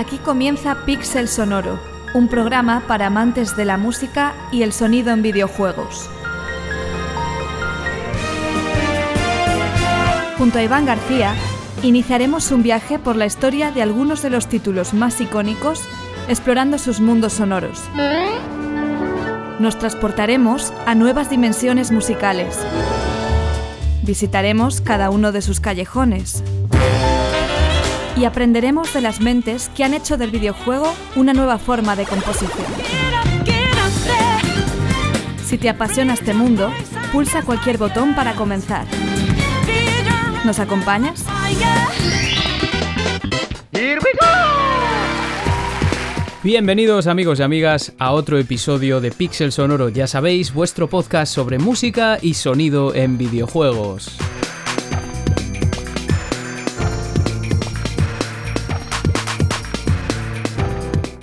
Aquí 0.00 0.16
comienza 0.16 0.86
Pixel 0.86 1.28
Sonoro, 1.28 1.78
un 2.14 2.26
programa 2.28 2.84
para 2.88 3.08
amantes 3.08 3.54
de 3.54 3.66
la 3.66 3.76
música 3.76 4.32
y 4.50 4.62
el 4.62 4.72
sonido 4.72 5.12
en 5.12 5.20
videojuegos. 5.20 6.08
Junto 10.38 10.58
a 10.58 10.62
Iván 10.62 10.86
García, 10.86 11.34
iniciaremos 11.82 12.50
un 12.50 12.62
viaje 12.62 12.98
por 12.98 13.14
la 13.16 13.26
historia 13.26 13.72
de 13.72 13.82
algunos 13.82 14.22
de 14.22 14.30
los 14.30 14.46
títulos 14.46 14.94
más 14.94 15.20
icónicos, 15.20 15.82
explorando 16.28 16.78
sus 16.78 17.00
mundos 17.00 17.34
sonoros. 17.34 17.82
Nos 19.58 19.78
transportaremos 19.78 20.72
a 20.86 20.94
nuevas 20.94 21.28
dimensiones 21.28 21.92
musicales. 21.92 22.56
Visitaremos 24.02 24.80
cada 24.80 25.10
uno 25.10 25.30
de 25.30 25.42
sus 25.42 25.60
callejones. 25.60 26.42
Y 28.16 28.24
aprenderemos 28.24 28.92
de 28.92 29.00
las 29.00 29.20
mentes 29.20 29.70
que 29.74 29.84
han 29.84 29.94
hecho 29.94 30.16
del 30.16 30.30
videojuego 30.30 30.92
una 31.16 31.32
nueva 31.32 31.58
forma 31.58 31.96
de 31.96 32.04
composición. 32.04 32.66
Si 35.44 35.58
te 35.58 35.68
apasiona 35.68 36.14
este 36.14 36.34
mundo, 36.34 36.70
pulsa 37.12 37.42
cualquier 37.42 37.78
botón 37.78 38.14
para 38.14 38.34
comenzar. 38.34 38.86
¿Nos 40.44 40.58
acompañas? 40.58 41.24
Bienvenidos 46.42 47.06
amigos 47.06 47.38
y 47.38 47.42
amigas 47.42 47.92
a 47.98 48.12
otro 48.12 48.38
episodio 48.38 49.02
de 49.02 49.10
Pixel 49.10 49.52
Sonoro, 49.52 49.90
ya 49.90 50.06
sabéis, 50.06 50.54
vuestro 50.54 50.88
podcast 50.88 51.34
sobre 51.34 51.58
música 51.58 52.18
y 52.22 52.32
sonido 52.32 52.94
en 52.94 53.18
videojuegos. 53.18 54.16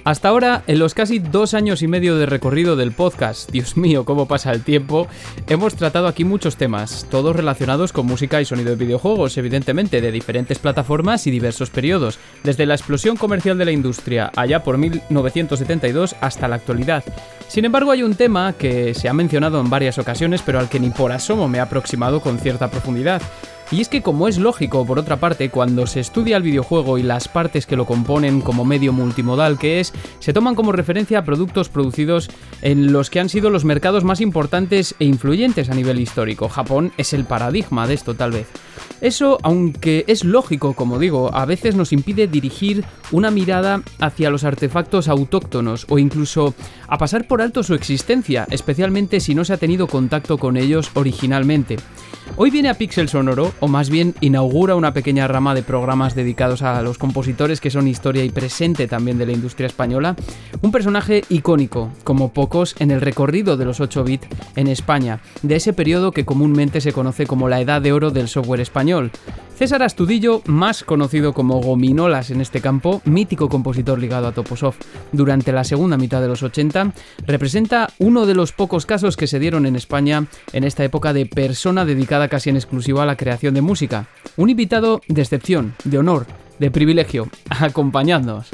Hasta 0.08 0.30
ahora, 0.30 0.64
en 0.68 0.80
los 0.80 0.94
casi 0.94 1.20
dos 1.20 1.54
años 1.54 1.82
y 1.82 1.88
medio 1.90 2.18
de 2.18 2.26
recorrido 2.26 2.78
del 2.78 2.94
podcast, 2.94 3.52
Dios 3.52 3.76
mío, 3.76 4.06
cómo 4.06 4.26
pasa 4.26 4.54
el 4.54 4.64
tiempo, 4.64 5.06
hemos 5.50 5.76
tratado 5.76 6.08
aquí 6.08 6.24
muchos 6.24 6.56
temas, 6.56 7.06
todos 7.12 7.36
relacionados 7.36 7.92
con 7.92 8.06
música 8.06 8.40
y 8.40 8.46
sonido 8.46 8.70
de 8.70 8.78
videojuegos, 8.78 9.38
evidentemente, 9.38 10.00
de 10.00 10.14
diferentes 10.14 10.60
plataformas 10.60 11.28
y 11.28 11.32
diversos 11.32 11.72
periodos, 11.72 12.20
desde 12.46 12.66
la 12.66 12.76
explosión 12.76 13.18
comercial 13.18 13.58
de 13.58 13.66
la 13.66 13.74
industria 13.74 14.32
allá 14.38 14.64
por 14.64 14.78
1972 14.78 16.16
hasta 16.22 16.48
la 16.48 16.56
actualidad. 16.56 17.04
Sin 17.50 17.66
embargo, 17.66 17.92
hay 17.92 18.04
un 18.04 18.16
tema 18.16 18.54
que 18.54 18.94
se 18.94 19.10
ha 19.10 19.14
mencionado 19.14 19.60
en 19.60 19.70
varias 19.70 19.98
ocasiones, 19.98 20.42
pero 20.42 20.60
al 20.60 20.70
que 20.70 20.80
ni 20.80 20.90
por 20.90 21.12
asomo 21.12 21.50
me 21.50 21.58
he 21.58 21.62
aproximado 21.62 22.22
con 22.22 22.40
cierta 22.40 22.72
profundidad. 22.72 23.22
Y 23.70 23.82
es 23.82 23.90
que 23.90 24.02
como 24.02 24.30
es 24.30 24.38
lógico, 24.38 24.86
por 24.86 24.98
otra 24.98 25.18
parte, 25.18 25.50
cuando 25.50 25.88
se 25.88 26.00
estudia 26.00 26.38
el 26.38 26.44
videojuego 26.44 26.98
y 26.98 27.04
las 27.04 27.28
partes 27.28 27.66
que 27.66 27.76
lo 27.76 27.86
componen 27.86 28.40
como 28.40 28.64
medio 28.64 28.94
multimodal 28.94 29.60
que 29.60 29.82
es, 29.82 29.94
se 30.20 30.32
toman 30.32 30.56
como 30.56 30.72
referencia 30.72 31.26
productos 31.26 31.68
producidos 31.68 32.30
en 32.62 32.94
los 32.94 33.10
que 33.10 33.20
han 33.20 33.28
sido 33.28 33.50
los 33.50 33.66
mercados 33.66 34.06
más 34.06 34.22
importantes 34.22 34.96
e 35.00 35.06
influyentes 35.06 35.70
a 35.70 35.74
nivel 35.74 36.00
histórico. 36.00 36.48
Japón 36.48 36.94
es 36.98 37.12
el 37.12 37.26
paradigma 37.26 37.88
de 37.88 37.96
esto 37.96 38.16
tal 38.16 38.32
vez. 38.32 38.48
Eso, 39.00 39.38
aunque 39.44 40.06
es 40.08 40.24
lógico, 40.24 40.74
como 40.74 40.98
digo, 40.98 41.30
a 41.34 41.46
veces 41.46 41.76
nos 41.76 41.94
impide 41.94 42.28
dirigir 42.28 42.84
una 43.12 43.30
mirada 43.30 43.84
hacia 44.00 44.30
los 44.32 44.44
artefactos 44.44 45.08
autóctonos 45.08 45.86
o 45.90 46.00
incluso 46.00 46.56
a 46.88 46.98
pasar 46.98 47.28
por 47.28 47.42
alto 47.42 47.62
su 47.62 47.76
existencia, 47.76 48.48
especialmente 48.50 49.20
si 49.20 49.36
no 49.36 49.46
se 49.46 49.54
ha 49.54 49.58
tenido 49.58 49.88
contacto 49.88 50.38
con 50.38 50.58
ellos 50.58 50.90
originalmente. 50.96 51.78
Hoy 52.36 52.50
viene 52.50 52.70
a 52.70 52.74
Pixel 52.74 53.10
Sonoro, 53.10 53.54
o 53.60 53.68
más 53.68 53.90
bien 53.90 54.14
inaugura 54.20 54.76
una 54.76 54.94
pequeña 54.94 55.28
rama 55.28 55.56
de 55.56 55.64
programas 55.64 56.14
dedicados 56.14 56.62
a 56.62 56.82
los 56.82 56.98
compositores 56.98 57.62
que 57.62 57.72
son 57.72 57.88
historia 57.88 58.24
y 58.24 58.30
presente 58.30 58.88
también 58.88 59.18
de 59.18 59.26
la 59.26 59.32
industria 59.32 59.68
española, 59.68 60.16
un 60.62 60.72
personaje 60.72 61.24
icónico, 61.30 61.90
como 62.04 62.34
pocos, 62.34 62.76
en 62.80 62.92
el 62.92 63.02
recorrido 63.02 63.58
de 63.58 63.66
los 63.66 63.80
8 63.80 64.04
bits 64.04 64.28
en 64.56 64.68
España, 64.68 65.20
de 65.42 65.56
ese 65.56 65.74
periodo 65.74 66.12
que 66.12 66.26
comúnmente 66.26 66.82
se 66.82 66.94
conoce 66.94 67.26
como 67.26 67.48
la 67.48 67.62
edad 67.62 67.82
de 67.82 67.94
oro 67.94 68.12
del 68.12 68.28
software 68.28 68.62
español. 68.62 68.87
César 69.58 69.84
Astudillo, 69.84 70.42
más 70.46 70.84
conocido 70.84 71.34
como 71.34 71.60
Gominolas 71.60 72.30
en 72.30 72.40
este 72.40 72.62
campo, 72.62 73.02
mítico 73.06 73.50
compositor 73.50 74.00
ligado 74.00 74.28
a 74.28 74.32
Toposoft 74.32 74.86
durante 75.12 75.52
la 75.52 75.64
segunda 75.64 75.98
mitad 75.98 76.22
de 76.22 76.28
los 76.28 76.44
80, 76.44 76.94
representa 77.26 77.90
uno 77.98 78.26
de 78.26 78.36
los 78.36 78.54
pocos 78.54 78.86
casos 78.86 79.18
que 79.18 79.28
se 79.28 79.40
dieron 79.40 79.66
en 79.66 79.76
España 79.76 80.28
en 80.54 80.64
esta 80.64 80.86
época 80.86 81.12
de 81.12 81.26
persona 81.26 81.86
dedicada 81.86 82.30
casi 82.30 82.50
en 82.50 82.56
exclusiva 82.56 83.04
a 83.04 83.08
la 83.08 83.18
creación 83.18 83.56
de 83.56 83.62
música. 83.62 84.08
Un 84.38 84.52
invitado 84.52 85.02
de 85.08 85.22
excepción, 85.22 85.74
de 85.84 85.98
honor, 85.98 86.28
de 86.60 86.72
privilegio. 86.72 87.28
Acompañadnos. 87.50 88.50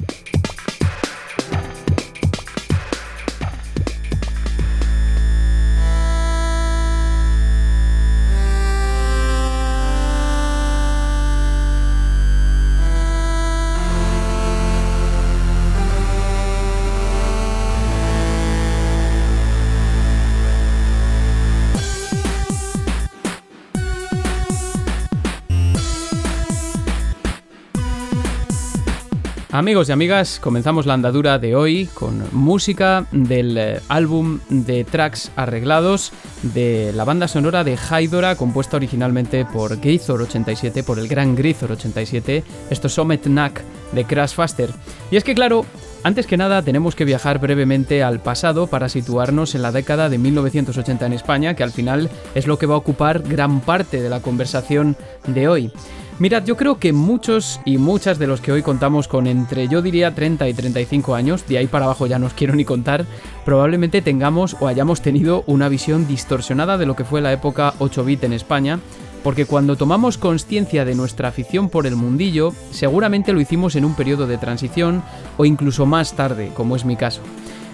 Amigos 29.54 29.88
y 29.88 29.92
amigas, 29.92 30.40
comenzamos 30.42 30.88
la 30.88 30.96
andadura 30.96 31.38
de 31.38 31.56
hoy 31.56 31.88
con 31.94 32.24
música 32.32 33.06
del 33.12 33.56
eh, 33.56 33.82
álbum 33.88 34.40
de 34.50 34.84
tracks 34.84 35.32
arreglados 35.36 36.12
de 36.42 36.92
la 36.96 37.04
banda 37.04 37.28
sonora 37.28 37.64
de 37.64 37.78
Haidora, 37.78 38.36
compuesta 38.36 38.78
originalmente 38.78 39.46
por 39.46 39.80
Gryzor87, 39.80 40.84
por 40.84 40.98
el 40.98 41.08
gran 41.08 41.38
Gryzor87, 41.38 42.42
esto 42.72 42.88
es 42.88 42.94
Somet 42.94 43.24
de 43.28 44.06
Crash 44.06 44.34
Faster. 44.34 44.72
Y 45.12 45.18
es 45.18 45.24
que 45.24 45.36
claro, 45.36 45.68
antes 46.04 46.26
que 46.26 46.36
nada 46.36 46.64
tenemos 46.64 46.96
que 46.96 47.06
viajar 47.06 47.38
brevemente 47.38 48.02
al 48.02 48.22
pasado 48.22 48.66
para 48.66 48.90
situarnos 48.90 49.54
en 49.54 49.62
la 49.62 49.72
década 49.72 50.10
de 50.10 50.18
1980 50.18 51.06
en 51.06 51.14
España, 51.14 51.54
que 51.54 51.62
al 51.62 51.72
final 51.72 52.10
es 52.34 52.48
lo 52.48 52.58
que 52.58 52.66
va 52.66 52.74
a 52.74 52.80
ocupar 52.80 53.22
gran 53.22 53.60
parte 53.62 54.02
de 54.02 54.10
la 54.10 54.20
conversación 54.20 54.98
de 55.28 55.48
hoy. 55.48 55.72
Mirad, 56.20 56.46
yo 56.46 56.56
creo 56.56 56.78
que 56.78 56.94
muchos 56.94 57.60
y 57.66 57.80
muchas 57.80 58.20
de 58.20 58.28
los 58.28 58.40
que 58.40 58.52
hoy 58.52 58.62
contamos 58.62 59.08
con 59.08 59.26
entre 59.26 59.68
yo 59.68 59.82
diría 59.82 60.14
30 60.14 60.48
y 60.48 60.54
35 60.54 61.16
años, 61.16 61.48
de 61.48 61.58
ahí 61.58 61.66
para 61.66 61.86
abajo 61.86 62.06
ya 62.06 62.20
no 62.20 62.28
os 62.28 62.34
quiero 62.34 62.54
ni 62.56 62.66
contar, 62.66 63.06
probablemente 63.46 64.04
tengamos 64.04 64.56
o 64.60 64.68
hayamos 64.68 65.02
tenido 65.02 65.44
una 65.48 65.70
visión 65.70 66.08
distorsionada 66.08 66.78
de 66.78 66.86
lo 66.86 66.96
que 66.96 67.04
fue 67.04 67.20
la 67.20 67.34
época 67.34 67.74
8-bit 67.80 68.24
en 68.26 68.34
España, 68.34 68.80
porque 69.24 69.46
cuando 69.46 69.76
tomamos 69.76 70.20
conciencia 70.20 70.86
de 70.86 70.94
nuestra 70.94 71.30
afición 71.30 71.70
por 71.70 71.88
el 71.88 71.96
mundillo, 71.96 72.54
seguramente 72.70 73.34
lo 73.34 73.42
hicimos 73.42 73.76
en 73.76 73.84
un 73.84 73.96
periodo 73.96 74.28
de 74.28 74.38
transición 74.38 75.02
o 75.38 75.46
incluso 75.46 75.88
más 75.88 76.14
tarde, 76.14 76.52
como 76.54 76.76
es 76.76 76.86
mi 76.86 76.96
caso. 76.96 77.22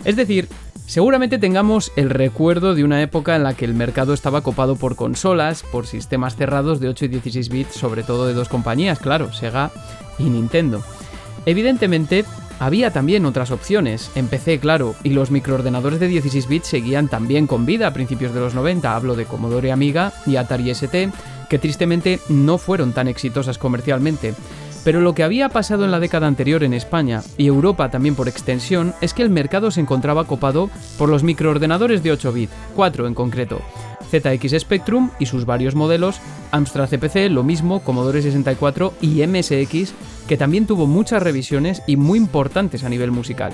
Es 0.05 0.15
decir, 0.15 0.47
Seguramente 0.89 1.37
tengamos 1.37 1.91
el 1.97 2.09
recuerdo 2.09 2.73
de 2.73 2.83
una 2.83 3.03
época 3.03 3.35
en 3.35 3.43
la 3.43 3.53
que 3.53 3.63
el 3.63 3.75
mercado 3.75 4.11
estaba 4.11 4.41
copado 4.41 4.75
por 4.75 4.95
consolas, 4.95 5.61
por 5.61 5.85
sistemas 5.85 6.35
cerrados 6.35 6.79
de 6.79 6.87
8 6.87 7.05
y 7.05 7.07
16 7.09 7.49
bits, 7.49 7.75
sobre 7.75 8.01
todo 8.01 8.25
de 8.25 8.33
dos 8.33 8.49
compañías, 8.49 8.97
claro, 8.97 9.31
Sega 9.31 9.69
y 10.17 10.23
Nintendo. 10.23 10.81
Evidentemente, 11.45 12.25
había 12.57 12.91
también 12.91 13.27
otras 13.27 13.51
opciones, 13.51 14.09
en 14.15 14.29
PC 14.29 14.59
claro, 14.59 14.95
y 15.03 15.11
los 15.11 15.29
microordenadores 15.29 15.99
de 15.99 16.07
16 16.07 16.47
bits 16.47 16.69
seguían 16.69 17.07
también 17.07 17.45
con 17.45 17.67
vida 17.67 17.85
a 17.85 17.93
principios 17.93 18.33
de 18.33 18.39
los 18.39 18.55
90, 18.55 18.95
hablo 18.95 19.15
de 19.15 19.25
Commodore 19.25 19.71
Amiga 19.71 20.11
y 20.25 20.37
Atari 20.37 20.71
ST, 20.71 21.11
que 21.49 21.59
tristemente 21.59 22.19
no 22.29 22.57
fueron 22.57 22.93
tan 22.93 23.07
exitosas 23.07 23.59
comercialmente. 23.59 24.33
Pero 24.83 25.01
lo 25.01 25.13
que 25.13 25.23
había 25.23 25.49
pasado 25.49 25.85
en 25.85 25.91
la 25.91 25.99
década 25.99 26.27
anterior 26.27 26.63
en 26.63 26.73
España 26.73 27.21
y 27.37 27.47
Europa 27.47 27.89
también 27.89 28.15
por 28.15 28.27
extensión 28.27 28.93
es 29.01 29.13
que 29.13 29.21
el 29.21 29.29
mercado 29.29 29.71
se 29.71 29.81
encontraba 29.81 30.25
copado 30.25 30.69
por 30.97 31.09
los 31.09 31.23
microordenadores 31.23 32.01
de 32.01 32.11
8 32.11 32.31
bit, 32.31 32.49
4 32.75 33.07
en 33.07 33.13
concreto, 33.13 33.61
ZX 34.09 34.59
Spectrum 34.59 35.11
y 35.19 35.25
sus 35.25 35.45
varios 35.45 35.75
modelos, 35.75 36.19
Amstrad 36.51 36.89
CPC, 36.89 37.29
lo 37.29 37.43
mismo, 37.43 37.81
Commodore 37.81 38.21
64 38.21 38.93
y 39.01 39.25
MSX, 39.25 39.93
que 40.27 40.37
también 40.37 40.65
tuvo 40.65 40.87
muchas 40.87 41.21
revisiones 41.21 41.83
y 41.85 41.95
muy 41.95 42.17
importantes 42.17 42.83
a 42.83 42.89
nivel 42.89 43.11
musical. 43.11 43.53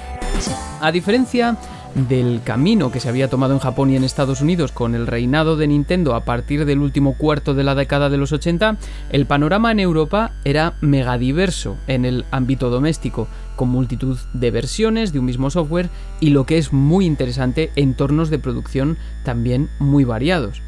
A 0.82 0.92
diferencia 0.92 1.58
del 1.96 2.42
camino 2.44 2.92
que 2.92 3.00
se 3.00 3.08
había 3.08 3.30
tomado 3.30 3.54
en 3.54 3.60
Japón 3.60 3.90
y 3.90 3.96
en 3.96 4.04
Estados 4.04 4.42
Unidos 4.42 4.72
con 4.74 4.96
el 4.96 5.08
reinado 5.08 5.56
de 5.56 5.68
Nintendo 5.68 6.14
a 6.14 6.26
partir 6.26 6.66
del 6.66 6.80
último 6.80 7.18
cuarto 7.18 7.54
de 7.54 7.64
la 7.64 7.74
década 7.74 8.10
de 8.10 8.18
los 8.18 8.34
80, 8.34 8.78
el 9.10 9.26
panorama 9.26 9.72
en 9.72 9.80
Europa 9.80 10.34
era 10.44 10.76
megadiverso 10.82 11.78
en 11.88 12.04
el 12.04 12.26
ámbito 12.32 12.70
doméstico, 12.70 13.28
con 13.56 13.70
multitud 13.70 14.18
de 14.34 14.52
versiones 14.52 15.14
de 15.14 15.20
un 15.20 15.26
mismo 15.26 15.50
software 15.50 15.90
y 16.20 16.32
lo 16.32 16.46
que 16.46 16.58
es 16.58 16.74
muy 16.74 17.06
interesante, 17.06 17.72
entornos 17.78 18.30
de 18.30 18.40
producción 18.40 18.98
también 19.24 19.70
muy 19.80 20.04
variados. 20.04 20.62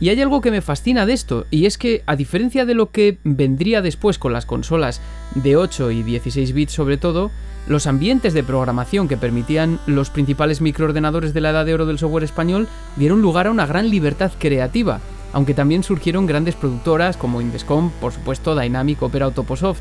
Y 0.00 0.08
hay 0.08 0.20
algo 0.20 0.40
que 0.40 0.50
me 0.50 0.62
fascina 0.62 1.06
de 1.06 1.12
esto, 1.12 1.46
y 1.50 1.66
es 1.66 1.78
que 1.78 2.02
a 2.06 2.16
diferencia 2.16 2.64
de 2.64 2.74
lo 2.74 2.90
que 2.90 3.18
vendría 3.22 3.82
después 3.82 4.18
con 4.18 4.32
las 4.32 4.46
consolas 4.46 5.00
de 5.36 5.56
8 5.56 5.92
y 5.92 6.02
16 6.02 6.54
bits 6.54 6.72
sobre 6.72 6.96
todo, 6.96 7.30
los 7.66 7.86
ambientes 7.86 8.34
de 8.34 8.42
programación 8.42 9.08
que 9.08 9.16
permitían 9.16 9.80
los 9.86 10.10
principales 10.10 10.60
microordenadores 10.60 11.32
de 11.32 11.40
la 11.40 11.50
edad 11.50 11.64
de 11.64 11.74
oro 11.74 11.86
del 11.86 11.98
software 11.98 12.24
español 12.24 12.68
dieron 12.96 13.22
lugar 13.22 13.46
a 13.46 13.50
una 13.50 13.66
gran 13.66 13.90
libertad 13.90 14.32
creativa, 14.38 15.00
aunque 15.32 15.54
también 15.54 15.82
surgieron 15.82 16.26
grandes 16.26 16.54
productoras 16.54 17.16
como 17.16 17.40
Indescom, 17.40 17.90
por 18.00 18.12
supuesto 18.12 18.58
Dynamic, 18.58 19.02
Opera 19.02 19.28
o 19.28 19.30
Toposoft. 19.30 19.80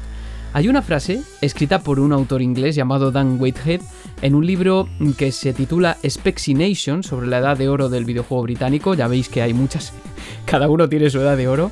Hay 0.53 0.67
una 0.67 0.81
frase 0.81 1.21
escrita 1.39 1.79
por 1.79 1.99
un 1.99 2.11
autor 2.11 2.41
inglés 2.41 2.75
llamado 2.75 3.11
Dan 3.11 3.37
Whitehead 3.39 3.81
en 4.21 4.35
un 4.35 4.45
libro 4.45 4.89
que 5.17 5.31
se 5.31 5.53
titula 5.53 5.97
Spexination 6.07 7.03
sobre 7.03 7.27
la 7.27 7.37
edad 7.37 7.57
de 7.57 7.69
oro 7.69 7.87
del 7.87 8.03
videojuego 8.03 8.43
británico. 8.43 8.93
Ya 8.93 9.07
veis 9.07 9.29
que 9.29 9.41
hay 9.41 9.53
muchas, 9.53 9.93
cada 10.45 10.69
uno 10.69 10.89
tiene 10.89 11.09
su 11.09 11.19
edad 11.19 11.37
de 11.37 11.47
oro. 11.47 11.71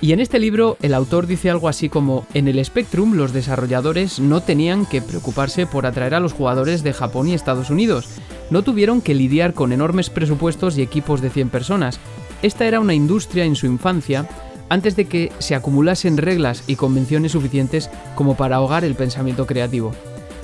Y 0.00 0.12
en 0.12 0.20
este 0.20 0.38
libro 0.38 0.76
el 0.82 0.92
autor 0.92 1.26
dice 1.26 1.50
algo 1.50 1.68
así 1.68 1.88
como, 1.88 2.26
en 2.34 2.48
el 2.48 2.62
Spectrum 2.64 3.14
los 3.14 3.32
desarrolladores 3.32 4.20
no 4.20 4.42
tenían 4.42 4.84
que 4.84 5.00
preocuparse 5.00 5.66
por 5.66 5.86
atraer 5.86 6.14
a 6.14 6.20
los 6.20 6.34
jugadores 6.34 6.82
de 6.82 6.92
Japón 6.92 7.28
y 7.28 7.34
Estados 7.34 7.70
Unidos, 7.70 8.08
no 8.50 8.62
tuvieron 8.62 9.00
que 9.00 9.14
lidiar 9.14 9.54
con 9.54 9.72
enormes 9.72 10.10
presupuestos 10.10 10.76
y 10.76 10.82
equipos 10.82 11.22
de 11.22 11.30
100 11.30 11.48
personas. 11.48 11.98
Esta 12.42 12.66
era 12.66 12.80
una 12.80 12.94
industria 12.94 13.44
en 13.44 13.56
su 13.56 13.66
infancia 13.66 14.28
antes 14.68 14.96
de 14.96 15.06
que 15.06 15.32
se 15.38 15.54
acumulasen 15.54 16.18
reglas 16.18 16.64
y 16.66 16.76
convenciones 16.76 17.32
suficientes 17.32 17.88
como 18.14 18.36
para 18.36 18.56
ahogar 18.56 18.84
el 18.84 18.94
pensamiento 18.94 19.46
creativo. 19.46 19.92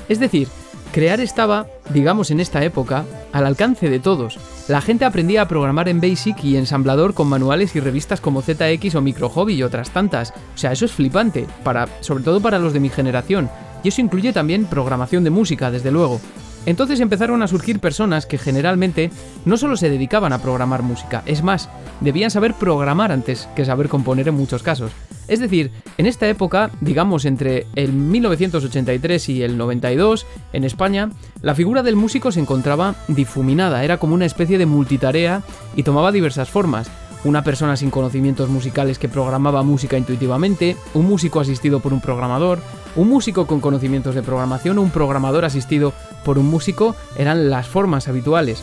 Es 0.09 0.19
decir, 0.19 0.49
crear 0.93 1.21
estaba, 1.21 1.67
digamos 1.89 2.31
en 2.31 2.39
esta 2.39 2.63
época, 2.63 3.05
al 3.33 3.47
alcance 3.47 3.89
de 3.89 3.99
todos, 3.99 4.39
la 4.69 4.81
gente 4.81 5.05
aprendía 5.05 5.43
a 5.43 5.49
programar 5.49 5.89
en 5.89 6.01
Basic 6.01 6.45
y 6.45 6.57
ensamblador 6.57 7.15
con 7.15 7.27
manuales 7.27 7.75
y 7.75 7.81
revistas 7.81 8.21
como 8.21 8.43
ZX 8.43 8.95
o 8.95 9.01
Micro 9.01 9.29
Hobby 9.31 9.55
y 9.55 9.63
otras 9.63 9.91
tantas. 9.91 10.33
O 10.55 10.59
sea, 10.59 10.71
eso 10.71 10.85
es 10.85 10.93
flipante, 10.93 11.47
para, 11.65 11.89
sobre 12.01 12.23
todo 12.23 12.41
para 12.41 12.59
los 12.59 12.73
de 12.73 12.81
mi 12.81 12.91
generación. 12.91 13.51
Y 13.83 13.89
eso 13.89 14.01
incluye 14.01 14.33
también 14.33 14.67
programación 14.67 15.25
de 15.25 15.31
música, 15.31 15.71
desde 15.71 15.91
luego. 15.91 16.21
Entonces 16.67 17.01
empezaron 17.01 17.43
a 17.43 17.49
surgir 17.49 17.81
personas 17.81 18.27
que 18.27 18.39
generalmente 18.39 19.11
no 19.45 19.57
solo 19.57 19.77
se 19.77 19.91
dedicaban 19.91 20.33
a 20.33 20.41
programar 20.41 20.83
música, 20.83 21.23
es 21.27 21.43
más, 21.43 21.69
debían 22.01 22.31
saber 22.31 22.55
programar 22.55 23.13
antes 23.13 23.49
que 23.57 23.65
saber 23.65 23.89
componer 23.89 24.29
en 24.29 24.35
muchos 24.35 24.63
casos. 24.63 24.93
Es 25.29 25.41
decir, 25.41 25.71
en 25.99 26.07
esta 26.07 26.29
época, 26.29 26.71
digamos 26.81 27.25
entre 27.25 27.67
el 27.75 27.93
1983 27.93 29.29
y 29.29 29.43
el 29.43 29.57
92, 29.57 30.27
en 30.53 30.65
España, 30.65 31.11
la 31.41 31.55
figura 31.55 31.83
del 31.83 31.97
músico 31.97 32.33
se 32.33 32.41
encontraba 32.41 32.95
difuminada, 33.09 33.85
era 33.85 33.99
como 33.99 34.15
una 34.15 34.27
especie 34.27 34.59
de 34.59 34.67
multitarea 34.67 35.43
y 35.77 35.85
tomaba 35.85 36.13
diversas 36.13 36.51
formas 36.51 36.91
una 37.25 37.45
persona 37.45 37.77
sin 37.77 37.91
conocimientos 37.91 38.49
musicales 38.49 38.99
que 38.99 39.09
programaba 39.09 39.63
música 39.63 39.99
intuitivamente, 39.99 40.77
un 40.95 41.07
músico 41.07 41.41
asistido 41.41 41.81
por 41.81 41.93
un 41.93 42.01
programador, 42.01 42.61
un 42.97 43.09
músico 43.09 43.47
con 43.47 43.61
conocimientos 43.61 44.15
de 44.15 44.23
programación 44.23 44.79
o 44.79 44.83
un 44.83 44.91
programador 44.91 45.45
asistido 45.45 45.93
por 46.25 46.39
un 46.39 46.47
músico 46.47 46.95
eran 47.17 47.51
las 47.51 47.67
formas 47.67 48.09
habituales. 48.09 48.63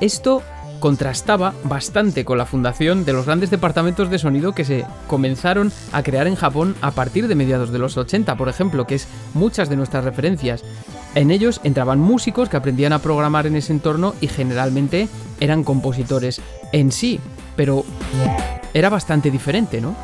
Esto 0.00 0.42
contrastaba 0.84 1.54
bastante 1.64 2.26
con 2.26 2.36
la 2.36 2.44
fundación 2.44 3.06
de 3.06 3.14
los 3.14 3.24
grandes 3.24 3.48
departamentos 3.48 4.10
de 4.10 4.18
sonido 4.18 4.52
que 4.52 4.66
se 4.66 4.84
comenzaron 5.06 5.72
a 5.92 6.02
crear 6.02 6.26
en 6.26 6.34
Japón 6.34 6.74
a 6.82 6.90
partir 6.90 7.26
de 7.26 7.34
mediados 7.34 7.72
de 7.72 7.78
los 7.78 7.96
80, 7.96 8.36
por 8.36 8.50
ejemplo, 8.50 8.86
que 8.86 8.96
es 8.96 9.08
muchas 9.32 9.70
de 9.70 9.76
nuestras 9.76 10.04
referencias. 10.04 10.62
En 11.14 11.30
ellos 11.30 11.62
entraban 11.64 12.00
músicos 12.00 12.50
que 12.50 12.58
aprendían 12.58 12.92
a 12.92 12.98
programar 12.98 13.46
en 13.46 13.56
ese 13.56 13.72
entorno 13.72 14.14
y 14.20 14.26
generalmente 14.26 15.08
eran 15.40 15.64
compositores 15.64 16.42
en 16.72 16.92
sí, 16.92 17.18
pero 17.56 17.84
era 18.72 18.88
bastante 18.88 19.30
diferente, 19.30 19.80
¿no? 19.80 19.94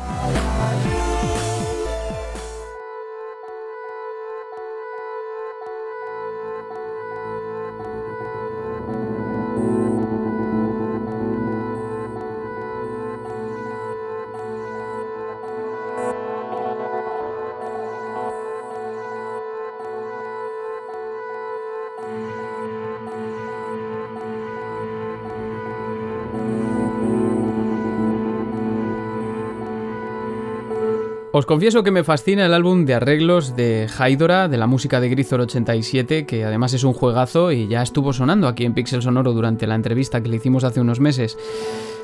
Os 31.33 31.45
confieso 31.45 31.81
que 31.83 31.91
me 31.91 32.03
fascina 32.03 32.45
el 32.45 32.53
álbum 32.53 32.83
de 32.83 32.93
arreglos 32.93 33.55
de 33.55 33.87
Haidora, 33.97 34.49
de 34.49 34.57
la 34.57 34.67
música 34.67 34.99
de 34.99 35.07
Grisor 35.07 35.39
87, 35.39 36.25
que 36.25 36.43
además 36.43 36.73
es 36.73 36.83
un 36.83 36.91
juegazo 36.91 37.53
y 37.53 37.69
ya 37.69 37.81
estuvo 37.81 38.11
sonando 38.11 38.49
aquí 38.49 38.65
en 38.65 38.73
Pixel 38.73 39.01
Sonoro 39.01 39.31
durante 39.31 39.65
la 39.65 39.75
entrevista 39.75 40.21
que 40.21 40.27
le 40.27 40.35
hicimos 40.35 40.65
hace 40.65 40.81
unos 40.81 40.99
meses. 40.99 41.37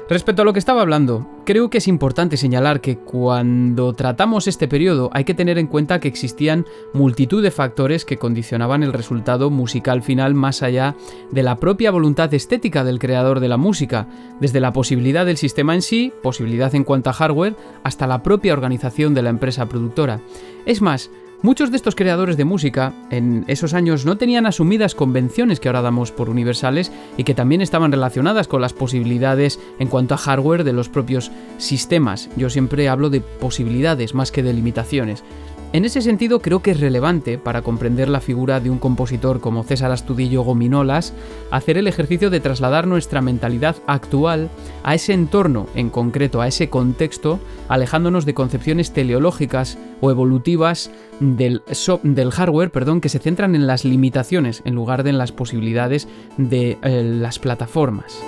Respecto 0.10 0.42
a 0.42 0.46
lo 0.46 0.54
que 0.54 0.60
estaba 0.60 0.82
hablando, 0.82 1.28
creo 1.46 1.70
que 1.70 1.80
es 1.80 1.88
importante 1.90 2.38
señalar 2.38 2.80
que 2.80 2.98
cuando 2.98 3.92
tratamos 3.92 4.48
este 4.48 4.70
periodo 4.70 5.10
hay 5.12 5.26
que 5.26 5.34
tener 5.34 5.58
en 5.58 5.68
cuenta 5.68 6.00
que 6.00 6.08
existían 6.08 6.66
multitud 6.94 7.44
de 7.44 7.52
factores 7.52 8.06
que 8.06 8.18
condicionaban 8.18 8.84
el 8.84 8.94
resultado 8.94 9.50
musical 9.50 10.02
final 10.02 10.34
más 10.34 10.64
allá 10.64 10.96
de 11.32 11.44
la 11.44 11.58
propia 11.58 11.92
voluntad 11.92 12.34
estética 12.34 12.86
del 12.86 13.00
creador 13.00 13.42
de 13.42 13.50
la 13.50 13.58
música, 13.58 14.08
desde 14.40 14.62
la 14.62 14.72
posibilidad 14.72 15.26
del 15.26 15.36
sistema 15.36 15.76
en 15.76 15.82
sí, 15.82 16.14
posibilidad 16.24 16.74
en 16.74 16.86
cuanto 16.86 17.10
a 17.10 17.14
hardware, 17.14 17.58
hasta 17.84 18.08
la 18.08 18.24
propia 18.24 18.54
organización 18.54 19.14
de 19.14 19.24
la 19.24 19.30
empresa 19.30 19.68
productora. 19.68 20.22
Es 20.66 20.82
más, 20.82 21.12
Muchos 21.44 21.70
de 21.70 21.78
estos 21.78 21.94
creadores 21.94 22.36
de 22.36 22.46
música 22.46 22.94
en 23.12 23.46
esos 23.48 23.76
años 23.76 24.06
no 24.06 24.18
tenían 24.18 24.48
asumidas 24.48 24.96
convenciones 24.96 25.60
que 25.60 25.70
ahora 25.70 25.84
damos 25.84 26.12
por 26.12 26.32
universales 26.32 26.92
y 27.16 27.26
que 27.26 27.36
también 27.36 27.62
estaban 27.62 27.92
relacionadas 27.92 28.48
con 28.48 28.60
las 28.60 28.74
posibilidades 28.74 29.60
en 29.78 29.88
cuanto 29.88 30.16
a 30.16 30.18
hardware 30.18 30.64
de 30.64 30.74
los 30.74 30.90
propios 30.90 31.32
sistemas. 31.60 32.28
Yo 32.38 32.50
siempre 32.50 32.90
hablo 32.90 33.12
de 33.12 33.22
posibilidades 33.22 34.16
más 34.16 34.32
que 34.32 34.42
de 34.42 34.52
limitaciones. 34.52 35.24
En 35.74 35.84
ese 35.84 36.02
sentido 36.02 36.40
creo 36.40 36.62
que 36.62 36.72
es 36.72 36.80
relevante 36.80 37.38
para 37.38 37.62
comprender 37.62 38.08
la 38.08 38.22
figura 38.22 38.62
de 38.62 38.70
un 38.70 38.80
compositor 38.80 39.42
como 39.42 39.64
César 39.64 39.92
Astudillo 39.92 40.42
Gominolas 40.42 41.14
hacer 41.52 41.78
el 41.78 41.88
ejercicio 41.88 42.30
de 42.30 42.40
trasladar 42.40 42.88
nuestra 42.88 43.22
mentalidad 43.22 43.76
actual 43.86 44.50
a 44.84 44.96
ese 44.96 45.14
entorno, 45.14 45.68
en 45.76 45.90
concreto 45.90 46.40
a 46.40 46.48
ese 46.48 46.70
contexto, 46.70 47.40
alejándonos 47.68 48.26
de 48.26 48.34
concepciones 48.34 48.92
teleológicas 48.94 49.78
o 50.00 50.10
evolutivas 50.10 50.90
del, 51.20 51.62
del 52.04 52.32
hardware 52.32 52.72
perdón, 52.72 53.02
que 53.02 53.10
se 53.10 53.20
centran 53.20 53.54
en 53.54 53.68
las 53.68 53.84
limitaciones 53.84 54.62
en 54.64 54.74
lugar 54.74 55.04
de 55.04 55.08
en 55.08 55.18
las 55.18 55.32
posibilidades 55.34 56.08
de 56.38 56.78
eh, 56.82 57.04
las 57.04 57.40
plataformas. 57.40 58.20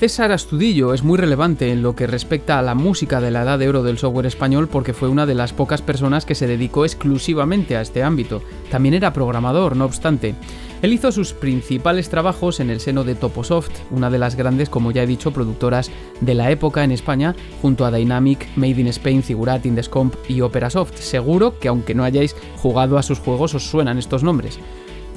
César 0.00 0.32
Astudillo 0.32 0.94
es 0.94 1.02
muy 1.02 1.18
relevante 1.18 1.70
en 1.70 1.82
lo 1.82 1.94
que 1.94 2.06
respecta 2.06 2.58
a 2.58 2.62
la 2.62 2.74
música 2.74 3.20
de 3.20 3.30
la 3.30 3.42
edad 3.42 3.58
de 3.58 3.68
oro 3.68 3.82
del 3.82 3.98
software 3.98 4.24
español 4.24 4.66
porque 4.66 4.94
fue 4.94 5.10
una 5.10 5.26
de 5.26 5.34
las 5.34 5.52
pocas 5.52 5.82
personas 5.82 6.24
que 6.24 6.34
se 6.34 6.46
dedicó 6.46 6.86
exclusivamente 6.86 7.76
a 7.76 7.82
este 7.82 8.02
ámbito. 8.02 8.40
También 8.70 8.94
era 8.94 9.12
programador, 9.12 9.76
no 9.76 9.84
obstante. 9.84 10.34
Él 10.80 10.94
hizo 10.94 11.12
sus 11.12 11.34
principales 11.34 12.08
trabajos 12.08 12.60
en 12.60 12.70
el 12.70 12.80
seno 12.80 13.04
de 13.04 13.14
Toposoft, 13.14 13.72
una 13.90 14.08
de 14.08 14.18
las 14.18 14.36
grandes, 14.36 14.70
como 14.70 14.90
ya 14.90 15.02
he 15.02 15.06
dicho, 15.06 15.32
productoras 15.32 15.90
de 16.22 16.32
la 16.32 16.50
época 16.50 16.82
en 16.82 16.92
España, 16.92 17.36
junto 17.60 17.84
a 17.84 17.90
Dynamic, 17.90 18.48
Made 18.56 18.80
in 18.80 18.86
Spain, 18.86 19.22
Figurat, 19.22 19.66
Indescomp 19.66 20.14
y 20.30 20.40
Operasoft. 20.40 20.96
Seguro 20.96 21.58
que 21.58 21.68
aunque 21.68 21.94
no 21.94 22.04
hayáis 22.04 22.34
jugado 22.56 22.96
a 22.96 23.02
sus 23.02 23.18
juegos 23.18 23.54
os 23.54 23.68
suenan 23.68 23.98
estos 23.98 24.22
nombres. 24.22 24.58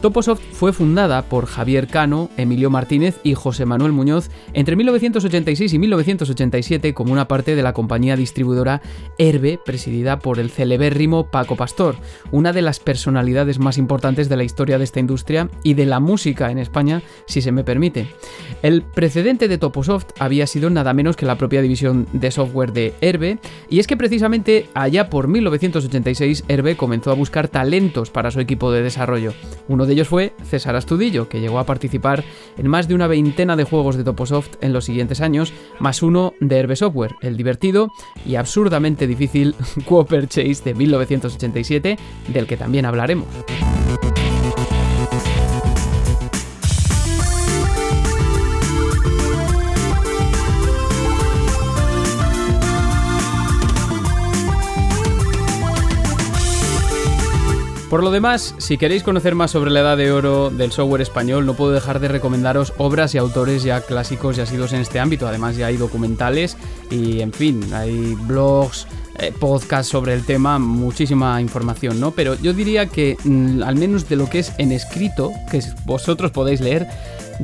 Toposoft 0.03 0.41
fue 0.51 0.74
fundada 0.74 1.22
por 1.22 1.45
Javier 1.45 1.88
Cano, 1.88 2.29
Emilio 2.36 2.69
Martínez 2.69 3.22
y 3.24 3.36
José 3.36 3.65
Manuel 3.65 3.93
Muñoz 3.93 4.29
entre 4.51 4.75
1986 4.75 5.72
y 5.72 5.79
1987 5.79 6.93
como 6.93 7.13
una 7.13 7.29
parte 7.29 7.55
de 7.55 7.63
la 7.63 7.72
compañía 7.72 8.17
distribuidora 8.17 8.81
Herbe, 9.17 9.57
presidida 9.63 10.19
por 10.19 10.39
el 10.39 10.50
celebérrimo 10.50 11.31
Paco 11.31 11.55
Pastor, 11.55 11.95
una 12.31 12.51
de 12.51 12.62
las 12.62 12.81
personalidades 12.81 13.60
más 13.60 13.77
importantes 13.77 14.27
de 14.27 14.36
la 14.36 14.43
historia 14.43 14.77
de 14.77 14.83
esta 14.83 15.00
industria 15.00 15.50
y 15.63 15.74
de 15.74 15.86
la 15.86 16.01
música 16.01 16.51
en 16.51 16.57
España, 16.57 17.01
si 17.25 17.41
se 17.41 17.53
me 17.53 17.63
permite. 17.63 18.07
El 18.62 18.81
precedente 18.81 19.48
de 19.48 19.57
Toposoft 19.57 20.07
había 20.19 20.48
sido 20.48 20.69
nada 20.69 20.93
menos 20.93 21.15
que 21.15 21.25
la 21.25 21.38
propia 21.38 21.62
división 21.62 22.07
de 22.12 22.29
software 22.29 22.74
de 22.74 22.93
Herbe, 23.00 23.39
y 23.69 23.79
es 23.79 23.88
que 23.88 23.95
precisamente 23.95 24.67
allá 24.74 25.10
por 25.10 25.29
1986 25.29 26.43
Herbe 26.50 26.75
comenzó 26.75 27.12
a 27.12 27.15
buscar 27.15 27.48
talentos 27.48 28.10
para 28.10 28.31
su 28.31 28.41
equipo 28.41 28.69
de 28.74 28.83
desarrollo. 28.83 29.31
Uno 29.69 29.86
ellos 29.93 30.07
fue 30.07 30.33
César 30.43 30.75
Astudillo, 30.75 31.29
que 31.29 31.39
llegó 31.39 31.59
a 31.59 31.65
participar 31.65 32.23
en 32.57 32.67
más 32.67 32.88
de 32.88 32.95
una 32.95 33.07
veintena 33.07 33.55
de 33.55 33.63
juegos 33.63 33.95
de 33.95 34.03
Toposoft 34.03 34.55
en 34.62 34.73
los 34.73 34.85
siguientes 34.85 35.21
años, 35.21 35.53
más 35.79 36.03
uno 36.03 36.33
de 36.39 36.57
Herbe 36.57 36.75
Software, 36.75 37.15
el 37.21 37.38
divertido 37.38 37.89
y 38.25 38.35
absurdamente 38.35 39.07
difícil 39.07 39.55
Cooper 39.88 40.27
Chase 40.27 40.63
de 40.63 40.73
1987, 40.73 41.97
del 42.27 42.47
que 42.47 42.57
también 42.57 42.85
hablaremos. 42.85 43.27
Por 57.93 58.01
lo 58.01 58.09
demás, 58.09 58.55
si 58.57 58.79
queréis 58.79 59.03
conocer 59.03 59.35
más 59.35 59.51
sobre 59.51 59.69
la 59.69 59.81
edad 59.81 59.97
de 59.97 60.12
oro 60.12 60.50
del 60.50 60.71
software 60.71 61.03
español, 61.03 61.45
no 61.45 61.53
puedo 61.53 61.71
dejar 61.73 62.00
de 62.00 62.07
recomendaros 62.07 62.73
obras 62.79 63.13
y 63.13 63.19
autores 63.19 63.62
ya 63.62 63.81
clásicos 63.81 64.35
y 64.35 64.41
asidos 64.41 64.73
en 64.73 64.81
este 64.81 65.00
ámbito. 65.00 65.27
Además, 65.27 65.57
ya 65.57 65.67
hay 65.67 65.77
documentales 65.77 66.57
y, 66.89 67.21
en 67.21 67.31
fin, 67.31 67.71
hay 67.71 68.15
blogs, 68.15 68.88
eh, 69.19 69.31
podcasts 69.39 69.91
sobre 69.91 70.15
el 70.15 70.25
tema, 70.25 70.57
muchísima 70.57 71.39
información, 71.39 72.00
¿no? 72.00 72.09
Pero 72.09 72.33
yo 72.41 72.51
diría 72.51 72.88
que, 72.88 73.15
mm, 73.23 73.62
al 73.62 73.75
menos 73.75 74.09
de 74.09 74.15
lo 74.15 74.27
que 74.27 74.39
es 74.39 74.53
en 74.57 74.71
escrito, 74.71 75.31
que 75.51 75.62
vosotros 75.85 76.31
podéis 76.31 76.62
leer, 76.62 76.88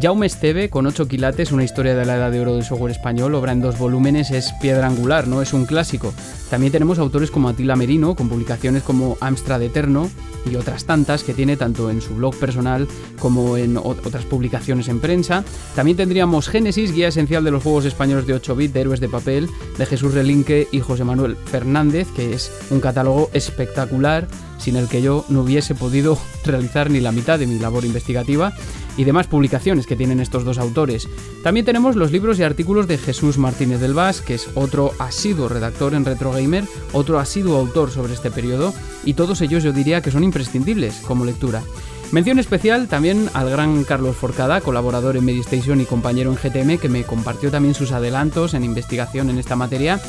Jaume 0.02 0.28
Esteve, 0.28 0.70
con 0.70 0.86
8 0.86 1.10
quilates, 1.10 1.52
una 1.52 1.66
historia 1.66 1.94
de 1.94 2.06
la 2.06 2.16
edad 2.16 2.32
de 2.32 2.40
oro 2.40 2.56
del 2.56 2.64
software 2.64 2.92
español, 2.92 3.36
obra 3.36 3.52
en 3.52 3.60
dos 3.60 3.78
volúmenes, 3.78 4.32
es 4.32 4.54
piedra 4.62 4.88
angular, 4.88 5.28
¿no? 5.28 5.42
Es 5.42 5.52
un 5.52 5.66
clásico. 5.66 6.14
También 6.50 6.72
tenemos 6.72 7.00
autores 7.00 7.32
como 7.32 7.50
Atila 7.50 7.76
Merino, 7.76 8.16
con 8.16 8.30
publicaciones 8.30 8.84
como 8.84 9.18
Amstrad 9.20 9.62
Eterno 9.62 10.10
y 10.50 10.56
otras 10.56 10.86
tantas 10.86 11.24
que 11.24 11.34
tiene 11.34 11.58
tanto 11.58 11.90
en 11.90 12.00
su 12.00 12.16
blog 12.16 12.34
personal 12.38 12.88
como 13.20 13.58
en 13.58 13.76
otras 13.76 14.24
publicaciones 14.24 14.88
en 14.88 15.02
prensa. 15.02 15.44
También 15.76 15.98
tendríamos 15.98 16.48
Génesis, 16.48 16.94
guía 16.94 17.10
esencial 17.10 17.44
de 17.44 17.52
los 17.52 17.64
juegos 17.64 17.84
españoles 17.84 18.26
de 18.26 18.36
8 18.36 18.56
bits, 18.56 18.74
de 18.74 18.82
héroes 18.82 19.00
de 19.02 19.10
papel, 19.10 19.50
de 19.78 19.86
Jesús 19.86 20.14
Relinque 20.14 20.70
y 20.72 20.80
José 20.80 21.04
Manuel 21.04 21.36
Fernández, 21.36 22.08
que 22.16 22.34
es 22.34 22.52
un 22.70 22.80
catálogo 22.80 23.30
espectacular 23.34 24.28
sin 24.60 24.76
el 24.76 24.88
que 24.88 25.02
yo 25.02 25.26
no 25.30 25.42
hubiese 25.42 25.74
podido 25.74 26.18
realizar 26.46 26.92
ni 26.92 27.00
la 27.00 27.12
mitad 27.12 27.40
de 27.40 27.48
mi 27.48 27.58
labor 27.58 27.86
investigativa 27.86 28.54
y 28.98 29.06
demás 29.06 29.28
publicaciones 29.28 29.88
que 29.88 29.96
tienen 29.96 30.20
estos 30.20 30.44
dos 30.44 30.58
autores. 30.58 31.08
También 31.42 31.66
tenemos 31.66 31.96
los 31.96 32.12
libros 32.12 32.38
y 32.38 32.44
artículos 32.44 32.88
de 32.88 32.98
Jesús 32.98 33.38
Martínez 33.38 33.80
del 33.80 33.94
Vaz, 33.94 34.22
que 34.22 34.36
es 34.36 34.50
otro 34.56 34.92
asiduo 35.00 35.48
redactor 35.48 35.94
en 35.94 36.06
Retro 36.06 36.32
Gamer, 36.32 36.66
otro 36.92 37.18
asiduo 37.18 37.58
autor 37.58 37.92
sobre 37.92 38.14
este 38.14 38.30
periodo, 38.30 38.74
y 39.06 39.14
todos 39.14 39.42
ellos 39.42 39.64
yo 39.64 39.72
diría 39.72 40.02
que 40.02 40.12
son 40.12 40.24
imprescindibles 40.24 40.96
como 41.08 41.24
lectura. 41.24 41.64
Mención 42.12 42.40
especial 42.40 42.88
también 42.88 43.30
al 43.36 43.52
gran 43.52 43.84
Carlos 43.84 44.16
Forcada, 44.16 44.62
colaborador 44.62 45.16
en 45.16 45.26
Medistation 45.26 45.80
y 45.80 45.86
compañero 45.86 46.32
en 46.32 46.38
GTM, 46.38 46.80
que 46.80 46.90
me 46.90 47.04
compartió 47.04 47.52
también 47.52 47.76
sus 47.76 47.92
adelantos 47.92 48.56
en 48.56 48.64
investigación 48.64 49.30
en 49.30 49.38
esta 49.38 49.56
materia. 49.56 50.02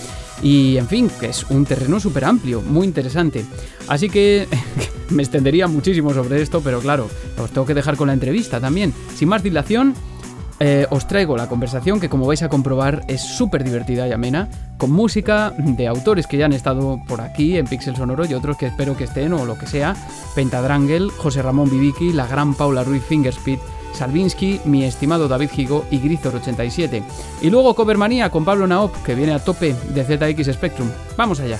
Y 0.42 0.78
en 0.78 0.88
fin, 0.88 1.10
que 1.20 1.26
es 1.26 1.44
un 1.50 1.66
terreno 1.66 2.00
súper 2.00 2.24
amplio, 2.24 2.62
muy 2.62 2.86
interesante. 2.86 3.44
Así 3.86 4.08
que 4.08 4.48
me 5.10 5.22
extendería 5.22 5.66
muchísimo 5.66 6.14
sobre 6.14 6.40
esto, 6.40 6.62
pero 6.62 6.80
claro, 6.80 7.06
os 7.38 7.50
tengo 7.50 7.66
que 7.66 7.74
dejar 7.74 7.98
con 7.98 8.06
la 8.06 8.14
entrevista 8.14 8.60
también. 8.60 8.94
Sin 9.14 9.28
más 9.28 9.42
dilación, 9.42 9.94
eh, 10.60 10.86
os 10.90 11.06
traigo 11.06 11.36
la 11.36 11.48
conversación 11.48 12.00
que 12.00 12.10
como 12.10 12.26
vais 12.26 12.42
a 12.42 12.50
comprobar 12.50 13.02
es 13.08 13.22
súper 13.22 13.64
divertida 13.64 14.06
y 14.06 14.12
amena, 14.12 14.48
con 14.76 14.92
música 14.92 15.54
de 15.56 15.88
autores 15.88 16.26
que 16.26 16.36
ya 16.36 16.44
han 16.44 16.52
estado 16.52 17.00
por 17.08 17.22
aquí 17.22 17.56
en 17.56 17.66
Pixel 17.66 17.96
Sonoro 17.96 18.26
y 18.26 18.34
otros 18.34 18.58
que 18.58 18.66
espero 18.66 18.94
que 18.96 19.04
estén 19.04 19.32
o 19.32 19.46
lo 19.46 19.56
que 19.56 19.66
sea, 19.66 19.96
Pentadrangle, 20.34 21.08
José 21.16 21.40
Ramón 21.40 21.70
Viviki, 21.70 22.12
la 22.12 22.26
gran 22.26 22.54
Paula 22.54 22.84
Ruiz 22.84 23.02
Fingerspeed, 23.02 23.58
Salvinsky, 23.94 24.60
mi 24.66 24.84
estimado 24.84 25.28
David 25.28 25.50
Higo 25.56 25.84
y 25.90 25.98
Grizor87. 25.98 27.02
Y 27.40 27.50
luego 27.50 27.74
Covermanía 27.74 28.30
con 28.30 28.44
Pablo 28.44 28.66
Naop, 28.66 28.94
que 29.02 29.14
viene 29.14 29.32
a 29.32 29.38
tope 29.38 29.74
de 29.94 30.04
ZX 30.04 30.54
Spectrum. 30.54 30.88
Vamos 31.16 31.40
allá. 31.40 31.58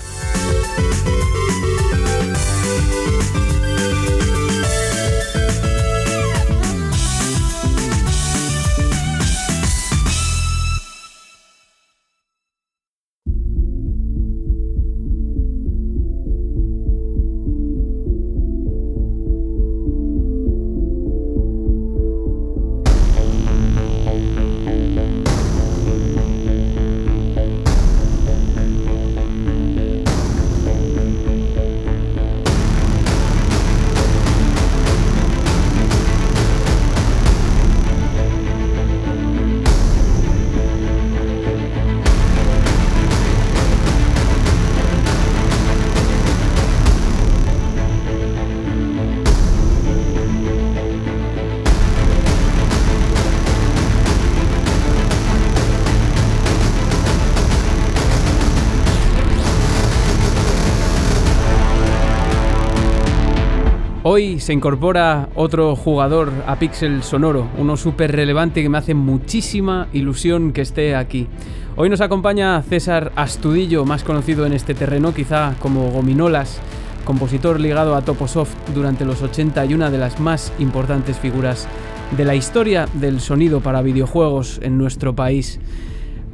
Se 64.51 64.55
incorpora 64.55 65.29
otro 65.37 65.77
jugador 65.77 66.33
a 66.45 66.59
Pixel 66.59 67.05
Sonoro, 67.05 67.47
uno 67.57 67.77
súper 67.77 68.11
relevante 68.11 68.63
que 68.63 68.69
me 68.69 68.79
hace 68.79 68.95
muchísima 68.95 69.87
ilusión 69.93 70.53
que 70.53 70.63
esté 70.63 70.97
aquí. 70.97 71.29
Hoy 71.77 71.89
nos 71.89 72.01
acompaña 72.01 72.61
César 72.63 73.13
Astudillo, 73.15 73.85
más 73.85 74.03
conocido 74.03 74.47
en 74.47 74.53
este 74.53 74.75
terreno 74.75 75.15
quizá 75.15 75.55
como 75.61 75.93
Gominolas, 75.93 76.61
compositor 77.05 77.61
ligado 77.61 77.95
a 77.95 78.03
Toposoft 78.03 78.57
durante 78.75 79.05
los 79.05 79.23
80 79.23 79.67
y 79.67 79.75
una 79.75 79.89
de 79.89 79.99
las 79.99 80.19
más 80.19 80.53
importantes 80.59 81.17
figuras 81.17 81.69
de 82.17 82.25
la 82.25 82.35
historia 82.35 82.89
del 82.95 83.21
sonido 83.21 83.61
para 83.61 83.83
videojuegos 83.83 84.59
en 84.65 84.79
nuestro 84.79 85.15
país. 85.15 85.61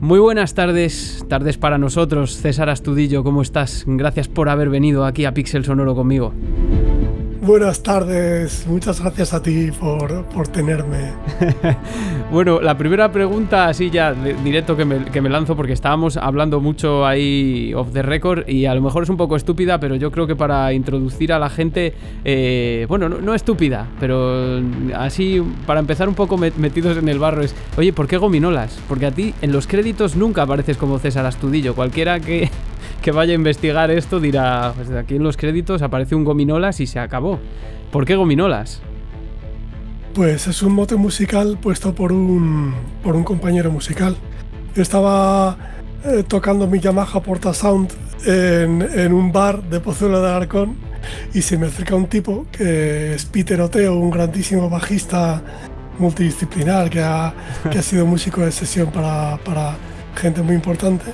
Muy 0.01 0.21
buenas 0.21 0.55
tardes, 0.55 1.23
tardes 1.29 1.59
para 1.59 1.77
nosotros. 1.77 2.39
César 2.39 2.71
Astudillo, 2.71 3.23
¿cómo 3.23 3.43
estás? 3.43 3.85
Gracias 3.87 4.27
por 4.27 4.49
haber 4.49 4.71
venido 4.71 5.05
aquí 5.05 5.27
a 5.27 5.35
Pixel 5.35 5.67
Sonoro 5.67 5.95
conmigo. 5.95 6.33
Buenas 7.47 7.81
tardes, 7.81 8.67
muchas 8.67 9.01
gracias 9.01 9.33
a 9.33 9.41
ti 9.41 9.71
por, 9.71 10.49
tenerme. 10.49 11.13
bueno, 12.33 12.61
la 12.61 12.77
primera 12.77 13.13
pregunta, 13.13 13.69
así 13.69 13.89
ya 13.89 14.15
directo 14.15 14.77
que 14.77 14.85
me, 14.85 15.29
lanzo, 15.29 15.55
porque 15.55 15.73
estábamos 15.73 16.17
hablando 16.17 16.61
mucho 16.61 17.07
ahí 17.07 17.73
off 17.73 17.93
the 17.93 18.03
record 18.03 18.49
y 18.49 18.67
a 18.67 18.75
lo 18.75 18.81
mejor 18.81 19.05
es 19.05 19.11
un 19.11 19.17
poco 19.17 19.37
estúpida, 19.37 19.79
pero 19.79 19.95
yo 19.95 20.11
creo 20.11 20.27
que 20.27 20.35
para 20.35 20.73
introducir 20.73 21.33
a 21.33 21.39
la 21.39 21.49
gente, 21.49 21.95
eh, 22.25 22.85
bueno, 22.89 23.09
no, 23.09 23.33
estúpida, 23.33 23.87
pero 24.01 24.61
así 24.97 25.41
para 25.69 25.79
empezar 25.79 26.09
un 26.09 26.17
poco 26.17 26.37
metidos 26.37 26.99
en 26.99 27.09
el 27.09 27.21
barro 27.21 27.43
es, 27.43 27.55
oye, 27.77 27.93
¿por 27.93 28.09
qué 28.09 28.17
gominolas? 28.17 28.77
Porque 28.89 29.07
a 29.07 29.13
ti 29.13 29.35
en 29.41 29.53
los 29.53 29.69
créditos 29.69 30.17
nunca 30.17 30.43
apareces 30.43 30.77
como 30.77 30.99
César 30.99 31.25
Astudillo, 31.27 31.77
cualquiera 31.77 32.19
que 32.19 32.51
que 33.03 33.13
vaya 33.13 33.33
a 33.33 33.35
investigar 33.35 33.91
esto 33.91 34.21
dirá, 34.21 34.73
pues 34.75 34.91
aquí 34.91 35.17
en 35.17 35.23
los 35.23 35.37
créditos 35.37 35.83
aparece 35.83 36.15
un 36.15 36.25
gominolas 36.25 36.81
y 36.81 36.87
se 36.87 36.99
acabó. 36.99 37.39
¿Por 37.91 38.05
qué 38.05 38.17
gominolas? 38.17 38.81
Pues 40.15 40.47
es 40.47 40.63
un 40.63 40.73
mote 40.73 40.97
musical 40.97 41.59
puesto 41.61 41.95
por 41.95 42.13
un, 42.13 42.75
por 43.03 43.15
un 43.17 43.25
compañero 43.25 43.71
musical. 43.71 44.17
Estaba 44.75 45.57
eh, 46.05 46.25
tocando 46.27 46.67
mi 46.67 46.81
Yamaha 46.81 47.21
Porta 47.21 47.55
Sound 47.55 47.93
en, 48.25 49.13
un 49.13 49.31
bar 49.31 49.63
de 49.63 49.79
Pozuelo 49.79 50.21
de 50.21 50.31
Arcón 50.31 50.77
y 51.33 51.43
se 51.43 51.57
me 51.59 51.67
acerca 51.67 51.95
un 51.95 52.07
tipo 52.07 52.47
que 52.51 53.15
es 53.15 53.25
Peter 53.27 53.61
Oteo, 53.61 53.95
un 53.97 54.11
grandísimo 54.11 54.69
bajista 54.69 55.43
multidisciplinar 55.99 56.91
que 56.91 57.01
ha, 57.01 57.33
que 57.71 57.79
ha 57.79 57.83
sido 57.83 58.05
músico 58.05 58.41
de 58.41 58.53
sesión 58.53 58.91
para, 58.91 59.39
para 59.39 59.77
gente 60.17 60.43
muy 60.43 60.55
importante 60.55 61.13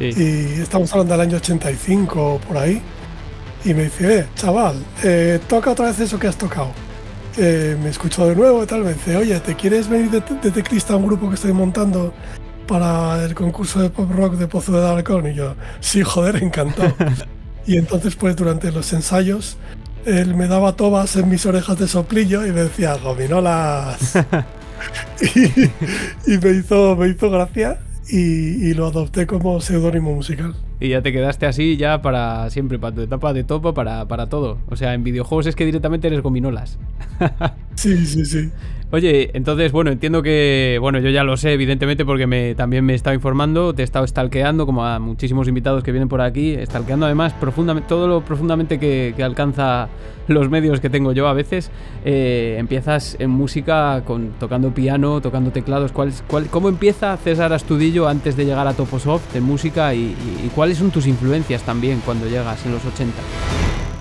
y 0.00 0.60
estamos 0.60 0.90
hablando 0.92 1.12
del 1.12 1.20
año 1.20 1.36
85 1.36 2.34
o 2.34 2.38
por 2.38 2.56
ahí. 2.56 2.80
Y 3.64 3.74
me 3.74 3.84
dice, 3.84 4.20
eh, 4.20 4.26
chaval, 4.34 4.76
eh, 5.04 5.38
toca 5.46 5.70
otra 5.70 5.86
vez 5.86 6.00
eso 6.00 6.18
que 6.18 6.26
has 6.26 6.36
tocado. 6.36 6.72
Eh, 7.36 7.76
me 7.82 7.90
escuchó 7.90 8.26
de 8.26 8.34
nuevo 8.34 8.62
y 8.62 8.66
tal. 8.66 8.82
Me 8.82 8.94
dice, 8.94 9.16
oye, 9.16 9.38
¿te 9.40 9.54
quieres 9.54 9.88
venir 9.88 10.10
de, 10.10 10.20
de 10.20 10.50
teclista 10.50 10.94
a 10.94 10.96
un 10.96 11.06
grupo 11.06 11.28
que 11.28 11.34
estoy 11.34 11.52
montando 11.52 12.14
para 12.66 13.22
el 13.24 13.34
concurso 13.34 13.80
de 13.82 13.90
pop 13.90 14.10
rock 14.10 14.34
de 14.34 14.46
Pozo 14.46 14.72
de 14.72 14.80
Darcón? 14.80 15.26
Y 15.30 15.34
yo, 15.34 15.54
sí, 15.80 16.02
joder, 16.02 16.42
encantado. 16.42 16.94
y 17.66 17.76
entonces, 17.76 18.16
pues 18.16 18.34
durante 18.34 18.72
los 18.72 18.90
ensayos, 18.94 19.58
él 20.06 20.34
me 20.34 20.48
daba 20.48 20.72
tobas 20.72 21.14
en 21.16 21.28
mis 21.28 21.44
orejas 21.44 21.78
de 21.78 21.86
soplillo 21.86 22.46
y 22.46 22.52
me 22.52 22.62
decía, 22.62 22.96
gominolas. 22.96 24.14
y, 25.34 25.64
y, 26.32 26.38
me, 26.38 26.50
hizo, 26.52 26.96
me 26.96 27.08
hizo 27.08 27.30
gracia 27.30 27.78
y, 28.12 28.74
lo 28.74 28.86
adopté 28.86 29.26
como 29.26 29.60
seudónimo 29.60 30.14
musical. 30.14 30.54
Y 30.80 30.88
ya 30.88 31.02
te 31.02 31.12
quedaste 31.12 31.46
así 31.46 31.76
ya 31.76 32.02
para 32.02 32.48
siempre, 32.50 32.78
para 32.78 32.94
tu 32.94 33.00
etapa 33.02 33.32
de 33.32 33.44
topo, 33.44 33.74
para, 33.74 34.06
para 34.08 34.28
todo. 34.28 34.58
O 34.68 34.76
sea, 34.76 34.94
en 34.94 35.04
videojuegos 35.04 35.46
es 35.46 35.56
que 35.56 35.66
directamente 35.66 36.06
eres 36.08 36.22
gominolas. 36.22 36.78
Sí, 37.76 38.04
sí, 38.04 38.26
sí. 38.26 38.50
Oye, 38.92 39.30
entonces, 39.34 39.70
bueno, 39.70 39.92
entiendo 39.92 40.20
que, 40.20 40.78
bueno, 40.80 40.98
yo 40.98 41.10
ya 41.10 41.22
lo 41.22 41.36
sé, 41.36 41.52
evidentemente, 41.52 42.04
porque 42.04 42.26
me, 42.26 42.56
también 42.56 42.84
me 42.84 42.92
he 42.92 42.96
estado 42.96 43.14
informando, 43.14 43.72
te 43.72 43.82
he 43.82 43.84
estado 43.84 44.04
stalkeando, 44.04 44.66
como 44.66 44.84
a 44.84 44.98
muchísimos 44.98 45.46
invitados 45.46 45.84
que 45.84 45.92
vienen 45.92 46.08
por 46.08 46.20
aquí, 46.20 46.56
stalkeando 46.66 47.06
además 47.06 47.32
profundamente, 47.34 47.88
todo 47.88 48.08
lo 48.08 48.24
profundamente 48.24 48.80
que, 48.80 49.14
alcanza 49.22 49.88
los 50.26 50.50
medios 50.50 50.80
que 50.80 50.90
tengo 50.90 51.12
yo 51.12 51.28
a 51.28 51.34
veces. 51.34 51.70
Eh, 52.04 52.56
empiezas 52.58 53.16
en 53.20 53.30
música 53.30 54.02
con, 54.04 54.30
tocando 54.40 54.74
piano, 54.74 55.20
tocando 55.20 55.52
teclados. 55.52 55.92
¿Cuál, 55.92 56.12
cuál, 56.26 56.46
¿Cómo 56.46 56.68
empieza 56.68 57.16
César 57.16 57.52
Astudillo 57.52 58.08
antes 58.08 58.36
de 58.36 58.44
llegar 58.44 58.66
a 58.66 58.72
Toposoft 58.72 59.32
de 59.32 59.40
música 59.40 59.94
y, 59.94 60.16
y 60.44 60.50
cuáles 60.52 60.78
son 60.78 60.90
tus 60.90 61.06
influencias 61.06 61.62
también 61.62 62.02
cuando 62.04 62.26
llegas 62.26 62.66
en 62.66 62.72
los 62.72 62.84
80? 62.84 63.12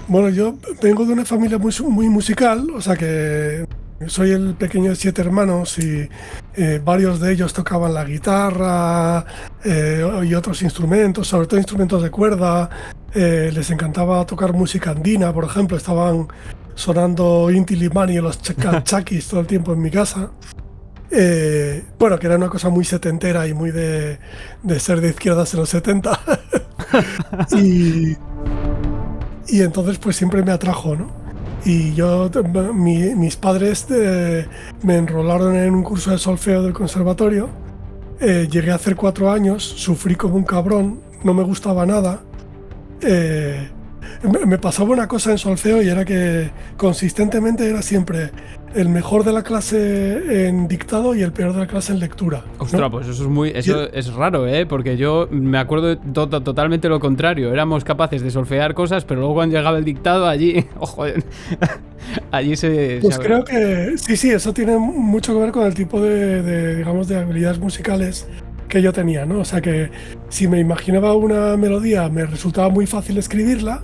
Bueno, 0.08 0.30
yo 0.30 0.56
vengo 0.82 1.06
de 1.06 1.14
una 1.14 1.26
familia 1.26 1.60
muy, 1.60 1.72
muy 1.90 2.10
musical, 2.10 2.68
o 2.74 2.82
sea 2.82 2.96
que 2.96 3.66
soy 4.08 4.32
el 4.32 4.56
pequeño 4.56 4.92
de 4.92 4.96
siete 4.96 5.22
hermanos 5.22 5.78
y 5.78 6.08
eh, 6.56 6.82
varios 6.84 7.20
de 7.20 7.34
ellos 7.34 7.54
tocaban 7.54 7.94
la 7.94 8.06
guitarra 8.06 9.26
eh, 9.64 10.04
y 10.24 10.34
otros 10.34 10.62
instrumentos, 10.62 11.28
sobre 11.28 11.48
todo 11.48 11.60
instrumentos 11.60 12.02
de 12.02 12.10
cuerda. 12.10 12.70
Eh, 13.14 13.52
les 13.54 13.70
encantaba 13.72 14.26
tocar 14.26 14.54
música 14.54 14.92
andina, 14.92 15.34
por 15.34 15.44
ejemplo, 15.44 15.76
estaban 15.76 16.28
sonando 16.76 17.52
Inti 17.52 17.76
Limani 17.76 18.14
y 18.14 18.22
los 18.22 18.40
Chakis 18.84 19.28
todo 19.28 19.42
el 19.42 19.48
tiempo 19.48 19.74
en 19.74 19.82
mi 19.82 19.92
casa. 19.92 20.32
bueno, 22.00 22.18
que 22.20 22.28
era 22.28 22.38
una 22.38 22.50
cosa 22.50 22.70
muy 22.70 22.86
setentera 22.86 23.48
y 23.48 23.54
muy 23.54 23.72
de, 23.72 24.20
de 24.64 24.80
ser 24.80 25.02
de 25.02 25.10
izquierdas 25.10 25.54
en 25.54 25.60
los 25.60 25.70
70. 25.70 26.20
y, 27.58 28.16
y 29.50 29.62
entonces 29.62 29.98
pues 29.98 30.16
siempre 30.16 30.42
me 30.44 30.52
atrajo, 30.54 30.96
¿no? 30.96 31.19
Y 31.66 31.94
yo, 31.94 32.30
mis 32.76 33.36
padres 33.36 33.86
eh, 33.90 34.48
me 34.82 34.98
enrolaron 34.98 35.56
en 35.56 35.74
un 35.74 35.84
curso 35.84 36.12
de 36.12 36.18
solfeo 36.18 36.64
del 36.64 36.74
conservatorio. 36.74 37.50
Eh, 38.22 38.48
llegué 38.50 38.72
a 38.72 38.76
hacer 38.76 38.96
cuatro 38.96 39.32
años, 39.32 39.64
sufrí 39.64 40.16
como 40.16 40.36
un 40.36 40.44
cabrón, 40.44 41.02
no 41.24 41.34
me 41.34 41.44
gustaba 41.44 41.86
nada. 41.86 42.22
Eh, 43.02 43.70
me 44.24 44.58
pasaba 44.58 44.90
una 44.90 45.08
cosa 45.08 45.32
en 45.32 45.38
solfeo 45.38 45.82
y 45.82 45.90
era 45.90 46.04
que 46.04 46.50
consistentemente 46.78 47.70
era 47.70 47.82
siempre 47.82 48.32
el 48.76 48.90
mejor 48.90 49.24
de 49.24 49.34
la 49.34 49.44
clase 49.44 50.48
en 50.48 50.68
dictado 50.68 51.16
y 51.16 51.22
el 51.22 51.32
peor 51.32 51.54
de 51.54 51.60
la 51.60 51.68
clase 51.68 51.94
en 51.94 52.00
lectura. 52.00 52.44
Ostras, 52.58 52.90
pues 52.92 53.08
eso 53.08 53.24
es 53.24 53.30
muy 53.30 53.50
eso 53.50 53.92
es 53.92 54.14
raro, 54.14 54.48
¿eh? 54.48 54.66
Porque 54.66 54.98
yo 54.98 55.28
me 55.32 55.58
acuerdo 55.58 55.98
totalmente 55.98 56.90
lo 56.90 57.00
contrario. 57.00 57.52
Éramos 57.52 57.84
capaces 57.84 58.22
de 58.22 58.32
solfear 58.32 58.74
cosas, 58.74 59.06
pero 59.06 59.22
luego 59.22 59.36
cuando 59.36 59.58
llegaba 59.58 59.78
el 59.78 59.86
dictado 59.86 60.28
allí, 60.28 60.66
ojo, 60.80 61.06
allí 62.32 62.56
se... 62.56 63.00
Pues 63.02 63.18
creo 63.20 63.44
que 63.44 63.98
sí, 63.98 64.16
sí, 64.16 64.32
eso 64.32 64.54
tiene 64.54 64.78
mucho 64.78 65.34
que 65.34 65.40
ver 65.40 65.52
con 65.52 65.66
el 65.66 65.74
tipo 65.74 66.02
de, 66.02 66.42
de, 66.42 66.76
digamos, 66.78 67.08
de 67.08 67.18
habilidades 67.18 67.60
musicales 67.60 68.28
que 68.68 68.82
yo 68.82 68.94
tenía, 68.94 69.26
¿no? 69.26 69.40
O 69.40 69.46
sea 69.46 69.62
que 69.62 69.90
si 70.30 70.48
me 70.48 70.60
imaginaba 70.60 71.16
una 71.16 71.58
melodía 71.58 72.08
me 72.10 72.26
resultaba 72.26 72.70
muy 72.70 72.86
fácil 72.86 73.18
escribirla, 73.18 73.82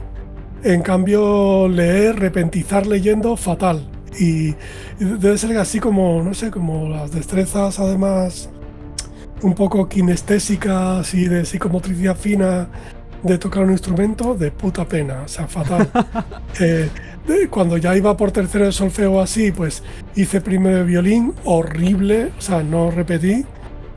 en 0.64 0.82
cambio 0.82 1.68
leer, 1.68 2.20
repentizar 2.20 2.86
leyendo, 2.86 3.36
fatal 3.36 3.95
y, 4.20 4.56
debe 5.00 5.38
ser 5.38 5.58
así 5.58 5.80
como, 5.80 6.22
no 6.24 6.34
sé, 6.34 6.52
como 6.52 6.90
las 6.90 7.12
destrezas 7.12 7.80
además 7.80 8.50
un 9.42 9.54
poco 9.54 9.88
kinestésicas 9.88 11.14
y 11.14 11.28
de 11.28 11.46
psicomotricidad 11.46 12.16
fina 12.16 12.68
de 13.22 13.38
tocar 13.38 13.64
un 13.64 13.72
instrumento, 13.72 14.36
de 14.36 14.52
puta 14.52 14.86
pena, 14.86 15.24
o 15.26 15.28
sea, 15.28 15.48
fatal. 15.48 15.90
Eh, 16.58 16.90
cuando 17.50 17.76
ya 17.76 17.98
iba 17.98 18.16
por 18.16 18.32
tercero 18.32 18.66
de 18.66 18.72
solfeo 18.72 19.20
así, 19.20 19.52
pues 19.52 19.82
hice 20.16 20.42
primero 20.42 20.78
de 20.78 20.84
violín, 20.84 21.34
horrible, 21.44 22.32
o 22.38 22.42
sea, 22.42 22.62
no 22.62 22.92
repetí. 22.92 23.44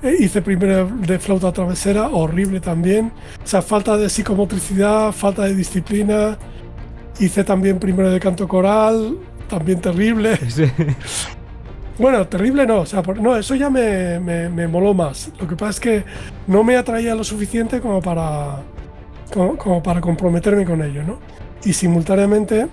Eh, 0.03 0.17
hice 0.21 0.43
primero 0.43 0.87
de 0.87 1.19
flauta 1.19 1.53
travesera, 1.53 2.09
horrible 2.09 2.61
también. 2.61 3.13
O 3.45 3.47
sea, 3.47 3.61
falta 3.61 3.97
de 3.97 4.09
psicomotricidad, 4.09 5.13
falta 5.13 5.45
de 5.45 5.55
disciplina. 5.55 6.39
Hice 7.21 7.45
también 7.45 7.79
primero 7.79 8.11
de 8.11 8.19
canto 8.19 8.49
coral, 8.49 9.19
también 9.49 9.81
terrible. 9.81 10.39
Bueno, 11.99 12.29
terrible 12.29 12.65
no, 12.65 12.83
o 12.83 12.87
sea, 12.87 13.03
no, 13.03 13.37
eso 13.37 13.57
ya 13.57 13.71
me, 13.71 14.21
me, 14.21 14.69
moló 14.69 14.95
más. 14.95 15.33
Lo 15.41 15.49
que 15.49 15.57
pasa 15.57 15.71
es 15.71 15.81
que 15.81 16.05
no 16.47 16.63
me 16.63 16.77
atraía 16.77 17.13
lo 17.17 17.25
suficiente 17.25 17.81
como 17.81 18.01
para, 18.01 18.63
como, 19.33 19.83
para 19.83 20.01
comprometerme 20.01 20.65
con 20.65 20.81
ello, 20.81 21.03
¿no? 21.03 21.19
Y 21.65 21.73
simultáneamente, 21.73 22.69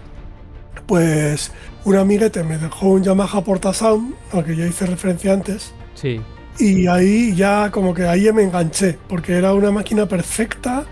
pues 0.86 1.52
un 1.86 1.96
amiguete 1.96 2.44
me 2.44 2.60
dejó 2.60 2.90
un 2.90 3.04
Yamaha 3.04 3.42
Portasound, 3.44 4.14
al 4.32 4.46
que 4.46 4.56
yo 4.56 4.64
hice 4.64 4.86
referencia 4.86 5.34
antes. 5.34 5.74
Sí. 5.96 6.22
Y 6.60 6.86
ahí 6.86 7.36
ya 7.36 7.72
como 7.72 7.96
que 7.96 8.06
ahí 8.08 8.32
me 8.32 8.44
enganché, 8.44 8.96
porque 9.08 9.34
era 9.34 9.56
una 9.56 9.72
máquina 9.72 10.06
perfecta 10.06 10.86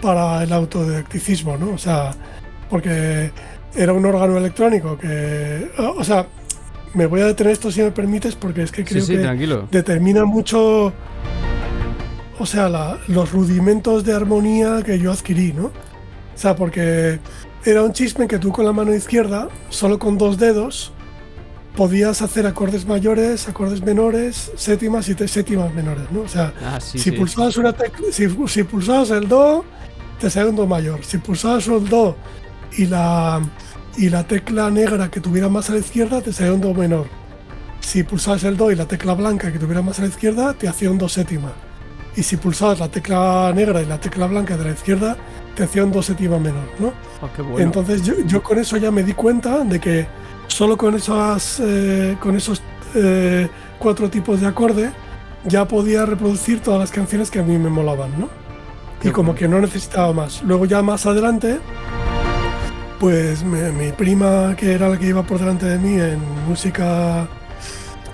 para 0.00 0.44
el 0.44 0.52
autodidacticismo, 0.52 1.56
¿no? 1.56 1.70
O 1.70 1.78
sea, 1.78 2.12
porque 2.70 3.32
era 3.74 3.92
un 3.92 4.04
órgano 4.04 4.36
electrónico 4.36 4.98
que, 4.98 5.70
o 5.78 6.04
sea, 6.04 6.26
me 6.94 7.06
voy 7.06 7.20
a 7.20 7.26
detener 7.26 7.52
esto 7.52 7.70
si 7.70 7.80
me 7.82 7.90
permites 7.90 8.34
porque 8.34 8.62
es 8.62 8.72
que 8.72 8.84
creo 8.84 9.06
que 9.06 9.66
determina 9.70 10.24
mucho, 10.24 10.92
o 12.38 12.46
sea, 12.46 12.98
los 13.08 13.32
rudimentos 13.32 14.04
de 14.04 14.12
armonía 14.12 14.82
que 14.84 14.98
yo 14.98 15.12
adquirí, 15.12 15.52
¿no? 15.52 15.66
O 15.66 16.38
sea, 16.38 16.56
porque 16.56 17.18
era 17.64 17.82
un 17.82 17.92
chisme 17.92 18.26
que 18.26 18.38
tú 18.38 18.50
con 18.52 18.64
la 18.64 18.72
mano 18.72 18.94
izquierda, 18.94 19.48
solo 19.70 19.98
con 19.98 20.18
dos 20.18 20.38
dedos, 20.38 20.92
podías 21.76 22.20
hacer 22.20 22.46
acordes 22.46 22.86
mayores, 22.86 23.48
acordes 23.48 23.82
menores, 23.82 24.50
séptimas 24.56 25.08
y 25.08 25.14
séptimas 25.28 25.72
menores, 25.74 26.10
¿no? 26.10 26.22
O 26.22 26.28
sea, 26.28 26.52
ah, 26.62 26.80
si 26.80 27.10
pulsabas 27.12 27.56
una 27.56 27.74
si, 28.10 28.28
si, 28.48 28.62
pulsabas 28.64 29.10
el 29.10 29.28
do, 29.28 29.64
te 30.20 30.28
salía 30.28 30.50
un 30.50 30.56
do 30.56 30.66
mayor. 30.66 31.02
Si 31.04 31.18
pulsabas 31.18 31.66
el 31.68 31.88
do 31.88 32.16
y 32.76 32.86
la, 32.86 33.40
y 33.96 34.08
la 34.08 34.24
tecla 34.24 34.70
negra 34.70 35.10
que 35.10 35.20
tuviera 35.20 35.48
más 35.48 35.70
a 35.70 35.74
la 35.74 35.78
izquierda 35.78 36.20
te 36.20 36.32
salía 36.32 36.54
un 36.54 36.60
do 36.60 36.74
menor. 36.74 37.06
Si 37.80 38.02
pulsabas 38.02 38.44
el 38.44 38.56
do 38.56 38.70
y 38.70 38.76
la 38.76 38.86
tecla 38.86 39.14
blanca 39.14 39.52
que 39.52 39.58
tuviera 39.58 39.82
más 39.82 39.98
a 39.98 40.02
la 40.02 40.08
izquierda 40.08 40.54
te 40.54 40.68
hacía 40.68 40.90
un 40.90 40.98
do 40.98 41.08
séptima. 41.08 41.52
Y 42.14 42.22
si 42.22 42.36
pulsabas 42.36 42.78
la 42.78 42.88
tecla 42.88 43.52
negra 43.54 43.82
y 43.82 43.86
la 43.86 43.98
tecla 43.98 44.26
blanca 44.26 44.56
de 44.56 44.64
la 44.64 44.72
izquierda 44.72 45.16
te 45.54 45.64
hacía 45.64 45.84
un 45.84 45.92
do 45.92 46.02
séptima 46.02 46.38
menor, 46.38 46.68
¿no? 46.78 46.92
Oh, 47.20 47.58
Entonces 47.58 48.02
yo, 48.02 48.42
con 48.42 48.58
eso 48.58 48.76
ya 48.76 48.90
me 48.90 49.02
di 49.02 49.14
cuenta 49.14 49.64
de 49.64 49.80
que 49.80 50.06
solo 50.46 50.76
con, 50.76 50.94
esas, 50.94 51.60
eh, 51.60 52.16
con 52.20 52.36
esos 52.36 52.62
eh, 52.94 53.48
cuatro 53.78 54.10
tipos 54.10 54.40
de 54.40 54.46
acorde 54.46 54.92
ya 55.44 55.66
podía 55.66 56.06
reproducir 56.06 56.60
todas 56.60 56.78
las 56.78 56.90
canciones 56.90 57.30
que 57.30 57.40
a 57.40 57.42
mí 57.42 57.58
me 57.58 57.68
molaban, 57.68 58.10
¿no? 58.18 58.42
y 59.04 59.10
como 59.10 59.34
que 59.34 59.48
no 59.48 59.60
necesitaba 59.60 60.12
más. 60.12 60.42
Luego 60.42 60.64
ya 60.64 60.82
más 60.82 61.06
adelante 61.06 61.58
pues 63.02 63.42
mi, 63.42 63.90
prima, 63.90 64.54
que 64.56 64.74
era 64.74 64.88
la 64.88 64.96
que 64.96 65.08
iba 65.08 65.24
por 65.24 65.40
delante 65.40 65.66
de 65.66 65.76
mí 65.76 66.00
en 66.00 66.20
música, 66.46 67.26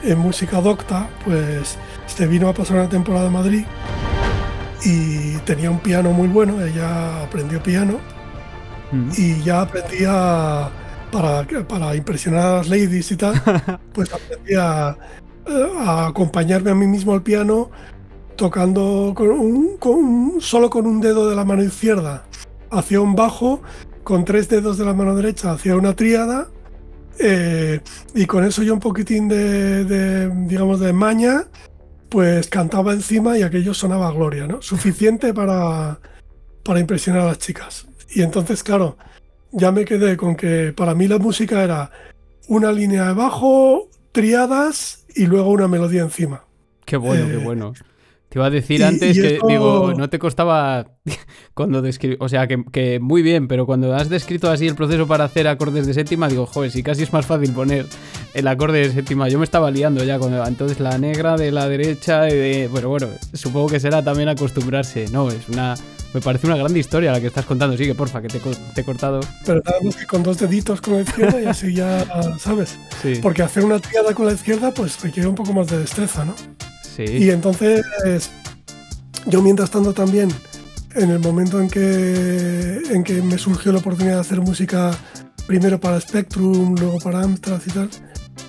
en 0.03 0.19
música 0.19 0.63
docta, 0.63 1.11
pues 1.27 1.77
se 2.07 2.27
vino 2.27 2.49
a 2.49 2.55
pasar 2.55 2.79
una 2.79 2.89
temporada 2.89 3.27
en 3.27 3.33
Madrid 3.35 3.65
y 4.83 5.37
tenía 5.45 5.71
un 5.71 5.79
piano 5.81 6.13
muy 6.13 6.27
bueno, 6.27 6.65
ella 6.65 7.23
aprendió 7.23 7.63
piano 7.63 7.99
mm. 8.91 9.11
y 9.19 9.43
ya 9.43 9.61
aprendía 9.61 10.71
para, 11.13 11.47
para 11.69 11.95
impresionar 11.95 12.47
a 12.47 12.57
las 12.57 12.69
ladies 12.71 13.13
y 13.13 13.17
tal, 13.19 13.35
pues 13.93 14.11
aprendía 14.11 14.97
a, 15.85 16.07
acompañarme 16.07 16.71
a 16.71 16.75
mí 16.75 16.87
mismo 16.87 17.13
al 17.13 17.23
piano 17.23 17.71
tocando 18.37 19.13
con 19.15 20.41
solo 20.41 20.71
con 20.71 20.87
un 20.87 21.03
dedo 21.03 21.29
de 21.29 21.37
la 21.37 21.45
mano 21.45 21.63
izquierda 21.63 22.25
hacia 22.71 23.03
un 23.03 23.15
bajo 23.15 23.61
con 24.09 24.25
tres 24.25 24.49
dedos 24.49 24.79
de 24.79 24.87
la 24.87 24.95
mano 24.95 25.15
derecha 25.15 25.53
hacía 25.53 25.77
una 25.77 25.95
tríada 25.95 26.49
eh, 27.19 27.81
y 28.15 28.25
con 28.25 28.43
eso 28.43 28.63
yo 28.63 28.73
un 28.73 28.81
poquitín 28.81 29.29
de, 29.29 30.31
digamos, 30.47 30.81
de 30.81 30.95
maña, 30.95 31.45
pues 32.09 32.49
cantaba 32.49 32.95
encima 32.95 33.37
y 33.37 33.43
aquello 33.43 33.75
sonaba 33.75 34.09
a 34.09 34.13
gloria, 34.13 34.47
¿no? 34.47 34.63
Suficiente 34.63 35.35
para, 35.35 36.01
para 36.63 36.81
impresionar 36.81 37.21
a 37.21 37.27
las 37.27 37.39
chicas. 37.39 37.87
Y 38.09 38.23
entonces, 38.23 38.63
claro, 38.63 38.97
ya 39.53 39.73
me 39.73 39.85
quedé 39.85 40.17
con 40.17 40.37
que 40.37 40.73
para 40.75 40.95
mí 40.95 41.07
la 41.07 41.19
música 41.19 41.63
era 41.63 41.91
una 42.47 42.73
línea 42.73 43.09
de 43.09 43.13
bajo, 43.13 43.91
triadas 44.13 45.05
y 45.15 45.27
luego 45.27 45.51
una 45.51 45.69
melodía 45.69 46.01
encima. 46.01 46.47
Qué 46.87 46.97
bueno, 46.97 47.27
qué 47.27 47.35
eh, 47.35 47.45
bueno. 47.45 47.75
Te 48.29 48.39
iba 48.39 48.47
a 48.47 48.51
decir 48.51 48.85
antes 48.85 49.19
que, 49.19 49.39
digo, 49.49 49.95
no 49.97 50.11
te 50.11 50.19
costaba 50.19 50.87
cuando 51.55 51.81
describí, 51.81 52.17
o 52.21 52.29
sea, 52.29 52.47
que, 52.47 52.99
muy 53.01 53.23
bien, 53.23 53.49
pero 53.49 53.65
cuando 53.65 53.95
has 53.95 54.11
descrito 54.11 54.51
así 54.51 54.67
el 54.67 54.75
proceso 54.75 55.07
para 55.07 55.25
hacer 55.25 55.49
acordes 55.49 55.87
de 55.87 55.95
séptima, 55.95 56.29
digo, 56.29 56.45
joder, 56.45 56.71
sí, 56.71 56.83
casi 56.83 57.05
es 57.05 57.13
más 57.13 57.25
fácil 57.25 57.53
poner 57.55 57.87
el 58.35 58.47
acorde 58.47 58.81
de 58.81 58.91
séptima. 58.93 59.29
Yo 59.29 59.39
me 59.39 59.47
estaba 59.47 59.71
liando 59.71 60.05
ya 60.05 60.19
con 60.19 60.35
entonces 60.35 60.79
la 60.79 60.99
negra 60.99 61.37
de 61.37 61.53
la 61.53 61.69
derecha, 61.69 62.29
y 62.29 62.35
de, 62.35 62.69
bueno, 62.69 62.91
bueno, 62.91 63.09
supongo 63.33 63.69
que 63.69 63.81
será 63.81 64.05
también 64.05 64.29
acostumbrarse, 64.29 65.07
¿no? 65.11 65.29
Es 65.31 65.49
una, 65.49 65.75
Me 66.13 66.21
parece 66.21 66.47
una 66.47 66.57
gran 66.57 66.77
historia 66.77 67.13
la 67.13 67.23
que 67.23 67.29
estás 67.29 67.47
contando. 67.47 67.79
Sigue, 67.79 67.95
porfa, 67.95 68.21
que 68.21 68.29
te, 68.29 68.41
he 68.77 68.85
cortado. 68.85 69.21
Pero 69.47 69.63
más 69.83 69.97
que 69.97 70.05
con 70.05 70.23
dos 70.23 70.39
deditos 70.39 70.83
con 70.83 70.97
la 70.97 71.01
izquierda 71.01 71.41
y 71.41 71.47
así 71.47 71.73
ya, 71.73 72.05
¿sabes? 72.39 72.79
Sí. 73.01 73.21
Porque 73.23 73.43
hacer 73.43 73.65
una 73.65 73.79
triada 73.79 74.13
con 74.15 74.27
la 74.27 74.33
izquierda 74.33 74.71
pues 74.73 75.01
requiere 75.01 75.29
un 75.31 75.35
poco 75.35 75.55
más 75.55 75.69
de 75.69 75.79
destreza, 75.79 76.27
¿no? 76.27 76.35
Y 76.99 77.31
entonces, 77.31 77.85
yo 79.27 79.41
mientras 79.43 79.71
tanto 79.71 79.93
también, 79.93 80.31
en 80.95 81.11
el 81.11 81.19
momento 81.21 81.61
en 81.61 81.69
que, 81.69 82.83
en 82.91 83.05
que 83.05 83.23
me 83.23 83.39
surgió 83.39 83.73
la 83.73 83.79
oportunidad 83.79 84.15
de 84.15 84.21
hacer 84.21 84.41
música 84.41 84.91
primero 85.47 85.79
para 85.79 86.01
Spectrum, 86.01 86.75
luego 86.75 86.99
para 86.99 87.23
Amstrad 87.23 87.61
y 87.67 87.71
tal, 87.71 87.91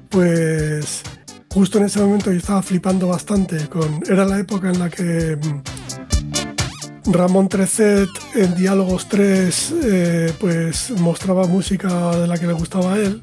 pues 0.10 1.04
justo 1.50 1.78
en 1.78 1.86
ese 1.86 2.00
momento 2.00 2.32
yo 2.32 2.38
estaba 2.38 2.62
flipando 2.62 3.08
bastante 3.08 3.68
con... 3.68 4.04
Era 4.10 4.26
la 4.26 4.40
época 4.40 4.70
en 4.70 4.80
la 4.80 4.90
que 4.90 5.38
mm, 5.38 7.12
Ramón 7.12 7.50
Trecet 7.50 8.10
en 8.36 8.56
Diálogos 8.56 9.08
3 9.10 9.74
eh, 9.84 10.34
pues 10.40 10.92
mostraba 10.92 11.46
música 11.46 12.16
de 12.18 12.28
la 12.28 12.38
que 12.38 12.48
le 12.48 12.54
gustaba 12.54 12.96
a 12.96 12.98
él. 12.98 13.22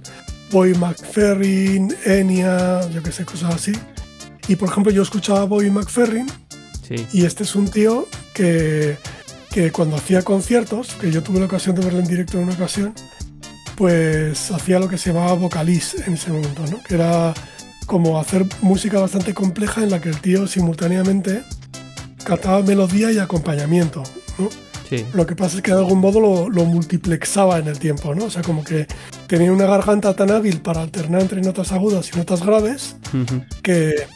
Boy 0.50 0.74
McFerrin, 0.74 1.94
Enya, 2.04 2.88
yo 2.90 3.02
qué 3.02 3.10
sé, 3.10 3.24
cosas 3.24 3.54
así. 3.54 3.72
Y 4.48 4.56
por 4.56 4.68
ejemplo 4.68 4.92
yo 4.92 5.02
escuchaba 5.02 5.42
a 5.42 5.44
Boy 5.44 5.70
McFerrin 5.70 6.26
y 7.12 7.24
este 7.24 7.42
es 7.42 7.54
un 7.56 7.68
tío 7.68 8.06
que, 8.32 8.96
que 9.50 9.72
cuando 9.72 9.96
hacía 9.96 10.22
conciertos, 10.22 10.94
que 11.00 11.10
yo 11.10 11.22
tuve 11.22 11.40
la 11.40 11.46
ocasión 11.46 11.74
de 11.74 11.82
verlo 11.84 11.98
en 11.98 12.06
directo 12.06 12.38
en 12.38 12.44
una 12.44 12.54
ocasión, 12.54 12.94
pues 13.76 14.50
hacía 14.50 14.78
lo 14.78 14.88
que 14.88 14.98
se 14.98 15.12
llamaba 15.12 15.34
vocaliz 15.34 15.96
en 16.06 16.14
ese 16.14 16.32
momento, 16.32 16.64
¿no? 16.70 16.82
Que 16.82 16.94
era 16.94 17.34
como 17.86 18.18
hacer 18.18 18.46
música 18.62 19.00
bastante 19.00 19.34
compleja 19.34 19.82
en 19.82 19.90
la 19.90 20.00
que 20.00 20.08
el 20.08 20.20
tío 20.20 20.46
simultáneamente 20.46 21.42
cantaba 22.24 22.62
melodía 22.62 23.12
y 23.12 23.18
acompañamiento, 23.18 24.02
¿no? 24.38 24.48
Sí. 24.88 25.04
Lo 25.14 25.26
que 25.26 25.34
pasa 25.34 25.56
es 25.56 25.62
que 25.62 25.72
de 25.72 25.78
algún 25.78 25.98
modo 25.98 26.48
lo, 26.48 26.64
multiplexaba 26.64 27.58
en 27.58 27.66
el 27.66 27.78
tiempo, 27.78 28.14
¿no? 28.14 28.26
O 28.26 28.30
sea, 28.30 28.42
como 28.42 28.62
que 28.62 28.86
tenía 29.26 29.52
una 29.52 29.66
garganta 29.66 30.14
tan 30.14 30.30
hábil 30.30 30.60
para 30.60 30.82
alternar 30.82 31.22
entre 31.22 31.40
notas 31.40 31.72
agudas 31.72 32.10
y 32.12 32.16
notas 32.16 32.44
graves 32.44 32.96
que, 33.62 34.06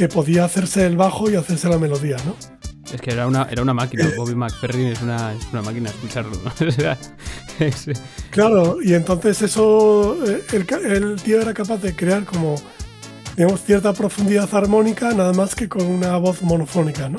que 0.00 0.08
podía 0.08 0.46
hacerse 0.46 0.86
el 0.86 0.96
bajo 0.96 1.30
y 1.30 1.36
hacerse 1.36 1.68
la 1.68 1.76
melodía, 1.76 2.16
¿no? 2.24 2.34
Es 2.90 3.02
que 3.02 3.10
era 3.10 3.26
una, 3.26 3.46
era 3.50 3.60
una 3.60 3.74
máquina, 3.74 4.10
Bobby 4.16 4.34
McFerrin 4.34 4.86
es 4.86 5.02
una, 5.02 5.34
es 5.34 5.46
una 5.52 5.60
máquina 5.60 5.90
escucharlo. 5.90 6.32
Claro, 8.30 8.78
y 8.82 8.94
entonces 8.94 9.42
eso, 9.42 10.16
eh, 10.26 10.42
el, 10.50 11.20
tío 11.22 11.42
era 11.42 11.52
capaz 11.52 11.82
de 11.82 11.94
crear 11.94 12.24
como, 12.24 12.54
digamos, 13.36 13.62
cierta 13.62 13.92
profundidad 13.92 14.48
armónica, 14.54 15.12
nada 15.12 15.34
más 15.34 15.54
que 15.54 15.68
con 15.68 15.84
una 15.84 16.16
voz 16.16 16.40
monofónica, 16.40 17.10
¿no? 17.10 17.18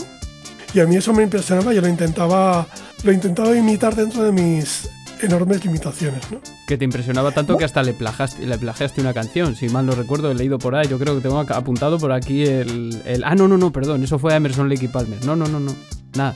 Y 0.73 0.79
a 0.79 0.87
mí 0.87 0.95
eso 0.95 1.13
me 1.13 1.21
impresionaba, 1.21 1.75
yo 1.75 1.81
lo 1.81 1.87
intentaba, 1.87 2.65
lo 3.03 3.11
intentaba 3.11 3.55
imitar 3.55 3.95
dentro 3.95 4.23
de 4.23 4.31
mis 4.31 4.89
enormes 5.21 5.63
limitaciones, 5.63 6.31
¿no? 6.31 6.39
Que 6.67 6.77
te 6.77 6.85
impresionaba 6.85 7.31
tanto 7.31 7.57
que 7.57 7.65
hasta 7.65 7.83
le 7.83 7.93
plagiaste, 7.93 8.45
le 8.45 8.57
plagiaste 8.57 9.01
una 9.01 9.13
canción, 9.13 9.55
si 9.55 9.69
mal 9.69 9.85
no 9.85 9.93
recuerdo, 9.93 10.31
he 10.31 10.35
leído 10.35 10.59
por 10.59 10.75
ahí, 10.75 10.87
yo 10.87 10.99
creo 10.99 11.15
que 11.15 11.21
tengo 11.21 11.39
apuntado 11.39 11.97
por 11.97 12.11
aquí 12.11 12.43
el, 12.43 13.01
el... 13.05 13.23
Ah, 13.23 13.35
no, 13.35 13.47
no, 13.47 13.57
no, 13.57 13.71
perdón, 13.71 14.03
eso 14.03 14.19
fue 14.19 14.35
Emerson 14.35 14.69
Lake 14.69 14.85
y 14.85 14.87
Palmer. 14.87 15.23
No, 15.25 15.35
no, 15.35 15.47
no, 15.47 15.59
no. 15.59 15.75
Nada, 16.15 16.35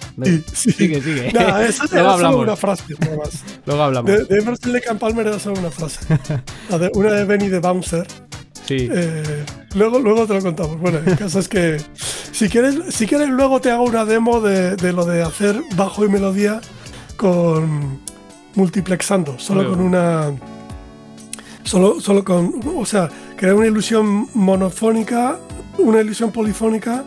sigue, 0.54 1.02
sigue. 1.02 1.32
Nada, 1.34 1.68
esa 1.68 1.86
Luego 1.92 2.10
hablamos. 2.10 2.42
una 2.44 2.56
frase, 2.56 2.84
nada 3.00 3.18
más. 3.18 3.44
Luego 3.66 3.84
hablamos. 3.84 4.12
De, 4.12 4.38
Emerson 4.38 4.74
Lake 4.74 4.88
y 4.90 4.96
Palmer 4.96 5.28
era 5.28 5.40
solo 5.40 5.60
una 5.60 5.72
frase. 5.72 6.00
una 6.94 7.12
de 7.12 7.26
Benny 7.26 7.50
de 7.50 7.60
Bouncer. 7.60 8.08
Sí. 8.66 8.90
Eh, 8.92 9.46
luego, 9.76 10.00
luego 10.00 10.26
te 10.26 10.34
lo 10.34 10.42
contamos. 10.42 10.80
Bueno, 10.80 11.00
el 11.06 11.18
caso 11.18 11.40
es 11.40 11.48
que 11.48 11.78
si 12.32 12.50
quieres, 12.50 12.96
si 12.96 13.06
quieres 13.06 13.30
luego 13.30 13.62
te 13.62 13.70
hago 13.70 13.84
una 13.84 14.06
demo 14.06 14.42
de, 14.42 14.76
de 14.76 14.94
lo 14.94 15.06
de 15.06 15.22
hacer 15.22 15.62
bajo 15.76 16.04
y 16.06 16.10
melodía 16.10 16.62
con 17.18 18.00
multiplexando, 18.56 19.38
solo 19.40 19.70
con 19.70 19.82
una. 19.82 20.34
Solo, 21.64 22.00
solo 22.00 22.24
con. 22.24 22.60
O 22.76 22.86
sea, 22.86 23.10
crear 23.36 23.56
una 23.56 23.68
ilusión 23.68 24.28
monofónica, 24.34 25.38
una 25.78 26.02
ilusión 26.02 26.32
polifónica 26.32 27.04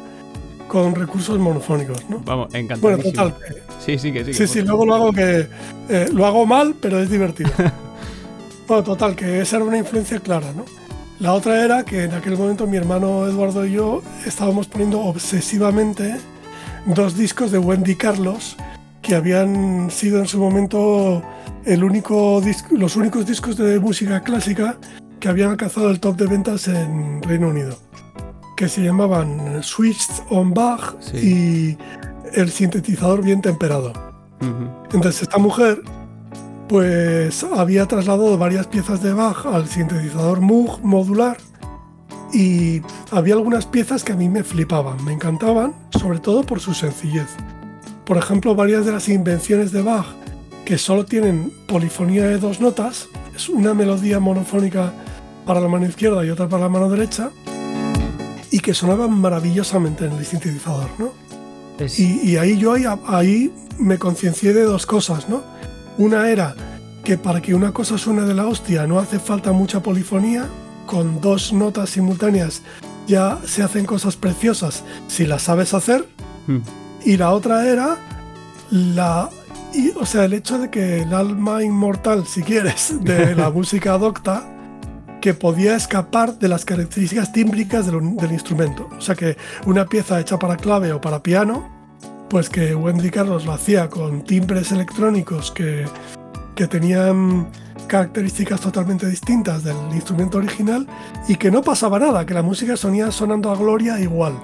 con 0.67 0.95
recursos 0.95 1.39
monofónicos, 1.39 2.09
¿no? 2.09 2.21
Vamos, 2.21 2.55
encantado. 2.55 2.81
Bueno, 2.81 3.03
total. 3.03 3.35
Sí, 3.85 3.99
sí, 3.99 4.13
que 4.13 4.25
sí. 4.25 4.35
Sí, 4.35 4.47
sí, 4.47 4.63
luego 4.63 4.85
lo 4.85 4.95
hago 4.95 5.13
que. 5.13 5.49
Eh, 5.89 6.09
lo 6.13 6.27
hago 6.27 6.47
mal, 6.47 6.75
pero 6.81 7.01
es 7.01 7.11
divertido. 7.11 7.51
bueno, 8.69 8.83
total, 8.83 9.17
que 9.17 9.41
esa 9.41 9.57
era 9.57 9.65
una 9.65 9.79
influencia 9.79 10.21
clara, 10.21 10.53
¿no? 10.53 10.65
La 11.21 11.33
otra 11.33 11.65
era 11.65 11.85
que 11.85 12.05
en 12.05 12.15
aquel 12.15 12.37
momento 12.37 12.67
mi 12.69 12.77
hermano 12.77 13.27
Eduardo 13.27 13.67
y 13.67 13.73
yo 13.73 14.03
estábamos 14.25 14.69
poniendo 14.69 15.01
obsesivamente 15.01 16.17
dos 16.87 17.17
discos 17.17 17.51
de 17.51 17.59
Wendy 17.59 17.97
Carlos 17.97 18.57
que 19.09 19.15
habían 19.15 19.91
sido 19.91 20.19
en 20.19 20.29
su 20.29 20.39
momento 20.39 21.23
el 21.65 21.83
único 21.83 22.43
los 22.73 22.95
únicos 22.95 23.25
discos 23.25 23.57
de 23.57 23.81
música 23.81 24.23
clásica 24.23 24.77
que 25.19 25.31
habían 25.31 25.49
alcanzado 25.53 25.91
el 25.91 25.99
top 25.99 26.19
de 26.19 26.27
ventas 26.27 26.69
en 26.69 27.23
Reino 27.23 27.49
Unido, 27.49 27.79
que 28.55 28.69
se 28.69 28.83
llamaban 28.83 29.63
Switched 29.63 30.25
on 30.29 30.53
Bach 30.53 30.95
y 31.15 31.79
El 32.35 32.51
sintetizador 32.51 33.25
bien 33.25 33.41
temperado. 33.41 33.95
Entonces 34.93 35.23
esta 35.23 35.39
mujer 35.39 35.81
pues 36.69 37.43
había 37.45 37.87
trasladado 37.87 38.37
varias 38.37 38.67
piezas 38.67 39.03
de 39.03 39.15
Bach 39.15 39.47
al 39.47 39.67
sintetizador 39.69 40.43
Moog 40.43 40.85
modular 40.85 41.39
y 42.35 42.83
había 43.11 43.33
algunas 43.33 43.65
piezas 43.65 44.05
que 44.05 44.13
a 44.13 44.17
mí 44.17 44.29
me 44.29 44.45
flipaban, 44.45 45.03
me 45.03 45.15
encantaban, 45.15 45.73
sobre 45.99 46.19
todo 46.19 46.43
por 46.43 46.61
su 46.61 46.75
sencillez. 46.75 47.29
Por 48.09 48.17
ejemplo, 48.17 48.55
varias 48.55 48.87
de 48.87 48.93
las 48.93 49.07
invenciones 49.11 49.71
de 49.71 49.83
Bach 49.83 50.07
que 50.65 50.79
solo 50.79 51.05
tienen 51.05 51.53
polifonía 51.67 52.27
de 52.27 52.39
dos 52.39 52.59
notas, 52.59 53.07
es 53.37 53.51
una 53.51 53.75
melodía 53.75 54.19
monofónica 54.19 54.95
para 55.45 55.61
la 55.61 55.69
mano 55.69 55.85
izquierda 55.85 56.25
y 56.25 56.31
otra 56.31 56.49
para 56.49 56.63
la 56.63 56.69
mano 56.71 56.89
derecha, 56.89 57.31
y 58.51 58.61
que 58.61 58.73
sonaban 58.73 59.13
maravillosamente 59.13 60.07
en 60.07 60.13
el 60.13 60.25
sintetizador, 60.25 60.89
¿no? 60.99 61.13
Y, 61.99 62.37
ahí 62.37 62.57
yo 62.57 62.75
ahí, 63.07 63.53
me 63.79 63.99
conciencié 63.99 64.55
de 64.55 64.63
dos 64.63 64.87
cosas, 64.87 65.29
¿no? 65.29 65.43
Una 65.99 66.31
era 66.31 66.55
que 67.05 67.19
para 67.19 67.43
que 67.43 67.55
una 67.55 67.73
cosa 67.73 67.99
suene 67.99 68.23
de 68.23 68.35
la 68.35 68.47
hostia 68.47 68.87
no 68.87 68.99
hace 68.99 69.19
falta 69.19 69.53
mucha 69.53 69.83
polifonía, 69.83 70.49
con 70.87 71.21
dos 71.21 71.53
notas 71.53 71.91
simultáneas 71.91 72.63
ya 73.07 73.39
se 73.45 73.63
hacen 73.63 73.85
cosas 73.85 74.17
preciosas 74.17 74.83
si 75.09 75.27
las 75.27 75.43
sabes 75.43 75.75
hacer. 75.75 76.07
Hmm. 76.47 76.61
Y 77.09 77.17
la 77.17 77.31
otra 77.31 77.67
era 77.67 77.97
la. 78.71 79.31
o 79.99 80.05
sea, 80.05 80.27
el 80.27 80.35
hecho 80.35 80.59
de 80.59 80.69
que 80.69 81.01
el 81.01 81.15
alma 81.15 81.63
inmortal, 81.65 82.27
si 82.27 82.43
quieres, 82.43 83.03
de 83.03 83.35
la 83.35 83.49
música 83.59 83.95
adopta, 83.95 84.47
que 85.23 85.33
podía 85.33 85.75
escapar 85.75 86.39
de 86.39 86.49
las 86.49 86.67
características 86.67 87.33
tímbricas 87.33 87.87
del, 87.87 88.31
instrumento. 88.31 88.91
O 88.99 89.01
sea, 89.01 89.15
que 89.15 89.39
una 89.65 89.87
pieza 89.87 90.21
hecha 90.21 90.39
para 90.39 90.59
clave 90.59 90.93
o 90.93 91.01
para 91.01 91.23
piano, 91.23 91.67
pues 92.29 92.51
que 92.51 92.75
Wendy 92.75 93.09
Carlos 93.09 93.47
lo 93.47 93.53
hacía 93.53 93.89
con 93.89 94.23
timbres 94.23 94.71
electrónicos 94.71 95.51
que, 95.51 95.87
que 96.55 96.67
tenían 96.67 97.49
características 97.87 98.61
totalmente 98.61 99.07
distintas 99.07 99.65
del 99.65 99.79
instrumento 99.95 100.37
original 100.37 100.87
y 101.27 101.37
que 101.37 101.51
no 101.51 101.63
pasaba 101.63 101.99
nada, 101.99 102.27
que 102.27 102.35
la 102.35 102.43
música 102.43 102.77
sonía 102.77 103.11
sonando 103.11 103.51
a 103.51 103.57
gloria 103.57 103.99
igual, 103.99 104.35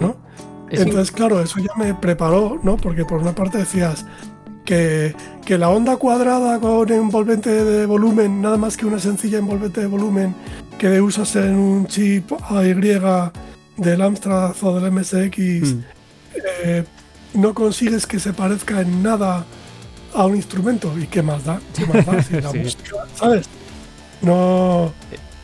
¿no? 0.00 0.29
Entonces, 0.70 1.10
claro, 1.10 1.40
eso 1.40 1.58
ya 1.58 1.74
me 1.76 1.94
preparó, 1.94 2.60
¿no? 2.62 2.76
Porque 2.76 3.04
por 3.04 3.20
una 3.20 3.34
parte 3.34 3.58
decías 3.58 4.06
que, 4.64 5.14
que, 5.44 5.58
la 5.58 5.68
onda 5.68 5.96
cuadrada 5.96 6.60
con 6.60 6.90
envolvente 6.92 7.50
de 7.50 7.86
volumen, 7.86 8.40
nada 8.40 8.56
más 8.56 8.76
que 8.76 8.86
una 8.86 9.00
sencilla 9.00 9.38
envolvente 9.38 9.80
de 9.80 9.86
volumen 9.86 10.34
que 10.78 11.00
usas 11.00 11.34
en 11.36 11.56
un 11.56 11.86
chip 11.86 12.32
AY 12.48 12.72
del 13.76 14.02
Amstrad 14.02 14.54
o 14.62 14.78
del 14.78 14.92
MSX, 14.92 15.38
hmm. 15.38 15.84
eh, 16.64 16.84
no 17.34 17.52
consigues 17.54 18.06
que 18.06 18.20
se 18.20 18.32
parezca 18.32 18.80
en 18.80 19.02
nada 19.02 19.44
a 20.14 20.26
un 20.26 20.36
instrumento. 20.36 20.96
¿Y 20.98 21.06
qué 21.06 21.22
más 21.22 21.44
da? 21.44 21.60
¿Qué 21.76 21.86
más 21.86 22.06
da? 22.06 22.22
Si 22.22 22.40
la 22.40 22.52
música, 22.54 23.06
¿sabes? 23.14 23.46
No, 24.22 24.92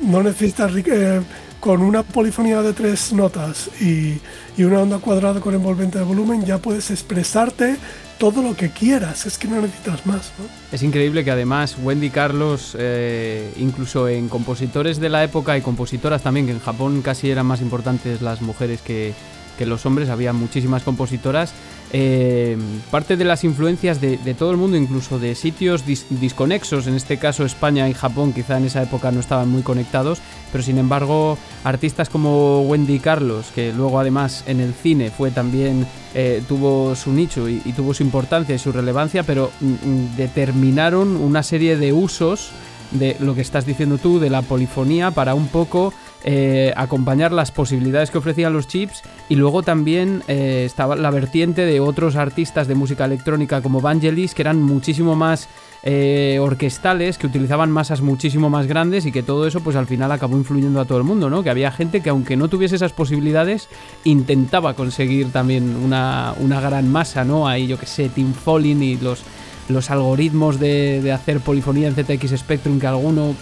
no 0.01 0.23
necesitas... 0.23 0.73
Eh, 0.77 1.21
con 1.67 1.83
una 1.83 2.05
polifonía 2.05 2.63
de 2.63 2.73
tres 2.73 3.13
notas 3.13 3.69
y, 3.81 4.21
una 4.63 4.83
onda 4.83 4.99
cuadrada 4.99 5.41
con 5.41 5.53
envolvente 5.53 5.99
de 5.99 6.05
volumen 6.05 6.45
ya 6.45 6.59
puedes 6.59 6.93
expresarte 6.93 7.77
todo 8.19 8.41
lo 8.41 8.55
que 8.55 8.71
quieras, 8.71 9.27
es 9.27 9.37
que 9.37 9.49
no 9.49 9.61
necesitas 9.61 10.07
más. 10.07 10.31
Es 10.71 10.85
increíble 10.85 11.25
que 11.25 11.33
además 11.33 11.77
Wendy 11.83 12.11
Carlos, 12.11 12.77
eh, 12.79 13.53
incluso 13.57 14.07
en 14.07 14.29
compositores 14.29 15.01
de 15.01 15.09
la 15.09 15.25
época 15.25 15.59
y 15.59 15.61
compositoras 15.61 16.23
también, 16.23 16.47
que 16.47 16.53
en 16.53 16.61
Japón 16.61 17.03
casi 17.03 17.31
eran 17.31 17.47
más 17.47 17.61
importantes 17.61 18.23
las 18.23 18.43
mujeres 18.43 18.81
que, 18.81 19.13
que 19.59 19.67
los 19.67 19.85
hombres, 19.87 20.09
había 20.09 20.33
muchísimas 20.33 20.85
compositoras. 20.85 21.53
Eh, 21.93 22.57
parte 22.91 23.17
de 23.17 23.25
las 23.25 23.45
influencias 23.45 24.01
de, 24.01 24.17
todo 24.35 24.51
el 24.51 24.57
mundo, 24.57 24.77
incluso 24.77 25.19
de 25.19 25.35
sitios 25.35 25.85
disconexos, 25.87 26.87
en 26.87 26.95
este 26.95 27.17
caso 27.17 27.45
España 27.45 27.89
y 27.89 27.95
Japón, 27.95 28.33
quizá 28.33 28.59
en 28.59 28.65
esa 28.65 28.83
época 28.83 29.13
no 29.13 29.21
estaban 29.21 29.49
muy 29.49 29.63
conectados, 29.63 30.21
pero 30.51 30.65
sin 30.65 30.79
embargo 30.79 31.39
artistas 31.65 32.09
como 32.09 32.63
Wendy 32.63 32.99
Carlos, 32.99 33.47
que 33.55 33.73
luego 33.73 34.01
además 34.01 34.45
en 34.47 34.61
el 34.61 34.75
cine 34.75 35.11
fue 35.11 35.31
también, 35.31 35.87
eh, 36.15 36.43
tuvo 36.49 36.97
su 36.97 37.13
nicho 37.13 37.49
y, 37.49 37.61
tuvo 37.77 37.95
su 37.95 38.03
importancia 38.03 38.55
y 38.55 38.59
su 38.59 38.73
relevancia, 38.73 39.23
pero 39.23 39.53
mm, 39.61 39.67
mm, 39.67 40.17
determinaron 40.17 41.17
una 41.17 41.43
serie 41.43 41.77
de 41.77 41.93
usos 41.93 42.51
de 42.91 43.17
lo 43.21 43.35
que 43.35 43.41
estás 43.41 43.67
diciendo 43.67 43.99
tú, 43.99 44.19
de 44.19 44.31
la 44.31 44.43
polifonía, 44.43 45.11
para 45.11 45.35
un 45.35 45.49
poco 45.49 45.93
eh, 46.25 46.73
acompañar 46.77 47.33
las 47.33 47.53
posibilidades 47.53 48.11
que 48.11 48.19
ofrecían 48.19 48.53
los 48.53 48.67
chips 48.67 49.03
y 49.29 49.37
luego 49.37 49.63
también 49.63 50.23
eh, 50.29 50.65
estaba 50.67 50.97
la 50.97 51.11
vertiente 51.11 51.65
de 51.65 51.79
otros 51.79 52.17
artistas 52.17 52.67
de 52.67 52.75
música 52.75 53.05
electrónica 53.05 53.61
como 53.61 53.81
Vangelis 53.81 54.35
que 54.35 54.43
eran 54.43 54.61
muchísimo 54.61 55.15
más 55.15 55.49
eh, 55.89 56.39
orquestales, 56.41 57.17
que 57.17 57.29
utilizaban 57.29 57.71
masas 57.71 58.01
muchísimo 58.01 58.51
más 58.51 58.67
grandes 58.67 59.07
y 59.07 59.13
que 59.13 59.23
todo 59.23 59.47
eso 59.47 59.61
pues 59.61 59.77
al 59.77 59.87
final 59.87 60.11
acabó 60.11 60.37
influyendo 60.37 60.81
a 60.81 60.85
todo 60.85 60.99
el 60.99 61.05
mundo, 61.05 61.31
¿no? 61.31 61.45
Que 61.45 61.51
había 61.51 61.71
gente 61.71 62.01
que 62.01 62.11
aunque 62.11 62.37
no 62.37 62.49
tuviese 62.49 62.75
esas 62.75 62.93
posibilidades 62.93 63.69
intentaba 64.03 64.75
conseguir 64.75 65.31
también 65.31 65.77
una, 65.77 66.35
gran 66.61 66.91
masa, 66.91 67.25
¿no? 67.25 67.47
Ahí 67.47 67.69
yo 67.69 67.79
que 67.79 67.87
sé, 67.87 68.09
Tim 68.09 68.33
Falling 68.33 68.83
y 68.83 68.97
los 68.97 69.23
los 69.69 69.91
algoritmos 69.91 70.61
de, 70.61 71.01
de, 71.03 71.11
hacer 71.11 71.41
polifonía 71.41 71.89
en 71.89 71.95
ZX 71.95 72.39
Spectrum 72.39 72.79
que 72.79 72.87
alguno 72.87 73.35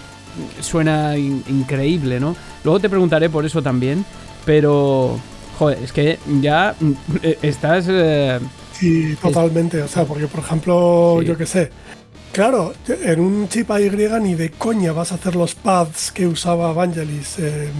suena 0.60 1.16
increíble, 1.16 2.20
¿no? 2.20 2.36
Luego 2.62 2.80
te 2.80 2.88
preguntaré 2.88 3.28
por 3.30 3.44
eso 3.44 3.62
también, 3.62 4.04
pero... 4.44 5.18
Joder, 5.58 5.78
es 5.84 5.92
que 5.92 6.18
ya 6.40 6.74
mm, 6.78 6.92
eh, 7.22 7.38
estás... 7.42 7.86
Eh, 7.88 8.40
sí, 8.72 9.16
totalmente. 9.22 9.80
O 9.82 9.88
sea, 9.88 10.04
porque 10.04 10.26
por 10.26 10.40
ejemplo, 10.40 11.22
yo 11.22 11.36
qué 11.36 11.46
sé, 11.46 11.70
Claro, 12.34 12.74
en 12.88 13.20
un 13.20 13.48
chip 13.48 13.70
AY 13.70 13.90
ni 14.20 14.34
de 14.34 14.50
coña 14.50 14.90
vas 14.90 15.12
a 15.12 15.14
hacer 15.14 15.36
los 15.36 15.54
pads 15.54 16.10
que 16.10 16.26
usaba 16.26 16.72
Vangelis 16.72 17.38
en 17.38 17.70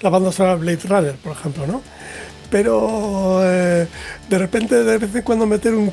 la 0.00 0.10
banda 0.10 0.32
sonora 0.32 0.56
Blade 0.56 0.80
Runner, 0.88 1.14
por 1.14 1.30
ejemplo, 1.30 1.68
¿no? 1.68 1.82
Pero 2.50 3.38
eh, 3.44 3.86
de 4.28 4.38
repente, 4.38 4.82
de 4.82 4.98
vez 4.98 5.14
en 5.14 5.22
cuando 5.22 5.46
meter 5.46 5.72
un... 5.74 5.92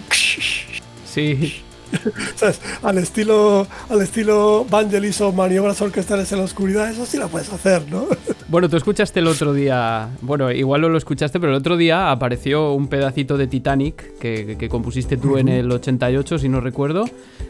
Sí. 1.05 1.61
Al 2.83 2.97
estilo, 2.97 3.67
al 3.89 4.01
estilo 4.01 4.65
Vangelis 4.69 5.21
o 5.21 5.31
maniobras 5.31 5.81
orquestales 5.81 6.31
en 6.31 6.39
la 6.39 6.45
oscuridad, 6.45 6.89
eso 6.89 7.05
sí 7.05 7.17
lo 7.17 7.27
puedes 7.27 7.51
hacer, 7.51 7.83
¿no? 7.89 8.07
Bueno, 8.47 8.67
tú 8.67 8.77
escuchaste 8.77 9.19
el 9.19 9.27
otro 9.27 9.53
día, 9.53 10.09
bueno, 10.21 10.51
igual 10.51 10.81
no 10.81 10.89
lo 10.89 10.97
escuchaste, 10.97 11.39
pero 11.39 11.51
el 11.51 11.59
otro 11.59 11.77
día 11.77 12.09
apareció 12.09 12.73
un 12.73 12.87
pedacito 12.87 13.37
de 13.37 13.45
Titanic 13.45 14.17
que, 14.17 14.67
compusiste 14.69 15.17
tú 15.17 15.37
en 15.37 15.49
el 15.49 15.71
88, 15.71 16.39
si 16.39 16.49
no 16.49 16.59
recuerdo, 16.59 17.05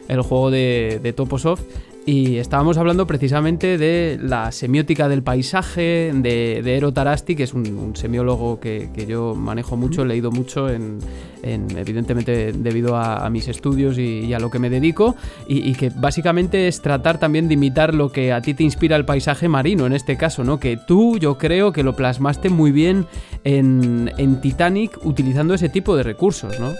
el 0.09 0.21
juego 0.21 0.51
de, 0.51 0.99
de 1.01 1.13
Toposoft. 1.13 1.61
Y 2.05 2.37
estábamos 2.37 2.77
hablando 2.77 3.05
precisamente 3.05 3.77
de 3.77 4.17
la 4.19 4.51
semiótica 4.51 5.07
del 5.07 5.21
paisaje, 5.21 6.11
de, 6.13 6.61
de 6.63 6.73
Eero 6.73 6.91
Tarasti, 6.91 7.35
que 7.35 7.43
es 7.43 7.53
un, 7.53 7.95
semiólogo 7.95 8.59
que, 8.59 8.89
yo 9.07 9.35
manejo 9.35 9.77
mucho, 9.77 10.01
he 10.01 10.05
leído 10.05 10.31
mucho, 10.31 10.69
en, 10.69 10.99
evidentemente 11.43 12.51
debido 12.51 12.95
a, 12.95 13.29
mis 13.29 13.47
estudios 13.47 13.97
y, 13.99 14.33
a 14.33 14.39
lo 14.39 14.49
que 14.49 14.57
me 14.57 14.69
dedico, 14.69 15.15
y, 15.47 15.73
que 15.73 15.91
básicamente 15.93 16.67
es 16.67 16.81
tratar 16.81 17.19
también 17.19 17.47
de 17.47 17.53
imitar 17.53 17.93
lo 17.93 18.11
que 18.11 18.33
a 18.33 18.41
ti 18.41 18.53
te 18.53 18.63
inspira 18.63 18.95
el 18.95 19.05
paisaje 19.05 19.47
marino, 19.47 19.85
en 19.85 19.93
este 19.93 20.17
caso, 20.17 20.43
¿no? 20.43 20.59
Que 20.59 20.77
tú 20.77 21.17
yo 21.19 21.37
creo 21.37 21.71
que 21.73 21.83
lo 21.83 21.95
plasmaste 21.95 22.49
muy 22.49 22.71
bien 22.71 23.05
en, 23.43 24.11
en 24.17 24.41
Titanic 24.41 24.97
utilizando 25.05 25.53
ese 25.53 25.69
tipo 25.69 25.95
de 25.95 26.03
recursos, 26.03 26.59
¿no? 26.59 26.73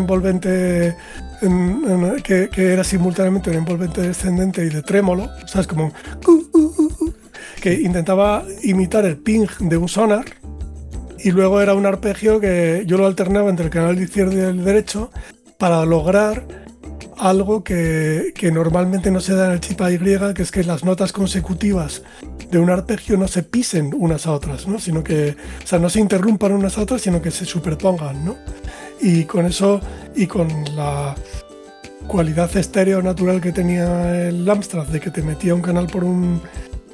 Meter 0.00 0.96
una 1.42 1.56
envolvente 2.16 2.50
que, 2.52 2.72
era 2.72 2.84
simultáneamente 2.84 3.50
un 3.50 3.56
envolvente 3.56 4.02
descendente 4.02 4.64
y 4.64 4.68
de 4.68 4.82
trémolo, 4.82 5.28
¿sabes? 5.46 5.66
Como 5.66 5.92
que 7.60 7.74
intentaba 7.74 8.44
imitar 8.62 9.04
el 9.04 9.18
ping 9.18 9.46
de 9.60 9.76
un 9.76 9.88
sonar 9.88 10.24
y 11.18 11.30
luego 11.30 11.60
era 11.60 11.74
un 11.74 11.84
arpegio 11.86 12.40
que 12.40 12.84
yo 12.86 12.96
lo 12.96 13.06
alternaba 13.06 13.50
entre 13.50 13.66
el 13.66 13.70
canal 13.70 14.00
izquierdo 14.00 14.36
y 14.36 14.40
el 14.40 14.64
derecho 14.64 15.10
para 15.58 15.84
lograr 15.84 16.46
algo 17.18 17.62
que, 17.62 18.32
que, 18.34 18.50
normalmente 18.50 19.10
no 19.10 19.20
se 19.20 19.34
da 19.34 19.46
en 19.46 19.52
el 19.52 19.60
chip 19.60 19.82
AY, 19.82 19.98
que 20.34 20.42
es 20.42 20.50
que 20.50 20.64
las 20.64 20.84
notas 20.84 21.12
consecutivas 21.12 22.02
de 22.50 22.58
un 22.58 22.70
arpegio 22.70 23.16
no 23.16 23.28
se 23.28 23.42
pisen 23.42 23.92
unas 23.94 24.26
a 24.26 24.32
otras, 24.32 24.66
¿no? 24.66 24.78
sino 24.78 25.04
que, 25.04 25.36
o 25.62 25.66
sea, 25.66 25.78
no 25.78 25.90
se 25.90 26.00
interrumpan 26.00 26.52
unas 26.52 26.78
a 26.78 26.82
otras, 26.82 27.02
sino 27.02 27.20
que 27.22 27.30
se 27.30 27.44
superpongan. 27.44 28.24
¿no? 28.24 28.36
Y 29.00 29.24
con 29.24 29.46
eso 29.46 29.80
y 30.14 30.26
con 30.26 30.48
la 30.76 31.14
cualidad 32.06 32.54
estéreo 32.56 33.02
natural 33.02 33.40
que 33.40 33.52
tenía 33.52 34.28
el 34.28 34.48
Amstrad 34.48 34.86
de 34.86 35.00
que 35.00 35.10
te 35.10 35.22
metía 35.22 35.54
un 35.54 35.62
canal 35.62 35.86
por 35.86 36.04
un, 36.04 36.42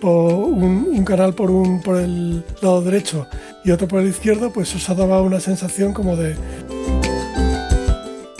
un, 0.02 1.04
canal 1.04 1.34
por 1.34 1.50
un 1.50 1.80
por 1.80 1.96
el 1.98 2.44
lado 2.60 2.82
derecho 2.82 3.26
y 3.64 3.70
otro 3.70 3.88
por 3.88 4.00
el 4.00 4.08
izquierdo 4.08 4.52
pues 4.52 4.74
eso 4.74 4.94
daba 4.94 5.22
una 5.22 5.40
sensación 5.40 5.92
como 5.92 6.16
de 6.16 6.36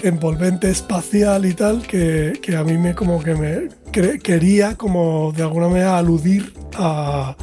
envolvente 0.03 0.71
espacial 0.71 1.47
y 1.47 1.55
tal 1.55 1.83
que, 1.87 2.39
que 2.43 2.57
a 2.57 2.63
mí 2.63 2.77
me 2.79 2.95
como 2.95 3.23
que 3.23 3.35
me 3.35 3.69
quería 4.19 4.77
como 4.77 5.33
de 5.33 5.43
alguna 5.43 5.69
manera 5.69 5.97
aludir 5.97 6.53
a, 6.75 7.35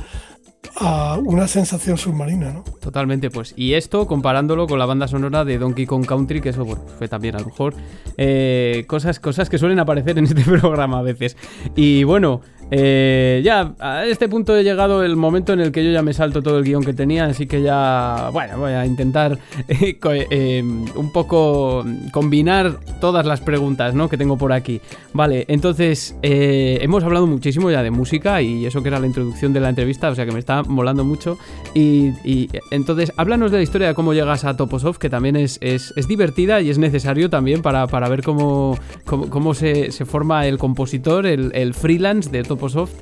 a 0.75 1.19
una 1.23 1.47
sensación 1.47 1.97
submarina, 1.97 2.51
¿no? 2.51 2.63
Totalmente, 2.79 3.29
pues. 3.29 3.53
Y 3.55 3.73
esto 3.73 4.07
comparándolo 4.07 4.67
con 4.67 4.79
la 4.79 4.85
banda 4.85 5.07
sonora 5.07 5.45
de 5.45 5.57
Donkey 5.57 5.85
Kong 5.85 6.05
Country, 6.05 6.41
que 6.41 6.49
eso 6.49 6.65
fue 6.65 7.07
también 7.07 7.35
a 7.35 7.39
lo 7.39 7.45
mejor 7.45 7.75
eh, 8.17 8.85
cosas, 8.87 9.19
cosas 9.19 9.49
que 9.49 9.57
suelen 9.57 9.79
aparecer 9.79 10.17
en 10.17 10.25
este 10.25 10.41
programa 10.59 10.99
a 10.99 11.01
veces. 11.01 11.37
Y 11.75 12.03
bueno, 12.03 12.41
eh, 12.75 13.41
ya, 13.43 13.75
a 13.77 14.03
este 14.03 14.27
punto 14.27 14.57
he 14.57 14.63
llegado 14.63 15.03
el 15.03 15.15
momento 15.15 15.53
en 15.53 15.59
el 15.59 15.71
que 15.71 15.85
yo 15.85 15.91
ya 15.91 16.01
me 16.01 16.11
salto 16.11 16.41
todo 16.41 16.57
el 16.57 16.63
guion 16.63 16.83
que 16.83 16.93
tenía, 16.93 17.25
así 17.25 17.45
que 17.45 17.61
ya, 17.61 18.31
bueno, 18.33 18.57
voy 18.57 18.71
a 18.71 18.83
intentar 18.83 19.37
eh, 19.67 19.99
eh, 20.01 20.63
un 20.63 21.11
poco 21.11 21.85
combinar 22.11 22.79
todas 22.99 23.27
las 23.27 23.41
preguntas 23.41 23.93
¿no? 23.93 24.09
que 24.09 24.17
tengo 24.17 24.39
por 24.39 24.51
aquí. 24.53 24.81
Vale, 25.13 25.45
entonces, 25.49 26.15
hemos 26.23 27.03
hablado 27.03 27.27
muchísimo 27.27 27.69
ya 27.69 27.83
de 27.83 27.91
música 27.91 28.41
y 28.41 28.65
eso 28.65 28.81
que 28.81 28.89
era 28.89 28.99
la 28.99 29.05
introducción 29.05 29.53
de 29.53 29.59
la 29.59 29.69
entrevista, 29.69 30.09
o 30.09 30.15
sea 30.15 30.25
que 30.25 30.31
me 30.31 30.39
está 30.39 30.63
molando 30.63 31.05
mucho. 31.05 31.37
Y, 31.75 32.49
entonces, 32.71 33.13
háblanos 33.17 33.51
de 33.51 33.57
la 33.57 33.63
historia 33.63 33.89
de 33.89 33.93
cómo 33.93 34.15
llegas 34.15 34.45
a 34.45 34.57
Toposoft, 34.57 34.97
que 34.97 35.11
también 35.11 35.35
es, 35.35 35.59
es, 35.61 35.93
divertida 36.07 36.59
y 36.59 36.71
es 36.71 36.79
necesario 36.79 37.29
también 37.29 37.61
para, 37.61 37.85
para 37.85 38.09
ver 38.09 38.23
cómo, 38.23 38.79
cómo, 39.05 39.53
se, 39.53 39.91
se, 39.91 40.05
forma 40.05 40.47
el 40.47 40.57
compositor, 40.57 41.27
el, 41.27 41.51
el 41.53 41.75
freelance 41.75 42.31
de 42.31 42.41
Toposoft 42.63 42.93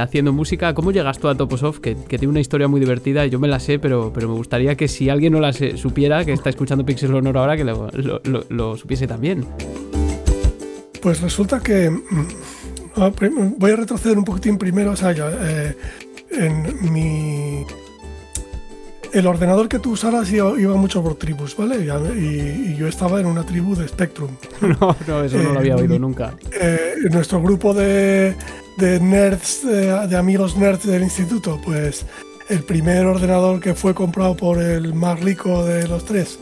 haciendo 0.00 0.32
música. 0.32 0.74
¿Cómo 0.74 0.92
llegas 0.92 1.18
tú 1.18 1.28
a 1.28 1.34
Toposoft? 1.34 1.80
Que, 1.80 1.96
que, 1.96 2.18
tiene 2.18 2.28
una 2.28 2.40
historia 2.40 2.68
muy 2.68 2.80
divertida 2.80 3.26
yo 3.26 3.38
me 3.38 3.48
la 3.48 3.60
sé, 3.60 3.78
pero, 3.78 4.12
pero 4.12 4.28
me 4.28 4.34
gustaría 4.34 4.74
que 4.74 4.88
si 4.88 5.08
alguien 5.08 5.32
no 5.32 5.40
la 5.40 5.52
supiera, 5.52 6.24
que 6.24 6.32
está 6.32 6.50
escuchando 6.50 6.84
Pixel 6.84 7.14
Honor 7.14 7.38
ahora, 7.38 7.56
que 7.56 7.64
lo, 7.64 8.76
supiese 8.76 9.06
también. 9.06 9.46
Pues 11.00 11.20
resulta 11.22 11.60
que. 11.60 11.88
Mm, 11.88 12.26
ah, 12.96 13.10
voy 13.56 13.70
a 13.70 13.76
retroceder 13.76 14.18
un 14.18 14.24
poquitín 14.24 14.58
primero. 14.58 14.90
O 14.92 14.96
sea, 14.96 15.12
eh, 15.12 15.74
en 16.32 16.92
mi 16.92 17.64
el 19.12 19.26
ordenador 19.26 19.68
que 19.68 19.78
tú 19.78 19.92
usaras 19.92 20.30
iba, 20.30 20.54
mucho 20.74 21.02
por 21.02 21.16
tribus, 21.16 21.56
¿vale? 21.56 21.76
Y, 22.16 22.74
yo 22.76 22.86
estaba 22.86 23.20
en 23.20 23.26
una 23.26 23.44
tribu 23.44 23.74
de 23.74 23.88
Spectrum. 23.88 24.30
No, 24.60 24.96
no, 25.06 25.24
eso 25.24 25.36
no 25.38 25.52
lo 25.52 25.58
había 25.58 25.76
oído 25.76 25.98
nunca. 25.98 26.34
Eh, 26.52 26.94
nuestro 27.10 27.42
grupo 27.42 27.74
de, 27.74 28.36
nerds, 28.78 29.66
de, 29.66 30.16
amigos 30.16 30.56
nerds 30.56 30.86
del 30.86 31.02
instituto, 31.02 31.60
pues 31.64 32.06
el 32.48 32.62
primer 32.62 33.06
ordenador 33.06 33.60
que 33.60 33.74
fue 33.74 33.94
comprado 33.94 34.36
por 34.36 34.62
el 34.62 34.94
más 34.94 35.20
rico 35.20 35.64
de 35.64 35.88
los 35.88 36.04
tres, 36.04 36.38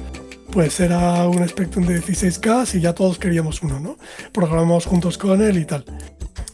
pues 0.50 0.78
era 0.80 1.26
un 1.28 1.46
Spectrum 1.48 1.86
de 1.86 2.00
16K 2.00 2.76
y 2.76 2.80
ya 2.80 2.94
todos 2.94 3.18
queríamos 3.18 3.62
uno, 3.62 3.80
¿no? 3.80 3.96
Programamos 4.32 4.86
juntos 4.86 5.18
con 5.18 5.42
él 5.42 5.58
y 5.58 5.64
tal. 5.64 5.84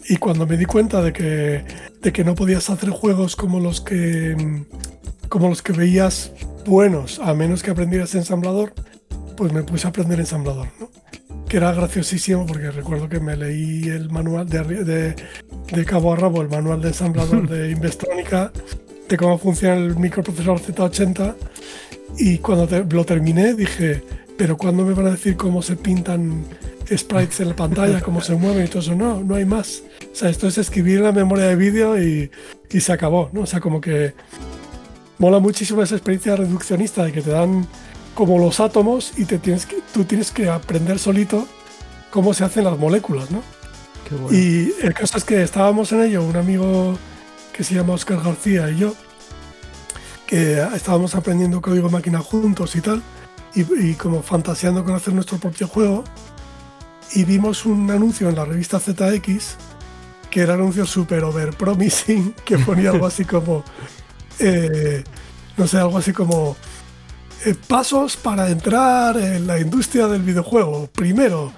Y 0.09 0.16
cuando 0.16 0.46
me 0.46 0.57
di 0.57 0.66
cuenta 0.66 1.03
de 1.03 1.12
que, 1.12 1.64
de 2.00 2.12
que 2.12 2.24
no 2.24 2.35
podías 2.35 2.68
hacer 2.70 2.90
juegos 2.90 3.37
como 3.37 3.61
los 3.61 3.81
que 3.81 4.37
como 5.28 5.48
los 5.48 5.62
que 5.62 5.72
veías 5.72 6.32
buenos, 6.64 7.18
a 7.18 7.34
menos 7.34 7.62
que 7.62 7.70
aprendieras 7.70 8.14
ensamblador, 8.14 8.72
pues 9.37 9.52
me 9.52 9.62
puse 9.62 9.87
a 9.87 9.90
aprender 9.90 10.20
ensamblador, 10.20 10.68
¿no? 10.80 10.90
Que 11.48 11.58
era 11.58 11.72
graciosísimo 11.72 12.46
porque 12.46 12.70
recuerdo 12.70 13.08
que 13.08 13.20
me 13.20 13.37
leí 13.37 13.88
el 13.88 14.10
manual 14.10 14.48
de, 14.48 14.62
de, 14.84 15.16
de 15.72 15.84
cabo 15.84 16.12
a 16.12 16.16
rabo, 16.16 16.42
el 16.42 16.48
manual 16.48 16.80
de 16.80 16.88
ensamblador 16.88 17.48
de 17.50 17.70
Investónica, 17.70 18.52
de 19.08 19.16
cómo 19.16 19.38
funciona 19.38 19.76
el 19.76 19.96
microprocesor 19.96 20.60
Z80, 20.60 21.34
y 22.18 22.38
cuando 22.38 22.68
lo 22.90 23.04
terminé 23.04 23.54
dije, 23.54 24.02
pero 24.37 24.56
¿cuándo 24.56 24.84
me 24.84 24.94
van 24.94 25.06
a 25.06 25.10
decir 25.10 25.37
cómo 25.37 25.62
se 25.62 25.76
pintan 25.76 26.44
sprites 26.94 27.40
en 27.40 27.48
la 27.48 27.56
pantalla, 27.56 28.00
cómo 28.00 28.20
se 28.20 28.34
mueven 28.34 28.64
y 28.64 28.68
todo 28.68 28.80
eso? 28.80 28.94
No, 28.94 29.22
no 29.22 29.34
hay 29.34 29.44
más. 29.44 29.82
O 30.12 30.14
sea, 30.14 30.28
esto 30.28 30.46
es 30.46 30.58
escribir 30.58 30.98
en 30.98 31.04
la 31.04 31.12
memoria 31.12 31.46
de 31.46 31.56
vídeo 31.56 32.00
y, 32.00 32.30
y 32.70 32.80
se 32.80 32.92
acabó, 32.92 33.30
¿no? 33.32 33.42
O 33.42 33.46
sea, 33.46 33.60
como 33.60 33.80
que 33.80 34.14
mola 35.18 35.38
muchísimo 35.38 35.83
esa 35.83 35.94
experiencia 35.94 36.37
reduccionista 36.37 37.05
de 37.05 37.12
que 37.12 37.22
te 37.22 37.31
dan 37.31 37.66
como 38.14 38.38
los 38.38 38.61
átomos 38.61 39.12
y 39.16 39.24
te 39.24 39.38
tienes 39.38 39.66
que, 39.66 39.79
tú 39.92 40.05
tienes 40.05 40.31
que 40.31 40.48
aprender 40.48 40.98
solito 40.98 41.46
cómo 42.11 42.33
se 42.33 42.44
hacen 42.44 42.64
las 42.64 42.79
moléculas, 42.79 43.31
¿no? 43.31 43.42
Y 44.31 44.72
el 44.83 44.94
caso 44.94 45.18
es 45.18 45.24
que 45.24 45.42
estábamos 45.42 45.90
en 45.92 46.03
ello, 46.03 46.22
un 46.22 46.37
amigo 46.37 46.96
que 47.53 47.64
se 47.64 47.74
llama 47.74 47.94
Oscar 47.94 48.20
García 48.22 48.70
y 48.70 48.79
yo, 48.79 48.94
que 50.27 50.62
estábamos 50.74 51.14
aprendiendo 51.14 51.61
código 51.61 51.88
máquina 51.88 52.20
juntos 52.20 52.77
y 52.77 52.81
tal, 52.81 53.03
y, 53.55 53.94
como 53.94 54.22
fantaseando 54.22 54.85
con 54.85 54.94
hacer 54.94 55.14
nuestro 55.14 55.38
propio 55.38 55.68
juego, 55.68 56.05
y 57.12 57.24
vimos 57.24 57.64
un 57.66 57.90
anuncio 57.90 58.29
en 58.29 58.35
la 58.35 58.44
revista 58.44 58.79
ZX, 58.79 59.57
que 60.31 60.40
era 60.40 60.55
un 60.55 60.61
anuncio 60.61 60.87
super 60.87 61.24
over 61.24 61.57
promising, 61.57 62.35
que 62.44 62.59
ponía 62.59 62.90
algo 62.90 63.07
así 63.07 63.24
como 63.24 63.64
eh, 64.38 65.04
no 65.56 65.66
sé, 65.66 65.78
algo 65.78 65.98
así 65.98 66.12
como 66.12 66.56
eh, 67.44 67.54
pasos 67.66 68.16
para 68.16 68.50
entrar 68.50 69.16
en 69.16 69.46
la 69.46 69.58
industria 69.58 70.06
del 70.06 70.22
videojuego. 70.22 70.88
Primero, 70.92 71.52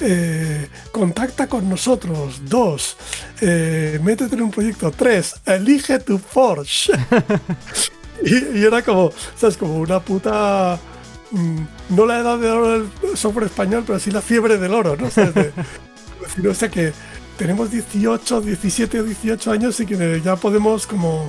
eh, 0.00 0.68
contacta 0.90 1.46
con 1.46 1.68
nosotros. 1.68 2.42
Dos, 2.44 2.96
métete 3.40 4.34
en 4.34 4.42
un 4.42 4.50
proyecto. 4.50 4.90
Tres, 4.90 5.34
elige 5.44 5.98
tu 5.98 6.18
Forge. 6.18 6.92
y, 8.24 8.64
era 8.64 8.82
como, 8.82 9.12
¿sabes? 9.36 9.56
Como 9.56 9.76
una 9.76 10.00
puta. 10.00 10.78
Mm, 11.30 11.60
no 11.90 12.06
la 12.06 12.18
edad 12.18 12.38
de 12.38 12.50
oro 12.50 12.70
del 12.70 13.16
software 13.16 13.46
español, 13.46 13.84
pero 13.86 13.98
sí 13.98 14.10
la 14.10 14.20
fiebre 14.20 14.58
del 14.58 14.74
oro, 14.74 14.96
¿no? 14.96 15.08
O 16.48 16.54
sea, 16.54 16.70
que 16.70 16.92
tenemos 17.36 17.70
18, 17.70 18.42
17 18.42 19.00
o 19.00 19.04
18 19.04 19.50
años 19.50 19.80
y 19.80 19.86
que 19.86 20.20
ya 20.24 20.36
podemos 20.36 20.86
como 20.86 21.28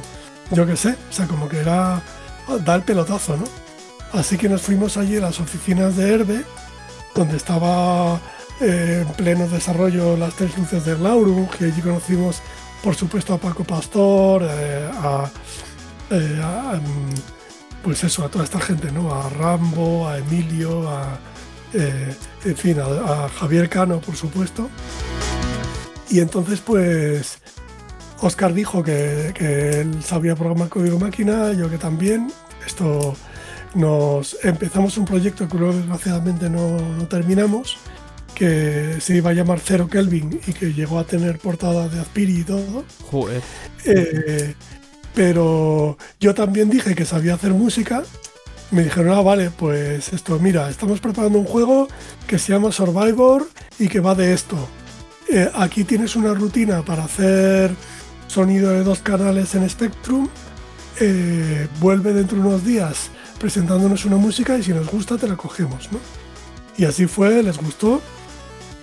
yo 0.52 0.66
qué 0.66 0.76
sé, 0.76 0.96
o 1.10 1.14
sea, 1.14 1.28
como 1.28 1.48
que 1.48 1.60
era 1.60 2.02
dar 2.66 2.78
el 2.78 2.84
pelotazo, 2.84 3.38
¿no? 3.38 3.46
Así 4.12 4.38
que 4.38 4.48
nos 4.48 4.62
fuimos 4.62 4.98
allí 4.98 5.18
a 5.18 5.22
las 5.22 5.40
oficinas 5.40 5.96
de 5.96 6.14
Herbe, 6.14 6.46
donde 7.16 7.38
estaba 7.38 8.20
eh, 8.62 9.04
en 9.06 9.14
pleno 9.14 9.48
desarrollo 9.48 10.16
las 10.18 10.36
tres 10.36 10.56
luces 10.58 10.86
del 10.86 11.02
Laurum, 11.02 11.48
que 11.48 11.66
allí 11.66 11.82
conocimos, 11.82 12.42
por 12.84 12.96
supuesto, 12.96 13.34
a 13.34 13.38
Paco 13.38 13.64
Pastor, 13.64 14.44
eh, 14.44 14.90
eh, 16.12 16.42
a, 16.44 16.80
pues 17.82 18.04
eso, 18.04 18.24
a 18.24 18.30
toda 18.30 18.46
esta 18.46 18.60
gente, 18.60 18.92
¿no? 18.92 19.14
A 19.14 19.30
Rambo, 19.30 20.08
a 20.08 20.20
Emilio, 20.20 20.88
a, 20.90 21.18
en 21.74 22.56
fin, 22.56 22.80
a 22.80 23.28
Javier 23.30 23.68
Cano, 23.68 24.00
por 24.00 24.16
supuesto. 24.16 24.70
Y 26.10 26.20
entonces, 26.20 26.62
pues, 26.62 27.40
Oscar 28.22 28.54
dijo 28.54 28.84
que, 28.84 29.34
él 29.82 30.04
sabía 30.04 30.36
programar 30.36 30.70
código 30.70 31.00
máquina, 31.00 31.54
yo 31.54 31.70
que 31.70 31.78
también. 31.78 32.32
Esto 32.66 33.16
nos 33.76 34.38
empezamos 34.44 34.98
un 34.98 35.06
proyecto 35.06 35.48
que 35.48 35.58
luego 35.58 35.74
desgraciadamente 35.74 36.50
no, 36.50 36.78
terminamos, 37.10 37.78
que 38.34 38.98
se 39.00 39.18
iba 39.18 39.32
a 39.32 39.34
llamar 39.34 39.60
Zero 39.60 39.88
Kelvin 39.88 40.40
y 40.48 40.54
que 40.54 40.74
llegó 40.74 41.00
a 41.00 41.04
tener 41.04 41.40
portada 41.40 41.90
de 41.90 42.00
Aspiri 42.00 42.40
y 42.40 42.44
todo. 42.44 42.86
Joder. 43.12 43.42
Eh, 43.86 44.56
pero 45.14 45.98
yo 46.20 46.34
también 46.34 46.70
dije 46.70 46.96
que 46.96 47.06
sabía 47.06 47.36
hacer 47.36 47.52
música. 47.52 48.04
Me 48.72 48.84
dijeron, 48.84 49.16
ah, 49.16 49.22
vale, 49.22 49.52
pues 49.52 50.12
esto, 50.14 50.40
mira, 50.40 50.70
estamos 50.70 51.00
preparando 51.00 51.38
un 51.38 51.46
juego 51.46 51.88
que 52.26 52.40
se 52.40 52.54
llama 52.54 52.72
Survivor 52.72 53.48
y 53.78 53.88
que 53.88 54.00
va 54.00 54.16
de 54.16 54.34
esto. 54.34 54.58
Eh, 55.30 55.50
aquí 55.54 55.84
tienes 55.84 56.16
una 56.16 56.34
rutina 56.34 56.82
para 56.84 57.06
hacer 57.06 57.72
sonido 58.34 58.72
de 58.72 58.84
dos 58.84 59.00
canales 59.00 59.54
en 59.56 59.70
Spectrum. 59.70 60.28
Eh, 61.00 61.68
vuelve 61.80 62.14
dentro 62.14 62.38
de 62.38 62.48
unos 62.48 62.66
días 62.66 63.10
presentándonos 63.40 64.06
una 64.06 64.18
música 64.18 64.58
y 64.58 64.64
si 64.64 64.74
nos 64.74 64.90
gusta 64.90 65.18
te 65.18 65.28
la 65.28 65.36
cogemos, 65.36 65.92
¿no? 65.92 66.00
Y 66.78 66.86
así 66.86 67.06
fue, 67.06 67.44
les 67.44 67.58
gustó 67.58 68.02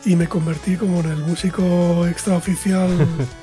y 0.05 0.17
me 0.17 0.29
convertí 0.29 0.77
como 0.77 1.01
en 1.01 1.11
el 1.11 1.19
músico 1.19 2.07
extraoficial 2.07 2.91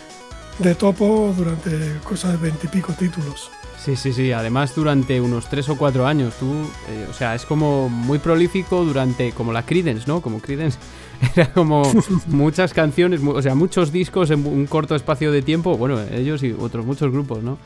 de 0.59 0.75
Topo 0.75 1.33
durante 1.35 1.97
cosa 2.03 2.31
de 2.31 2.37
veintipico 2.37 2.93
títulos. 2.93 3.51
Sí, 3.83 3.95
sí, 3.95 4.11
sí. 4.11 4.31
Además, 4.31 4.73
durante 4.75 5.21
unos 5.21 5.49
tres 5.49 5.69
o 5.69 5.77
cuatro 5.77 6.07
años, 6.07 6.33
tú, 6.39 6.53
eh, 6.89 7.07
o 7.09 7.13
sea, 7.13 7.35
es 7.35 7.45
como 7.45 7.89
muy 7.89 8.19
prolífico 8.19 8.83
durante, 8.83 9.31
como 9.33 9.53
la 9.53 9.65
Credence, 9.65 10.05
¿no? 10.07 10.21
Como 10.21 10.39
Credence 10.39 10.77
Era 11.35 11.51
como 11.51 11.83
muchas 12.27 12.73
canciones, 12.73 13.21
o 13.23 13.41
sea, 13.41 13.55
muchos 13.55 13.91
discos 13.91 14.31
en 14.31 14.45
un 14.45 14.65
corto 14.65 14.95
espacio 14.95 15.31
de 15.31 15.41
tiempo. 15.41 15.77
Bueno, 15.77 15.99
ellos 16.11 16.43
y 16.43 16.51
otros 16.51 16.85
muchos 16.85 17.11
grupos, 17.11 17.43
¿no? 17.43 17.57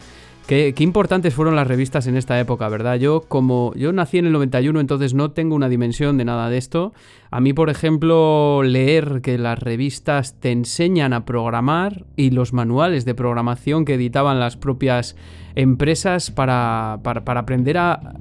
Qué, 0.47 0.73
importantes 0.79 1.33
fueron 1.33 1.55
las 1.55 1.67
revistas 1.67 2.07
en 2.07 2.17
esta 2.17 2.39
época, 2.39 2.67
¿verdad? 2.67 2.95
Yo, 2.95 3.21
como 3.27 3.73
yo 3.75 3.93
nací 3.93 4.17
en 4.17 4.25
el 4.25 4.33
91, 4.33 4.79
entonces 4.79 5.13
no 5.13 5.31
tengo 5.31 5.55
una 5.55 5.69
dimensión 5.69 6.17
de 6.17 6.25
nada 6.25 6.49
de 6.49 6.57
esto. 6.57 6.93
A 7.33 7.39
mí, 7.39 7.53
por 7.53 7.69
ejemplo, 7.69 8.61
leer 8.61 9.21
que 9.21 9.37
las 9.37 9.57
revistas 9.57 10.37
te 10.41 10.51
enseñan 10.51 11.13
a 11.13 11.23
programar 11.23 12.05
y 12.17 12.31
los 12.31 12.51
manuales 12.51 13.05
de 13.05 13.15
programación 13.15 13.85
que 13.85 13.93
editaban 13.93 14.37
las 14.37 14.57
propias 14.57 15.15
empresas 15.55 16.29
para, 16.29 16.99
para, 17.03 17.39
aprender 17.39 17.77
a, 17.77 18.15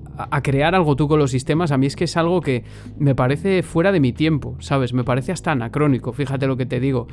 crear 0.45 0.77
algo 0.77 0.95
tú 0.95 1.09
con 1.09 1.19
los 1.19 1.33
sistemas, 1.33 1.73
a 1.73 1.77
mí 1.79 1.87
es 1.87 1.97
que 1.97 2.05
es 2.05 2.17
algo 2.17 2.41
que 2.41 2.63
me 2.99 3.17
parece 3.17 3.65
fuera 3.65 3.91
de 3.91 3.99
mi 3.99 4.13
tiempo, 4.13 4.57
¿sabes? 4.61 4.93
Me 4.93 5.03
parece 5.03 5.33
hasta 5.33 5.51
anacrónico, 5.51 6.13
fíjate 6.13 6.47
lo 6.47 6.57
que 6.57 6.67
te 6.67 6.79
digo. 6.79 7.09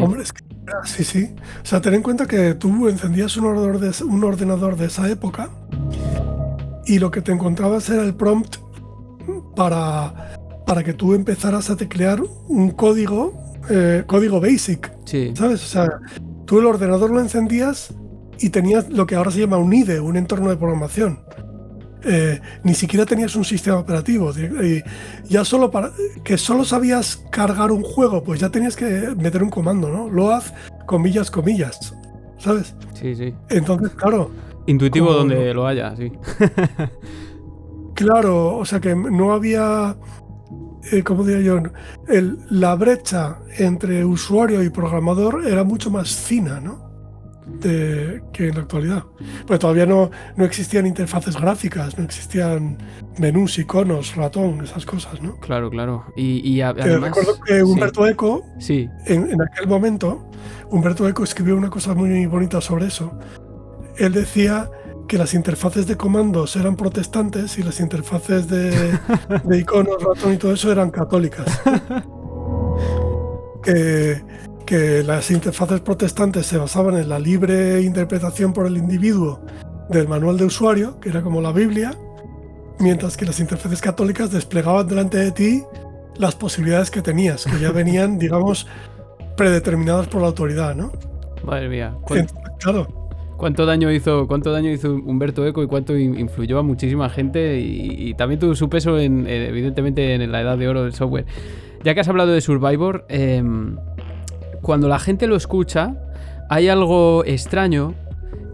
Hombre, 0.00 0.22
es 0.22 0.32
que, 0.32 0.44
sí, 0.84 1.02
sí. 1.02 1.34
O 1.60 1.66
sea, 1.66 1.80
ten 1.80 1.94
en 1.94 2.02
cuenta 2.02 2.26
que 2.26 2.54
tú 2.54 2.88
encendías 2.88 3.36
un 3.36 3.46
ordenador 3.46 3.80
de, 3.80 4.04
un 4.04 4.22
ordenador 4.22 4.76
de 4.76 4.86
esa 4.86 5.10
época 5.10 5.50
y 6.86 7.00
lo 7.00 7.10
que 7.10 7.20
te 7.20 7.32
encontrabas 7.32 7.90
era 7.90 8.04
el 8.04 8.14
prompt 8.14 8.58
para, 9.56 10.39
para 10.70 10.84
que 10.84 10.94
tú 10.94 11.14
empezaras 11.14 11.68
a 11.68 11.76
teclear 11.76 12.22
un 12.46 12.70
código, 12.70 13.34
eh, 13.68 14.04
código 14.06 14.40
basic, 14.40 14.92
sí. 15.04 15.32
¿sabes? 15.34 15.64
O 15.64 15.66
sea, 15.66 15.98
tú 16.44 16.60
el 16.60 16.66
ordenador 16.66 17.10
lo 17.10 17.18
encendías 17.18 17.92
y 18.38 18.50
tenías 18.50 18.88
lo 18.88 19.04
que 19.04 19.16
ahora 19.16 19.32
se 19.32 19.40
llama 19.40 19.56
un 19.56 19.72
IDE, 19.72 19.98
un 19.98 20.16
entorno 20.16 20.48
de 20.48 20.56
programación. 20.56 21.24
Eh, 22.04 22.40
ni 22.62 22.74
siquiera 22.74 23.04
tenías 23.04 23.34
un 23.34 23.44
sistema 23.44 23.78
operativo. 23.78 24.30
Y 24.30 24.80
ya 25.28 25.44
solo 25.44 25.72
para 25.72 25.90
que 26.22 26.38
solo 26.38 26.64
sabías 26.64 27.16
cargar 27.32 27.72
un 27.72 27.82
juego, 27.82 28.22
pues 28.22 28.38
ya 28.38 28.50
tenías 28.50 28.76
que 28.76 29.12
meter 29.18 29.42
un 29.42 29.50
comando, 29.50 29.88
¿no? 29.88 30.08
Lo 30.08 30.30
haz 30.30 30.54
comillas, 30.86 31.32
comillas. 31.32 31.96
¿Sabes? 32.38 32.76
Sí, 32.94 33.16
sí. 33.16 33.34
Entonces, 33.48 33.90
claro. 33.96 34.30
Intuitivo 34.66 35.12
donde 35.12 35.52
lo 35.52 35.66
haya, 35.66 35.96
sí. 35.96 36.12
claro, 37.94 38.56
o 38.56 38.64
sea 38.64 38.78
que 38.78 38.94
no 38.94 39.32
había. 39.32 39.96
Eh, 40.92 41.02
como 41.02 41.24
diría 41.24 41.42
yo? 41.42 41.62
El, 42.08 42.38
la 42.50 42.74
brecha 42.74 43.38
entre 43.58 44.04
usuario 44.04 44.62
y 44.62 44.70
programador 44.70 45.46
era 45.46 45.64
mucho 45.64 45.90
más 45.90 46.14
fina, 46.14 46.60
¿no? 46.60 46.90
que 47.60 48.48
en 48.48 48.54
la 48.54 48.62
actualidad. 48.62 49.04
Pues 49.46 49.58
todavía 49.58 49.86
no, 49.86 50.10
no 50.36 50.44
existían 50.44 50.86
interfaces 50.86 51.36
gráficas, 51.36 51.98
no 51.98 52.04
existían 52.04 52.78
menús, 53.18 53.58
iconos, 53.58 54.16
ratón, 54.16 54.62
esas 54.62 54.86
cosas, 54.86 55.20
¿no? 55.20 55.36
Claro, 55.40 55.70
claro. 55.70 56.04
Y, 56.16 56.60
además, 56.60 57.08
recuerdo 57.08 57.40
que 57.44 57.62
Humberto 57.62 58.06
Eco, 58.06 58.44
sí. 58.58 58.88
en, 59.06 59.30
en, 59.30 59.42
aquel 59.42 59.66
momento, 59.66 60.30
Humberto 60.70 61.08
Eco 61.08 61.24
escribió 61.24 61.56
una 61.56 61.70
cosa 61.70 61.94
muy 61.94 62.26
bonita 62.26 62.60
sobre 62.60 62.86
eso. 62.86 63.18
Él 63.98 64.12
decía 64.12 64.70
que 65.10 65.18
las 65.18 65.34
interfaces 65.34 65.88
de 65.88 65.96
comandos 65.96 66.54
eran 66.54 66.76
protestantes 66.76 67.58
y 67.58 67.64
las 67.64 67.80
interfaces 67.80 68.46
de, 68.46 68.70
de 69.44 69.58
iconos, 69.58 70.00
ratón 70.00 70.34
y 70.34 70.36
todo 70.36 70.52
eso 70.52 70.70
eran 70.70 70.92
católicas. 70.92 71.60
que, 73.64 74.22
que 74.64 75.02
las 75.02 75.32
interfaces 75.32 75.80
protestantes 75.80 76.46
se 76.46 76.58
basaban 76.58 76.96
en 76.96 77.08
la 77.08 77.18
libre 77.18 77.82
interpretación 77.82 78.52
por 78.52 78.68
el 78.68 78.76
individuo 78.76 79.40
del 79.88 80.06
manual 80.06 80.36
de 80.36 80.44
usuario, 80.44 81.00
que 81.00 81.08
era 81.08 81.22
como 81.22 81.40
la 81.40 81.50
Biblia, 81.50 81.92
mientras 82.78 83.16
que 83.16 83.26
las 83.26 83.40
interfaces 83.40 83.80
católicas 83.80 84.30
desplegaban 84.30 84.86
delante 84.86 85.18
de 85.18 85.32
ti 85.32 85.64
las 86.18 86.36
posibilidades 86.36 86.88
que 86.88 87.02
tenías, 87.02 87.46
que 87.46 87.58
ya 87.58 87.72
venían, 87.72 88.16
digamos, 88.16 88.68
predeterminadas 89.36 90.06
por 90.06 90.20
la 90.20 90.28
autoridad, 90.28 90.76
¿no? 90.76 90.92
Madre 91.42 91.68
mía. 91.68 91.96
claro. 92.60 92.99
¿Cuánto 93.40 93.64
daño 93.64 93.90
hizo, 93.90 94.26
cuánto 94.28 94.52
daño 94.52 94.70
hizo 94.70 94.92
Humberto 94.92 95.46
Eco 95.46 95.62
y 95.62 95.66
cuánto 95.66 95.96
influyó 95.96 96.58
a 96.58 96.62
muchísima 96.62 97.08
gente 97.08 97.58
y, 97.58 98.12
también 98.12 98.38
tuvo 98.38 98.54
su 98.54 98.68
peso 98.68 98.98
en, 98.98 99.26
evidentemente 99.26 100.12
en 100.12 100.30
la 100.30 100.42
edad 100.42 100.58
de 100.58 100.68
oro 100.68 100.84
del 100.84 100.92
software. 100.92 101.24
Ya 101.82 101.94
que 101.94 102.00
has 102.00 102.08
hablado 102.08 102.32
de 102.32 102.42
Survivor, 102.42 103.06
em, 103.08 103.78
cuando 104.60 104.88
la 104.88 104.98
gente 104.98 105.26
lo 105.26 105.36
escucha, 105.36 105.96
hay 106.50 106.68
algo 106.68 107.24
extraño 107.24 107.94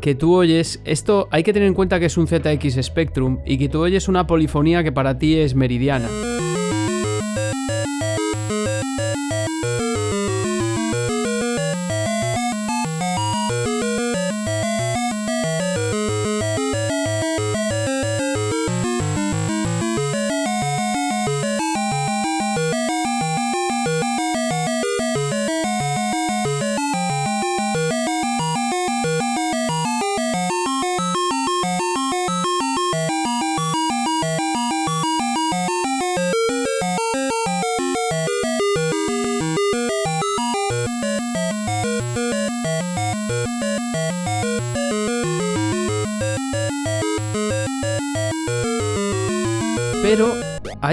que 0.01 0.15
tú 0.15 0.37
oyes, 0.37 0.81
esto 0.85 1.27
hay 1.33 1.43
que 1.43 1.53
tener 1.53 1.67
en 1.67 1.75
cuenta 1.75 1.99
que 1.99 2.07
es 2.07 2.17
un 2.17 2.29
ZX 2.29 2.81
Spectrum 2.81 3.41
y 3.45 3.59
que 3.59 3.69
tú 3.69 3.81
oyes 3.81 4.07
una 4.07 4.29
polifonía 4.29 4.85
que 4.85 4.93
para 4.93 5.19
ti 5.19 5.35
es 5.37 5.57
meridiana. 5.57 6.07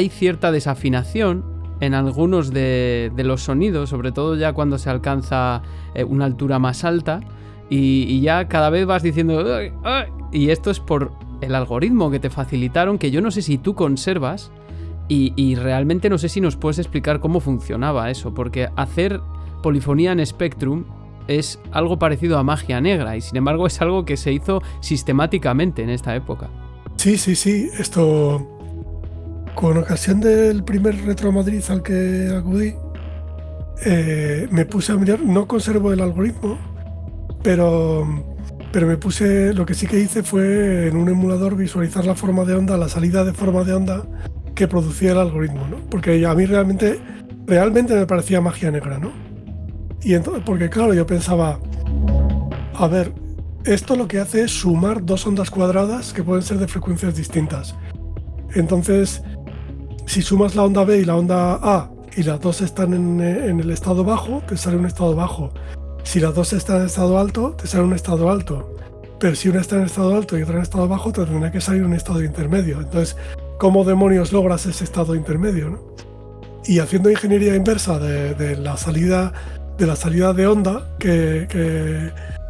Hay 0.04 0.10
cierta 0.10 0.52
desafinación 0.52 1.46
en 1.80 1.94
algunos 1.94 2.52
de, 2.52 3.12
los 3.18 3.42
sonidos, 3.42 3.90
sobre 3.90 4.12
todo 4.12 4.36
ya 4.36 4.52
cuando 4.52 4.78
se 4.78 4.90
alcanza 4.90 5.62
eh, 5.96 6.04
una 6.04 6.26
altura 6.26 6.60
más 6.60 6.84
alta, 6.84 7.22
y, 7.70 8.22
ya 8.22 8.48
cada 8.48 8.70
vez 8.70 8.86
vas 8.86 9.02
diciendo... 9.02 9.44
Y 10.32 10.50
esto 10.50 10.72
es 10.72 10.80
por 10.80 11.12
el 11.42 11.56
algoritmo 11.56 12.12
que 12.12 12.20
te 12.20 12.30
facilitaron, 12.30 12.98
que 12.98 13.12
yo 13.12 13.22
no 13.22 13.32
sé 13.32 13.42
si 13.42 13.58
tú 13.58 13.76
conservas, 13.76 14.52
y, 15.08 15.56
realmente 15.56 16.10
no 16.10 16.18
sé 16.18 16.28
si 16.28 16.42
nos 16.42 16.58
puedes 16.58 16.80
explicar 16.80 17.20
cómo 17.20 17.40
funcionaba 17.40 18.12
eso, 18.12 18.34
porque 18.34 18.70
hacer 18.76 19.22
polifonía 19.62 20.12
en 20.12 20.26
Spectrum 20.26 20.84
es 21.28 21.60
algo 21.72 21.98
parecido 21.98 22.38
a 22.38 22.44
magia 22.44 22.82
negra, 22.82 23.16
y 23.16 23.22
sin 23.22 23.38
embargo 23.38 23.68
es 23.68 23.82
algo 23.82 24.04
que 24.06 24.18
se 24.18 24.34
hizo 24.34 24.62
sistemáticamente 24.82 25.82
en 25.82 25.90
esta 25.90 26.16
época. 26.16 26.50
Sí, 26.98 27.18
sí, 27.18 27.36
sí, 27.36 27.70
esto 27.78 28.53
con 29.56 29.78
ocasión 29.78 30.20
del 30.20 30.64
primer 30.64 30.96
Retro 31.06 31.32
Madrid 31.32 31.64
al 31.70 31.84
que 31.84 32.34
acudí, 32.36 32.74
eh, 33.86 34.48
me 34.52 34.66
puse 34.66 34.92
a 34.92 34.96
mirar, 34.96 35.20
no 35.22 35.48
conservo 35.48 35.92
el 35.92 36.02
algoritmo, 36.02 36.58
pero, 37.44 38.26
pero 38.72 38.88
me 38.88 38.98
puse, 38.98 39.54
lo 39.54 39.66
que 39.66 39.74
sí 39.74 39.88
que 39.88 40.00
hice 40.00 40.24
fue 40.24 40.88
en 40.88 40.96
un 40.96 41.10
emulador 41.10 41.56
visualizar 41.56 42.06
la 42.06 42.16
forma 42.16 42.46
de 42.46 42.56
onda, 42.56 42.78
la 42.78 42.90
salida 42.90 43.24
de 43.24 43.34
forma 43.34 43.64
de 43.64 43.74
onda 43.74 44.04
que 44.56 44.68
producía 44.68 45.12
el 45.12 45.18
algoritmo, 45.18 45.68
¿no? 45.68 45.78
Porque 45.90 46.26
a 46.26 46.34
mí 46.34 46.46
realmente, 46.46 47.00
realmente 47.46 47.96
me 47.96 48.06
parecía 48.06 48.40
magia 48.40 48.72
negra, 48.72 48.98
¿no? 49.00 49.12
Y 50.04 50.18
porque 50.46 50.70
claro, 50.70 50.94
yo 50.94 51.06
pensaba, 51.08 51.60
a 52.76 52.88
ver, 52.88 53.14
esto 53.66 53.96
lo 53.96 54.08
que 54.08 54.20
hace 54.20 54.44
es 54.44 54.52
sumar 54.52 55.06
dos 55.06 55.26
ondas 55.26 55.50
cuadradas 55.50 56.14
que 56.14 56.24
pueden 56.24 56.44
ser 56.44 56.58
de 56.58 56.68
frecuencias 56.68 57.16
distintas. 57.16 57.76
Entonces, 58.54 59.24
si 60.06 60.22
sumas 60.22 60.56
la 60.56 60.64
onda 60.64 60.84
B 60.84 61.00
y 61.00 61.06
la 61.06 61.16
onda 61.16 61.60
A 61.62 61.90
y 62.16 62.24
las 62.24 62.40
dos 62.40 62.62
están 62.62 62.94
en, 62.94 63.60
el 63.60 63.70
estado 63.72 64.04
bajo, 64.04 64.44
te 64.48 64.58
sale 64.58 64.78
un 64.78 64.86
estado 64.86 65.16
bajo. 65.16 65.52
Si 66.04 66.20
las 66.20 66.36
dos 66.36 66.54
están 66.54 66.82
en 66.82 66.86
estado 66.86 67.18
alto, 67.18 67.56
te 67.60 67.68
sale 67.68 67.84
un 67.84 67.94
estado 67.94 68.30
alto. 68.30 68.76
Pero 69.20 69.36
si 69.36 69.50
una 69.50 69.62
está 69.62 69.78
en 69.78 69.84
estado 69.84 70.16
alto 70.16 70.38
y 70.38 70.44
otra 70.44 70.58
en 70.58 70.62
estado 70.62 70.88
bajo, 70.88 71.12
te 71.12 71.26
tendrá 71.26 71.52
que 71.52 71.62
salir 71.62 71.84
un 71.84 71.94
estado 71.94 72.24
intermedio. 72.24 72.82
Entonces, 72.82 73.16
¿cómo 73.58 73.84
demonios 73.84 74.32
logras 74.32 74.66
ese 74.66 74.84
estado 74.84 75.16
intermedio? 75.16 75.96
Y 76.66 76.80
haciendo 76.80 77.10
ingeniería 77.10 77.56
inversa 77.56 78.00
de, 78.00 78.58
la 78.58 78.78
salida 78.78 79.34
de 79.78 79.88
la 79.88 79.96
salida 79.96 80.34
de 80.34 80.46
onda 80.46 80.96
que, 81.00 81.48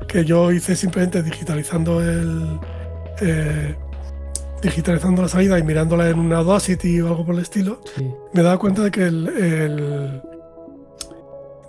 que, 0.07 0.25
yo 0.25 0.51
hice 0.51 0.75
simplemente 0.75 1.23
digitalizando 1.23 2.01
el, 2.01 2.59
eh, 3.21 3.75
digitalizando 4.63 5.21
la 5.21 5.27
salida 5.27 5.59
y 5.59 5.63
mirándola 5.63 6.09
en 6.09 6.17
una 6.17 6.37
Audacity 6.37 7.01
o 7.01 7.09
algo 7.09 7.25
por 7.25 7.35
el 7.35 7.41
estilo, 7.41 7.81
me 8.31 8.41
daba 8.41 8.57
cuenta 8.57 8.81
de 8.83 8.91
que 8.91 9.03
el, 9.03 10.21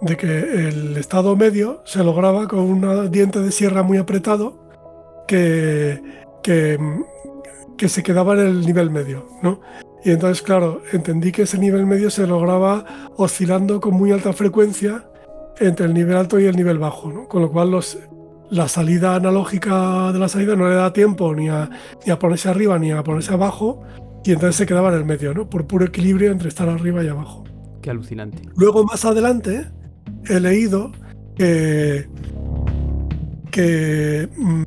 de 0.00 0.16
que 0.16 0.68
el 0.68 0.96
estado 0.96 1.34
medio 1.34 1.82
se 1.84 2.04
lograba 2.04 2.46
con 2.46 2.60
un 2.60 3.10
diente 3.10 3.40
de 3.40 3.50
sierra 3.50 3.82
muy 3.82 3.98
apretado 3.98 4.54
que, 5.26 6.00
que, 6.42 6.78
que, 7.76 7.88
se 7.88 8.02
quedaba 8.04 8.34
en 8.34 8.40
el 8.40 8.60
nivel 8.64 8.90
medio, 8.90 9.26
¿no? 9.42 9.60
Y 10.04 10.10
entonces, 10.10 10.42
claro, 10.42 10.82
entendí 10.92 11.32
que 11.32 11.42
ese 11.42 11.58
nivel 11.58 11.86
medio 11.86 12.10
se 12.10 12.26
lograba 12.26 13.10
oscilando 13.16 13.80
con 13.80 13.94
muy 13.94 14.12
alta 14.12 14.32
frecuencia 14.32 15.08
entre 15.58 15.86
el 15.86 15.94
nivel 15.94 16.16
alto 16.16 16.38
y 16.38 16.44
el 16.44 16.56
nivel 16.56 16.78
bajo, 16.78 17.10
¿no? 17.10 17.26
Con 17.26 17.42
lo 17.42 17.50
cual 17.50 17.70
los, 17.70 17.98
la 18.50 18.68
salida 18.68 19.14
analógica 19.14 20.12
de 20.12 20.18
la 20.18 20.28
salida 20.28 20.56
no 20.56 20.68
le 20.68 20.74
da 20.74 20.92
tiempo 20.92 21.34
ni 21.34 21.48
a, 21.48 21.70
ni 22.04 22.12
a 22.12 22.18
ponerse 22.18 22.48
arriba 22.48 22.78
ni 22.78 22.92
a 22.92 23.02
ponerse 23.02 23.32
abajo 23.32 23.82
y 24.24 24.32
entonces 24.32 24.56
se 24.56 24.66
quedaba 24.66 24.88
en 24.90 24.96
el 24.96 25.04
medio, 25.04 25.34
¿no? 25.34 25.48
Por 25.48 25.66
puro 25.66 25.84
equilibrio 25.84 26.32
entre 26.32 26.48
estar 26.48 26.68
arriba 26.68 27.04
y 27.04 27.08
abajo. 27.08 27.44
Qué 27.82 27.90
alucinante. 27.90 28.42
Luego 28.56 28.84
más 28.84 29.04
adelante 29.04 29.70
he 30.26 30.40
leído 30.40 30.92
que, 31.36 32.08
que 33.50 34.28
mm, 34.36 34.62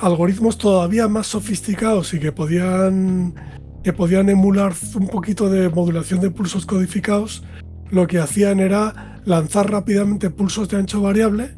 algoritmos 0.00 0.56
todavía 0.56 1.08
más 1.08 1.26
sofisticados 1.26 2.14
y 2.14 2.20
que 2.20 2.32
podían, 2.32 3.34
que 3.84 3.92
podían 3.92 4.30
emular 4.30 4.72
un 4.94 5.08
poquito 5.08 5.50
de 5.50 5.68
modulación 5.68 6.20
de 6.20 6.30
pulsos 6.30 6.64
codificados, 6.64 7.44
lo 7.90 8.06
que 8.06 8.18
hacían 8.18 8.60
era 8.60 9.20
lanzar 9.26 9.70
rápidamente 9.70 10.30
pulsos 10.30 10.68
de 10.70 10.78
ancho 10.78 11.02
variable 11.02 11.54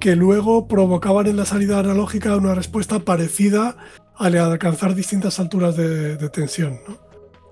que 0.00 0.16
luego 0.16 0.66
provocaban 0.66 1.26
en 1.26 1.36
la 1.36 1.44
salida 1.44 1.78
analógica 1.78 2.36
una 2.36 2.54
respuesta 2.54 2.98
parecida 2.98 3.76
al 4.16 4.36
alcanzar 4.36 4.94
distintas 4.94 5.38
alturas 5.38 5.76
de, 5.76 6.16
tensión. 6.30 6.80
¿no? 6.88 6.98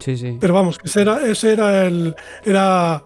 Sí, 0.01 0.17
sí. 0.17 0.37
Pero 0.41 0.55
vamos, 0.55 0.79
ese 0.83 1.03
era, 1.03 1.25
ese 1.25 1.53
era 1.53 1.87
el. 1.87 2.17
Era 2.45 3.05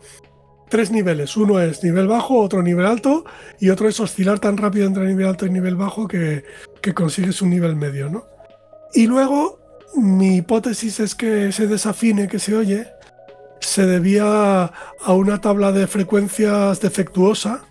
tres 0.68 0.90
niveles. 0.90 1.36
Uno 1.36 1.60
es 1.60 1.84
nivel 1.84 2.08
bajo, 2.08 2.38
otro 2.38 2.62
nivel 2.62 2.86
alto, 2.86 3.24
y 3.60 3.68
otro 3.68 3.88
es 3.88 4.00
oscilar 4.00 4.38
tan 4.38 4.56
rápido 4.56 4.86
entre 4.86 5.06
nivel 5.06 5.26
alto 5.26 5.44
y 5.44 5.50
nivel 5.50 5.76
bajo 5.76 6.08
que, 6.08 6.44
que 6.80 6.94
consigues 6.94 7.42
un 7.42 7.50
nivel 7.50 7.76
medio, 7.76 8.08
¿no? 8.08 8.24
Y 8.94 9.06
luego, 9.06 9.60
mi 9.96 10.36
hipótesis 10.36 11.00
es 11.00 11.14
que 11.14 11.48
ese 11.48 11.66
desafine 11.66 12.26
que 12.26 12.38
se 12.38 12.56
oye 12.56 12.86
se 13.60 13.86
debía 13.86 14.64
a 14.64 15.12
una 15.12 15.40
tabla 15.40 15.72
de 15.72 15.86
frecuencias 15.86 16.80
defectuosa 16.80 17.64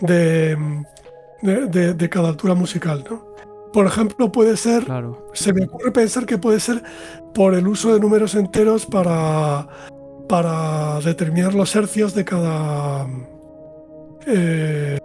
de, 0.00 0.56
de, 1.42 2.08
cada 2.08 2.28
altura 2.28 2.54
musical, 2.54 3.04
¿no? 3.08 3.30
Por 3.72 3.86
ejemplo, 3.86 4.32
puede 4.32 4.56
ser, 4.56 4.84
se 5.32 5.52
me 5.52 5.64
ocurre 5.64 5.92
pensar 5.92 6.26
que 6.26 6.38
puede 6.38 6.58
ser 6.58 6.82
por 7.32 7.54
el 7.54 7.68
uso 7.68 7.94
de 7.94 8.00
números 8.00 8.34
enteros 8.34 8.84
para, 8.84 9.68
para 10.28 11.00
determinar 11.00 11.54
los 11.54 11.74
hercios 11.76 12.12
de 12.14 12.24
cada, 12.24 13.06
eh, 14.26 14.98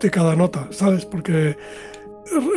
de 0.00 0.10
cada 0.10 0.34
nota, 0.34 0.66
¿sabes? 0.70 1.04
Porque 1.04 1.56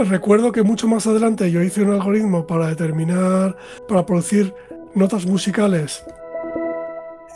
recuerdo 0.05 0.51
que 0.51 0.63
mucho 0.63 0.87
más 0.87 1.05
adelante 1.05 1.51
yo 1.51 1.61
hice 1.61 1.83
un 1.83 1.91
algoritmo 1.91 2.47
para 2.47 2.67
determinar, 2.67 3.55
para 3.87 4.05
producir 4.05 4.53
notas 4.95 5.25
musicales 5.25 6.03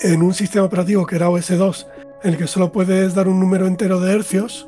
en 0.01 0.21
un 0.21 0.33
sistema 0.33 0.65
operativo 0.65 1.05
que 1.05 1.15
era 1.15 1.29
OS2, 1.29 1.85
en 2.25 2.31
el 2.31 2.37
que 2.37 2.47
solo 2.47 2.71
puedes 2.71 3.13
dar 3.13 3.27
un 3.27 3.39
número 3.39 3.67
entero 3.67 3.99
de 3.99 4.11
hercios 4.11 4.67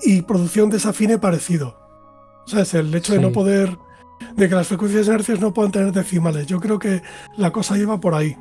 y 0.00 0.22
producción 0.22 0.70
de 0.70 0.76
desafine 0.76 1.18
parecido. 1.18 1.76
O 2.46 2.48
sea, 2.48 2.62
es 2.62 2.72
el 2.74 2.94
hecho 2.94 3.14
de 3.14 3.20
no 3.20 3.32
poder, 3.32 3.76
de 4.36 4.48
que 4.48 4.54
las 4.54 4.68
frecuencias 4.68 5.06
de 5.06 5.12
inercias 5.12 5.40
no 5.40 5.52
puedan 5.52 5.72
tener 5.72 5.92
decimales. 5.92 6.46
Yo 6.46 6.60
creo 6.60 6.78
que 6.78 7.02
la 7.36 7.50
cosa 7.50 7.76
lleva 7.76 7.98
por 7.98 8.14
ahí. 8.14 8.36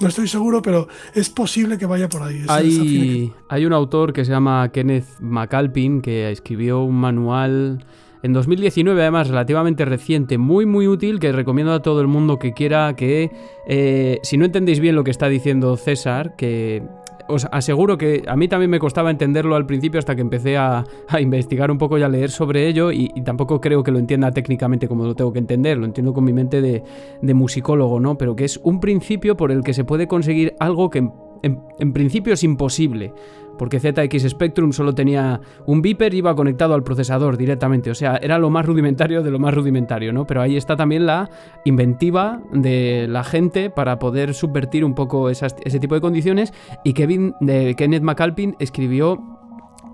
No 0.00 0.08
estoy 0.08 0.28
seguro, 0.28 0.62
pero 0.62 0.88
es 1.14 1.28
posible 1.28 1.76
que 1.76 1.84
vaya 1.84 2.08
por 2.08 2.22
ahí. 2.22 2.42
Hay, 2.48 3.34
hay 3.50 3.66
un 3.66 3.74
autor 3.74 4.14
que 4.14 4.24
se 4.24 4.30
llama 4.30 4.70
Kenneth 4.72 5.20
McAlpin 5.20 6.00
que 6.00 6.30
escribió 6.30 6.80
un 6.80 6.96
manual 6.96 7.84
en 8.22 8.32
2019, 8.32 9.00
además 9.00 9.28
relativamente 9.28 9.84
reciente, 9.84 10.38
muy 10.38 10.64
muy 10.64 10.86
útil, 10.88 11.18
que 11.18 11.32
recomiendo 11.32 11.72
a 11.72 11.82
todo 11.82 12.00
el 12.00 12.06
mundo 12.06 12.38
que 12.38 12.52
quiera 12.52 12.94
que, 12.96 13.30
eh, 13.66 14.20
si 14.22 14.36
no 14.36 14.44
entendéis 14.44 14.80
bien 14.80 14.94
lo 14.94 15.04
que 15.04 15.10
está 15.10 15.28
diciendo 15.28 15.76
César, 15.76 16.36
que 16.36 16.82
os 17.30 17.46
aseguro 17.50 17.96
que 17.96 18.22
a 18.26 18.36
mí 18.36 18.48
también 18.48 18.70
me 18.70 18.78
costaba 18.78 19.10
entenderlo 19.10 19.56
al 19.56 19.66
principio 19.66 19.98
hasta 19.98 20.14
que 20.14 20.20
empecé 20.20 20.56
a, 20.56 20.84
investigar 21.20 21.70
un 21.70 21.78
poco 21.78 21.98
y 21.98 22.02
a 22.02 22.08
leer 22.08 22.30
sobre 22.30 22.66
ello 22.66 22.92
y, 22.92 23.08
tampoco 23.24 23.60
creo 23.60 23.82
que 23.82 23.90
lo 23.90 23.98
entienda 23.98 24.30
técnicamente 24.30 24.88
como 24.88 25.04
lo 25.04 25.14
tengo 25.14 25.32
que 25.32 25.38
entender, 25.38 25.78
lo 25.78 25.84
entiendo 25.84 26.12
con 26.12 26.24
mi 26.24 26.32
mente 26.32 26.60
de, 26.60 26.82
de 27.20 27.34
musicólogo, 27.34 28.00
¿no? 28.00 28.16
Pero 28.16 28.34
que 28.34 28.44
es 28.44 28.58
un 28.62 28.80
principio 28.80 29.36
por 29.36 29.52
el 29.52 29.62
que 29.62 29.74
se 29.74 29.84
puede 29.84 30.06
conseguir 30.06 30.54
algo 30.58 30.90
que 30.90 31.08
en, 31.42 31.92
principio 31.92 32.34
es 32.34 32.42
imposible, 32.42 33.12
porque 33.60 33.78
ZX 33.78 34.26
Spectrum 34.30 34.72
solo 34.72 34.94
tenía 34.94 35.38
un 35.66 35.82
beeper 35.82 36.14
y 36.14 36.16
iba 36.16 36.34
conectado 36.34 36.72
al 36.72 36.82
procesador 36.82 37.36
directamente, 37.36 37.90
o 37.90 37.94
sea, 37.94 38.16
era 38.16 38.38
lo 38.38 38.48
más 38.48 38.64
rudimentario 38.64 39.22
de 39.22 39.30
lo 39.30 39.38
más 39.38 39.52
rudimentario, 39.52 40.14
¿no? 40.14 40.26
Pero 40.26 40.40
ahí 40.40 40.56
está 40.56 40.76
también 40.76 41.04
la 41.04 41.28
inventiva 41.66 42.40
de 42.54 43.04
la 43.06 43.22
gente 43.22 43.68
para 43.68 43.98
poder 43.98 44.32
subvertir 44.32 44.82
un 44.82 44.94
poco 44.94 45.28
ese 45.28 45.78
tipo 45.78 45.94
de 45.94 46.00
condiciones 46.00 46.54
y 46.84 46.94
Kevin, 46.94 47.34
de 47.40 47.74
Kenneth 47.74 48.02
McAlpin 48.02 48.56
escribió 48.60 49.39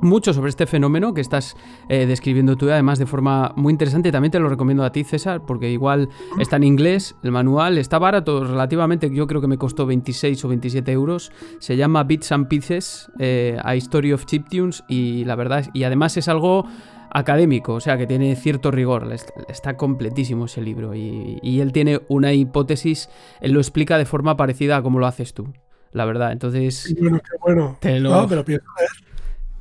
mucho 0.01 0.33
sobre 0.33 0.51
este 0.51 0.67
fenómeno 0.67 1.15
que 1.15 1.21
estás 1.21 1.57
eh, 1.89 2.07
describiendo 2.07 2.57
tú, 2.57 2.71
además 2.71 2.99
de 2.99 3.07
forma 3.07 3.53
muy 3.57 3.73
interesante. 3.73 4.13
También 4.13 4.31
te 4.31 4.39
lo 4.39 4.49
recomiendo 4.49 4.85
a 4.85 4.93
ti, 4.93 5.05
César, 5.05 5.43
porque 5.47 5.71
igual 5.71 6.09
está 6.39 6.57
en 6.57 6.65
inglés 6.65 7.17
el 7.23 7.33
manual, 7.33 7.79
está 7.79 7.99
barato 7.99 8.45
relativamente, 8.45 9.11
yo 9.11 9.27
creo 9.27 9.41
que 9.41 9.49
me 9.49 9.59
costó 9.59 9.87
26 9.87 10.45
o 10.45 10.49
27 10.49 10.93
euros. 10.93 11.33
Se 11.59 11.77
llama 11.77 12.05
Bits 12.05 12.33
and 12.33 12.49
Pieces, 12.49 13.11
eh, 13.19 13.59
a 13.63 13.77
History 13.77 14.13
of 14.13 14.27
Chiptunes, 14.27 14.85
y 14.89 15.25
la 15.25 15.35
verdad, 15.37 15.67
y 15.73 15.85
además 15.85 16.17
es 16.17 16.29
algo 16.29 16.67
académico, 17.11 17.75
o 17.75 17.81
sea 17.81 17.97
que 17.97 18.07
tiene 18.07 18.37
cierto 18.37 18.71
rigor, 18.71 19.11
está 19.49 19.77
completísimo 19.77 20.47
ese 20.47 20.61
libro 20.61 20.95
y, 20.95 21.61
él 21.61 21.73
tiene 21.73 22.03
una 22.09 22.35
hipótesis, 22.35 23.09
él 23.41 23.53
lo 23.53 23.61
explica 23.61 23.97
de 23.97 24.05
forma 24.05 24.37
parecida 24.37 24.77
a 24.77 24.83
como 24.83 24.99
lo 24.99 25.07
haces 25.07 25.33
tú, 25.33 25.53
la 25.93 26.05
verdad, 26.05 26.33
entonces... 26.33 26.95
Bueno, 26.99 27.19
qué 27.21 27.37
bueno. 27.41 27.79
Te 27.81 28.01
lo... 28.01 28.27
pero 28.29 28.45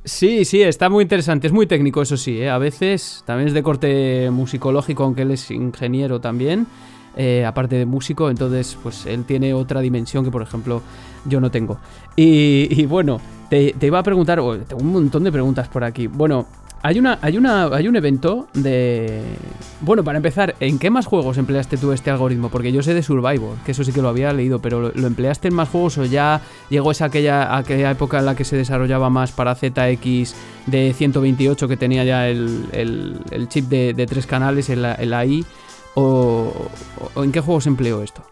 Sí, 0.06 0.44
sí, 0.44 0.62
está 0.62 0.88
muy 0.88 1.02
interesante. 1.02 1.48
Es 1.48 1.52
muy 1.52 1.66
técnico, 1.66 2.00
eso 2.00 2.16
sí. 2.16 2.40
¿eh? 2.40 2.48
A 2.48 2.58
veces 2.58 3.24
también 3.26 3.48
es 3.48 3.54
de 3.54 3.62
corte 3.64 4.30
musicológico, 4.30 5.02
aunque 5.02 5.22
él 5.22 5.32
es 5.32 5.50
ingeniero 5.50 6.20
también. 6.20 6.68
Eh, 7.16 7.44
aparte 7.44 7.74
de 7.74 7.86
músico, 7.86 8.30
entonces 8.30 8.78
pues 8.82 9.04
él 9.06 9.24
tiene 9.24 9.52
otra 9.52 9.80
dimensión 9.80 10.22
que 10.22 10.30
por 10.30 10.42
ejemplo 10.42 10.80
yo 11.24 11.40
no 11.40 11.50
tengo. 11.50 11.80
Y, 12.14 12.86
bueno, 12.86 13.20
te, 13.50 13.74
iba 13.80 13.98
a 13.98 14.02
preguntar, 14.04 14.38
tengo 14.68 14.80
un 14.80 14.92
montón 14.92 15.24
de 15.24 15.32
preguntas 15.32 15.66
por 15.66 15.82
aquí. 15.82 16.06
Bueno, 16.06 16.46
hay, 16.82 16.98
una, 16.98 17.18
hay, 17.22 17.36
una, 17.36 17.64
hay 17.66 17.88
un 17.88 17.96
evento 17.96 18.46
de... 18.52 19.22
Bueno, 19.80 20.04
para 20.04 20.18
empezar, 20.18 20.54
¿en 20.60 20.78
qué 20.78 20.90
más 20.90 21.06
juegos 21.06 21.38
empleaste 21.38 21.76
tú 21.76 21.92
este 21.92 22.10
algoritmo? 22.10 22.48
Porque 22.48 22.72
yo 22.72 22.82
sé 22.82 22.94
de 22.94 23.02
Survivor, 23.02 23.56
que 23.64 23.72
eso 23.72 23.82
sí 23.82 23.92
que 23.92 24.02
lo 24.02 24.08
había 24.08 24.32
leído, 24.32 24.60
pero 24.60 24.92
¿lo, 24.94 25.06
empleaste 25.06 25.48
en 25.48 25.54
más 25.54 25.68
juegos 25.68 25.98
o 25.98 26.04
ya 26.04 26.40
llegó 26.70 26.90
esa 26.90 27.06
aquella, 27.06 27.56
aquella 27.56 27.90
época 27.90 28.18
en 28.18 28.26
la 28.26 28.34
que 28.34 28.44
se 28.44 28.56
desarrollaba 28.56 29.10
más 29.10 29.32
para 29.32 29.54
ZX 29.54 30.34
de 30.66 30.94
128 30.96 31.68
que 31.68 31.76
tenía 31.76 32.04
ya 32.04 32.28
el, 32.28 33.46
chip 33.48 33.68
de, 33.68 34.06
tres 34.06 34.26
canales 34.26 34.70
en 34.70 34.82
la, 34.82 35.26
I? 35.26 35.44
O, 35.94 36.52
en 37.16 37.32
qué 37.32 37.40
juegos 37.40 37.66
empleó 37.66 38.02
esto? 38.02 38.22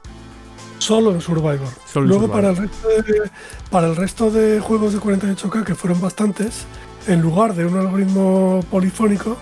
Solo 0.78 1.12
en 1.12 1.20
Survivor. 1.20 1.68
Luego 1.94 2.28
Para, 2.28 2.50
el 2.50 2.56
resto 2.56 2.88
de, 2.88 3.30
para 3.70 3.86
el 3.86 3.96
resto 3.96 4.30
de 4.30 4.60
juegos 4.60 4.92
de 4.92 5.00
48K, 5.00 5.64
que 5.64 5.74
fueron 5.74 6.00
bastantes, 6.00 6.66
en 7.06 7.20
lugar 7.20 7.54
de 7.54 7.66
un 7.66 7.78
algoritmo 7.78 8.64
polifónico, 8.70 9.36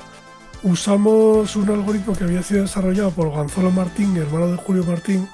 usamos 0.63 1.57
un 1.57 1.71
algoritmo 1.71 2.15
que 2.15 2.25
había 2.25 2.43
sido 2.43 2.63
desarrollado 2.63 3.11
por 3.11 3.29
Gonzalo 3.31 3.71
Martín, 3.71 4.17
hermano 4.17 4.49
de 4.49 4.57
Julio 4.57 4.85
Martín, 4.85 5.29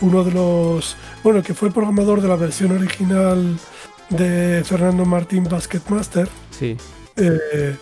uno 0.00 0.24
de 0.24 0.32
los, 0.32 0.96
bueno, 1.22 1.42
que 1.42 1.54
fue 1.54 1.70
programador 1.70 2.20
de 2.20 2.28
la 2.28 2.36
versión 2.36 2.72
original 2.72 3.56
de 4.10 4.62
Fernando 4.64 5.04
Martín 5.04 5.44
Basketmaster. 5.44 6.28
Sí. 6.50 6.76
Eh, 7.16 7.76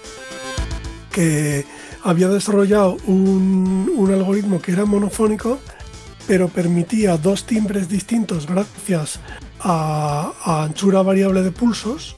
que 1.13 1.65
había 2.03 2.29
desarrollado 2.29 2.97
un, 3.07 4.09
algoritmo 4.13 4.61
que 4.61 4.73
era 4.73 4.85
monofónico, 4.85 5.59
pero 6.27 6.49
permitía 6.49 7.17
dos 7.17 7.45
timbres 7.45 7.89
distintos 7.89 8.47
gracias 8.47 9.21
a 9.61 10.33
anchura 10.65 11.03
variable 11.03 11.43
de 11.43 11.51
pulsos 11.53 12.17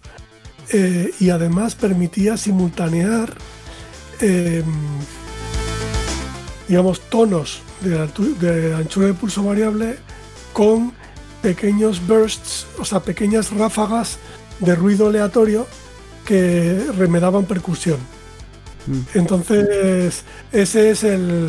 eh, 0.73 1.13
y 1.21 1.31
además 1.31 1.75
permitía 1.75 2.37
simultanear 2.37 3.35
em, 4.21 4.65
digamos 6.69 7.01
tonos 7.11 7.61
de, 7.81 8.75
anchura 8.75 9.09
de 9.09 9.15
pulso 9.15 9.43
variable 9.45 9.97
con 10.53 10.93
pequeños 11.43 12.07
bursts, 12.07 12.67
o 12.79 12.85
sea, 12.85 13.01
pequeñas 13.01 13.51
ráfagas 13.51 14.19
de 14.61 14.75
ruido 14.75 15.09
aleatorio 15.09 15.67
que 16.25 16.87
remedaban 16.97 17.45
percusión. 17.45 17.99
Mm. 18.87 19.19
Entonces, 19.19 20.25
ese 20.53 20.91
es 20.91 21.05
el, 21.05 21.49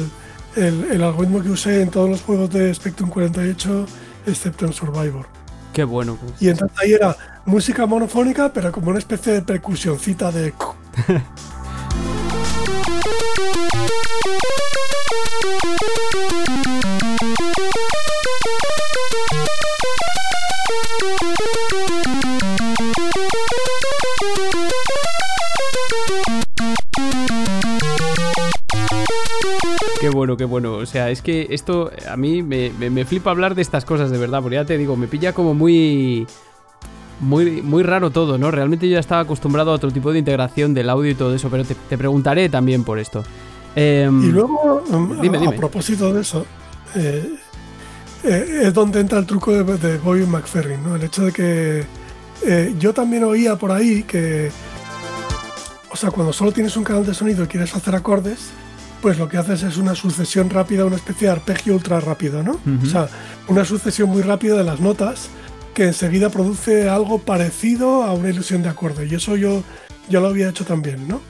el, 0.56 1.04
algoritmo 1.04 1.42
que 1.42 1.50
usé 1.50 1.82
en 1.82 1.90
todos 1.90 2.10
los 2.10 2.22
juegos 2.22 2.50
de 2.50 2.74
Spectrum 2.74 3.10
48, 3.10 3.86
excepto 4.26 4.66
en 4.66 4.74
Survivor. 4.74 5.28
Qué 5.74 5.84
bueno. 5.84 6.18
Pues. 6.20 6.42
Y 6.42 6.50
entonces 6.50 6.78
ahí 6.80 6.94
era 6.94 7.16
música 7.46 7.86
monofónica, 7.86 8.52
pero 8.54 8.72
como 8.72 8.90
una 8.90 9.00
especie 9.00 9.34
de 9.34 9.42
percusioncita 9.42 10.32
de... 10.32 10.54
Qué 30.00 30.10
bueno, 30.10 30.36
qué 30.36 30.44
bueno. 30.44 30.74
O 30.74 30.86
sea, 30.86 31.10
es 31.10 31.22
que 31.22 31.48
esto 31.52 31.90
a 32.10 32.18
mí 32.18 32.44
me, 32.44 32.72
me, 32.72 33.06
flipa 33.06 33.32
hablar 33.32 33.56
de 33.56 33.62
estas 33.62 33.86
cosas 33.86 34.12
de 34.12 34.18
verdad, 34.18 34.42
porque 34.42 34.56
ya 34.56 34.66
te 34.66 34.78
digo, 34.78 34.98
me 34.98 35.08
pilla 35.08 35.32
como 35.32 35.54
muy 35.54 36.28
muy, 37.24 37.62
muy 37.62 37.84
raro 37.84 38.12
todo, 38.12 38.38
¿no? 38.38 38.52
Realmente 38.52 38.88
yo 38.88 38.94
ya 38.94 39.00
estaba 39.00 39.22
acostumbrado 39.22 39.72
a 39.72 39.74
otro 39.76 39.92
tipo 39.92 40.12
de 40.12 40.20
integración 40.20 40.74
del 40.74 40.90
audio 40.90 41.12
y 41.12 41.16
todo 41.16 41.34
eso, 41.34 41.50
pero 41.50 41.64
te, 41.64 41.98
preguntaré 41.98 42.50
también 42.50 42.84
por 42.84 43.00
esto. 43.00 43.24
Em, 43.76 44.24
y 44.24 44.32
luego, 44.32 44.84
em, 44.92 45.48
a, 45.48 45.52
propósito 45.52 46.14
de 46.14 46.22
eso, 46.22 46.46
eh, 46.96 47.36
eh, 48.24 48.62
es 48.64 48.74
donde 48.74 49.00
entra 49.00 49.20
el 49.20 49.26
truco 49.26 49.52
de, 49.52 49.78
de 49.78 49.98
Bobby 49.98 50.26
McFerrin, 50.26 50.84
¿no? 50.84 50.96
El 50.96 51.04
hecho 51.04 51.26
de 51.26 51.32
que 51.32 51.84
eh, 52.46 52.76
yo 52.78 52.94
también 52.94 53.24
oía 53.24 53.56
por 53.56 53.72
ahí 53.72 54.04
que, 54.04 54.52
o 55.90 55.96
sea, 55.96 56.12
cuando 56.12 56.34
solo 56.34 56.52
tienes 56.52 56.76
un 56.76 56.84
canal 56.84 57.06
de 57.06 57.14
sonido 57.14 57.46
y 57.46 57.48
quieres 57.48 57.74
hacer 57.76 57.96
acordes, 57.96 58.52
pues 59.02 59.18
lo 59.18 59.28
que 59.28 59.38
haces 59.38 59.64
es 59.64 59.78
una 59.78 59.96
sucesión 59.96 60.50
rápida, 60.50 60.86
una 60.86 60.96
especie 60.96 61.28
de 61.28 61.34
arpegio 61.34 61.74
ultra 61.74 62.00
rápido, 62.00 62.42
¿no? 62.42 62.60
O 62.82 62.86
sea, 62.86 63.10
una 63.50 63.66
sucesión 63.66 64.10
muy 64.10 64.22
rápida 64.22 64.56
de 64.56 64.64
las 64.64 64.80
notas 64.80 65.30
que 65.74 65.86
enseguida 65.86 66.30
produce 66.30 66.90
algo 66.90 67.20
parecido 67.20 68.04
a 68.04 68.14
una 68.14 68.30
ilusión 68.30 68.62
de 68.64 68.70
acorde. 68.70 69.08
Y 69.08 69.16
eso 69.16 69.36
yo, 69.36 69.64
yo 70.10 70.22
lo 70.22 70.28
había 70.28 70.50
hecho 70.50 70.66
también, 70.66 71.08
¿no? 71.08 71.22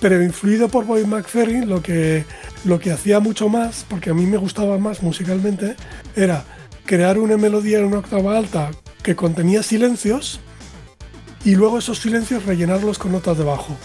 Pero 0.00 0.22
influido 0.22 0.68
por 0.68 0.84
Boy 0.84 1.04
McFerrin, 1.04 1.68
lo 1.68 1.82
que, 1.82 2.24
lo 2.64 2.78
que 2.78 2.92
hacía 2.92 3.18
mucho 3.18 3.48
más, 3.48 3.84
porque 3.88 4.10
a 4.10 4.14
mí 4.14 4.26
me 4.26 4.36
gustaba 4.36 4.78
más 4.78 5.02
musicalmente, 5.02 5.74
era 6.14 6.44
crear 6.84 7.18
una 7.18 7.36
melodía 7.36 7.78
en 7.78 7.86
una 7.86 7.98
octava 7.98 8.38
alta 8.38 8.70
que 9.02 9.16
contenía 9.16 9.62
silencios 9.62 10.40
y 11.44 11.56
luego 11.56 11.78
esos 11.78 11.98
silencios 11.98 12.46
rellenarlos 12.46 12.98
con 12.98 13.12
notas 13.12 13.38
de 13.38 13.44
bajo, 13.44 13.76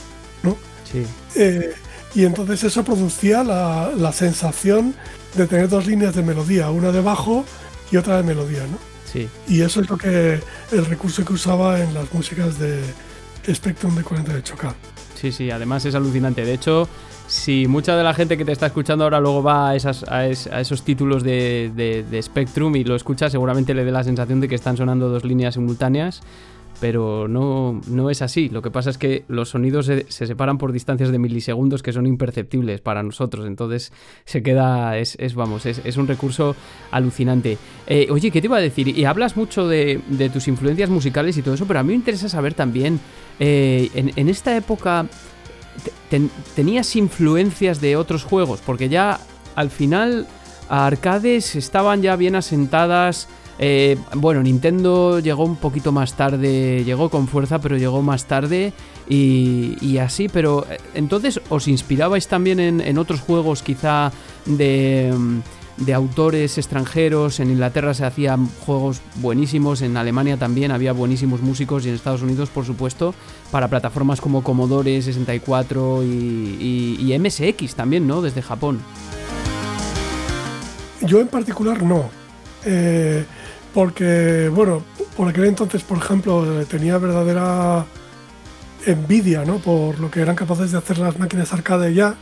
¿no? 0.44 0.56
Sí. 0.92 1.04
Eh, 1.36 1.74
y 2.14 2.26
entonces 2.26 2.64
eso 2.64 2.84
producía 2.84 3.44
la, 3.44 3.92
la 3.98 4.12
sensación 4.12 4.94
de 5.34 5.48
tener 5.48 5.68
dos 5.68 5.88
líneas 5.88 6.14
de 6.14 6.22
melodía, 6.22 6.70
una 6.70 6.92
de 6.92 7.02
bajo 7.02 7.44
y 7.92 7.98
otra 7.98 8.18
de 8.18 8.24
melodía, 8.24 8.62
¿no? 8.68 8.93
Y 9.48 9.62
eso 9.62 9.82
es 9.82 9.90
lo 9.90 9.98
que 9.98 10.40
el 10.72 10.86
recurso 10.86 11.24
que 11.24 11.34
usaba 11.34 11.80
en 11.82 11.94
las 11.94 12.12
músicas 12.14 12.58
de 12.60 12.82
Spectrum 13.54 13.96
de 13.96 14.04
48K. 14.04 14.74
Sí, 15.16 15.32
sí, 15.32 15.52
además 15.52 15.86
es 15.86 15.96
alucinante. 15.96 16.44
De 16.44 16.54
hecho, 16.54 16.88
si 17.28 17.68
mucha 17.68 17.96
de 17.96 18.04
la 18.04 18.14
gente 18.14 18.38
que 18.38 18.46
te 18.46 18.52
está 18.52 18.68
escuchando 18.68 19.04
ahora 19.04 19.20
luego 19.20 19.42
va 19.42 19.70
a, 19.70 19.76
esas, 19.76 20.04
a, 20.04 20.28
esos 20.28 20.84
títulos 20.84 21.24
de, 21.24 22.20
Spectrum 22.22 22.76
y 22.76 22.84
lo 22.84 22.96
escucha, 22.96 23.30
seguramente 23.30 23.74
le 23.74 23.86
dé 23.86 23.92
la 23.92 24.04
sensación 24.04 24.42
de 24.42 24.48
que 24.48 24.56
están 24.56 24.78
sonando 24.78 25.10
dos 25.10 25.24
líneas 25.24 25.54
simultáneas. 25.54 26.22
Pero 26.84 27.30
no, 27.30 27.80
no 27.88 28.10
es 28.10 28.22
así. 28.22 28.50
Lo 28.50 28.62
que 28.62 28.70
pasa 28.70 28.90
es 28.90 28.98
que 28.98 29.24
los 29.30 29.52
sonidos 29.52 29.86
se, 29.86 30.04
separan 30.10 30.58
por 30.58 30.74
distancias 30.74 31.14
de 31.14 31.18
milisegundos 31.18 31.82
que 31.82 31.94
son 31.94 32.06
imperceptibles 32.06 32.82
para 32.82 33.02
nosotros, 33.04 33.48
entonces 33.48 33.94
se 34.26 34.44
queda, 34.44 34.98
es, 34.98 35.16
vamos, 35.34 35.66
es, 35.66 35.96
un 35.96 36.10
recurso 36.10 36.58
alucinante. 36.92 37.58
Eh, 37.88 38.08
oye, 38.12 38.32
¿qué 38.32 38.42
te 38.42 38.48
iba 38.48 38.58
a 38.58 38.60
decir? 38.60 38.90
Y 38.90 39.06
hablas 39.06 39.38
mucho 39.38 39.66
de, 39.66 40.02
tus 40.34 40.50
influencias 40.50 40.90
musicales 40.90 41.38
y 41.38 41.42
todo 41.42 41.54
eso, 41.54 41.66
pero 41.66 41.80
a 41.80 41.84
mí 41.84 41.92
me 41.92 41.96
interesa 41.96 42.28
saber 42.28 42.54
también, 42.54 43.00
eh, 43.40 43.90
en, 43.96 44.28
esta 44.28 44.54
época... 44.58 45.06
¿Tenías 46.54 46.96
influencias 46.98 47.80
de 47.80 47.96
otros 47.96 48.26
juegos? 48.26 48.62
Porque 48.64 48.90
ya 48.90 49.22
al 49.56 49.72
final 49.72 50.28
arcades 50.68 51.56
estaban 51.56 52.02
ya 52.02 52.18
bien 52.18 52.36
asentadas. 52.36 53.30
Eh, 53.66 53.98
bueno, 54.16 54.44
Nintendo 54.44 55.20
llegó 55.20 55.46
un 55.46 55.56
poquito 55.56 55.94
más 55.94 56.16
tarde, 56.16 56.84
llegó 56.84 57.10
con 57.10 57.30
fuerza, 57.30 57.60
pero 57.60 57.78
llegó 57.78 58.02
más 58.02 58.26
tarde 58.26 58.74
y, 59.08 59.98
así. 60.00 60.28
Pero 60.28 60.66
eh, 60.70 60.80
entonces, 60.96 61.40
¿os 61.48 61.70
inspirabais 61.70 62.28
también 62.28 62.60
en, 62.60 62.98
otros 62.98 63.22
juegos 63.22 63.64
quizá 63.64 64.12
de, 64.46 65.14
de, 65.78 65.94
autores 65.94 66.58
extranjeros? 66.58 67.40
En 67.40 67.52
Inglaterra 67.52 67.94
se 67.94 68.04
hacían 68.04 68.50
juegos 68.66 69.00
buenísimos, 69.22 69.82
en 69.82 69.96
Alemania 69.96 70.36
también 70.36 70.72
había 70.72 70.92
buenísimos 70.92 71.40
músicos 71.40 71.86
y 71.86 71.90
en 71.90 71.96
Estados 71.96 72.22
Unidos, 72.22 72.50
por 72.50 72.66
supuesto, 72.66 73.16
para 73.50 73.70
plataformas 73.70 74.20
como 74.20 74.44
Commodore 74.44 75.02
64 75.02 76.04
y, 76.04 76.98
y 77.00 77.18
MSX 77.18 77.76
también, 77.76 78.08
¿no? 78.08 78.22
Desde 78.22 78.42
Japón. 78.42 78.82
Yo 81.00 81.22
en 81.22 81.30
particular 81.30 81.82
no. 81.82 82.24
Eh, 82.66 83.26
porque, 83.74 84.50
bueno, 84.54 84.84
por 85.16 85.28
aquel 85.28 85.46
entonces, 85.46 85.84
por 85.84 85.98
ejemplo, 85.98 86.66
tenía 86.66 86.98
verdadera 86.98 87.86
envidia, 88.86 89.46
¿no? 89.46 89.58
Por 89.58 90.00
lo 90.00 90.12
que 90.12 90.22
eran 90.22 90.36
capaces 90.36 90.72
de 90.72 90.78
hacer 90.78 90.98
las 90.98 91.18
máquinas 91.18 91.54
arcade 91.54 91.94
ya. 91.94 92.16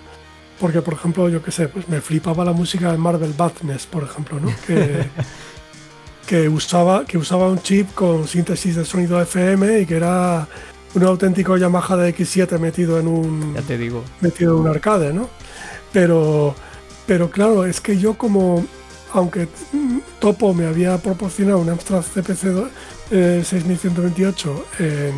Porque, 0.59 0.81
por 0.81 0.93
ejemplo, 0.93 1.27
yo 1.27 1.41
qué 1.43 1.51
sé, 1.51 1.67
pues 1.67 1.89
me 1.89 2.01
flipaba 2.01 2.45
la 2.45 2.53
música 2.53 2.91
de 2.91 2.97
Marvel 2.97 3.33
Badness, 3.33 3.87
por 3.87 4.03
ejemplo, 4.03 4.39
¿no? 4.39 4.53
Que, 4.67 5.05
que, 6.27 6.47
usaba, 6.47 7.05
que 7.05 7.17
usaba 7.17 7.49
un 7.49 7.59
chip 7.61 7.93
con 7.93 8.27
síntesis 8.27 8.75
de 8.75 8.85
sonido 8.85 9.19
FM 9.19 9.79
y 9.79 9.85
que 9.85 9.95
era 9.95 10.47
un 10.93 11.03
auténtico 11.03 11.57
Yamaha 11.57 11.97
de 11.97 12.15
X7 12.15 12.59
metido 12.59 12.99
en 12.99 13.07
un. 13.07 13.55
Ya 13.55 13.61
te 13.61 13.77
digo. 13.77 14.03
Metido 14.21 14.55
en 14.55 14.61
un 14.61 14.67
arcade, 14.67 15.11
¿no? 15.13 15.29
Pero 15.91 16.55
pero 17.11 17.29
claro, 17.29 17.65
es 17.65 17.81
que 17.81 17.97
yo 17.97 18.13
como, 18.13 18.65
aunque 19.11 19.49
Topo 20.21 20.53
me 20.53 20.67
había 20.67 20.99
proporcionado 20.99 21.57
un 21.57 21.69
Amstrad 21.69 22.03
CPC 22.03 22.69
6128, 23.09 24.65
eh, 24.77 25.11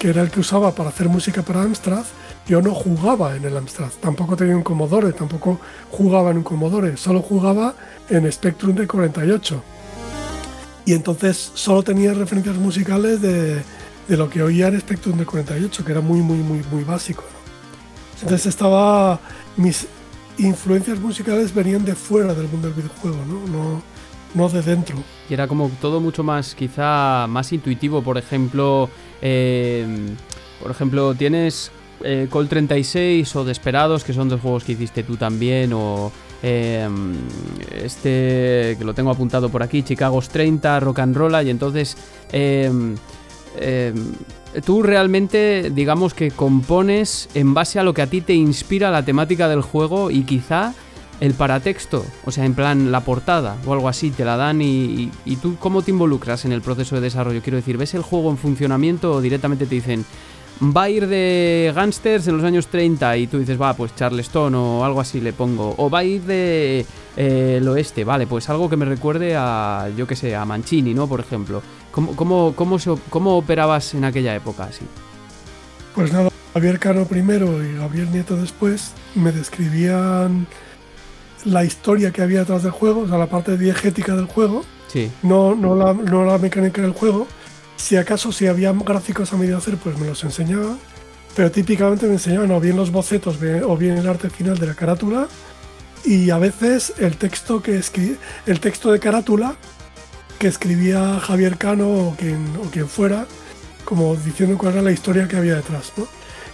que 0.00 0.08
era 0.08 0.20
el 0.20 0.32
que 0.32 0.40
usaba 0.40 0.74
para 0.74 0.88
hacer 0.88 1.08
música 1.08 1.42
para 1.42 1.62
Amstrad, 1.62 2.04
yo 2.48 2.60
no 2.60 2.74
jugaba 2.74 3.36
en 3.36 3.44
el 3.44 3.56
Amstrad, 3.56 3.90
tampoco 4.00 4.36
tenía 4.36 4.56
un 4.56 4.64
Commodore, 4.64 5.12
tampoco 5.12 5.60
jugaba 5.92 6.32
en 6.32 6.38
un 6.38 6.42
Commodore, 6.42 6.96
solo 6.96 7.22
jugaba 7.22 7.76
en 8.10 8.30
Spectrum 8.32 8.74
de 8.74 8.88
48. 8.88 9.62
Y 10.86 10.92
entonces 10.92 11.52
solo 11.54 11.84
tenía 11.84 12.14
referencias 12.14 12.56
musicales 12.56 13.22
de, 13.22 13.62
lo 14.08 14.28
que 14.28 14.42
oía 14.42 14.66
en 14.66 14.80
Spectrum 14.80 15.16
de 15.16 15.24
48, 15.24 15.84
que 15.84 15.92
era 15.92 16.00
muy, 16.00 16.18
muy, 16.18 16.38
muy, 16.38 16.64
muy 16.68 16.82
básico. 16.82 17.22
Entonces 18.20 18.46
estaba, 18.46 19.20
mis, 19.56 19.86
influencias 20.38 20.98
musicales 21.00 21.54
venían 21.54 21.84
de 21.84 21.94
fuera 21.94 22.34
del 22.34 22.48
mundo 22.48 22.68
del 22.68 22.76
videojuego, 22.76 23.18
¿no? 23.26 23.82
No, 24.34 24.48
de 24.48 24.62
dentro. 24.62 24.96
Y 25.30 25.34
era 25.34 25.46
como 25.46 25.70
todo 25.80 26.00
mucho 26.00 26.24
más, 26.24 26.54
quizá 26.54 27.26
más 27.28 27.52
intuitivo. 27.52 28.02
Por 28.02 28.18
ejemplo, 28.18 28.90
eh, 29.22 29.86
por 30.60 30.72
ejemplo, 30.72 31.14
tienes 31.14 31.70
eh, 32.02 32.28
Call 32.30 32.48
36 32.48 33.36
o 33.36 33.44
Desperados, 33.44 34.02
que 34.02 34.12
son 34.12 34.28
dos 34.28 34.40
juegos 34.40 34.64
que 34.64 34.72
hiciste 34.72 35.04
tú 35.04 35.16
también, 35.16 35.72
o 35.72 36.10
eh, 36.42 36.88
este 37.72 38.76
que 38.76 38.84
lo 38.84 38.92
tengo 38.92 39.10
apuntado 39.12 39.48
por 39.50 39.62
aquí, 39.62 39.84
Chicago's 39.84 40.28
30, 40.28 40.80
Rock 40.80 40.98
and 40.98 41.16
Roll, 41.16 41.46
y 41.46 41.50
entonces 41.50 41.96
tú 44.64 44.82
realmente, 44.82 45.70
digamos 45.74 46.14
que 46.14 46.30
compones 46.30 47.28
en 47.34 47.54
base 47.54 47.78
a 47.78 47.82
lo 47.82 47.94
que 47.94 48.02
a 48.02 48.06
ti 48.06 48.20
te 48.20 48.34
inspira 48.34 48.90
la 48.90 49.04
temática 49.04 49.48
del 49.48 49.62
juego 49.62 50.10
y 50.10 50.24
quizá 50.24 50.74
el 51.20 51.34
paratexto, 51.34 52.04
o 52.24 52.30
sea, 52.30 52.44
en 52.44 52.54
plan 52.54 52.92
la 52.92 53.00
portada 53.00 53.56
o 53.66 53.72
algo 53.72 53.88
así, 53.88 54.10
te 54.10 54.24
la 54.24 54.36
dan 54.36 54.60
y, 54.60 55.10
tú 55.40 55.56
cómo 55.58 55.82
te 55.82 55.90
involucras 55.90 56.44
en 56.44 56.52
el 56.52 56.60
proceso 56.60 56.96
de 56.96 57.00
desarrollo. 57.00 57.42
Quiero 57.42 57.56
decir, 57.56 57.78
¿ves 57.78 57.94
el 57.94 58.02
juego 58.02 58.30
en 58.30 58.36
funcionamiento 58.36 59.12
o 59.12 59.20
directamente 59.20 59.66
te 59.66 59.76
dicen, 59.76 60.04
va 60.60 60.84
a 60.84 60.90
ir 60.90 61.06
de 61.06 61.72
gangsters 61.74 62.26
en 62.28 62.36
los 62.36 62.44
años 62.44 62.66
30 62.68 63.16
y 63.16 63.26
tú 63.26 63.38
dices, 63.38 63.60
va, 63.60 63.74
pues 63.74 63.94
Charleston 63.94 64.54
o 64.54 64.84
algo 64.84 65.00
así 65.00 65.20
le 65.20 65.32
pongo. 65.32 65.74
O 65.78 65.88
va 65.88 66.00
a 66.00 66.04
ir 66.04 66.22
de 66.22 66.84
eh, 67.16 67.54
el 67.58 67.68
oeste, 67.68 68.04
vale, 68.04 68.26
pues 68.26 68.48
algo 68.50 68.68
que 68.68 68.76
me 68.76 68.84
recuerde 68.84 69.34
a, 69.36 69.88
yo 69.96 70.06
que 70.06 70.16
sé, 70.16 70.34
a 70.34 70.44
Mancini, 70.44 70.94
¿no? 70.94 71.06
Por 71.06 71.20
ejemplo. 71.20 71.62
¿Cómo, 71.94 72.16
cómo, 72.16 72.54
cómo, 72.56 72.78
cómo 73.08 73.36
operabas 73.36 73.94
en 73.94 74.04
aquella 74.04 74.34
época 74.34 74.64
así? 74.64 74.84
Pues 75.94 76.12
nada, 76.12 76.30
Javier 76.52 76.80
Cano 76.80 77.04
primero 77.04 77.64
y 77.64 77.76
Gabriel 77.76 78.10
Nieto 78.10 78.36
después 78.36 78.92
me 79.14 79.30
describían 79.30 80.48
la 81.44 81.64
historia 81.64 82.10
que 82.10 82.22
había 82.22 82.40
detrás 82.40 82.64
del 82.64 82.72
juego, 82.72 83.02
o 83.02 83.08
sea, 83.08 83.18
la 83.18 83.26
parte 83.26 83.56
diegética 83.56 84.16
del 84.16 84.26
juego. 84.26 84.64
Sí. 84.88 85.10
No, 85.22 85.54
no, 85.54 85.76
la, 85.76 85.92
no 85.92 86.24
la 86.24 86.38
mecánica 86.38 86.82
del 86.82 86.92
juego 86.92 87.28
si 87.76 87.96
acaso, 87.96 88.32
si 88.32 88.46
había 88.46 88.72
gráficos 88.72 89.32
a 89.32 89.36
medio 89.36 89.58
hacer, 89.58 89.76
pues 89.76 89.98
me 89.98 90.06
los 90.06 90.22
enseñaba. 90.24 90.76
Pero 91.36 91.50
típicamente 91.50 92.06
me 92.06 92.14
enseñaban 92.14 92.50
o 92.50 92.60
bien 92.60 92.76
los 92.76 92.90
bocetos 92.90 93.36
o 93.66 93.76
bien 93.76 93.98
el 93.98 94.08
arte 94.08 94.30
final 94.30 94.56
de 94.58 94.66
la 94.68 94.74
carátula. 94.74 95.28
Y 96.04 96.30
a 96.30 96.38
veces 96.38 96.94
el 96.98 97.16
texto, 97.16 97.62
que 97.62 97.80
el 98.46 98.60
texto 98.60 98.92
de 98.92 99.00
carátula 99.00 99.56
que 100.44 100.48
escribía 100.48 101.20
Javier 101.20 101.56
Cano 101.56 101.88
o 101.88 102.16
quien, 102.18 102.44
o 102.62 102.70
quien 102.70 102.86
fuera, 102.86 103.24
como 103.86 104.14
diciendo 104.14 104.58
cuál 104.58 104.74
era 104.74 104.82
la 104.82 104.92
historia 104.92 105.26
que 105.26 105.38
había 105.38 105.54
detrás. 105.54 105.90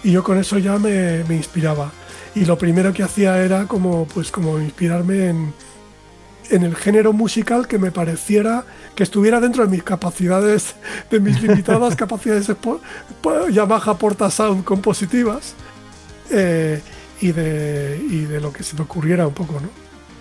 Y 0.05 0.13
yo 0.13 0.23
con 0.23 0.39
eso 0.39 0.59
ya 0.59 0.79
me, 0.79 1.25
me 1.25 1.35
inspiraba. 1.35 1.91
Y 2.37 2.45
lo 2.45 2.57
primero 2.57 2.93
que 2.93 3.03
hacía 3.03 3.43
era 3.43 3.67
como, 3.67 4.07
pues, 4.07 4.31
como 4.31 4.61
inspirarme 4.61 5.31
en, 5.31 5.53
en 6.51 6.63
el 6.63 6.77
género 6.77 7.13
musical 7.13 7.67
que 7.67 7.81
me 7.81 7.91
pareciera 7.91 8.65
que 8.95 9.03
estuviera 9.03 9.41
dentro 9.41 9.65
de 9.65 9.71
mis 9.73 9.83
capacidades, 9.83 10.77
de 11.11 11.19
mis 11.19 11.43
limitadas 11.43 11.97
capacidades 11.97 12.49
Yamaha 13.51 13.99
Porta 13.99 14.31
Sound 14.31 14.63
compositivas 14.63 15.55
eh, 16.31 16.81
y, 17.21 17.33
de, 17.33 18.01
y 18.09 18.21
de 18.21 18.41
lo 18.41 18.53
que 18.53 18.63
se 18.63 18.77
me 18.77 18.83
ocurriera 18.83 19.27
un 19.27 19.35
poco, 19.35 19.55
¿no? 19.55 19.69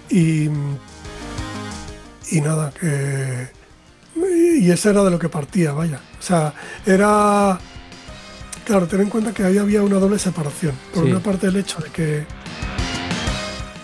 Y, 0.10 0.50
y 2.32 2.42
nada, 2.42 2.72
que... 2.72 3.59
Y 4.60 4.72
eso 4.72 4.90
era 4.90 5.04
de 5.04 5.10
lo 5.10 5.18
que 5.18 5.30
partía, 5.30 5.72
vaya. 5.72 6.02
O 6.20 6.22
sea, 6.22 6.54
era... 6.86 7.58
Claro, 8.66 8.88
ten 8.88 9.02
en 9.02 9.10
cuenta 9.10 9.34
que 9.34 9.44
ahí 9.44 9.58
había 9.58 9.82
una 9.82 9.96
doble 9.96 10.20
separación. 10.20 10.74
Por 10.94 11.06
una 11.06 11.20
parte 11.20 11.48
el 11.48 11.56
hecho 11.56 11.80
de 11.80 11.90
que 11.90 12.26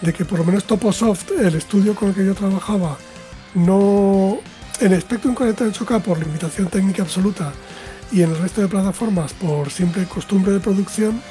de 0.02 0.14
que 0.14 0.26
por 0.26 0.40
lo 0.40 0.46
menos 0.46 0.66
Toposoft, 0.66 1.32
el 1.40 1.56
estudio 1.56 1.96
con 1.96 2.10
el 2.10 2.16
que 2.16 2.26
yo 2.26 2.36
trabajaba, 2.36 2.98
no. 3.56 4.38
En 4.82 5.00
Spectrum 5.00 5.34
48K 5.34 6.02
por 6.02 6.20
limitación 6.20 6.68
técnica 6.68 7.04
absoluta 7.04 7.54
y 8.12 8.22
en 8.22 8.32
el 8.32 8.38
resto 8.38 8.62
de 8.62 8.68
plataformas 8.68 9.34
por 9.34 9.72
simple 9.72 10.04
costumbre 10.04 10.52
de 10.52 10.60
producción, 10.60 11.22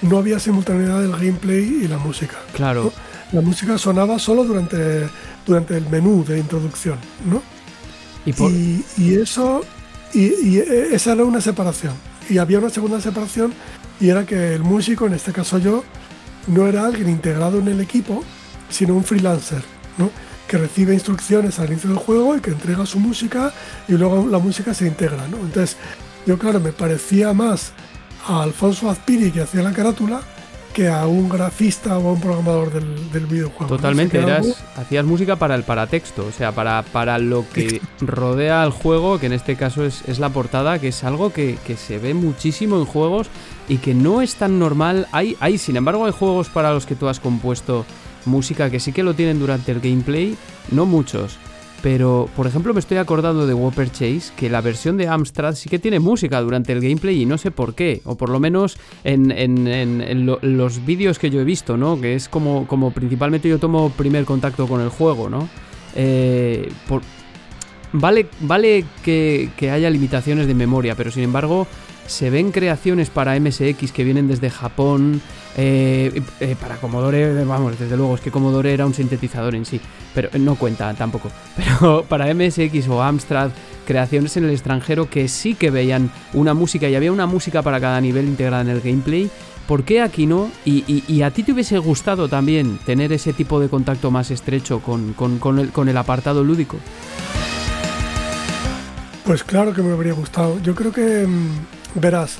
no 0.00 0.16
había 0.16 0.40
simultaneidad 0.40 1.02
del 1.02 1.12
gameplay 1.12 1.82
y 1.84 1.88
la 1.88 1.98
música. 1.98 2.38
Claro. 2.54 2.92
La 3.32 3.42
música 3.42 3.76
sonaba 3.76 4.18
solo 4.18 4.44
durante, 4.44 5.06
durante 5.46 5.76
el 5.76 5.86
menú 5.90 6.24
de 6.24 6.38
introducción, 6.38 6.98
¿no? 7.30 7.59
Y, 8.26 8.84
y, 8.98 9.14
eso. 9.14 9.62
Y, 10.12 10.26
y 10.48 10.58
esa 10.92 11.12
era 11.12 11.24
una 11.24 11.40
separación. 11.40 11.94
Y 12.28 12.38
había 12.38 12.58
una 12.58 12.70
segunda 12.70 13.00
separación 13.00 13.52
y 14.00 14.08
era 14.08 14.24
que 14.24 14.54
el 14.54 14.62
músico, 14.62 15.06
en 15.06 15.14
este 15.14 15.32
caso 15.32 15.58
yo, 15.58 15.84
no 16.46 16.66
era 16.66 16.86
alguien 16.86 17.08
integrado 17.08 17.58
en 17.58 17.68
el 17.68 17.80
equipo, 17.80 18.24
sino 18.70 18.94
un 18.94 19.04
freelancer, 19.04 19.62
¿no? 19.98 20.10
que 20.48 20.58
recibe 20.58 20.94
instrucciones 20.94 21.58
al 21.60 21.70
inicio 21.70 21.90
del 21.90 21.98
juego 21.98 22.36
y 22.36 22.40
que 22.40 22.50
entrega 22.50 22.84
su 22.86 22.98
música 22.98 23.52
y 23.86 23.92
luego 23.92 24.26
la 24.26 24.38
música 24.38 24.74
se 24.74 24.86
integra. 24.86 25.28
¿no? 25.28 25.36
Entonces, 25.36 25.76
yo 26.26 26.38
claro, 26.38 26.60
me 26.60 26.72
parecía 26.72 27.32
más 27.32 27.72
a 28.26 28.42
Alfonso 28.42 28.90
Azpiri 28.90 29.30
que 29.30 29.42
hacía 29.42 29.62
la 29.62 29.72
carátula 29.72 30.22
que 30.72 30.88
a 30.88 31.06
un 31.06 31.28
grafista 31.28 31.98
o 31.98 32.08
a 32.08 32.12
un 32.12 32.20
programador 32.20 32.72
del, 32.72 33.26
videojuego. 33.26 33.66
Totalmente, 33.66 34.24
hacías 34.76 35.04
música 35.04 35.36
para 35.36 35.54
el 35.54 35.62
paratexto, 35.62 36.26
o 36.26 36.32
sea, 36.32 36.52
para, 36.52 36.82
para 36.82 37.18
lo 37.18 37.44
que 37.48 37.80
rodea 38.00 38.62
al 38.62 38.70
juego, 38.70 39.18
que 39.18 39.26
en 39.26 39.32
este 39.32 39.56
caso 39.56 39.84
es, 39.84 40.02
es 40.08 40.18
la 40.18 40.30
portada, 40.30 40.78
que 40.78 40.88
es 40.88 41.04
algo 41.04 41.32
que, 41.32 41.58
que, 41.66 41.76
se 41.76 41.98
ve 41.98 42.14
muchísimo 42.14 42.76
en 42.76 42.84
juegos 42.84 43.28
y 43.68 43.78
que 43.78 43.94
no 43.94 44.22
es 44.22 44.36
tan 44.36 44.58
normal. 44.58 45.06
Hay, 45.12 45.36
hay, 45.40 45.58
sin 45.58 45.76
embargo, 45.76 46.06
hay 46.06 46.12
juegos 46.12 46.48
para 46.48 46.72
los 46.72 46.86
que 46.86 46.94
tú 46.94 47.08
has 47.08 47.20
compuesto 47.20 47.84
música 48.26 48.70
que 48.70 48.80
sí 48.80 48.92
que 48.92 49.02
lo 49.02 49.14
tienen 49.14 49.38
durante 49.38 49.72
el 49.72 49.80
gameplay, 49.80 50.36
no 50.70 50.86
muchos. 50.86 51.38
Pero, 51.82 52.28
por 52.36 52.46
ejemplo, 52.46 52.74
me 52.74 52.80
estoy 52.80 52.98
acordando 52.98 53.46
de 53.46 53.54
Whopper 53.54 53.90
Chase, 53.90 54.32
que 54.36 54.50
la 54.50 54.60
versión 54.60 54.98
de 54.98 55.08
Amstrad 55.08 55.54
sí 55.54 55.70
que 55.70 55.78
tiene 55.78 55.98
música 55.98 56.40
durante 56.40 56.72
el 56.72 56.80
gameplay 56.80 57.22
y 57.22 57.26
no 57.26 57.38
sé 57.38 57.50
por 57.50 57.74
qué. 57.74 58.02
O 58.04 58.16
por 58.16 58.28
lo 58.28 58.38
menos 58.38 58.76
en, 59.02 60.26
los 60.42 60.84
vídeos 60.84 61.18
que 61.18 61.30
yo 61.30 61.40
he 61.40 61.44
visto, 61.44 61.76
¿no? 61.78 61.98
Que 62.00 62.14
es 62.14 62.28
como, 62.28 62.66
como 62.66 62.90
principalmente 62.90 63.48
yo 63.48 63.58
tomo 63.58 63.90
primer 63.90 64.26
contacto 64.26 64.66
con 64.66 64.82
el 64.82 64.90
juego, 64.90 65.30
¿no? 65.30 65.48
Eh, 65.94 66.70
vale 67.92 68.28
vale 68.40 68.84
que, 69.02 69.50
que 69.56 69.70
haya 69.70 69.90
limitaciones 69.90 70.46
de 70.46 70.54
memoria, 70.54 70.94
pero 70.94 71.10
sin 71.10 71.24
embargo 71.24 71.66
se 72.06 72.28
ven 72.28 72.52
creaciones 72.52 73.08
para 73.08 73.38
MSX 73.38 73.92
que 73.92 74.04
vienen 74.04 74.28
desde 74.28 74.50
Japón, 74.50 75.22
eh, 75.56 76.22
eh, 76.40 76.56
para 76.60 76.76
Commodore, 76.76 77.44
vamos, 77.44 77.78
desde 77.78 77.96
luego, 77.96 78.14
es 78.14 78.20
que 78.20 78.30
Commodore 78.30 78.72
era 78.72 78.86
un 78.86 78.94
sintetizador 78.94 79.54
en 79.54 79.64
sí, 79.64 79.80
pero 80.14 80.30
no 80.38 80.54
cuenta 80.54 80.92
tampoco. 80.94 81.30
Pero 81.56 82.04
para 82.08 82.32
MSX 82.32 82.88
o 82.88 83.02
Amstrad, 83.02 83.50
creaciones 83.86 84.36
en 84.36 84.44
el 84.44 84.50
extranjero 84.50 85.10
que 85.10 85.28
sí 85.28 85.54
que 85.54 85.70
veían 85.70 86.10
una 86.32 86.54
música 86.54 86.88
y 86.88 86.94
había 86.94 87.12
una 87.12 87.26
música 87.26 87.62
para 87.62 87.80
cada 87.80 88.00
nivel 88.00 88.26
integrada 88.26 88.62
en 88.62 88.70
el 88.70 88.80
gameplay. 88.80 89.30
¿Por 89.66 89.84
qué 89.84 90.00
aquí 90.00 90.26
no? 90.26 90.50
Y, 90.64 91.22
a 91.22 91.30
ti 91.30 91.44
te 91.44 91.52
hubiese 91.52 91.78
gustado 91.78 92.28
también 92.28 92.78
tener 92.84 93.12
ese 93.12 93.32
tipo 93.32 93.60
de 93.60 93.68
contacto 93.68 94.10
más 94.10 94.32
estrecho 94.32 94.80
con, 94.80 95.14
el, 95.58 95.70
con 95.70 95.88
el 95.88 95.96
apartado 95.96 96.42
lúdico. 96.42 96.76
Pues 99.24 99.44
claro 99.44 99.72
que 99.72 99.82
me 99.82 99.92
habría 99.92 100.12
gustado. 100.12 100.60
Yo 100.60 100.74
creo 100.74 100.90
que 100.90 101.24
mm, 101.24 101.50
Verás, 101.94 102.38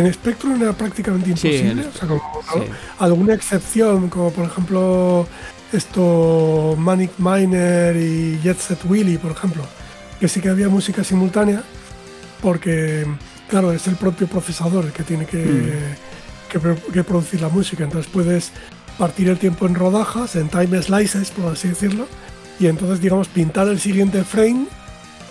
en 0.00 0.12
Spectrum 0.12 0.60
era 0.62 0.72
prácticamente 0.72 1.30
imposible. 1.30 1.86
o 1.86 1.92
sea, 1.92 2.64
alguna 2.98 3.34
excepción, 3.34 4.08
como 4.08 4.30
por 4.30 4.46
ejemplo 4.46 5.26
esto 5.72 6.74
Manic 6.78 7.12
Miner 7.18 7.96
y 7.96 8.38
Jet 8.42 8.58
Set 8.58 8.78
Willy, 8.84 9.18
por 9.18 9.32
ejemplo, 9.32 9.62
que 10.18 10.28
sí 10.28 10.40
que 10.40 10.48
había 10.48 10.68
música 10.68 11.04
simultánea, 11.04 11.62
porque, 12.40 13.06
claro, 13.48 13.72
es 13.72 13.86
el 13.86 13.96
propio 13.96 14.26
procesador 14.26 14.86
el 14.86 14.92
que 14.92 15.02
tiene 15.02 15.26
que, 15.26 15.44
mm. 15.44 16.92
que, 16.92 17.04
producir 17.04 17.40
la 17.40 17.48
música. 17.48 17.84
Entonces 17.84 18.10
puedes 18.10 18.52
partir 18.96 19.28
el 19.28 19.38
tiempo 19.38 19.66
en 19.66 19.74
rodajas, 19.74 20.36
en 20.36 20.48
time 20.48 20.82
slices, 20.82 21.30
por 21.30 21.52
así 21.52 21.68
decirlo, 21.68 22.06
y 22.58 22.66
entonces, 22.66 23.00
digamos, 23.00 23.28
pintar 23.28 23.68
el 23.68 23.78
siguiente 23.78 24.24
frame 24.24 24.66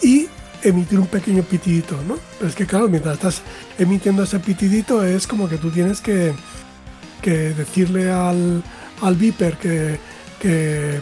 y 0.02 0.28
emitir 0.64 1.00
un 1.00 1.08
pequeño 1.08 1.44
pitidito, 1.44 1.98
¿no? 2.08 2.18
Pero 2.38 2.50
es 2.50 2.56
que 2.56 2.66
claro, 2.66 2.90
mientras 2.90 3.16
estás 3.16 3.42
emitiendo 3.78 4.24
ese 4.24 4.40
pitidito 4.40 5.04
es 5.04 5.28
como 5.28 5.48
que 5.48 5.58
tú 5.58 5.70
tienes 5.70 6.02
que, 6.02 6.34
decirle 7.24 8.10
al, 8.10 8.64
al 9.02 9.16
Viper 9.16 9.58
que, 9.58 10.00
eh, 10.44 11.00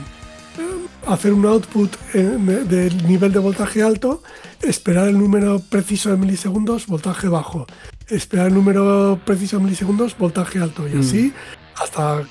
hacer 1.08 1.34
un 1.34 1.46
output 1.46 1.96
del 2.14 3.08
nivel 3.08 3.32
de 3.32 3.40
voltaje 3.40 3.84
alto, 3.84 4.24
esperar 4.62 5.08
el 5.08 5.20
número 5.20 5.60
preciso 5.60 6.10
de 6.10 6.18
milisegundos, 6.18 6.88
voltaje 6.88 7.28
bajo, 7.28 7.68
esperar 8.10 8.48
el 8.48 8.56
número 8.56 9.20
preciso 9.24 9.58
de 9.58 9.66
milisegundos, 9.66 10.18
voltaje 10.18 10.60
alto, 10.60 10.88
y 10.88 10.98
así 10.98 11.28
mm. 11.28 11.84
hasta 11.84 12.24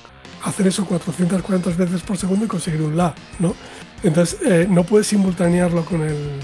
hacer 0.43 0.67
eso 0.67 0.85
440 0.85 1.69
veces 1.71 2.01
por 2.01 2.17
segundo 2.17 2.45
y 2.45 2.47
conseguir 2.47 2.81
un 2.81 2.97
La, 2.97 3.15
¿no? 3.39 3.55
Entonces 4.03 4.39
eh, 4.45 4.67
no 4.69 4.83
puedes 4.83 5.07
simultanearlo 5.07 5.85
con 5.85 6.01
el, 6.01 6.39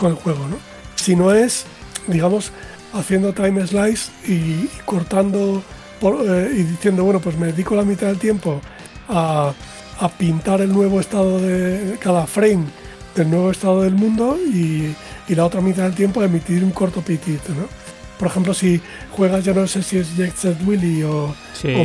con 0.00 0.12
el 0.12 0.16
juego, 0.16 0.48
¿no? 0.48 0.56
Si 0.96 1.14
no 1.14 1.32
es, 1.32 1.66
digamos, 2.06 2.50
haciendo 2.94 3.34
time 3.34 3.66
slice 3.66 4.10
y, 4.26 4.66
cortando 4.86 5.62
eh, 6.02 6.50
y 6.52 6.62
diciendo, 6.62 7.04
bueno, 7.04 7.20
pues 7.20 7.36
me 7.36 7.48
dedico 7.48 7.76
la 7.76 7.84
mitad 7.84 8.06
del 8.06 8.18
tiempo 8.18 8.60
a, 9.08 9.52
pintar 10.18 10.62
el 10.62 10.72
nuevo 10.72 10.98
estado 10.98 11.38
de 11.38 11.98
cada 12.00 12.26
frame 12.26 12.64
del 13.14 13.28
nuevo 13.28 13.50
estado 13.50 13.82
del 13.82 13.94
mundo 13.94 14.38
y, 14.38 14.94
la 15.28 15.44
otra 15.44 15.60
mitad 15.60 15.84
del 15.84 15.94
tiempo 15.94 16.20
a 16.22 16.24
emitir 16.24 16.64
un 16.64 16.72
corto 16.72 17.02
pitito, 17.02 17.54
¿no? 17.54 17.68
Por 18.18 18.28
ejemplo, 18.28 18.52
si 18.52 18.80
juegas, 19.12 19.44
ya 19.44 19.54
no 19.54 19.66
sé 19.66 19.82
si 19.82 19.98
es 19.98 20.16
Jet 20.16 20.34
Set 20.34 20.58
Willy 20.66 21.04
o, 21.04 21.34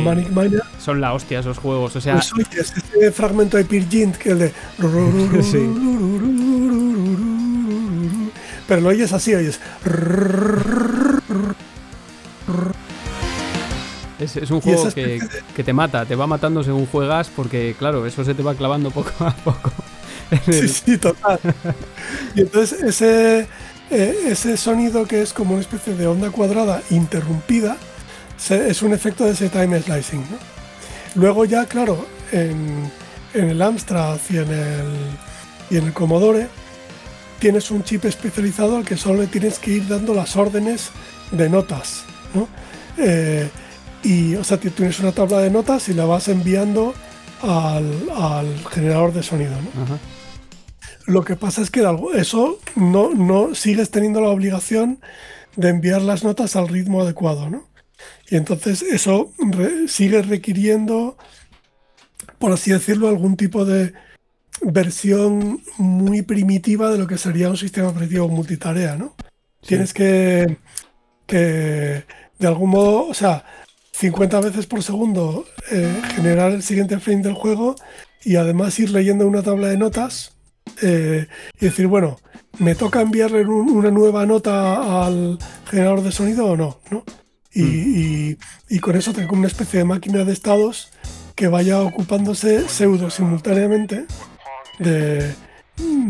Manic 0.02 0.30
Miner. 0.30 0.62
Son 0.78 1.00
la 1.00 1.12
hostia 1.12 1.38
esos 1.38 1.58
juegos, 1.58 1.94
o 1.94 2.00
sea... 2.00 2.20
Pues, 2.34 2.72
ese 2.96 3.12
fragmento 3.12 3.56
de 3.56 3.64
Pirgint 3.64 4.16
que 4.16 4.32
es 4.32 4.38
de... 4.38 4.52
pero 8.66 8.80
lo 8.80 8.88
oyes 8.88 9.12
así, 9.12 9.34
oyes. 9.34 9.60
Es, 14.18 14.50
un 14.50 14.60
juego 14.60 14.88
que, 14.92 15.20
te 15.62 15.72
mata, 15.72 16.06
te 16.06 16.14
va 16.14 16.26
matando 16.26 16.62
según 16.62 16.86
juegas, 16.86 17.28
porque 17.34 17.74
claro, 17.78 18.06
eso 18.06 18.24
se 18.24 18.34
te 18.34 18.42
va 18.42 18.54
clavando 18.54 18.90
poco 18.92 19.12
a 19.24 19.34
poco. 19.36 19.70
Sí, 20.50 20.68
sí, 20.68 20.98
total. 20.98 21.38
Y 22.34 22.40
entonces 22.40 22.82
ese, 22.82 23.46
eh, 23.90 24.18
ese 24.28 24.56
sonido 24.56 25.06
que 25.06 25.22
es 25.22 25.32
como 25.32 25.52
una 25.52 25.60
especie 25.60 25.94
de 25.94 26.06
onda 26.06 26.30
cuadrada 26.30 26.82
interrumpida, 26.90 27.76
es 28.50 28.82
un 28.82 28.92
efecto 28.92 29.24
de 29.24 29.32
ese 29.32 29.48
time 29.48 29.80
slicing. 29.80 30.24
Luego 31.14 31.44
ya, 31.44 31.66
claro, 31.66 32.06
en, 32.32 32.90
en 33.34 33.50
el 33.50 33.62
Amstrad 33.62 34.18
y 34.30 34.38
en 34.38 34.50
el, 34.50 34.92
y 35.70 35.76
en 35.76 35.86
el 35.86 35.92
Commodore, 35.92 36.48
tienes 37.38 37.70
un 37.70 37.82
chip 37.82 38.04
especializado 38.04 38.76
al 38.76 38.84
que 38.84 38.96
solo 38.96 39.22
le 39.22 39.26
tienes 39.26 39.58
que 39.58 39.72
ir 39.72 39.88
dando 39.88 40.14
las 40.14 40.36
órdenes 40.36 40.90
de 41.30 41.48
notas, 41.48 42.04
¿no? 42.34 42.48
Eh, 42.98 43.48
y, 44.02 44.36
o 44.36 44.44
sea, 44.44 44.58
tienes 44.58 45.00
una 45.00 45.12
tabla 45.12 45.38
de 45.38 45.50
notas 45.50 45.88
y 45.88 45.94
la 45.94 46.04
vas 46.04 46.28
enviando 46.28 46.94
al, 47.42 48.64
generador 48.70 49.12
de 49.12 49.22
sonido, 49.22 49.52
¿no? 49.60 49.98
Lo 51.06 51.24
que 51.24 51.36
pasa 51.36 51.62
es 51.62 51.70
que 51.70 51.84
eso 52.14 52.58
no, 52.74 53.14
no 53.14 53.54
sigues 53.54 53.90
teniendo 53.90 54.20
la 54.20 54.28
obligación 54.28 55.00
de 55.54 55.68
enviar 55.68 56.02
las 56.02 56.24
notas 56.24 56.56
al 56.56 56.68
ritmo 56.68 57.02
adecuado, 57.02 57.48
¿no? 57.48 57.68
Y 58.28 58.36
entonces 58.36 58.82
eso 58.82 59.32
sigue 59.88 60.22
requiriendo, 60.22 61.16
por 62.38 62.52
así 62.52 62.72
decirlo, 62.72 63.08
algún 63.08 63.36
tipo 63.36 63.64
de 63.64 63.92
versión 64.62 65.62
muy 65.78 66.22
primitiva 66.22 66.90
de 66.90 66.98
lo 66.98 67.06
que 67.06 67.18
sería 67.18 67.50
un 67.50 67.56
sistema 67.56 67.88
operativo 67.88 68.28
multitarea, 68.28 68.96
¿no? 68.96 69.14
Tienes 69.60 69.92
que, 69.92 70.58
que, 71.26 72.04
de 72.38 72.46
algún 72.46 72.70
modo, 72.70 73.06
o 73.08 73.14
sea, 73.14 73.44
50 73.92 74.40
veces 74.40 74.66
por 74.66 74.82
segundo 74.82 75.46
eh, 75.70 76.00
generar 76.14 76.52
el 76.52 76.62
siguiente 76.62 76.98
frame 77.00 77.22
del 77.22 77.34
juego 77.34 77.76
y 78.22 78.36
además 78.36 78.78
ir 78.78 78.90
leyendo 78.90 79.26
una 79.26 79.42
tabla 79.42 79.68
de 79.68 79.78
notas 79.78 80.36
eh, 80.82 81.26
y 81.58 81.64
decir, 81.64 81.86
bueno, 81.86 82.18
¿me 82.58 82.74
toca 82.74 83.00
enviarle 83.00 83.44
una 83.46 83.90
nueva 83.90 84.26
nota 84.26 85.06
al 85.06 85.38
generador 85.70 86.02
de 86.02 86.12
sonido 86.12 86.46
o 86.46 86.56
no? 86.56 86.78
¿no? 86.90 87.04
Y, 87.52 87.62
mm. 87.62 88.36
y, 88.68 88.78
con 88.80 88.96
eso 88.96 89.12
tengo 89.12 89.34
una 89.34 89.46
especie 89.46 89.78
de 89.78 89.84
máquina 89.84 90.24
de 90.24 90.32
estados 90.32 90.90
que 91.34 91.48
vaya 91.48 91.80
ocupándose 91.80 92.68
pseudo 92.68 93.10
simultáneamente 93.10 94.06
de, 94.78 95.34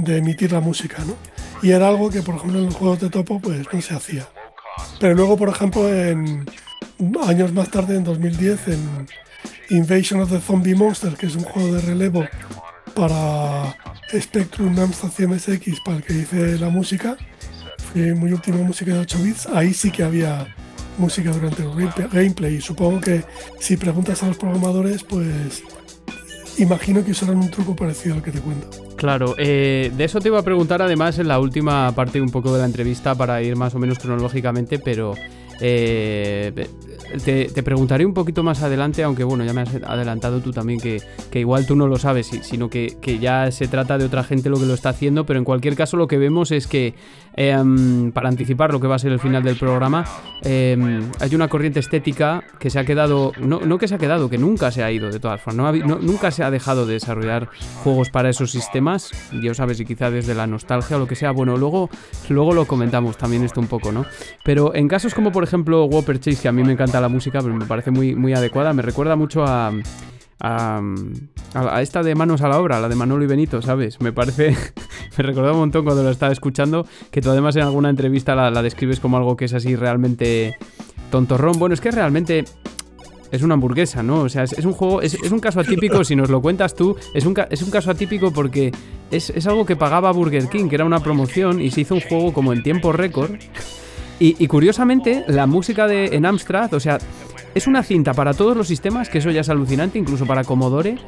emitir 0.06 0.52
la 0.52 0.60
música, 0.60 1.02
¿no? 1.04 1.16
Y 1.62 1.70
era 1.70 1.88
algo 1.88 2.10
que, 2.10 2.22
por 2.22 2.36
ejemplo, 2.36 2.58
en 2.58 2.66
los 2.66 2.74
juegos 2.74 3.00
de 3.00 3.10
topo, 3.10 3.40
pues 3.40 3.66
no 3.72 3.80
se 3.80 3.94
hacía. 3.94 4.28
Pero 5.00 5.14
luego, 5.14 5.36
por 5.36 5.48
ejemplo, 5.48 5.88
en 5.88 6.46
años 7.26 7.52
más 7.52 7.70
tarde, 7.70 7.96
en 7.96 8.04
2010, 8.04 8.68
en 8.68 9.06
Invasion 9.70 10.20
of 10.20 10.30
the 10.30 10.40
Zombie 10.40 10.74
Monsters, 10.74 11.16
que 11.16 11.26
es 11.26 11.36
un 11.36 11.44
juego 11.44 11.74
de 11.74 11.80
relevo 11.80 12.24
para 12.94 13.76
Spectrum 14.12 14.78
Amstrad 14.78 15.10
CMSX, 15.10 15.80
para 15.84 15.98
el 15.98 16.02
que 16.02 16.12
hice 16.14 16.58
la 16.58 16.68
música, 16.68 17.16
fue 17.92 18.14
muy 18.14 18.32
última 18.32 18.58
música 18.58 18.92
de 18.92 19.00
8 19.00 19.18
bits, 19.22 19.46
ahí 19.46 19.74
sí 19.74 19.90
que 19.90 20.02
había 20.02 20.46
música 20.98 21.30
durante 21.30 21.62
el 21.62 22.08
gameplay. 22.10 22.56
Y 22.56 22.60
supongo 22.60 23.00
que 23.00 23.24
si 23.58 23.76
preguntas 23.76 24.22
a 24.22 24.28
los 24.28 24.38
programadores, 24.38 25.02
pues 25.02 25.62
imagino 26.58 27.04
que 27.04 27.10
usarán 27.10 27.36
un 27.38 27.50
truco 27.50 27.74
parecido 27.74 28.14
al 28.14 28.22
que 28.22 28.32
te 28.32 28.40
cuento. 28.40 28.68
Claro, 28.96 29.34
eh, 29.38 29.92
de 29.96 30.04
eso 30.04 30.20
te 30.20 30.28
iba 30.28 30.38
a 30.38 30.42
preguntar 30.42 30.82
además 30.82 31.18
en 31.18 31.28
la 31.28 31.38
última 31.38 31.92
parte 31.92 32.20
un 32.20 32.30
poco 32.30 32.52
de 32.52 32.60
la 32.60 32.64
entrevista 32.64 33.14
para 33.14 33.42
ir 33.42 33.56
más 33.56 33.74
o 33.74 33.78
menos 33.78 33.98
cronológicamente, 33.98 34.78
pero 34.78 35.14
eh, 35.60 36.68
te, 37.24 37.62
preguntaré 37.62 38.04
un 38.04 38.14
poquito 38.14 38.42
más 38.42 38.62
adelante, 38.62 39.02
aunque 39.02 39.24
bueno, 39.24 39.44
ya 39.44 39.52
me 39.52 39.62
has 39.62 39.74
adelantado 39.74 40.40
tú 40.40 40.52
también 40.52 40.80
que, 40.80 41.00
igual 41.34 41.66
tú 41.66 41.76
no 41.76 41.86
lo 41.86 41.98
sabes, 41.98 42.26
sino 42.42 42.68
que, 42.68 42.96
ya 43.20 43.50
se 43.50 43.68
trata 43.68 43.98
de 43.98 44.04
otra 44.04 44.24
gente 44.24 44.48
lo 44.48 44.58
que 44.58 44.66
lo 44.66 44.74
está 44.74 44.90
haciendo, 44.90 45.24
pero 45.24 45.38
en 45.38 45.44
cualquier 45.44 45.76
caso 45.76 45.96
lo 45.96 46.08
que 46.08 46.18
vemos 46.18 46.50
es 46.50 46.66
que, 46.66 46.94
em, 47.36 48.10
para 48.12 48.28
anticipar 48.28 48.72
lo 48.72 48.80
que 48.80 48.86
va 48.86 48.96
a 48.96 48.98
ser 48.98 49.12
el 49.12 49.20
final 49.20 49.42
del 49.42 49.56
programa, 49.56 50.04
em, 50.42 51.02
hay 51.20 51.34
una 51.34 51.48
corriente 51.48 51.80
estética 51.80 52.42
que 52.58 52.70
se 52.70 52.78
ha 52.78 52.84
quedado, 52.84 53.32
no, 53.38 53.78
que 53.78 53.88
se 53.88 53.94
ha 53.94 53.98
quedado, 53.98 54.28
que 54.28 54.38
nunca 54.38 54.70
se 54.70 54.82
ha 54.82 54.90
ido 54.90 55.10
de 55.10 55.20
todas 55.20 55.40
formas, 55.40 55.74
nunca 55.84 56.30
se 56.30 56.42
ha 56.42 56.50
dejado 56.50 56.86
de 56.86 56.94
desarrollar 56.94 57.48
juegos 57.84 58.10
para 58.10 58.30
esos 58.30 58.50
sistemas, 58.50 59.12
ya 59.42 59.54
sabes, 59.54 59.78
y 59.80 59.84
quizá 59.84 60.10
desde 60.10 60.34
la 60.34 60.46
nostalgia 60.46 60.96
o 60.96 61.00
lo 61.00 61.06
que 61.06 61.14
sea, 61.14 61.30
bueno, 61.30 61.56
luego, 61.56 61.90
luego 62.28 62.54
lo 62.54 62.66
comentamos 62.66 63.16
también 63.16 63.44
esto 63.44 63.60
un 63.60 63.66
poco, 63.66 63.92
¿no? 63.92 64.06
Pero 64.44 64.74
en 64.74 64.88
casos 64.88 65.14
como 65.14 65.32
por 65.32 65.44
ejemplo 65.44 65.84
Whopper 65.84 66.18
Chase, 66.20 66.40
que 66.40 66.48
a 66.48 66.52
mí 66.52 66.62
me 66.62 66.72
encanta 66.72 67.00
la 67.00 67.08
música, 67.08 67.40
pero 67.40 67.54
me 67.54 67.66
parece 67.66 67.90
muy, 67.90 68.14
muy 68.14 68.32
adecuada. 68.32 68.72
Me 68.72 68.82
recuerda 68.82 69.16
mucho 69.16 69.44
a, 69.44 69.72
a, 70.40 70.82
esta 71.80 72.02
de 72.02 72.14
Manos 72.14 72.42
a 72.42 72.48
la 72.48 72.60
Obra, 72.60 72.80
la 72.80 72.88
de 72.88 72.94
Manolo 72.94 73.24
y 73.24 73.26
Benito, 73.26 73.62
¿sabes? 73.62 74.00
Me 74.00 74.12
parece, 74.12 74.56
me 75.18 75.24
recordó 75.24 75.52
un 75.52 75.60
montón 75.60 75.84
cuando 75.84 76.02
lo 76.02 76.10
estaba 76.10 76.32
escuchando, 76.32 76.86
que 77.10 77.20
tú 77.20 77.30
además 77.30 77.56
en 77.56 77.62
alguna 77.62 77.90
entrevista 77.90 78.34
la, 78.34 78.62
describes 78.62 79.00
como 79.00 79.16
algo 79.16 79.36
que 79.36 79.46
es 79.46 79.54
así 79.54 79.76
realmente 79.76 80.56
tontorrón. 81.10 81.58
Bueno, 81.58 81.74
es 81.74 81.80
que 81.80 81.90
realmente 81.90 82.44
es 83.32 83.42
una 83.42 83.54
hamburguesa, 83.54 84.02
¿no? 84.02 84.22
O 84.22 84.28
sea, 84.28 84.44
es, 84.44 84.64
un 84.64 84.72
juego, 84.72 85.02
es, 85.02 85.14
un 85.30 85.40
caso 85.40 85.60
atípico, 85.60 86.04
si 86.04 86.14
nos 86.16 86.30
lo 86.30 86.40
cuentas 86.40 86.74
tú, 86.74 86.96
es 87.14 87.24
un, 87.24 87.34
es 87.50 87.62
un 87.62 87.70
caso 87.70 87.90
atípico 87.90 88.30
porque 88.30 88.72
es, 89.10 89.46
algo 89.46 89.64
que 89.66 89.76
pagaba 89.76 90.12
Burger 90.12 90.48
King, 90.48 90.68
que 90.68 90.76
era 90.76 90.84
una 90.84 91.00
promoción, 91.00 91.60
y 91.60 91.70
se 91.70 91.82
hizo 91.82 91.94
un 91.94 92.00
juego 92.00 92.32
como 92.32 92.52
en 92.52 92.62
tiempo 92.62 92.92
récord. 92.92 93.32
Y, 94.18 94.46
curiosamente, 94.46 95.24
la 95.28 95.46
música 95.46 95.86
de 95.86 96.06
en 96.16 96.24
Amstrad, 96.24 96.72
o 96.72 96.80
sea, 96.80 96.96
es 97.56 97.66
una 97.66 97.82
cinta 97.82 98.12
para 98.12 98.34
todos 98.34 98.54
los 98.54 98.68
sistemas, 98.68 99.08
que 99.08 99.16
eso 99.16 99.30
ya 99.30 99.40
es 99.40 99.48
alucinante, 99.48 99.98
incluso 99.98 100.26
para 100.26 100.44
Commodore. 100.44 100.98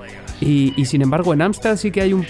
Y, 0.40 0.72
sin 0.86 1.02
embargo, 1.02 1.34
en 1.34 1.42
Amstrad 1.42 1.76
sí 1.76 1.90
que 1.90 2.00
hay 2.00 2.14
un, 2.14 2.24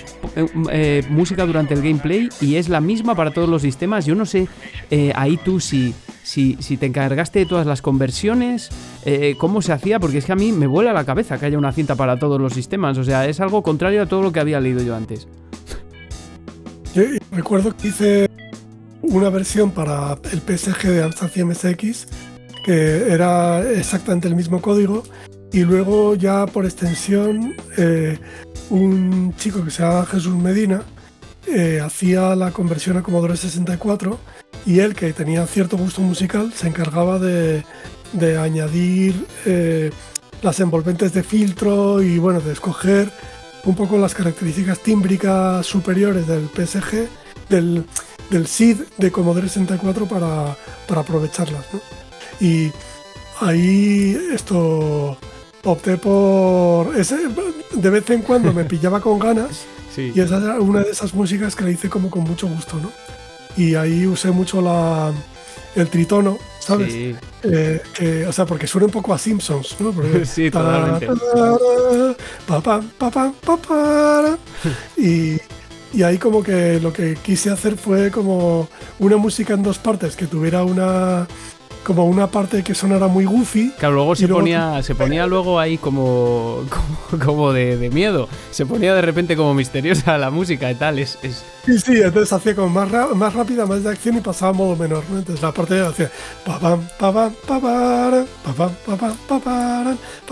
eh, 0.73 1.05
música 1.09 1.47
durante 1.47 1.75
el 1.75 1.83
gameplay 1.83 2.29
y 2.41 2.57
es 2.57 2.69
la 2.69 2.81
misma 2.81 3.15
para 3.15 3.31
todos 3.31 3.49
los 3.49 3.63
sistemas. 3.63 4.07
Yo 4.07 4.17
no 4.17 4.27
sé 4.27 4.49
eh, 4.91 5.13
ahí 5.15 5.37
tú 5.37 5.61
si 5.61 5.95
si, 6.25 6.57
te 6.57 6.87
encargaste 6.87 7.39
de 7.39 7.47
todas 7.47 7.67
las 7.67 7.81
conversiones, 7.81 8.71
eh, 9.05 9.37
cómo 9.39 9.63
se 9.63 9.73
hacía, 9.73 10.01
porque 10.01 10.19
es 10.19 10.27
que 10.27 10.33
a 10.33 10.37
mí 10.37 10.51
me 10.51 10.67
vuela 10.67 10.93
la 10.93 11.05
cabeza 11.05 11.39
que 11.39 11.47
haya 11.47 11.57
una 11.57 11.73
cinta 11.73 11.95
para 11.95 12.19
todos 12.19 12.41
los 12.41 12.53
sistemas, 12.53 12.99
o 12.99 13.05
sea, 13.05 13.27
es 13.27 13.41
algo 13.41 13.63
contrario 13.63 14.03
a 14.03 14.07
todo 14.07 14.21
lo 14.21 14.33
que 14.33 14.41
había 14.41 14.61
leído 14.61 14.83
yo 14.83 14.95
antes. 14.95 15.27
Recuerdo 17.31 17.75
que 17.75 17.89
hice 17.89 18.29
una 19.01 19.31
versión 19.31 19.71
para 19.71 20.19
el 20.31 20.41
PSG 20.41 20.89
de 20.89 21.03
Amstrad 21.05 21.31
MSX 21.37 22.09
era 22.75 23.69
exactamente 23.71 24.29
el 24.29 24.37
mismo 24.37 24.61
código 24.61 25.03
y 25.53 25.61
luego 25.61 26.15
ya 26.15 26.47
por 26.47 26.65
extensión 26.65 27.57
eh, 27.77 28.19
un 28.71 29.35
chico 29.37 29.65
que 29.65 29.71
se 29.71 29.83
llama 29.83 30.05
Jesús 30.07 30.35
Medina 30.35 30.83
eh, 31.47 31.81
hacía 31.83 32.37
la 32.37 32.51
conversión 32.51 32.99
a 32.99 33.03
Commodore 33.03 33.37
64 33.37 34.19
y 34.67 34.81
él, 34.81 34.95
que 34.95 35.15
tenía 35.15 35.47
cierto 35.47 35.79
gusto 35.79 36.03
musical, 36.03 36.53
se 36.53 36.69
encargaba 36.69 37.19
de, 37.19 37.65
añadir 38.39 39.27
eh, 39.47 39.91
las 40.43 40.61
envolventes 40.61 41.15
de 41.15 41.23
filtro 41.23 42.03
y 42.03 42.19
bueno, 42.19 42.41
de 42.41 42.53
escoger 42.53 43.11
un 43.65 43.75
poco 43.75 43.97
las 43.97 44.15
características 44.15 44.81
tímbricas 44.81 45.65
superiores 45.65 46.27
del 46.27 46.49
PSG, 46.49 47.09
del, 47.49 47.87
del 48.29 48.47
SID 48.47 48.83
de 48.99 49.11
Commodore 49.11 49.49
64 49.49 50.07
para, 50.07 50.55
para 50.87 51.01
aprovecharlas. 51.01 51.65
Y 52.41 52.71
ahí 53.41 54.17
esto 54.33 55.17
opté 55.65 55.97
por 55.97 56.97
ese, 56.97 57.17
de 57.73 57.91
vez 57.91 58.09
en 58.11 58.23
cuando 58.23 58.53
me 58.53 58.65
pillaba 58.67 59.01
con 59.01 59.19
ganas 59.19 59.67
y 59.99 60.21
esa 60.21 60.37
era 60.39 60.61
una 60.61 60.83
de 60.83 60.91
esas 60.91 61.13
músicas 61.13 61.57
que 61.57 61.65
le 61.65 61.73
hice 61.73 61.89
como 61.89 62.11
con 62.11 62.23
mucho 62.23 62.47
gusto, 62.47 62.77
¿no? 62.77 62.93
Y 63.57 63.75
ahí 63.75 64.07
usé 64.07 64.31
mucho 64.31 64.61
la, 64.61 65.13
el 65.75 65.89
tritono, 65.89 66.39
¿sabes? 66.61 66.93
Sí. 66.93 67.17
Eh, 67.43 68.25
o 68.29 68.33
sea, 68.33 68.47
porque 68.47 68.69
suena 68.69 68.87
un 68.87 68.93
poco 68.93 69.13
a 69.13 69.19
Simpsons, 69.19 69.77
¿no? 69.81 69.93
sí, 70.25 70.51
totalmente. 70.51 71.09
y, 74.97 75.39
y 75.93 76.03
ahí 76.03 76.19
como 76.19 76.43
que 76.43 76.79
lo 76.79 76.93
que 76.93 77.17
quise 77.17 77.51
hacer 77.51 77.77
fue 77.77 78.13
como 78.13 78.69
una 79.01 79.17
música 79.17 79.55
en 79.55 79.65
dos 79.65 79.79
partes 79.79 80.15
que 80.15 80.27
tuviera 80.27 80.63
una 80.63 81.27
como 81.89 82.05
una 82.05 82.27
parte 82.27 82.63
que 82.63 82.75
sonara 82.75 83.09
muy 83.09 83.25
goofy. 83.25 83.71
Claro, 83.79 83.95
luego 83.95 84.15
se 84.15 84.29
ponía, 84.29 84.83
se 84.83 84.95
ponía 84.95 85.27
luego 85.27 85.59
ahí 85.59 85.79
como, 85.79 86.67
como, 87.25 87.51
de, 87.55 87.89
miedo. 87.91 88.29
Se 88.51 88.67
ponía 88.67 88.95
de 88.95 89.01
repente 89.01 89.39
como 89.39 89.55
misteriosa 89.55 90.19
la 90.19 90.29
música 90.31 90.71
y 90.71 90.75
tal. 90.75 90.99
Es, 90.99 91.19
es... 91.23 91.43
Sí, 91.65 91.79
sí, 91.79 91.93
entonces 91.97 92.31
hacía 92.31 92.55
como 92.55 92.69
más, 92.69 92.91
más 93.17 93.33
rápida, 93.33 93.65
más 93.65 93.83
de 93.83 93.89
acción 93.89 94.19
y 94.19 94.21
pasaba 94.21 94.51
a 94.51 94.53
modo 94.53 94.77
menor. 94.77 95.03
¿no? 95.09 95.19
Entonces 95.19 95.43
la 95.43 95.51
parte 95.51 95.81
hacía 95.81 96.11
pa 96.45 96.59
pam 96.59 96.87
pa 96.99 97.11
pam 97.11 97.33
pa 97.49 97.59
pam 97.59 97.73
pa 98.45 98.55
pam 98.55 99.17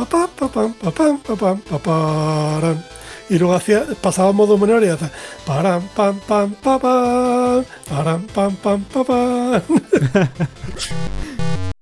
pa 0.05 1.37
pam 1.37 1.61
pa 1.63 1.79
pam 1.79 2.96
y 3.29 3.39
luego 3.39 3.55
hacía, 3.55 3.85
pasaba 4.01 4.31
a 4.31 4.33
modo 4.33 4.59
menor 4.59 4.85
y 4.85 4.89
hacía 4.89 5.11
param 5.47 5.83
pam 5.95 6.19
pam 6.21 6.55
pa 6.55 6.79
pam 6.79 7.65
param 7.89 8.27
pam 8.27 8.57
pam 8.57 8.85
pa 8.85 9.05
pam 9.05 9.63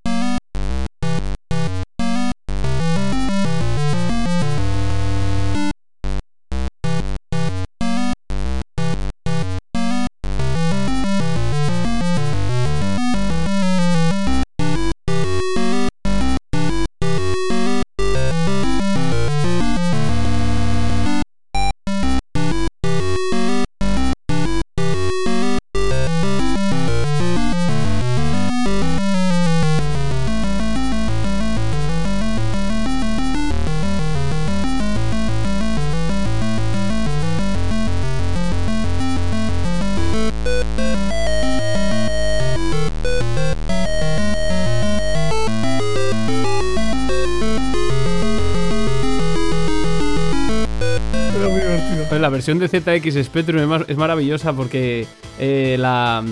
versión 52.45 52.59
de 52.59 52.68
ZX 52.68 53.24
Spectrum 53.24 53.84
es, 53.88 53.97
maravillosa 53.97 54.53
porque 54.53 55.07
eh, 55.38 55.76
la, 55.78 56.22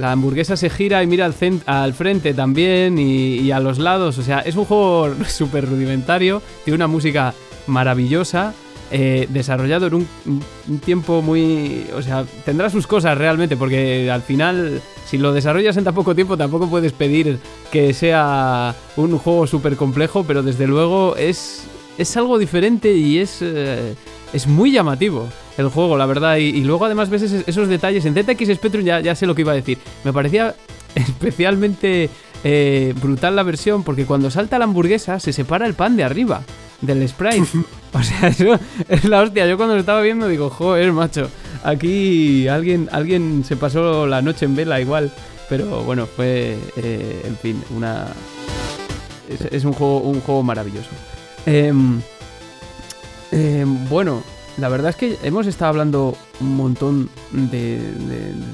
hamburguesa 0.00 0.56
se 0.56 0.68
gira 0.68 1.04
y 1.04 1.06
mira 1.06 1.30
al, 1.66 1.94
frente 1.94 2.34
también 2.34 2.98
y, 2.98 3.48
a 3.52 3.60
los 3.60 3.78
lados. 3.78 4.18
O 4.18 4.22
sea, 4.22 4.40
es 4.40 4.56
un 4.56 4.64
juego 4.64 5.14
súper 5.28 5.68
rudimentario, 5.68 6.42
tiene 6.64 6.74
una 6.76 6.88
música 6.88 7.32
maravillosa. 7.68 8.54
Eh, 8.94 9.26
desarrollado 9.30 9.86
en 9.86 9.94
un, 9.94 10.80
tiempo 10.84 11.22
muy... 11.22 11.86
O 11.94 12.02
sea, 12.02 12.24
tendrá 12.44 12.68
sus 12.68 12.86
cosas 12.88 13.16
realmente, 13.16 13.56
porque 13.56 14.10
al 14.10 14.22
final, 14.22 14.82
si 15.06 15.16
lo 15.16 15.32
desarrollas 15.32 15.76
en 15.76 15.84
tan 15.84 15.94
poco 15.94 16.14
tiempo, 16.14 16.36
tampoco 16.36 16.68
puedes 16.68 16.92
pedir 16.92 17.38
que 17.70 17.94
sea 17.94 18.74
un 18.96 19.16
juego 19.16 19.46
súper 19.46 19.76
complejo, 19.76 20.24
pero 20.24 20.42
desde 20.42 20.66
luego 20.66 21.16
es, 21.16 21.64
es 21.98 22.16
algo 22.16 22.36
diferente 22.38 22.92
y 22.92 23.18
es... 23.18 23.38
Eh, 23.42 23.94
es 24.32 24.46
muy 24.46 24.72
llamativo 24.72 25.28
el 25.58 25.68
juego, 25.68 25.96
la 25.96 26.06
verdad. 26.06 26.36
Y, 26.36 26.62
luego 26.64 26.86
además 26.86 27.10
ves 27.10 27.22
esos, 27.22 27.68
detalles. 27.68 28.04
En 28.04 28.14
ZX 28.14 28.54
Spectrum 28.54 28.84
ya, 28.84 29.00
ya 29.00 29.14
sé 29.14 29.26
lo 29.26 29.34
que 29.34 29.42
iba 29.42 29.52
a 29.52 29.56
decir. 29.56 29.78
Me 30.04 30.12
parecía 30.12 30.54
especialmente 30.94 32.10
eh, 32.44 32.94
brutal 33.00 33.36
la 33.36 33.42
versión 33.42 33.82
porque 33.82 34.04
cuando 34.04 34.30
salta 34.30 34.58
la 34.58 34.64
hamburguesa 34.64 35.20
se 35.20 35.32
separa 35.32 35.66
el 35.66 35.74
pan 35.74 35.96
de 35.96 36.04
arriba 36.04 36.42
del 36.80 37.08
sprite. 37.08 37.46
o 37.92 38.02
sea, 38.02 38.28
eso 38.28 38.58
es 38.88 39.04
la 39.04 39.22
hostia. 39.22 39.46
Yo 39.46 39.56
cuando 39.56 39.74
lo 39.74 39.80
estaba 39.80 40.00
viendo 40.00 40.28
digo, 40.28 40.50
joder, 40.50 40.92
macho. 40.92 41.28
Aquí 41.64 42.48
alguien, 42.48 42.88
alguien 42.92 43.44
se 43.44 43.56
pasó 43.56 44.06
la 44.06 44.22
noche 44.22 44.46
en 44.46 44.56
vela 44.56 44.80
igual. 44.80 45.12
Pero 45.48 45.82
bueno, 45.82 46.06
fue, 46.06 46.56
eh, 46.76 47.22
en 47.24 47.36
fin, 47.36 47.62
una... 47.76 48.06
Es, 49.50 49.64
un, 49.64 49.72
juego, 49.72 49.98
un 50.00 50.20
juego 50.20 50.42
maravilloso. 50.42 50.88
Eh, 51.46 51.72
eh, 53.32 53.64
bueno, 53.66 54.22
la 54.58 54.68
verdad 54.68 54.90
es 54.90 54.96
que 54.96 55.18
hemos 55.22 55.46
estado 55.46 55.70
hablando 55.70 56.16
un 56.40 56.56
montón 56.56 57.08
de, 57.32 57.80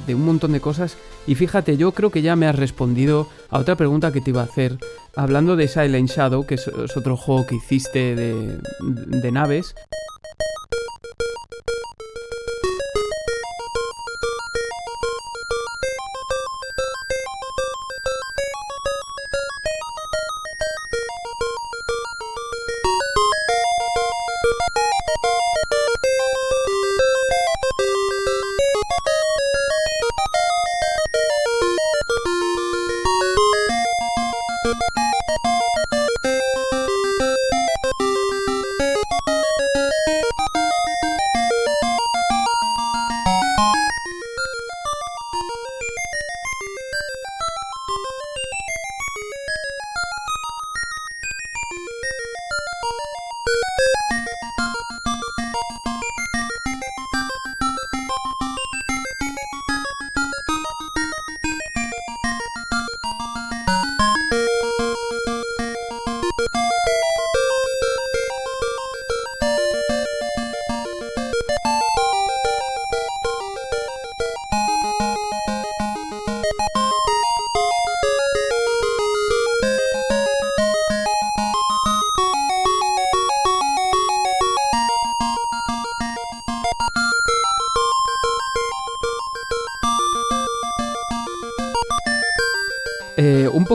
un 0.09 0.25
montón 0.25 0.53
de 0.53 0.61
cosas 0.61 0.97
y 1.27 1.35
fíjate, 1.35 1.77
yo 1.77 1.93
creo 1.93 2.11
que 2.11 2.23
ya 2.23 2.37
me 2.37 2.47
has 2.47 2.57
respondido 2.57 3.29
a 3.51 3.59
otra 3.59 3.77
pregunta 3.77 4.13
que 4.13 4.21
te 4.21 4.31
iba 4.31 4.41
a 4.41 4.45
hacer. 4.45 4.79
Hablando 5.17 5.57
de 5.57 5.69
Silent 5.69 6.09
Shadow, 6.09 6.47
que 6.47 6.55
es, 6.55 6.69
otro 6.69 7.17
juego 7.17 7.47
que 7.47 7.57
hiciste 7.57 8.15
de, 8.15 8.61
de 8.81 9.33
naves, 9.33 9.75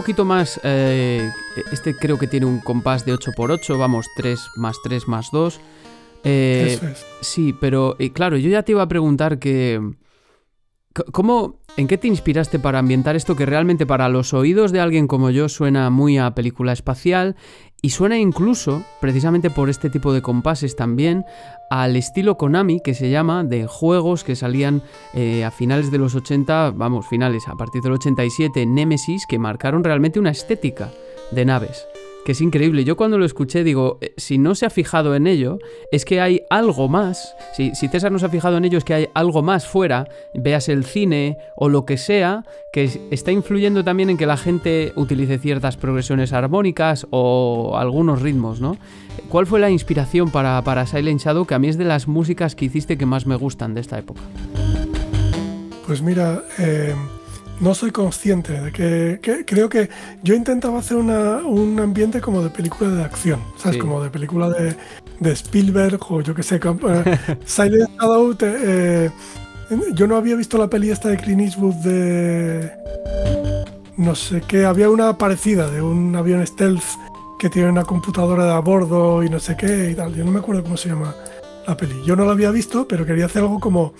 poquito 0.03 0.25
más... 0.25 0.59
Eh, 0.65 1.31
este 1.71 1.95
creo 1.95 2.19
que 2.19 2.27
tiene 2.27 2.45
un 2.45 2.59
compás 2.59 3.05
de 3.05 3.13
8x8, 3.13 3.77
vamos, 3.77 4.05
3 4.17 4.37
más 4.57 4.75
3 4.83 5.07
más 5.07 5.31
2. 5.31 5.61
Eh, 6.25 6.73
Eso 6.75 6.87
es. 6.87 7.05
Sí, 7.21 7.55
pero 7.57 7.95
claro, 8.13 8.35
yo 8.35 8.49
ya 8.49 8.63
te 8.63 8.73
iba 8.73 8.81
a 8.81 8.87
preguntar 8.87 9.39
que... 9.39 9.81
¿Cómo, 11.11 11.59
¿En 11.75 11.87
qué 11.87 11.97
te 11.97 12.07
inspiraste 12.07 12.59
para 12.59 12.77
ambientar 12.77 13.15
esto 13.15 13.35
que 13.35 13.47
realmente 13.47 13.87
para 13.87 14.09
los 14.09 14.33
oídos 14.33 14.71
de 14.71 14.79
alguien 14.79 15.07
como 15.07 15.31
yo 15.31 15.49
suena 15.49 15.89
muy 15.89 16.19
a 16.19 16.35
película 16.35 16.71
espacial 16.71 17.35
y 17.81 17.89
suena 17.89 18.17
incluso, 18.19 18.83
precisamente 19.01 19.49
por 19.49 19.69
este 19.69 19.89
tipo 19.89 20.13
de 20.13 20.21
compases 20.21 20.75
también, 20.75 21.25
al 21.71 21.95
estilo 21.95 22.37
Konami 22.37 22.79
que 22.79 22.93
se 22.93 23.09
llama 23.09 23.43
de 23.43 23.65
juegos 23.65 24.23
que 24.23 24.35
salían 24.35 24.83
eh, 25.15 25.43
a 25.43 25.49
finales 25.49 25.89
de 25.89 25.97
los 25.97 26.13
80, 26.13 26.71
vamos, 26.75 27.07
finales, 27.07 27.47
a 27.47 27.55
partir 27.55 27.81
del 27.81 27.93
87, 27.93 28.65
Nemesis, 28.67 29.25
que 29.27 29.39
marcaron 29.39 29.83
realmente 29.83 30.19
una 30.19 30.29
estética 30.29 30.91
de 31.31 31.43
naves 31.43 31.87
que 32.25 32.31
es 32.33 32.41
increíble. 32.41 32.83
Yo 32.83 32.95
cuando 32.95 33.17
lo 33.17 33.25
escuché 33.25 33.63
digo, 33.63 33.97
eh, 34.01 34.13
si 34.17 34.37
no 34.37 34.55
se 34.55 34.65
ha 34.65 34.69
fijado 34.69 35.15
en 35.15 35.27
ello, 35.27 35.59
es 35.91 36.05
que 36.05 36.21
hay 36.21 36.41
algo 36.49 36.87
más. 36.87 37.35
Si, 37.55 37.75
si, 37.75 37.87
César 37.87 38.11
no 38.11 38.19
se 38.19 38.25
ha 38.25 38.29
fijado 38.29 38.57
en 38.57 38.65
ello, 38.65 38.77
es 38.77 38.83
que 38.83 38.93
hay 38.93 39.07
algo 39.13 39.41
más 39.41 39.67
fuera, 39.67 40.07
veas 40.33 40.69
el 40.69 40.85
cine 40.85 41.37
o 41.55 41.69
lo 41.69 41.85
que 41.85 41.97
sea, 41.97 42.45
que 42.71 42.89
está 43.11 43.31
influyendo 43.31 43.83
también 43.83 44.09
en 44.09 44.17
que 44.17 44.25
la 44.25 44.37
gente 44.37 44.93
utilice 44.95 45.37
ciertas 45.37 45.77
progresiones 45.77 46.33
armónicas 46.33 47.07
o 47.09 47.75
algunos 47.77 48.21
ritmos, 48.21 48.61
¿no? 48.61 48.77
¿Cuál 49.29 49.45
fue 49.45 49.59
la 49.59 49.69
inspiración 49.69 50.31
para, 50.31 50.61
para 50.63 50.87
Silent 50.87 51.21
Shadow, 51.21 51.45
que 51.45 51.53
a 51.53 51.59
mí 51.59 51.67
es 51.67 51.77
de 51.77 51.85
las 51.85 52.07
músicas 52.07 52.55
que 52.55 52.65
hiciste 52.65 52.97
que 52.97 53.05
más 53.05 53.25
me 53.25 53.35
gustan 53.35 53.73
de 53.73 53.81
esta 53.81 53.99
época? 53.99 54.21
Pues 55.85 56.01
mira, 56.01 56.43
eh 56.57 56.95
no 57.59 57.73
soy 57.75 57.91
consciente 57.91 58.59
de 58.59 58.71
que, 58.71 59.43
creo 59.45 59.69
que 59.69 59.89
yo 60.23 60.33
intentaba 60.35 60.79
hacer 60.79 60.97
un 60.97 61.79
ambiente 61.79 62.21
como 62.21 62.43
de 62.43 62.49
película 62.49 62.89
de 62.89 63.03
acción, 63.03 63.39
¿sabes? 63.57 63.77
Como 63.77 64.03
de 64.03 64.09
película 64.09 64.49
de, 64.49 64.75
Spielberg 65.31 65.99
o 66.09 66.21
yo 66.21 66.35
que 66.35 66.43
sé, 66.43 66.55
eh, 66.55 67.19
Silent 67.45 67.89
Shadow. 67.99 68.35
Eh, 68.41 69.09
yo 69.93 70.07
no 70.07 70.17
había 70.17 70.35
visto 70.35 70.57
la 70.57 70.69
peli 70.69 70.91
esta 70.91 71.09
de 71.09 71.17
Clint 71.17 71.41
Eastwood 71.41 71.75
de 71.75 72.71
no 73.97 74.15
sé 74.15 74.41
qué, 74.47 74.65
había 74.65 74.89
una 74.89 75.17
parecida 75.17 75.69
de 75.69 75.81
un 75.81 76.15
avión 76.15 76.45
stealth 76.45 76.83
que 77.39 77.49
tiene 77.49 77.69
una 77.69 77.83
computadora 77.83 78.45
de 78.45 78.51
a 78.53 78.59
bordo 78.59 79.23
y 79.23 79.29
no 79.29 79.39
sé 79.39 79.55
qué 79.55 79.91
y 79.91 79.95
tal. 79.95 80.13
Yo 80.15 80.23
no 80.23 80.31
me 80.31 80.39
acuerdo 80.39 80.63
cómo 80.63 80.77
se 80.77 80.89
llama 80.89 81.15
la 81.67 81.77
peli. 81.77 81.95
Yo 82.05 82.15
no 82.15 82.25
la 82.25 82.31
había 82.31 82.51
visto, 82.51 82.87
pero 82.87 83.05
quería 83.05 83.25
hacer 83.25 83.41
algo 83.41 83.59
como 83.59 83.93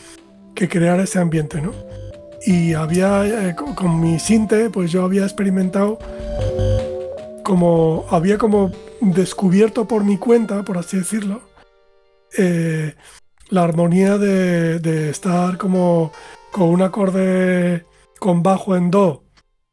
que 0.55 0.67
crear 0.67 0.99
ese 0.99 1.19
ambiente, 1.19 1.61
¿no? 1.61 1.71
Y 2.45 2.73
había 2.73 3.49
eh, 3.49 3.55
con, 3.55 3.99
mi 3.99 4.19
sinte 4.19 4.69
pues 4.69 4.91
yo 4.91 5.03
había 5.03 5.23
experimentado 5.23 5.99
como 7.43 8.05
había 8.09 8.37
como 8.37 8.71
descubierto 9.01 9.87
por 9.87 10.03
mi 10.03 10.17
cuenta 10.17 10.63
por 10.63 10.77
así 10.77 10.97
decirlo 10.97 11.41
eh, 12.37 12.95
la 13.49 13.63
armonía 13.63 14.17
de, 14.17 15.09
estar 15.09 15.57
como 15.57 16.11
con 16.51 16.69
un 16.69 16.81
acorde 16.81 17.85
con 18.19 18.43
bajo 18.43 18.75
en 18.75 18.91
do 18.91 19.23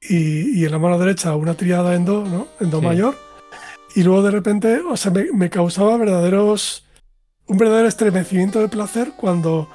y, 0.01 0.65
en 0.65 0.73
la 0.73 0.79
mano 0.79 0.99
derecha 0.99 1.35
una 1.35 1.55
triada 1.55 1.95
en 1.95 2.05
do 2.05 2.25
no 2.25 2.49
en 2.61 2.71
do 2.71 2.81
mayor. 2.81 3.17
Y 3.95 4.03
luego 4.03 4.23
de 4.23 4.31
repente 4.31 4.81
o 4.81 4.97
sea 4.97 5.11
me, 5.11 5.27
me 5.33 5.51
causaba 5.51 5.97
verdaderos 5.97 6.87
un 7.47 7.59
verdadero 7.59 7.89
estremecimiento 7.89 8.61
de 8.61 8.69
placer 8.69 9.13
cuando 9.17 9.69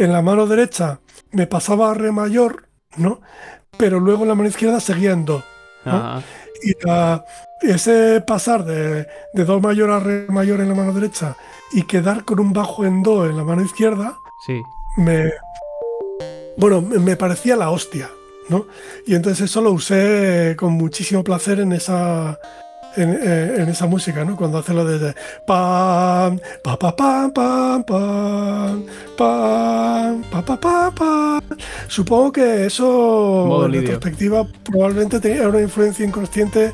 en 0.00 0.12
la 0.12 0.22
mano 0.22 0.46
derecha 0.46 1.00
me 1.32 1.46
pasaba 1.46 1.90
a 1.90 1.94
re 1.94 2.10
mayor, 2.10 2.68
¿no? 2.96 3.20
Pero 3.76 4.00
luego 4.00 4.22
en 4.22 4.28
la 4.28 4.34
mano 4.34 4.48
izquierda 4.48 4.80
seguía 4.80 5.12
en 5.12 5.24
do. 5.26 5.42
Y 6.62 6.74
ese 7.62 8.20
pasar 8.22 8.64
de, 8.64 9.06
do 9.34 9.60
mayor 9.60 9.90
a 9.90 10.00
re 10.00 10.26
mayor 10.28 10.60
en 10.60 10.68
la 10.70 10.74
mano 10.74 10.92
derecha 10.92 11.36
y 11.72 11.82
quedar 11.82 12.24
con 12.24 12.40
un 12.40 12.52
bajo 12.52 12.84
en 12.84 13.02
do 13.02 13.26
en 13.26 13.36
la 13.36 13.44
mano 13.44 13.62
izquierda, 13.62 14.16
sí. 14.46 14.60
me. 14.96 15.30
Bueno, 16.56 16.80
me 16.80 17.16
parecía 17.16 17.56
la 17.56 17.70
hostia, 17.70 18.10
¿no? 18.48 18.66
Y 19.06 19.14
entonces 19.14 19.50
eso 19.50 19.60
lo 19.60 19.72
usé 19.72 20.56
con 20.58 20.72
muchísimo 20.72 21.22
placer 21.22 21.60
en 21.60 21.72
esa 21.72 22.38
eh, 22.96 23.54
en, 23.58 23.68
esa 23.68 23.86
música, 23.86 24.24
¿no? 24.24 24.36
Cuando 24.36 24.58
hace 24.58 24.74
lo 24.74 24.84
de 24.84 25.14
pam, 25.46 26.38
pa, 26.62 26.78
pa, 26.78 26.96
pam, 26.96 27.30
pam, 27.32 27.84
pam, 27.84 28.84
pam, 29.16 30.22
pa, 30.24 30.42
pa, 30.42 30.60
pa, 30.60 30.90
pa. 30.90 31.42
Supongo 31.86 32.32
que 32.32 32.66
eso, 32.66 33.64
en 33.66 33.72
retrospectiva, 33.72 34.46
probablemente 34.64 35.20
tenía 35.20 35.48
una 35.48 35.60
influencia 35.60 36.04
inconsciente 36.04 36.72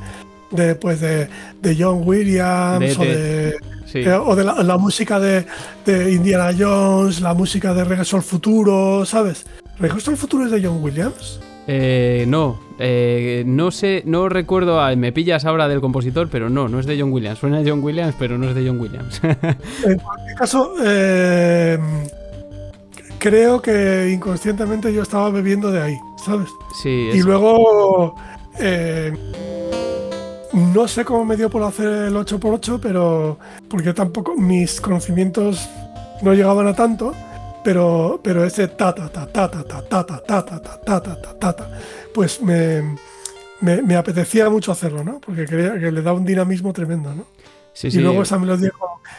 de, 0.51 0.75
pues, 0.75 1.01
de, 1.01 1.29
de 1.61 1.77
John 1.79 2.03
Williams 2.05 2.99
o 2.99 3.03
de, 3.03 3.57
eh, 3.95 4.13
o 4.13 4.35
de 4.35 4.45
la, 4.45 4.79
música 4.79 5.21
de, 5.21 5.45
de, 5.85 6.13
Indiana 6.13 6.51
Jones, 6.57 7.21
la 7.21 7.35
música 7.35 7.75
de 7.75 7.85
Regreso 7.85 8.17
al 8.17 8.23
Futuro, 8.23 9.05
¿sabes? 9.05 9.47
¿Regreso 9.79 10.11
al 10.11 10.17
Futuro 10.17 10.45
es 10.45 10.51
de 10.51 10.67
John 10.67 10.83
Williams? 10.83 11.41
Eh, 11.69 12.25
no, 12.29 12.59
eh, 12.79 13.43
no 13.47 13.71
sé, 13.71 14.03
no 14.07 14.29
recuerdo, 14.29 14.81
me 14.97 15.13
pillas 15.13 15.45
ahora 15.45 15.69
del 15.69 15.81
compositor, 15.81 16.29
pero 16.31 16.49
no, 16.49 16.69
no 16.69 16.79
es 16.79 16.87
de 16.87 16.99
John 17.01 17.13
Williams. 17.13 17.39
Suena 17.39 17.61
de 17.61 17.71
John 17.71 17.83
Williams, 17.83 18.15
pero 18.19 18.39
no 18.39 18.49
es 18.49 18.55
de 18.55 18.67
John 18.67 18.81
Williams. 18.81 19.21
en 19.23 19.99
cualquier 19.99 20.37
caso, 20.37 20.75
eh, 20.85 21.79
creo 23.19 23.61
que 23.61 24.11
inconscientemente 24.13 24.93
yo 24.93 25.03
estaba 25.03 25.31
bebiendo 25.31 25.73
de 25.73 25.83
ahí, 25.83 25.99
¿sabes? 26.25 26.49
Sí. 26.83 27.11
Y 27.13 27.23
luego, 27.23 28.15
eh, 28.61 29.13
no 30.53 30.87
sé 30.87 31.05
cómo 31.05 31.25
me 31.25 31.37
dio 31.37 31.51
por 31.51 31.63
hacer 31.63 31.89
el 31.89 32.15
8x8, 32.15 32.79
pero 32.81 33.39
porque 33.69 33.93
tampoco 33.93 34.37
mis 34.37 34.81
conocimientos 34.81 35.69
no 36.23 36.33
llegaban 36.33 36.67
a 36.67 36.75
tanto 36.75 37.13
pero, 37.67 38.21
pero 38.23 38.45
ese 38.45 38.69
ta 38.69 38.95
ta 38.95 39.09
ta 39.09 39.27
ta 39.27 39.51
ta 39.51 39.65
ta 39.65 39.83
ta 39.83 40.07
ta 40.07 40.23
ta 40.25 40.47
ta 40.47 41.01
ta 41.01 41.01
ta 41.03 41.39
ta 41.41 41.53
ta 41.53 41.71
pues 42.15 42.41
me, 42.41 42.97
me, 43.61 43.83
me 43.83 43.97
apetecía 43.97 44.49
mucho 44.49 44.71
hacerlo, 44.71 45.03
¿no? 45.03 45.19
Porque 45.19 45.47
creía 45.47 45.77
que 45.77 45.91
le 45.91 46.01
da 46.01 46.13
un 46.13 46.25
dinamismo 46.25 46.73
tremendo, 46.73 47.13
¿no? 47.13 47.27
Sí, 47.73 47.89
y 47.89 47.99
luego 47.99 48.23
esa 48.23 48.39
melodía 48.39 48.71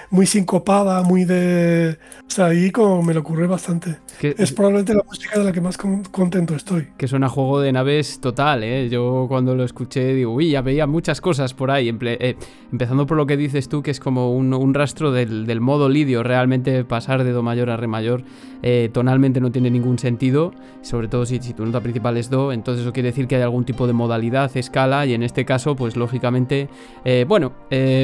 muy 0.09 0.25
sincopada, 0.25 1.03
muy 1.03 1.25
de... 1.25 1.99
O 2.25 2.31
sea, 2.31 2.45
ahí 2.45 2.71
como 2.71 3.03
me 3.03 3.13
lo 3.13 3.19
ocurre 3.19 3.47
bastante. 3.47 3.97
Es 4.21 4.51
probablemente 4.51 4.93
la 4.93 5.03
música 5.03 5.37
de 5.37 5.45
la 5.45 5.51
que 5.51 5.61
más 5.61 5.77
contento 5.77 6.55
estoy. 6.55 6.87
Que 6.97 7.07
suena 7.07 7.29
juego 7.29 7.61
de 7.61 7.71
naves 7.71 8.19
total, 8.19 8.63
¿eh? 8.63 8.89
Yo 8.89 9.25
cuando 9.27 9.55
lo 9.55 9.63
escuché 9.63 10.13
digo, 10.13 10.33
uy, 10.33 10.51
ya 10.51 10.61
veía 10.61 10.87
muchas 10.87 11.21
cosas 11.21 11.53
por 11.53 11.71
ahí. 11.71 11.95
Eh, 12.01 12.35
empezando 12.71 13.05
por 13.05 13.17
lo 13.17 13.25
que 13.25 13.37
dices 13.37 13.69
tú, 13.69 13.83
que 13.83 13.91
es 13.91 13.99
como 13.99 14.33
un, 14.33 14.73
rastro 14.73 15.11
del, 15.11 15.61
modo 15.61 15.89
lidio. 15.89 16.23
Realmente 16.23 16.83
pasar 16.83 17.23
de 17.23 17.31
Do 17.31 17.43
mayor 17.43 17.69
a 17.69 17.77
Re 17.77 17.87
mayor 17.87 18.23
eh, 18.63 18.89
tonalmente 18.91 19.39
no 19.39 19.51
tiene 19.51 19.69
ningún 19.69 19.99
sentido. 19.99 20.53
Sobre 20.81 21.07
todo 21.07 21.25
si, 21.25 21.39
si 21.39 21.53
tu 21.53 21.65
nota 21.65 21.81
principal 21.81 22.17
es 22.17 22.29
Do. 22.29 22.51
Entonces 22.51 22.83
eso 22.83 22.93
quiere 22.93 23.09
decir 23.09 23.27
que 23.27 23.35
hay 23.35 23.41
algún 23.41 23.65
tipo 23.65 23.87
de 23.87 23.93
modalidad, 23.93 24.55
escala. 24.55 25.05
Y 25.05 25.13
en 25.13 25.23
este 25.23 25.45
caso, 25.45 25.75
pues 25.75 25.95
lógicamente, 25.95 26.69
eh, 27.05 27.25
bueno, 27.27 27.53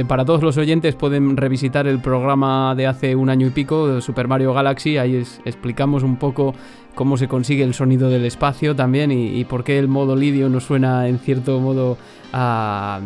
para 0.07 0.25
todos 0.25 0.43
los 0.43 0.57
oyentes 0.57 0.95
pueden 0.95 1.37
revisitar 1.37 1.87
el 1.87 1.99
programa 1.99 2.75
de 2.75 2.87
hace 2.87 3.15
un 3.15 3.29
año 3.29 3.47
y 3.47 3.49
pico, 3.49 3.87
de 3.87 4.01
Super 4.01 4.27
Mario 4.27 4.53
Galaxy, 4.53 4.97
ahí 4.97 5.23
explicamos 5.45 6.02
un 6.03 6.17
poco 6.17 6.53
cómo 6.95 7.17
se 7.17 7.27
consigue 7.27 7.63
el 7.63 7.73
sonido 7.73 8.09
del 8.09 8.25
espacio 8.25 8.75
también 8.75 9.11
y, 9.11 9.43
por 9.45 9.63
qué 9.63 9.79
el 9.79 9.87
modo 9.87 10.15
lidio 10.15 10.47
no 10.49 10.59
suena 10.59 11.07
en 11.07 11.17
cierto 11.17 11.59
modo 11.59 11.97
a, 12.31 12.99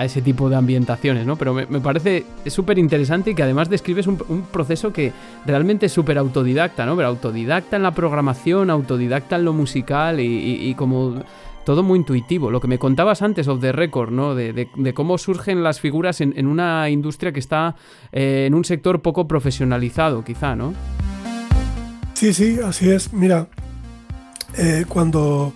ese 0.00 0.22
tipo 0.22 0.48
de 0.48 0.56
ambientaciones, 0.56 1.26
¿no? 1.26 1.36
Pero 1.36 1.52
me, 1.52 1.80
parece 1.80 2.24
súper 2.46 2.78
interesante 2.78 3.30
y 3.30 3.34
que 3.34 3.42
además 3.42 3.68
describes 3.68 4.06
un, 4.06 4.16
proceso 4.50 4.92
que 4.92 5.12
realmente 5.46 5.86
es 5.86 5.92
súper 5.92 6.16
autodidacta, 6.16 6.86
¿no? 6.86 6.96
Pero 6.96 7.08
autodidacta 7.08 7.76
en 7.76 7.82
la 7.82 7.92
programación, 7.92 8.70
autodidacta 8.70 9.36
en 9.36 9.44
lo 9.44 9.52
musical 9.52 10.20
y 10.20 10.74
como 10.74 11.22
todo 11.64 11.82
muy 11.82 11.98
intuitivo. 11.98 12.50
Lo 12.50 12.60
que 12.60 12.68
me 12.68 12.78
contabas 12.78 13.22
antes 13.22 13.48
of 13.48 13.60
the 13.60 13.72
record, 13.72 14.10
¿no? 14.10 14.34
De, 14.34 14.68
cómo 14.94 15.18
surgen 15.18 15.62
las 15.62 15.80
figuras 15.80 16.20
en, 16.20 16.46
una 16.46 16.88
industria 16.90 17.32
que 17.32 17.40
está 17.40 17.74
eh, 18.12 18.44
en 18.46 18.54
un 18.54 18.64
sector 18.64 19.02
poco 19.02 19.26
profesionalizado, 19.26 20.22
quizá, 20.24 20.54
¿no? 20.54 20.74
Sí, 22.24 22.32
sí, 22.32 22.58
así 22.64 22.88
es. 22.88 23.12
Mira, 23.12 23.46
eh, 24.56 24.86
cuando 24.88 25.52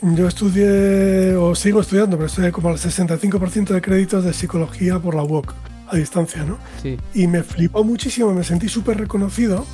yo 0.00 0.28
estudié, 0.28 1.34
o 1.34 1.56
sigo 1.56 1.80
estudiando, 1.80 2.16
pero 2.16 2.28
estoy 2.28 2.52
como 2.52 2.68
al 2.68 2.76
65% 2.76 3.74
de 3.74 3.82
créditos 3.82 4.22
de 4.22 4.32
psicología 4.32 5.00
por 5.00 5.16
la 5.16 5.24
UOC, 5.24 5.52
a 5.88 5.96
distancia, 5.96 6.44
¿no? 6.44 6.58
Sí. 6.80 6.96
Y 7.14 7.26
me 7.26 7.42
flipó 7.42 7.82
muchísimo, 7.82 8.32
me 8.32 8.44
sentí 8.44 8.68
súper 8.68 8.96
reconocido 8.96 9.66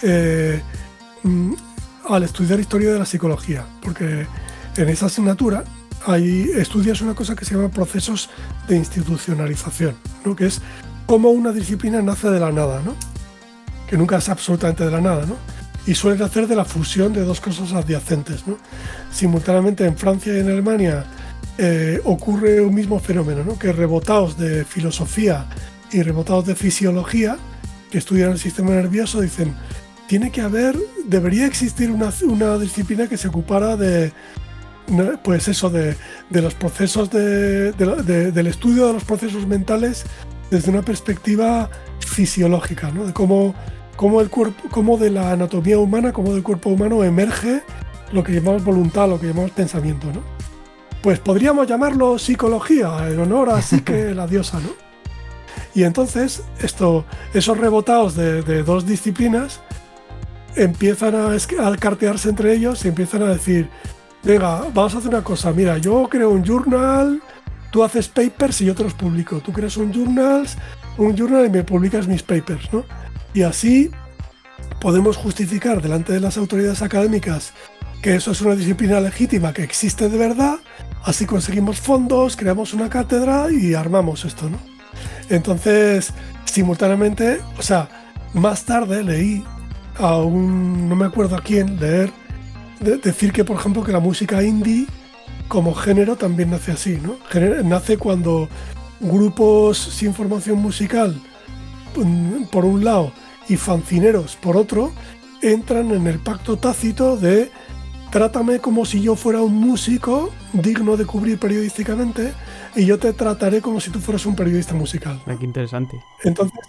eh, 0.00 0.62
mm, 1.24 1.52
al 2.08 2.22
estudiar 2.22 2.58
historia 2.58 2.94
de 2.94 3.00
la 3.00 3.04
psicología, 3.04 3.66
porque 3.82 4.26
en 4.78 4.88
esa 4.88 5.06
asignatura 5.06 5.62
hay, 6.06 6.52
estudias 6.54 7.02
una 7.02 7.14
cosa 7.14 7.36
que 7.36 7.44
se 7.44 7.54
llama 7.54 7.68
procesos 7.68 8.30
de 8.66 8.76
institucionalización, 8.76 9.94
¿no? 10.24 10.34
que 10.34 10.46
es 10.46 10.62
cómo 11.04 11.28
una 11.28 11.52
disciplina 11.52 12.00
nace 12.00 12.30
de 12.30 12.40
la 12.40 12.50
nada, 12.50 12.80
¿no? 12.82 12.94
Que 13.88 13.96
nunca 13.96 14.18
es 14.18 14.28
absolutamente 14.28 14.84
de 14.84 14.90
la 14.90 15.00
nada, 15.00 15.26
¿no? 15.26 15.36
y 15.86 15.94
suele 15.94 16.18
nacer 16.18 16.46
de 16.46 16.56
la 16.56 16.64
fusión 16.64 17.12
de 17.12 17.22
dos 17.22 17.40
cosas 17.40 17.72
adyacentes. 17.72 18.46
¿no? 18.46 18.56
Simultáneamente 19.10 19.84
en 19.84 19.96
Francia 19.96 20.34
y 20.34 20.40
en 20.40 20.50
Alemania 20.50 21.04
eh, 21.58 22.00
ocurre 22.04 22.60
un 22.60 22.74
mismo 22.74 22.98
fenómeno, 22.98 23.44
¿no? 23.44 23.58
que 23.58 23.72
rebotados 23.72 24.38
de 24.38 24.64
filosofía 24.64 25.46
y 25.92 26.02
rebotados 26.02 26.46
de 26.46 26.54
fisiología, 26.54 27.36
que 27.90 27.98
estudian 27.98 28.32
el 28.32 28.38
sistema 28.38 28.70
nervioso, 28.70 29.20
dicen, 29.20 29.54
tiene 30.08 30.30
que 30.30 30.40
haber, 30.40 30.76
debería 31.06 31.46
existir 31.46 31.90
una, 31.90 32.12
una 32.22 32.58
disciplina 32.58 33.06
que 33.06 33.16
se 33.16 33.28
ocupara 33.28 33.76
de, 33.76 34.12
pues 35.22 35.48
eso, 35.48 35.70
de, 35.70 35.96
de 36.30 36.42
los 36.42 36.54
procesos 36.54 37.10
de, 37.10 37.72
del 37.72 38.46
estudio 38.46 38.88
de 38.88 38.94
los 38.94 39.04
procesos 39.04 39.46
mentales 39.46 40.04
desde 40.54 40.70
una 40.70 40.82
perspectiva 40.82 41.68
fisiológica, 41.98 42.92
¿no? 42.92 43.06
de 43.06 43.12
cómo, 43.12 43.54
cómo, 43.96 44.20
el 44.20 44.30
cuerpo, 44.30 44.68
cómo 44.70 44.96
de 44.96 45.10
la 45.10 45.32
anatomía 45.32 45.78
humana, 45.78 46.12
cómo 46.12 46.32
del 46.32 46.44
cuerpo 46.44 46.70
humano 46.70 47.02
emerge 47.02 47.62
lo 48.12 48.22
que 48.22 48.32
llamamos 48.32 48.62
voluntad, 48.62 49.08
lo 49.08 49.18
que 49.18 49.26
llamamos 49.26 49.50
pensamiento. 49.50 50.06
¿no? 50.12 50.22
Pues 51.02 51.18
podríamos 51.18 51.66
llamarlo 51.66 52.20
psicología, 52.20 53.08
en 53.08 53.18
honor 53.18 53.50
a 53.50 53.60
Psique, 53.62 54.14
la 54.14 54.28
diosa. 54.28 54.60
¿no? 54.60 54.68
Y 55.74 55.82
entonces 55.82 56.44
esto, 56.60 57.04
esos 57.32 57.58
rebotados 57.58 58.14
de, 58.14 58.42
de 58.42 58.62
dos 58.62 58.86
disciplinas 58.86 59.60
empiezan 60.54 61.16
a, 61.16 61.32
a 61.32 61.76
cartearse 61.76 62.28
entre 62.28 62.54
ellos 62.54 62.84
y 62.84 62.88
empiezan 62.88 63.24
a 63.24 63.26
decir, 63.30 63.68
venga, 64.22 64.66
vamos 64.72 64.94
a 64.94 64.98
hacer 64.98 65.10
una 65.10 65.24
cosa, 65.24 65.52
mira, 65.52 65.78
yo 65.78 66.08
creo 66.08 66.30
un 66.30 66.44
journal, 66.44 67.20
tú 67.74 67.82
haces 67.82 68.06
papers 68.06 68.60
y 68.60 68.66
yo 68.66 68.74
te 68.76 68.84
los 68.84 68.94
publico, 68.94 69.40
tú 69.40 69.52
creas 69.52 69.76
un 69.76 69.92
journal, 69.92 70.46
un 70.96 71.16
journal 71.16 71.46
y 71.46 71.50
me 71.50 71.64
publicas 71.64 72.06
mis 72.06 72.22
papers, 72.22 72.72
¿no? 72.72 72.84
Y 73.34 73.42
así 73.42 73.90
podemos 74.80 75.16
justificar 75.16 75.82
delante 75.82 76.12
de 76.12 76.20
las 76.20 76.36
autoridades 76.36 76.82
académicas 76.82 77.52
que 78.00 78.14
eso 78.14 78.30
es 78.30 78.40
una 78.42 78.54
disciplina 78.54 79.00
legítima 79.00 79.52
que 79.52 79.64
existe 79.64 80.08
de 80.08 80.16
verdad, 80.16 80.58
así 81.02 81.26
conseguimos 81.26 81.80
fondos, 81.80 82.36
creamos 82.36 82.74
una 82.74 82.88
cátedra 82.88 83.48
y 83.50 83.74
armamos 83.74 84.24
esto, 84.24 84.48
¿no? 84.48 84.58
Entonces, 85.28 86.14
simultáneamente, 86.44 87.40
o 87.58 87.62
sea, 87.62 87.88
más 88.34 88.62
tarde 88.62 89.02
leí 89.02 89.42
a 89.98 90.18
un, 90.18 90.88
no 90.88 90.94
me 90.94 91.06
acuerdo 91.06 91.34
a 91.34 91.42
quién, 91.42 91.80
leer 91.80 92.12
decir 93.02 93.32
que, 93.32 93.42
por 93.42 93.58
ejemplo, 93.58 93.82
que 93.82 93.90
la 93.90 93.98
música 93.98 94.44
indie 94.44 94.86
como 95.48 95.74
género 95.74 96.16
también 96.16 96.50
nace 96.50 96.72
así, 96.72 96.98
¿no? 97.02 97.16
nace 97.64 97.96
cuando 97.96 98.48
grupos 99.00 99.78
sin 99.78 100.14
formación 100.14 100.58
musical, 100.58 101.20
mm, 101.96 102.44
por 102.44 102.64
un 102.64 102.84
lado, 102.84 103.12
y 103.48 103.56
fancineros, 103.56 104.36
por 104.36 104.56
otro, 104.56 104.92
entran 105.42 105.90
en 105.90 106.06
el 106.06 106.18
pacto 106.18 106.56
tácito 106.56 107.16
de 107.16 107.50
trátame 108.10 108.60
como 108.60 108.84
si 108.86 109.02
yo 109.02 109.16
fuera 109.16 109.42
un 109.42 109.54
músico 109.54 110.30
digno 110.52 110.96
de 110.96 111.04
cubrir 111.04 111.38
periodísticamente 111.38 112.32
y 112.76 112.86
yo 112.86 112.98
te 112.98 113.12
trataré 113.12 113.60
como 113.60 113.80
si 113.80 113.90
tú 113.90 113.98
fueras 113.98 114.24
un 114.24 114.36
periodista 114.36 114.74
musical. 114.74 115.20
Qué 115.26 115.44
interesante. 115.44 116.00
Entonces, 116.22 116.60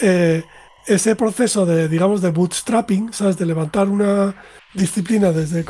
eh, 0.00 0.44
ese 0.86 1.16
proceso 1.16 1.66
de, 1.66 1.88
digamos, 1.88 2.22
de 2.22 2.30
bootstrapping, 2.30 3.12
¿sabes? 3.12 3.36
De 3.36 3.44
levantar 3.44 3.88
una 3.88 4.34
disciplina 4.74 5.32
desde 5.32 5.64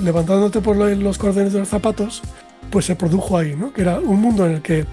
levantándote 0.00 0.60
por 0.60 0.76
los 0.76 1.18
cordones 1.18 1.52
de 1.52 1.60
los 1.60 1.68
zapatos, 1.68 2.22
pues 2.70 2.84
se 2.84 2.96
produjo 2.96 3.38
ahí, 3.38 3.54
¿no? 3.54 3.72
Que 3.72 3.82
era 3.82 4.00
un 4.00 4.20
mundo 4.20 4.46
en 4.46 4.52
el 4.52 4.62
que, 4.62 4.84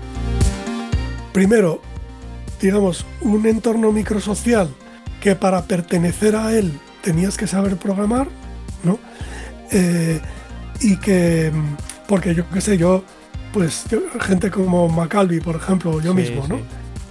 primero, 1.31 1.81
digamos, 2.61 3.05
un 3.21 3.45
entorno 3.47 3.91
microsocial 3.91 4.69
que 5.19 5.35
para 5.35 5.63
pertenecer 5.63 6.35
a 6.35 6.53
él 6.53 6.79
tenías 7.01 7.37
que 7.37 7.47
saber 7.47 7.77
programar, 7.77 8.27
¿no? 8.83 8.99
Eh, 9.71 10.21
y 10.81 10.97
que, 10.97 11.51
porque 12.07 12.35
yo 12.35 12.47
qué 12.49 12.61
sé, 12.61 12.77
yo, 12.77 13.03
pues, 13.51 13.85
gente 14.21 14.51
como 14.51 14.87
Macalvi, 14.87 15.39
por 15.39 15.55
ejemplo, 15.55 15.99
yo 15.99 16.13
mismo, 16.13 16.47
¿no? 16.47 16.59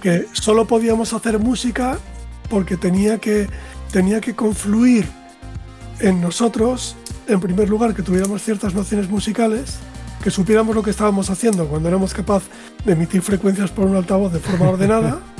Que 0.01 0.27
solo 0.33 0.65
podíamos 0.65 1.13
hacer 1.13 1.39
música 1.39 1.97
porque 2.49 2.77
tenía 2.77 3.17
que, 3.17 3.47
tenía 3.91 4.21
que 4.21 4.35
confluir 4.35 5.07
en 5.99 6.21
nosotros, 6.21 6.95
en 7.27 7.39
primer 7.39 7.69
lugar, 7.69 7.93
que 7.93 8.01
tuviéramos 8.01 8.41
ciertas 8.41 8.73
nociones 8.73 9.09
musicales, 9.09 9.77
que 10.23 10.31
supiéramos 10.31 10.75
lo 10.75 10.83
que 10.83 10.91
estábamos 10.91 11.29
haciendo 11.29 11.67
cuando 11.67 11.89
éramos 11.89 12.13
capaces 12.13 12.49
de 12.85 12.93
emitir 12.93 13.21
frecuencias 13.21 13.71
por 13.71 13.85
un 13.85 13.95
altavoz 13.95 14.31
de 14.33 14.39
forma 14.39 14.69
ordenada. 14.69 15.19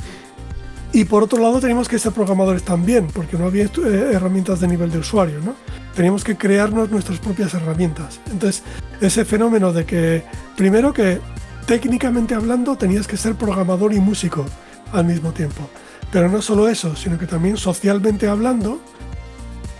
Y 0.94 1.06
por 1.06 1.24
otro 1.24 1.42
lado 1.42 1.58
teníamos 1.58 1.88
que 1.88 1.98
ser 1.98 2.12
programadores 2.12 2.62
también, 2.62 3.08
porque 3.08 3.36
no 3.36 3.46
había 3.46 3.64
eh, 3.64 4.10
herramientas 4.12 4.60
de 4.60 4.68
nivel 4.68 4.92
de 4.92 4.98
usuario, 4.98 5.40
¿no? 5.40 5.56
Teníamos 5.92 6.22
que 6.22 6.36
crearnos 6.36 6.88
nuestras 6.88 7.18
propias 7.18 7.52
herramientas. 7.52 8.20
Entonces, 8.30 8.62
ese 9.00 9.24
fenómeno 9.24 9.72
de 9.72 9.84
que, 9.84 10.22
primero 10.56 10.92
que 10.92 11.18
técnicamente 11.66 12.36
hablando, 12.36 12.76
tenías 12.76 13.08
que 13.08 13.16
ser 13.16 13.34
programador 13.34 13.92
y 13.92 13.98
músico 13.98 14.46
al 14.92 15.04
mismo 15.04 15.32
tiempo. 15.32 15.68
Pero 16.14 16.28
no 16.28 16.40
solo 16.40 16.68
eso, 16.68 16.94
sino 16.94 17.18
que 17.18 17.26
también 17.26 17.56
socialmente 17.56 18.28
hablando, 18.28 18.78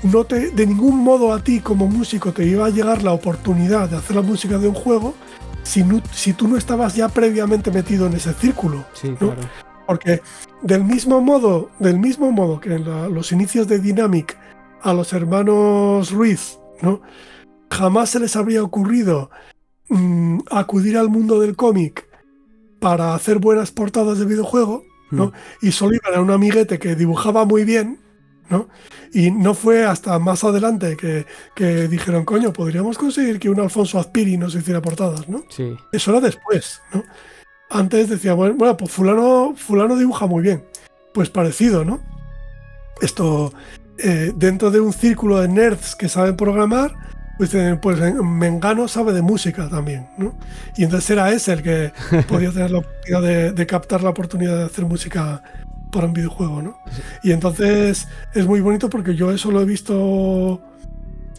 no 0.03 0.25
te, 0.25 0.51
de 0.51 0.67
ningún 0.67 0.99
modo 0.99 1.33
a 1.33 1.39
ti 1.39 1.61
como 1.61 1.87
músico 1.87 2.33
te 2.33 2.45
iba 2.45 2.67
a 2.67 2.71
llegar 2.71 3.05
la 3.05 3.13
oportunidad 3.13 3.89
de 3.89 3.99
hacer 3.99 4.17
la 4.17 4.23
música 4.23 4.59
de 4.59 4.67
un 4.67 4.75
juego 4.75 5.15
si, 5.63 5.85
si 6.13 6.33
tú 6.33 6.49
no 6.49 6.57
estabas 6.57 6.97
ya 6.97 7.09
previamente 7.09 7.71
metido 7.71 8.09
en 8.09 8.15
ese 8.15 8.35
círculo. 8.35 8.85
Porque 9.87 10.23
del 10.61 10.83
mismo 10.83 11.21
modo, 11.21 11.71
del 11.79 12.01
mismo 12.01 12.33
modo 12.33 12.59
que 12.59 12.75
en 12.75 13.15
los 13.15 13.31
inicios 13.31 13.69
de 13.69 13.79
Dynamic 13.79 14.37
a 14.83 14.93
los 14.93 15.13
hermanos 15.13 16.11
Ruiz, 16.11 16.59
¿no? 16.83 17.01
jamás 17.71 18.11
se 18.11 18.19
les 18.19 18.35
habría 18.35 18.65
ocurrido 18.65 19.31
mm, 19.89 20.41
acudir 20.51 20.99
al 20.99 21.11
mundo 21.11 21.39
del 21.39 21.55
cómic 21.55 22.09
para 22.81 23.15
hacer 23.15 23.39
buenas 23.39 23.71
portadas 23.71 24.19
de 24.19 24.25
videojuego, 24.25 24.83
¿no? 25.15 25.27
Mm. 25.27 25.33
Y 25.67 25.73
solo 25.73 25.95
iban 25.95 26.15
a 26.15 26.21
un 26.21 26.31
amiguete 26.31 26.79
que 26.79 26.95
dibujaba 26.95 27.45
muy 27.45 27.65
bien, 27.65 27.99
¿no? 28.51 28.69
Y 29.13 29.31
no 29.31 29.55
fue 29.55 29.85
hasta 29.85 30.19
más 30.19 30.45
adelante 30.45 30.97
que, 30.97 31.27
que, 31.55 31.89
dijeron, 31.89 32.25
coño, 32.25 32.53
podríamos 32.53 32.99
conseguir 32.99 33.39
que 33.39 33.49
un 33.49 33.61
Alfonso 33.61 33.99
Azpiri 33.99 34.37
nos 34.37 34.55
hiciera 34.55 34.83
portadas, 34.83 35.29
¿no? 35.29 35.45
Sí. 35.49 35.77
Eso 35.93 36.11
era 36.11 36.21
después, 36.21 36.83
¿no? 36.93 37.05
Antes 37.71 38.09
decía, 38.09 38.35
bueno, 38.35 38.77
pues 38.77 38.91
fulano, 38.91 39.55
fulano 39.57 39.97
dibuja 39.97 40.27
muy 40.27 40.43
bien. 40.43 40.65
Pues 41.13 41.31
parecido, 41.31 41.85
¿no? 41.85 42.01
Esto, 43.01 43.53
eh, 43.99 44.33
dentro 44.37 44.71
de 44.71 44.81
un 44.81 44.93
círculo 44.93 45.41
de 45.41 45.49
nerds 45.49 45.95
que 45.97 46.09
saben 46.09 46.37
programar, 46.37 47.14
pues, 47.37 47.55
eh, 47.55 47.79
pues 47.81 47.99
Mengano 48.23 48.87
sabe 48.89 49.13
de 49.13 49.23
música 49.23 49.69
también, 49.69 50.09
¿no? 50.17 50.35
Y 50.77 50.85
entonces 50.85 51.11
era 51.11 51.33
ese 51.33 51.53
el 51.53 51.63
que 51.63 51.93
podía 52.29 52.51
tener 52.53 52.71
la 52.71 52.79
oportunidad 52.79 53.55
de, 53.55 53.67
captar 53.67 54.03
la 54.03 54.11
oportunidad 54.11 54.59
de 54.59 54.65
hacer 54.65 54.85
música 54.85 55.43
para 55.91 56.07
un 56.07 56.13
videojuego, 56.13 56.63
¿no? 56.63 56.79
Y 57.23 57.33
entonces 57.33 58.09
es 58.35 58.47
muy 58.47 58.61
bonito 58.61 58.89
porque 58.91 59.15
yo 59.15 59.31
eso 59.33 59.51
lo 59.51 59.61
he 59.61 59.65
visto 59.65 60.61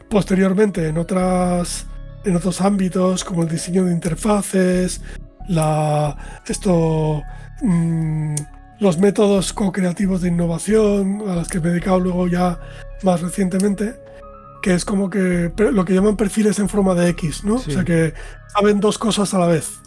posteriormente 0.10 0.88
en 0.88 0.98
otras 0.98 1.88
en 2.24 2.36
otros 2.36 2.62
ámbitos 2.62 3.24
como 3.24 3.44
el 3.44 3.50
diseño 3.50 3.86
de 3.86 3.92
interfaces, 3.92 5.02
la 5.48 6.18
esto 6.48 7.22
mm, 7.62 8.36
los 8.80 8.98
métodos 8.98 9.54
co-creativos 9.54 10.22
de 10.22 10.30
innovación 10.30 11.24
a 11.28 11.36
los 11.36 11.48
que 11.48 11.60
me 11.60 11.68
he 11.68 11.72
dedicado 11.72 12.00
luego 12.00 12.28
ya 12.28 12.60
más 13.04 13.22
recientemente 13.22 13.96
que 14.62 14.74
es 14.74 14.86
como 14.86 15.10
que 15.10 15.52
lo 15.58 15.86
que 15.86 15.94
llaman 15.94 16.18
perfiles 16.18 16.60
en 16.60 16.70
forma 16.70 16.96
de 16.96 17.10
X, 17.10 17.44
¿no? 17.44 17.56
O 17.56 17.60
sea 17.60 17.84
que 17.84 18.14
saben 18.54 18.80
dos 18.80 18.98
cosas 18.98 19.34
a 19.34 19.40
la 19.40 19.48
vez. 19.48 19.80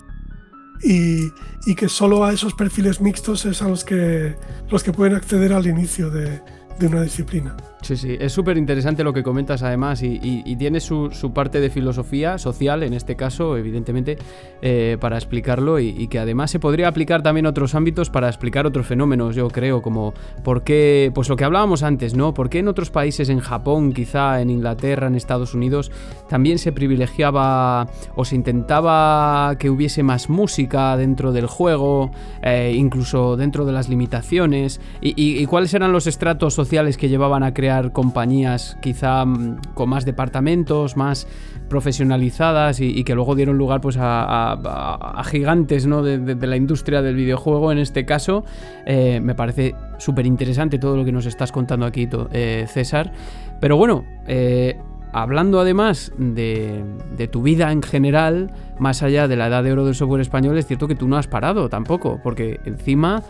Y, 0.82 1.32
y, 1.66 1.74
que 1.74 1.88
solo 1.88 2.24
a 2.24 2.32
esos 2.32 2.54
perfiles 2.54 3.00
mixtos 3.00 3.44
es 3.46 3.62
a 3.62 3.68
los 3.68 3.84
que, 3.84 4.36
los 4.70 4.84
que 4.84 4.92
pueden 4.92 5.16
acceder 5.16 5.52
al 5.52 5.66
inicio 5.66 6.08
de, 6.08 6.40
de 6.78 6.86
una 6.86 7.02
disciplina. 7.02 7.56
Sí, 7.80 7.96
sí, 7.96 8.16
es 8.18 8.32
súper 8.32 8.58
interesante 8.58 9.04
lo 9.04 9.12
que 9.12 9.22
comentas 9.22 9.62
además 9.62 10.02
y, 10.02 10.56
tiene 10.56 10.80
su, 10.80 11.10
parte 11.32 11.60
de 11.60 11.70
filosofía 11.70 12.36
social, 12.36 12.82
en 12.82 12.92
este 12.92 13.14
caso, 13.14 13.56
evidentemente, 13.56 14.18
eh, 14.60 14.96
para 15.00 15.16
explicarlo 15.16 15.78
y, 15.78 16.08
que 16.08 16.18
además 16.18 16.50
se 16.50 16.58
podría 16.58 16.88
aplicar 16.88 17.22
también 17.22 17.46
a 17.46 17.50
otros 17.50 17.74
ámbitos 17.74 18.10
para 18.10 18.28
explicar 18.28 18.66
otros 18.66 18.86
fenómenos, 18.86 19.36
yo 19.36 19.48
creo, 19.48 19.80
como 19.80 20.12
por 20.42 20.64
qué, 20.64 21.12
pues 21.14 21.28
lo 21.28 21.36
que 21.36 21.44
hablábamos 21.44 21.82
antes, 21.82 22.14
¿no? 22.14 22.34
¿Por 22.34 22.50
qué 22.50 22.58
en 22.58 22.68
otros 22.68 22.90
países, 22.90 23.28
en 23.28 23.38
Japón, 23.38 23.92
quizá 23.92 24.40
en 24.40 24.50
Inglaterra, 24.50 25.06
en 25.06 25.14
Estados 25.14 25.54
Unidos, 25.54 25.92
también 26.28 26.58
se 26.58 26.72
privilegiaba 26.72 27.88
o 28.16 28.24
se 28.24 28.34
intentaba 28.34 29.54
que 29.58 29.70
hubiese 29.70 30.02
más 30.02 30.28
música 30.28 30.96
dentro 30.96 31.32
del 31.32 31.46
juego, 31.46 32.10
eh, 32.42 32.74
incluso 32.76 33.36
dentro 33.36 33.64
de 33.64 33.72
las 33.72 33.88
limitaciones? 33.88 34.80
¿Y, 35.00 35.46
cuáles 35.46 35.72
eran 35.72 35.92
los 35.92 36.06
estratos 36.06 36.52
sociales 36.52 36.96
que 36.96 37.08
llevaban 37.08 37.42
a 37.42 37.54
crear 37.54 37.67
compañías 37.92 38.76
quizá 38.80 39.24
mm, 39.24 39.74
con 39.74 39.88
más 39.88 40.04
departamentos, 40.04 40.96
más 40.96 41.26
profesionalizadas 41.68 42.80
y, 42.80 43.04
que 43.04 43.14
luego 43.14 43.34
dieron 43.34 43.58
lugar 43.58 43.80
pues 43.80 43.96
a, 43.98 45.22
gigantes 45.26 45.86
¿no? 45.86 46.02
de, 46.02 46.46
la 46.46 46.56
industria 46.56 47.02
del 47.02 47.14
videojuego 47.14 47.70
en 47.70 47.78
este 47.78 48.04
caso. 48.04 48.44
Eh, 48.86 49.20
me 49.20 49.34
parece 49.34 49.74
súper 49.98 50.26
interesante 50.26 50.78
todo 50.78 50.96
lo 50.96 51.04
que 51.04 51.12
nos 51.12 51.26
estás 51.26 51.52
contando 51.52 51.86
aquí, 51.86 52.08
eh, 52.32 52.66
César. 52.68 53.12
Pero 53.60 53.76
bueno, 53.76 54.04
eh, 54.26 54.78
hablando 55.12 55.60
además 55.60 56.12
de, 56.16 56.82
de, 57.16 57.28
tu 57.28 57.42
vida 57.42 57.70
en 57.70 57.82
general, 57.82 58.50
más 58.78 59.02
allá 59.02 59.28
de 59.28 59.36
la 59.36 59.48
edad 59.48 59.62
de 59.62 59.72
oro 59.72 59.84
del 59.84 59.94
software 59.94 60.20
español, 60.20 60.56
es 60.58 60.66
cierto 60.66 60.88
que 60.88 60.94
tú 60.94 61.08
no 61.08 61.16
has 61.16 61.26
parado 61.26 61.68
tampoco, 61.68 62.20
porque 62.22 62.60
encima 62.64 63.22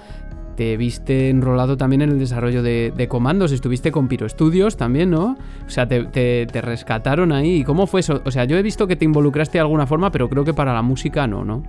te 0.58 0.76
viste 0.76 1.30
enrolado 1.30 1.76
también 1.76 2.02
en 2.02 2.10
el 2.10 2.18
desarrollo 2.18 2.64
de, 2.64 3.06
comandos, 3.08 3.52
estuviste 3.52 3.92
con 3.92 4.08
Piro 4.08 4.28
Studios 4.28 4.76
también, 4.76 5.08
¿no? 5.08 5.38
O 5.64 5.70
sea, 5.70 5.86
te, 5.86 6.48
rescataron 6.52 7.30
ahí. 7.30 7.62
¿Cómo 7.62 7.86
fue 7.86 8.00
eso? 8.00 8.22
O 8.24 8.32
sea, 8.32 8.44
yo 8.44 8.58
he 8.58 8.62
visto 8.62 8.88
que 8.88 8.96
te 8.96 9.04
involucraste 9.04 9.58
de 9.58 9.60
alguna 9.60 9.86
forma, 9.86 10.10
pero 10.10 10.28
creo 10.28 10.44
que 10.44 10.52
para 10.52 10.74
la 10.74 10.82
música 10.82 11.28
no, 11.28 11.44
¿no? 11.44 11.62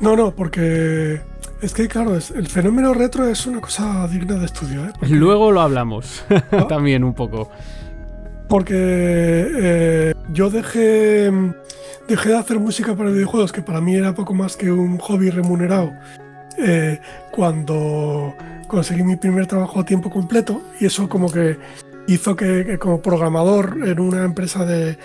No, 0.00 0.16
no, 0.16 0.32
porque 0.32 1.20
es 1.62 1.74
que, 1.74 1.86
claro, 1.86 2.16
el 2.16 2.48
fenómeno 2.48 2.92
retro 2.92 3.28
es 3.28 3.46
una 3.46 3.60
cosa 3.60 4.08
digna 4.08 4.34
de 4.34 4.46
estudio. 4.46 4.84
¿eh? 4.84 4.92
Luego 5.10 5.52
lo 5.52 5.60
hablamos 5.60 6.24
también 6.68 7.04
un 7.04 7.14
poco. 7.14 7.52
Porque 8.48 8.74
eh, 8.74 10.14
yo 10.32 10.50
dejé, 10.50 11.30
dejé 12.08 12.30
de 12.30 12.36
hacer 12.36 12.58
música 12.58 12.96
para 12.96 13.10
videojuegos, 13.10 13.52
que 13.52 13.62
para 13.62 13.80
mí 13.80 13.94
era 13.94 14.12
poco 14.12 14.34
más 14.34 14.56
que 14.56 14.72
un 14.72 14.98
hobby 14.98 15.30
remunerado, 15.30 15.92
eh, 16.64 17.00
cuando 17.30 18.34
conseguí 18.66 19.02
mi 19.02 19.16
primer 19.16 19.46
trabajo 19.46 19.80
a 19.80 19.84
tiempo 19.84 20.10
completo 20.10 20.62
y 20.80 20.86
eso 20.86 21.08
como 21.08 21.30
que 21.30 21.58
hizo 22.06 22.36
que, 22.36 22.78
como 22.78 23.00
programador 23.00 23.78
en 23.84 24.00
una 24.00 24.24
empresa 24.24 24.64
de, 24.64 24.98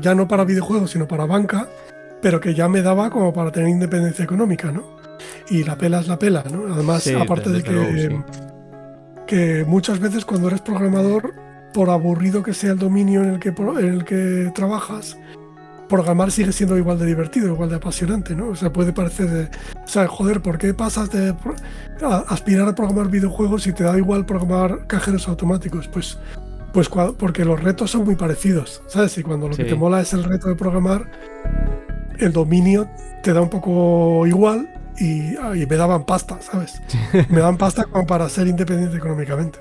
ya 0.00 0.14
no 0.14 0.28
para 0.28 0.44
videojuegos 0.44 0.90
sino 0.90 1.08
para 1.08 1.26
banca, 1.26 1.68
pero 2.20 2.40
que 2.40 2.54
ya 2.54 2.68
me 2.68 2.82
daba 2.82 3.10
como 3.10 3.32
para 3.32 3.50
tener 3.50 3.68
independencia 3.68 4.24
económica, 4.24 4.70
¿no? 4.70 4.98
Y 5.48 5.64
la 5.64 5.76
pela 5.76 6.00
es 6.00 6.08
la 6.08 6.18
pela, 6.18 6.44
¿no? 6.50 6.72
Además, 6.72 7.06
aparte 7.20 7.50
de 7.50 7.62
que, 7.62 8.22
que 9.26 9.64
muchas 9.66 9.98
veces 9.98 10.24
cuando 10.24 10.48
eres 10.48 10.60
programador, 10.60 11.34
por 11.72 11.90
aburrido 11.90 12.42
que 12.42 12.54
sea 12.54 12.72
el 12.72 12.78
dominio 12.78 13.22
en 13.22 13.30
el 13.30 13.38
que, 13.38 13.50
en 13.50 13.88
el 13.88 14.04
que 14.04 14.50
trabajas, 14.54 15.16
programar 15.90 16.30
sigue 16.30 16.52
siendo 16.52 16.78
igual 16.78 16.98
de 16.98 17.04
divertido, 17.04 17.48
igual 17.48 17.68
de 17.68 17.76
apasionante, 17.76 18.34
¿no? 18.34 18.48
O 18.48 18.56
sea, 18.56 18.72
puede 18.72 18.92
parecer 18.94 19.28
de, 19.28 19.44
o 19.84 19.88
sea, 19.88 20.06
joder, 20.06 20.40
¿por 20.40 20.56
qué 20.56 20.72
pasas 20.72 21.10
de 21.10 21.34
aspirar 22.28 22.68
a 22.68 22.74
programar 22.74 23.08
videojuegos 23.08 23.66
y 23.66 23.72
te 23.72 23.84
da 23.84 23.98
igual 23.98 24.24
programar 24.24 24.86
cajeros 24.86 25.28
automáticos? 25.28 25.88
Pues, 25.88 26.16
pues 26.72 26.88
porque 26.88 27.44
los 27.44 27.62
retos 27.62 27.90
son 27.90 28.04
muy 28.04 28.14
parecidos, 28.14 28.82
¿sabes? 28.86 29.18
Y 29.18 29.22
cuando 29.22 29.48
lo 29.48 29.56
que 29.56 29.64
te 29.64 29.74
mola 29.74 30.00
es 30.00 30.14
el 30.14 30.24
reto 30.24 30.48
de 30.48 30.54
programar, 30.54 31.10
el 32.18 32.32
dominio 32.32 32.88
te 33.22 33.34
da 33.34 33.42
un 33.42 33.50
poco 33.50 34.26
igual 34.26 34.68
y, 34.98 35.34
me 35.66 35.76
daban 35.76 36.04
pasta, 36.04 36.38
¿sabes? 36.40 36.80
me 37.28 37.40
daban 37.40 37.58
pasta 37.58 37.84
como 37.84 38.06
para 38.06 38.28
ser 38.28 38.46
independiente 38.46 38.96
económicamente. 38.96 39.58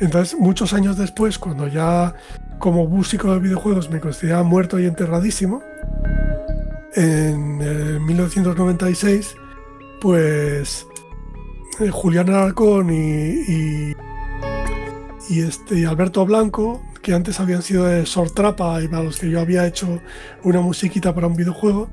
Entonces, 0.00 0.38
muchos 0.38 0.72
años 0.72 0.98
después, 0.98 1.38
cuando 1.38 1.68
ya 1.68 2.14
como 2.62 2.86
músico 2.86 3.32
de 3.32 3.40
videojuegos 3.40 3.90
me 3.90 3.98
consideraba 3.98 4.44
muerto 4.44 4.78
y 4.78 4.86
enterradísimo. 4.86 5.64
En 6.94 7.58
1996, 8.06 9.34
pues 10.00 10.86
eh, 11.80 11.90
Julián 11.90 12.28
Alarcón 12.28 12.90
y, 12.92 13.96
y, 15.28 15.40
este, 15.40 15.84
Alberto 15.88 16.24
Blanco, 16.24 16.80
que 17.02 17.14
antes 17.14 17.40
habían 17.40 17.62
sido 17.62 17.84
de 17.86 18.06
Sortrapa 18.06 18.80
y 18.80 18.86
para 18.86 19.02
los 19.02 19.18
que 19.18 19.28
yo 19.28 19.40
había 19.40 19.66
hecho 19.66 20.00
una 20.44 20.60
musiquita 20.60 21.12
para 21.12 21.26
un 21.26 21.34
videojuego, 21.34 21.90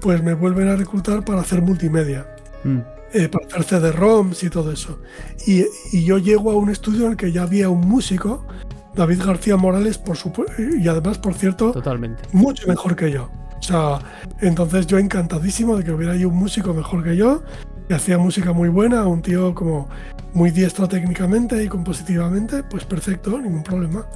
pues 0.00 0.22
me 0.22 0.34
vuelven 0.34 0.68
a 0.68 0.76
reclutar 0.76 1.24
para 1.24 1.40
hacer 1.40 1.60
multimedia. 1.60 2.24
Mm. 2.62 2.78
Eh, 3.14 3.28
para 3.28 3.46
hacer 3.46 3.64
CD-ROMs 3.64 4.44
y 4.44 4.50
todo 4.50 4.70
eso. 4.70 5.00
Y, 5.44 5.64
y, 5.92 6.04
yo 6.04 6.18
llego 6.18 6.52
a 6.52 6.54
un 6.54 6.70
estudio 6.70 7.06
en 7.06 7.12
el 7.12 7.16
que 7.16 7.32
ya 7.32 7.42
había 7.42 7.68
un 7.68 7.80
músico 7.80 8.46
David 8.94 9.22
García 9.24 9.56
Morales, 9.56 9.98
por 9.98 10.16
supuesto, 10.16 10.54
y 10.62 10.86
además, 10.88 11.18
por 11.18 11.34
cierto, 11.34 11.72
Totalmente. 11.72 12.22
mucho 12.32 12.66
mejor 12.68 12.94
que 12.96 13.10
yo. 13.10 13.30
O 13.58 13.62
sea, 13.62 13.98
entonces 14.40 14.86
yo 14.86 14.98
encantadísimo 14.98 15.76
de 15.76 15.84
que 15.84 15.92
hubiera 15.92 16.12
ahí 16.12 16.24
un 16.24 16.36
músico 16.36 16.74
mejor 16.74 17.02
que 17.02 17.16
yo, 17.16 17.42
que 17.88 17.94
hacía 17.94 18.18
música 18.18 18.52
muy 18.52 18.68
buena, 18.68 19.06
un 19.06 19.22
tío 19.22 19.54
como 19.54 19.88
muy 20.32 20.50
diestro 20.50 20.88
técnicamente 20.88 21.62
y 21.62 21.68
compositivamente, 21.68 22.62
pues 22.62 22.84
perfecto, 22.84 23.38
ningún 23.40 23.62
problema. 23.62 24.06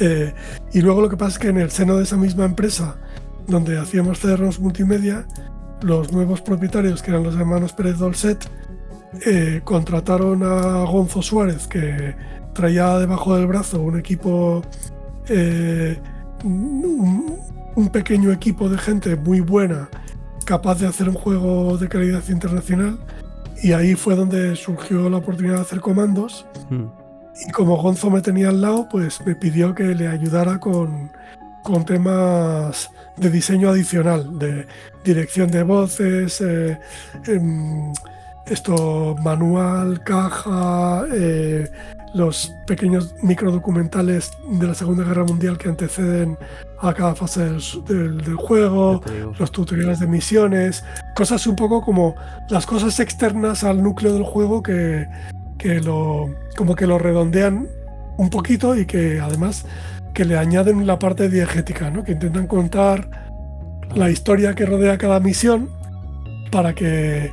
Eh, 0.00 0.32
y 0.72 0.80
luego 0.80 1.00
lo 1.00 1.08
que 1.08 1.16
pasa 1.16 1.32
es 1.32 1.38
que 1.38 1.48
en 1.48 1.58
el 1.58 1.70
seno 1.70 1.96
de 1.96 2.04
esa 2.04 2.16
misma 2.16 2.44
empresa, 2.44 2.96
donde 3.46 3.78
hacíamos 3.78 4.20
CDROMs 4.20 4.60
multimedia, 4.60 5.26
los 5.82 6.12
nuevos 6.12 6.40
propietarios, 6.42 7.02
que 7.02 7.10
eran 7.10 7.22
los 7.22 7.36
hermanos 7.36 7.72
Pérez 7.72 7.98
Dolcet, 7.98 8.48
eh, 9.24 9.62
contrataron 9.64 10.42
a 10.42 10.84
Gonzo 10.84 11.22
Suárez, 11.22 11.66
que 11.66 12.14
traía 12.58 12.98
debajo 12.98 13.36
del 13.36 13.46
brazo 13.46 13.80
un 13.80 14.00
equipo, 14.00 14.62
eh, 15.28 15.96
un, 16.42 17.88
pequeño 17.92 18.32
equipo 18.32 18.68
de 18.68 18.76
gente 18.76 19.14
muy 19.14 19.38
buena, 19.38 19.88
capaz 20.44 20.80
de 20.80 20.88
hacer 20.88 21.08
un 21.08 21.14
juego 21.14 21.78
de 21.78 21.88
calidad 21.88 22.22
internacional. 22.28 22.98
Y 23.62 23.72
ahí 23.72 23.94
fue 23.94 24.16
donde 24.16 24.56
surgió 24.56 25.08
la 25.08 25.18
oportunidad 25.18 25.54
de 25.56 25.60
hacer 25.60 25.80
comandos. 25.80 26.46
Hmm. 26.68 26.86
Y 27.46 27.52
como 27.52 27.76
Gonzo 27.76 28.10
me 28.10 28.20
tenía 28.22 28.48
al 28.48 28.60
lado, 28.60 28.88
pues 28.90 29.24
me 29.24 29.36
pidió 29.36 29.72
que 29.72 29.94
le 29.94 30.08
ayudara 30.08 30.58
con, 30.58 31.12
con 31.62 31.84
temas 31.84 32.90
de 33.16 33.30
diseño 33.30 33.70
adicional, 33.70 34.36
de 34.36 34.66
dirección 35.04 35.48
de 35.48 35.62
voces, 35.62 36.40
eh, 36.40 36.76
em, 37.24 37.92
esto 38.46 39.14
manual, 39.22 40.02
caja, 40.02 41.04
eh, 41.12 41.70
los 42.14 42.52
pequeños 42.66 43.14
microdocumentales 43.22 44.30
de 44.50 44.66
la 44.66 44.74
Segunda 44.74 45.04
Guerra 45.04 45.24
Mundial 45.24 45.58
que 45.58 45.68
anteceden 45.68 46.38
a 46.80 46.94
cada 46.94 47.14
fase 47.14 47.44
del, 47.86 48.36
juego, 48.36 49.02
los 49.38 49.50
tutoriales 49.50 50.00
de 50.00 50.06
misiones, 50.06 50.84
cosas 51.14 51.46
un 51.46 51.56
poco 51.56 51.82
como 51.82 52.14
las 52.48 52.66
cosas 52.66 52.98
externas 53.00 53.64
al 53.64 53.82
núcleo 53.82 54.14
del 54.14 54.22
juego 54.22 54.62
que, 54.62 55.06
que 55.58 55.80
lo 55.80 56.30
como 56.56 56.74
que 56.74 56.86
lo 56.86 56.98
redondean 56.98 57.68
un 58.16 58.30
poquito 58.30 58.76
y 58.76 58.86
que 58.86 59.20
además 59.20 59.64
que 60.14 60.24
le 60.24 60.36
añaden 60.36 60.86
la 60.86 60.98
parte 60.98 61.28
diegética, 61.28 61.90
¿no? 61.90 62.02
que 62.02 62.12
intentan 62.12 62.46
contar 62.46 63.08
la 63.94 64.10
historia 64.10 64.54
que 64.54 64.66
rodea 64.66 64.98
cada 64.98 65.20
misión 65.20 65.70
para 66.50 66.74
que, 66.74 67.32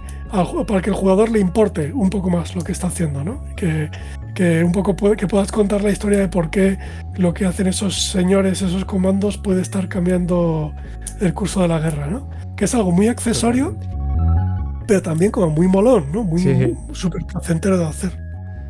para 0.68 0.82
que 0.82 0.90
el 0.90 0.96
jugador 0.96 1.30
le 1.30 1.40
importe 1.40 1.92
un 1.94 2.10
poco 2.10 2.30
más 2.30 2.56
lo 2.56 2.64
que 2.64 2.72
está 2.72 2.88
haciendo, 2.88 3.24
¿no? 3.24 3.44
Que, 3.56 3.90
que 4.36 4.64
un 4.64 4.74
poco 4.74 4.96
que 5.16 5.28
puedas 5.28 5.52
contar 5.52 5.82
la 5.82 5.90
historia 5.90 6.20
de 6.20 6.28
por 6.28 6.52
qué 6.52 6.78
lo 7.16 7.34
que 7.34 7.46
hacen 7.46 7.68
esos 7.68 8.12
señores, 8.12 8.62
esos 8.62 8.86
comandos, 8.86 9.38
puede 9.38 9.62
estar 9.62 9.88
cambiando 9.88 10.74
el 11.22 11.34
curso 11.34 11.62
de 11.62 11.70
la 11.70 11.80
guerra, 11.80 12.08
¿no? 12.08 12.30
Que 12.56 12.66
es 12.66 12.76
algo 12.76 12.92
muy 12.92 13.08
accesorio, 13.08 13.76
pero 14.86 15.02
también 15.02 15.32
como 15.32 15.50
muy 15.50 15.68
molón, 15.68 16.12
¿no? 16.12 16.24
Muy 16.24 16.76
súper 16.92 17.26
placentero 17.26 17.78
de 17.78 17.86
hacer. 17.86 18.12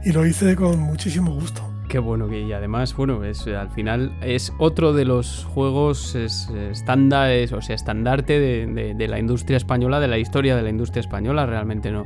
Y 0.06 0.12
lo 0.12 0.26
hice 0.26 0.56
con 0.56 0.80
muchísimo 0.80 1.34
gusto. 1.34 1.76
Qué 1.90 2.00
bueno 2.00 2.28
que 2.28 2.42
y 2.42 2.52
además, 2.52 2.96
bueno, 2.96 3.24
es 3.24 3.48
al 3.48 3.70
final 3.70 4.12
es 4.22 4.52
otro 4.58 4.94
de 4.94 5.06
los 5.06 5.46
juegos 5.46 6.16
estándares, 6.16 7.54
o 7.54 7.62
sea, 7.62 7.76
estandarte 7.76 8.40
de, 8.40 9.08
la 9.08 9.20
industria 9.20 9.58
española, 9.58 10.00
de 10.00 10.08
la 10.08 10.18
historia 10.18 10.56
de 10.56 10.64
la 10.64 10.70
industria 10.70 11.02
española, 11.02 11.46
realmente 11.46 11.92
no. 11.92 12.06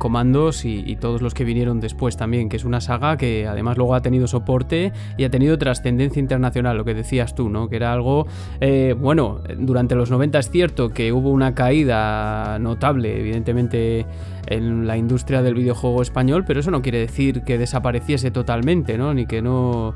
Comandos 0.00 0.64
y, 0.64 0.96
todos 0.96 1.20
los 1.22 1.34
que 1.34 1.44
vinieron 1.44 1.78
después 1.78 2.16
también, 2.16 2.48
que 2.48 2.56
es 2.56 2.64
una 2.64 2.80
saga 2.80 3.18
que 3.18 3.46
además 3.46 3.76
luego 3.76 3.94
ha 3.94 4.00
tenido 4.00 4.26
soporte 4.26 4.92
y 5.18 5.24
ha 5.24 5.30
tenido 5.30 5.58
trascendencia 5.58 6.18
internacional, 6.18 6.78
lo 6.78 6.84
que 6.84 6.94
decías 6.94 7.34
tú, 7.34 7.50
¿no? 7.50 7.68
Que 7.68 7.76
era 7.76 7.92
algo, 7.92 8.26
eh, 8.60 8.96
bueno, 8.98 9.42
durante 9.58 9.94
los 9.94 10.10
90 10.10 10.38
es 10.38 10.50
cierto 10.50 10.88
que 10.88 11.12
hubo 11.12 11.30
una 11.30 11.54
caída 11.54 12.58
notable, 12.58 13.20
evidentemente 13.20 14.06
en 14.46 14.86
la 14.86 14.96
industria 14.96 15.42
del 15.42 15.54
videojuego 15.54 16.00
español, 16.00 16.44
pero 16.46 16.60
eso 16.60 16.70
no 16.70 16.80
quiere 16.80 16.98
decir 16.98 17.42
que 17.42 17.58
desapareciese 17.58 18.30
totalmente, 18.30 18.96
¿no? 18.96 19.12
Ni 19.14 19.26
que 19.26 19.42
no... 19.42 19.94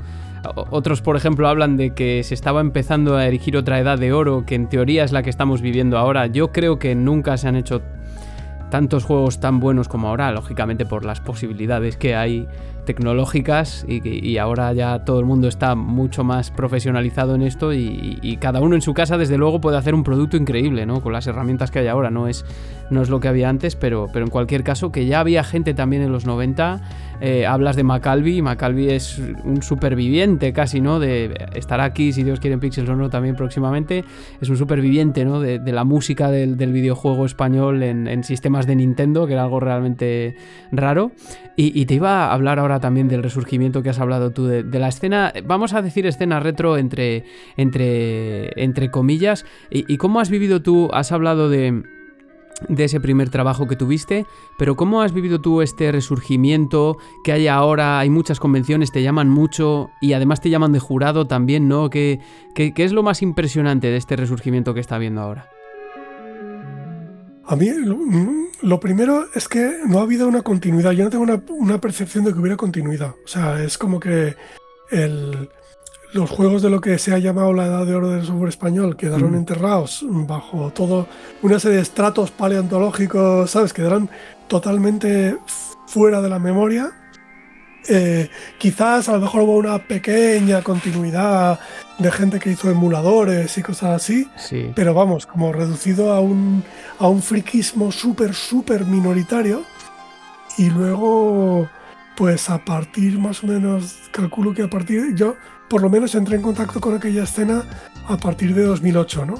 Otros, 0.55 1.01
por 1.01 1.15
ejemplo, 1.15 1.47
hablan 1.47 1.75
de 1.75 1.95
que 1.95 2.21
se 2.23 2.35
estaba 2.35 2.61
empezando 2.61 3.17
a 3.17 3.25
erigir 3.25 3.57
otra 3.57 3.79
edad 3.79 3.97
de 3.97 4.13
oro, 4.13 4.45
que 4.45 4.53
en 4.53 4.69
teoría 4.69 5.03
es 5.03 5.11
la 5.11 5.23
que 5.23 5.31
estamos 5.31 5.61
viviendo 5.61 5.97
ahora. 5.97 6.27
Yo 6.27 6.51
creo 6.51 6.77
que 6.77 6.93
nunca 6.93 7.35
se 7.37 7.47
han 7.47 7.55
hecho 7.55 7.81
tantos 8.75 9.05
juegos 9.05 9.39
tan 9.39 9.61
buenos 9.61 9.87
como 9.87 10.09
ahora, 10.09 10.33
lógicamente 10.33 10.85
por 10.85 11.05
las 11.05 11.21
posibilidades 11.21 11.95
que 11.95 12.13
hay 12.13 12.45
tecnológicas 12.85 13.85
y, 13.87 14.37
ahora 14.37 14.71
ya 14.73 15.05
todo 15.05 15.19
el 15.19 15.25
mundo 15.25 15.47
está 15.47 15.75
mucho 15.75 16.23
más 16.23 16.51
profesionalizado 16.51 17.35
en 17.35 17.41
esto 17.41 17.73
y, 17.73 18.37
cada 18.39 18.61
uno 18.61 18.75
en 18.75 18.81
su 18.81 18.93
casa 18.93 19.17
desde 19.17 19.37
luego 19.37 19.61
puede 19.61 19.77
hacer 19.77 19.95
un 19.95 20.03
producto 20.03 20.37
increíble, 20.37 20.85
¿no? 20.85 21.01
Con 21.01 21.13
las 21.13 21.25
herramientas 21.27 21.71
que 21.71 21.79
hay 21.79 21.87
ahora, 21.87 22.11
no 22.11 22.27
es, 22.27 22.45
no 22.89 23.01
es 23.01 23.09
lo 23.09 23.19
que 23.19 23.27
había 23.27 23.49
antes, 23.49 23.75
pero, 23.75 24.07
pero 24.11 24.25
en 24.25 24.31
cualquier 24.31 24.63
caso 24.63 24.91
que 24.91 25.05
ya 25.05 25.19
había 25.19 25.43
gente 25.43 25.73
también 25.73 26.03
en 26.03 26.11
los 26.11 26.25
90 26.25 26.81
eh, 27.21 27.45
hablas 27.45 27.75
de 27.75 27.83
Macalvi. 27.83 28.41
Macalvi 28.41 28.89
es 28.89 29.21
un 29.43 29.61
superviviente 29.61 30.53
casi, 30.53 30.81
¿no? 30.81 30.99
De 30.99 31.33
estar 31.53 31.79
aquí, 31.81 32.11
si 32.11 32.23
Dios 32.23 32.39
quiere, 32.39 32.55
en 32.55 32.59
Pixels 32.59 32.89
o 32.89 32.95
no, 32.95 33.09
también 33.09 33.35
próximamente. 33.35 34.03
Es 34.41 34.49
un 34.49 34.57
superviviente, 34.57 35.25
¿no? 35.25 35.39
De, 35.39 35.59
la 35.75 35.83
música 35.83 36.31
del, 36.31 36.55
videojuego 36.55 37.25
español 37.25 37.83
en, 37.83 38.23
sistemas 38.23 38.65
de 38.65 38.75
Nintendo, 38.75 39.27
que 39.27 39.33
era 39.33 39.43
algo 39.43 39.59
realmente 39.59 40.35
raro. 40.71 41.11
Y, 41.57 41.85
te 41.85 41.93
iba 41.93 42.25
a 42.25 42.33
hablar 42.33 42.59
ahora 42.59 42.74
también 42.79 43.07
del 43.07 43.23
resurgimiento 43.23 43.83
que 43.83 43.89
has 43.89 43.99
hablado 43.99 44.31
tú, 44.31 44.45
de, 44.45 44.63
la 44.79 44.87
escena, 44.87 45.33
vamos 45.45 45.73
a 45.73 45.81
decir 45.81 46.05
escena 46.05 46.39
retro 46.39 46.77
entre, 46.77 47.25
entre, 47.57 48.61
entre 48.61 48.91
comillas. 48.91 49.45
y 49.69 49.97
cómo 49.97 50.19
has 50.19 50.29
vivido 50.29 50.61
tú? 50.61 50.89
Has 50.91 51.11
hablado 51.11 51.49
de 51.49 51.83
de 52.69 52.85
ese 52.85 52.99
primer 52.99 53.29
trabajo 53.29 53.67
que 53.67 53.75
tuviste, 53.75 54.25
pero 54.57 54.75
¿cómo 54.75 55.01
has 55.01 55.13
vivido 55.13 55.41
tú 55.41 55.61
este 55.61 55.91
resurgimiento 55.91 56.97
que 57.23 57.31
hay 57.31 57.47
ahora? 57.47 57.99
Hay 57.99 58.09
muchas 58.09 58.39
convenciones, 58.39 58.91
te 58.91 59.03
llaman 59.03 59.29
mucho 59.29 59.89
y 60.01 60.13
además 60.13 60.41
te 60.41 60.49
llaman 60.49 60.71
de 60.71 60.79
jurado 60.79 61.27
también, 61.27 61.67
¿no? 61.67 61.89
¿Qué, 61.89 62.19
qué, 62.53 62.73
es 62.77 62.93
lo 62.93 63.03
más 63.03 63.21
impresionante 63.21 63.87
de 63.87 63.97
este 63.97 64.15
resurgimiento 64.15 64.73
que 64.73 64.79
está 64.79 64.95
habiendo 64.95 65.21
ahora? 65.21 65.49
A 67.47 67.55
mí 67.55 67.69
lo, 68.61 68.79
primero 68.79 69.27
es 69.35 69.47
que 69.47 69.79
no 69.87 69.99
ha 69.99 70.03
habido 70.03 70.27
una 70.27 70.41
continuidad. 70.41 70.91
Yo 70.91 71.03
no 71.03 71.09
tengo 71.09 71.23
una, 71.23 71.43
una 71.49 71.79
percepción 71.79 72.25
de 72.25 72.33
que 72.33 72.39
hubiera 72.39 72.57
continuidad. 72.57 73.13
O 73.23 73.27
sea, 73.27 73.61
es 73.61 73.77
como 73.77 73.99
que 73.99 74.35
el, 74.89 75.49
los 76.15 76.29
juegos 76.29 76.61
de 76.61 76.69
lo 76.69 76.79
que 76.79 76.97
se 76.97 77.13
ha 77.13 77.19
llamado 77.19 77.53
la 77.53 77.65
edad 77.65 77.85
de 77.85 77.93
oro 77.93 78.09
del 78.09 78.25
software 78.25 78.49
español 78.49 78.95
quedaron 78.95 79.33
mm. 79.33 79.35
enterrados 79.35 80.05
bajo 80.09 80.71
todo 80.73 81.07
una 81.41 81.59
serie 81.59 81.77
de 81.77 81.83
estratos 81.83 82.31
paleontológicos, 82.31 83.51
¿sabes? 83.51 83.73
Quedaron 83.73 84.09
totalmente 84.47 85.37
fuera 85.87 86.21
de 86.21 86.29
la 86.29 86.39
memoria. 86.39 86.93
Eh, 87.87 88.29
quizás 88.57 89.09
a 89.09 89.13
lo 89.13 89.21
mejor 89.21 89.41
hubo 89.41 89.57
una 89.57 89.77
pequeña 89.79 90.61
continuidad 90.61 91.59
de 91.99 92.11
gente 92.11 92.39
que 92.39 92.51
hizo 92.51 92.69
emuladores 92.69 93.57
y 93.57 93.61
cosas 93.61 94.01
así, 94.01 94.27
pero 94.75 94.93
vamos, 94.93 95.25
como 95.25 95.53
reducido 95.53 96.11
a 96.11 96.19
un, 96.19 96.63
a 96.99 97.07
un 97.07 97.21
friquismo 97.21 97.91
súper, 97.91 98.33
súper 98.33 98.85
minoritario. 98.85 99.63
Y 100.57 100.69
luego, 100.69 101.69
pues 102.15 102.49
a 102.49 102.63
partir 102.63 103.19
más 103.19 103.43
o 103.43 103.47
menos, 103.47 103.97
calculo 104.11 104.53
que 104.53 104.63
a 104.63 104.69
partir, 104.69 105.13
yo 105.15 105.35
por 105.69 105.81
lo 105.81 105.89
menos 105.89 106.15
entré 106.15 106.35
en 106.35 106.41
contacto 106.41 106.79
con 106.79 106.95
aquella 106.95 107.23
escena 107.23 107.63
a 108.07 108.17
partir 108.17 108.53
de 108.53 108.63
2008, 108.63 109.25
¿no? 109.25 109.35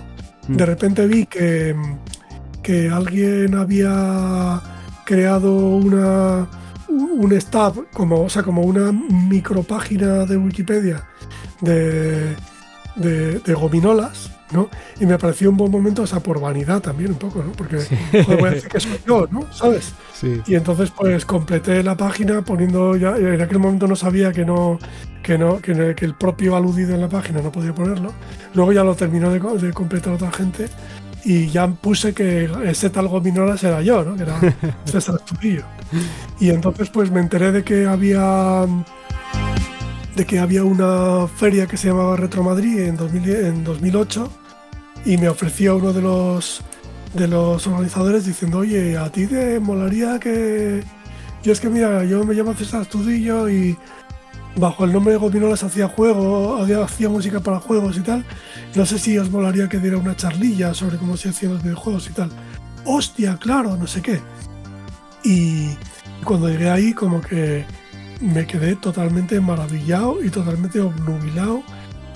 De 0.48 0.64
mm. 0.64 0.68
repente 0.68 1.08
vi 1.08 1.26
que, 1.26 1.76
que 2.62 2.90
alguien 2.90 3.56
había 3.56 4.62
creado 5.06 5.54
una 5.56 6.48
un 6.96 7.40
stab 7.40 7.90
como 7.92 8.24
o 8.24 8.30
sea 8.30 8.44
como 8.44 8.62
una 8.62 8.92
micropágina 8.92 10.26
de 10.26 10.38
Wikipedia 10.38 11.08
de, 11.62 12.36
de 12.96 13.54
gominolas 13.54 14.32
¿no? 14.52 14.70
Y 15.00 15.06
me 15.06 15.18
pareció 15.18 15.50
un 15.50 15.58
buen 15.58 15.72
momento, 15.72 16.04
o 16.04 16.08
sea, 16.08 16.20
por 16.20 16.40
vanidad 16.40 16.82
también 16.82 17.12
un 17.12 17.18
poco, 17.18 17.44
¿no? 17.44 17.52
Porque 17.54 17.78
voy 18.28 18.48
a 18.48 18.52
decir 18.52 18.70
que 18.70 18.80
soy 18.80 19.00
yo, 19.06 19.28
¿no? 19.32 19.52
¿Sabes? 19.52 19.94
Y 20.48 20.56
entonces 20.56 20.92
pues 20.92 21.26
completé 21.26 21.84
la 21.84 21.96
página 21.96 22.42
poniendo 22.42 22.96
ya, 22.96 23.16
en 23.18 23.42
aquel 23.42 23.60
momento 23.60 23.88
no 23.88 23.96
sabía 23.96 24.32
que 24.32 24.46
no, 24.46 24.80
que 25.24 25.38
no, 25.38 25.60
que, 25.60 25.72
el 25.72 26.14
propio 26.16 26.56
aludido 26.56 26.94
en 26.94 27.02
la 27.02 27.10
página 27.10 27.42
no 27.42 27.52
podía 27.52 27.74
ponerlo. 27.74 28.14
Luego 28.54 28.72
ya 28.72 28.84
lo 28.84 28.96
terminó 28.96 29.32
de, 29.32 29.74
completar 29.74 30.14
otra 30.14 30.32
gente 30.32 30.68
y 31.26 31.48
ya 31.48 31.68
puse 31.68 32.14
que 32.14 32.50
ese 32.66 32.92
tal 32.92 33.08
Gominolas 33.08 33.64
era 33.64 33.82
yo, 33.82 34.04
¿no? 34.04 34.16
Que 34.16 34.24
era 34.24 34.40
César 34.86 35.16
Estupillo. 35.16 35.64
Y 36.40 36.52
entonces 36.52 36.90
pues 36.90 37.10
me 37.12 37.20
enteré 37.20 37.52
de 37.52 37.64
que 37.64 37.88
había 37.88 38.66
de 40.16 40.26
que 40.26 40.40
había 40.40 40.64
una 40.64 41.28
feria 41.28 41.68
que 41.68 41.76
se 41.76 41.90
llamaba 41.90 42.16
Retro 42.16 42.44
Madrid 42.44 42.80
en, 42.80 42.98
en 43.26 43.64
2008 43.64 44.32
y 45.06 45.18
me 45.18 45.28
ofreció 45.28 45.76
uno 45.76 45.92
de 45.92 46.02
los 46.02 46.64
de 47.16 47.28
los 47.28 47.66
organizadores 47.66 48.26
diciendo, 48.26 48.60
oye, 48.60 48.98
a 48.98 49.10
ti 49.10 49.26
te 49.26 49.60
molaría 49.60 50.20
que... 50.20 50.84
Yo 51.44 51.54
es 51.54 51.60
que 51.60 51.70
mira, 51.70 52.04
yo 52.04 52.26
me 52.26 52.34
llamo 52.34 52.54
César 52.54 52.82
Estudillo 52.82 53.48
y 53.50 53.78
bajo 54.58 54.86
el 54.86 54.94
nombre 54.94 55.14
de 55.14 55.20
Gominolas 55.20 55.64
hacía 55.64 55.88
juegos, 55.88 56.70
hacía 56.70 57.10
música 57.10 57.40
para 57.40 57.60
juegos 57.60 57.98
y 57.98 58.02
tal. 58.02 58.26
No 58.76 58.86
sé 58.86 59.00
si 59.00 59.18
os 59.18 59.32
molaría 59.32 59.70
que 59.70 59.80
diera 59.80 59.98
una 59.98 60.18
charlilla 60.18 60.74
sobre 60.74 60.98
cómo 60.98 61.16
se 61.16 61.30
hacían 61.30 61.54
los 61.54 61.64
videojuegos 61.64 62.10
y 62.10 62.14
tal. 62.14 62.30
Hostia, 62.84 63.38
claro, 63.38 63.78
no 63.78 63.88
sé 63.88 64.02
qué. 64.02 64.20
Y 65.24 65.70
cuando 66.26 66.50
llegué 66.50 66.70
ahí 66.70 66.94
como 66.94 67.22
que 67.22 67.66
me 68.20 68.46
quedé 68.46 68.76
totalmente 68.76 69.40
maravillado 69.40 70.22
y 70.24 70.30
totalmente 70.30 70.82
obnubilado 70.82 71.64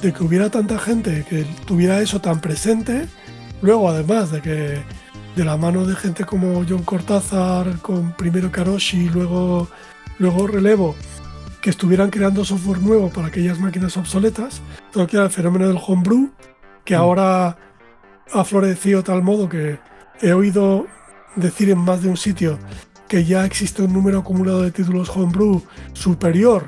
de 0.02 0.14
que 0.14 0.24
hubiera 0.24 0.50
tanta 0.50 0.78
gente 0.80 1.26
que 1.30 1.46
tuviera 1.66 2.02
eso 2.02 2.20
tan 2.20 2.42
presente. 2.42 3.08
Luego, 3.62 3.90
además 3.90 4.32
de 4.32 4.42
que 4.42 4.84
de 5.36 5.46
la 5.46 5.56
mano 5.56 5.86
de 5.86 5.96
gente 5.96 6.26
como 6.26 6.66
John 6.68 6.84
Cortázar, 6.84 7.80
con 7.80 8.14
primero 8.14 8.52
Karoshi, 8.52 9.10
luego, 9.10 9.70
luego 10.18 10.48
Relevo, 10.48 10.96
que 11.62 11.70
estuvieran 11.70 12.10
creando 12.10 12.44
software 12.44 12.82
nuevo 12.82 13.10
para 13.10 13.28
aquellas 13.28 13.60
máquinas 13.60 13.96
obsoletas, 13.98 14.62
todo 14.92 15.08
que 15.08 15.18
era 15.18 15.26
el 15.26 15.32
fenómeno 15.32 15.68
del 15.68 15.80
homebrew, 15.86 16.32
que 16.84 16.96
mm. 16.96 17.00
ahora 17.00 17.58
ha 18.32 18.44
florecido 18.44 19.04
tal 19.04 19.24
modo 19.24 19.50
que 19.50 19.80
he 20.22 20.34
oído 20.34 20.88
decir 21.36 21.70
en 21.70 21.80
más 21.80 22.02
de 22.02 22.10
un 22.10 22.18
sitio 22.18 22.60
que 23.08 23.26
ya 23.26 23.46
existe 23.46 23.82
un 23.82 23.94
número 23.94 24.20
acumulado 24.20 24.62
de 24.62 24.72
títulos 24.72 25.10
homebrew 25.10 25.64
superior 25.94 26.68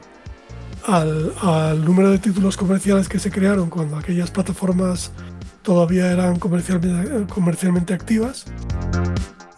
al, 0.87 1.85
número 1.85 2.09
de 2.09 2.17
títulos 2.17 2.57
comerciales 2.57 3.07
que 3.07 3.19
se 3.19 3.29
crearon 3.29 3.69
cuando 3.69 3.97
aquellas 3.97 4.31
plataformas 4.31 5.11
todavía 5.61 6.11
eran 6.11 6.39
comercialmente, 6.39 7.31
comercialmente 7.31 7.93
activas 7.93 8.45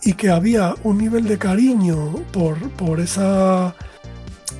y 0.03 0.13
que 0.13 0.29
había 0.29 0.75
un 0.83 0.97
nivel 0.97 1.25
de 1.25 1.37
cariño 1.37 2.15
por, 2.33 2.57
por 2.71 2.99
esa, 2.99 3.73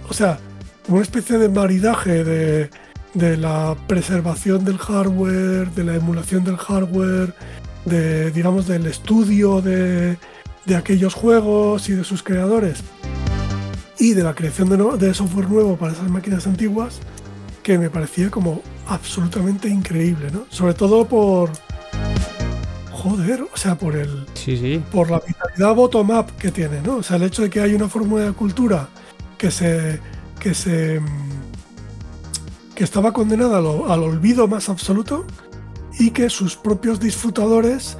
o 0.07 0.13
sea, 0.13 0.39
una 0.87 1.01
especie 1.01 1.37
de 1.37 1.49
maridaje 1.49 2.23
de, 2.23 2.69
de 3.13 3.37
la 3.37 3.75
preservación 3.87 4.65
del 4.65 4.77
hardware, 4.77 5.69
de 5.71 5.83
la 5.83 5.95
emulación 5.95 6.43
del 6.43 6.57
hardware, 6.57 7.33
de, 7.85 8.31
digamos, 8.31 8.67
del 8.67 8.85
estudio 8.85 9.61
de, 9.61 10.17
de 10.65 10.75
aquellos 10.75 11.13
juegos 11.13 11.89
y 11.89 11.93
de 11.93 12.03
sus 12.03 12.23
creadores 12.23 12.83
y 13.99 14.13
de 14.13 14.23
la 14.23 14.33
creación 14.33 14.69
de, 14.97 15.13
software 15.13 15.49
nuevo 15.49 15.77
para 15.77 15.93
esas 15.93 16.09
máquinas 16.09 16.47
antiguas 16.47 16.99
que 17.61 17.77
me 17.77 17.89
parecía 17.89 18.29
como 18.29 18.61
absolutamente 18.87 19.69
increíble, 19.69 20.29
¿no? 20.31 20.45
Sobre 20.49 20.73
todo 20.73 21.05
por 21.05 21.51
joder, 22.91 23.43
o 23.43 23.57
sea, 23.57 23.75
por 23.75 23.95
el 23.95 24.25
sí, 24.33 24.57
sí. 24.57 24.83
por 24.91 25.09
la 25.09 25.21
vitalidad 25.25 25.75
bottom 25.75 26.09
up 26.09 26.25
que 26.37 26.51
tiene, 26.51 26.81
¿no? 26.81 26.97
O 26.97 27.03
sea, 27.03 27.17
el 27.17 27.23
hecho 27.23 27.43
de 27.43 27.49
que 27.49 27.61
hay 27.61 27.73
una 27.73 27.87
fórmula 27.87 28.25
de 28.25 28.33
cultura 28.33 28.89
que 29.37 29.51
se 29.51 29.99
que 30.39 30.53
se 30.53 30.99
que 32.75 32.83
estaba 32.83 33.13
condenada 33.13 33.57
al 33.59 34.03
olvido 34.03 34.47
más 34.47 34.69
absoluto 34.69 35.25
y 35.99 36.11
que 36.11 36.29
sus 36.29 36.55
propios 36.55 36.99
disfrutadores 36.99 37.97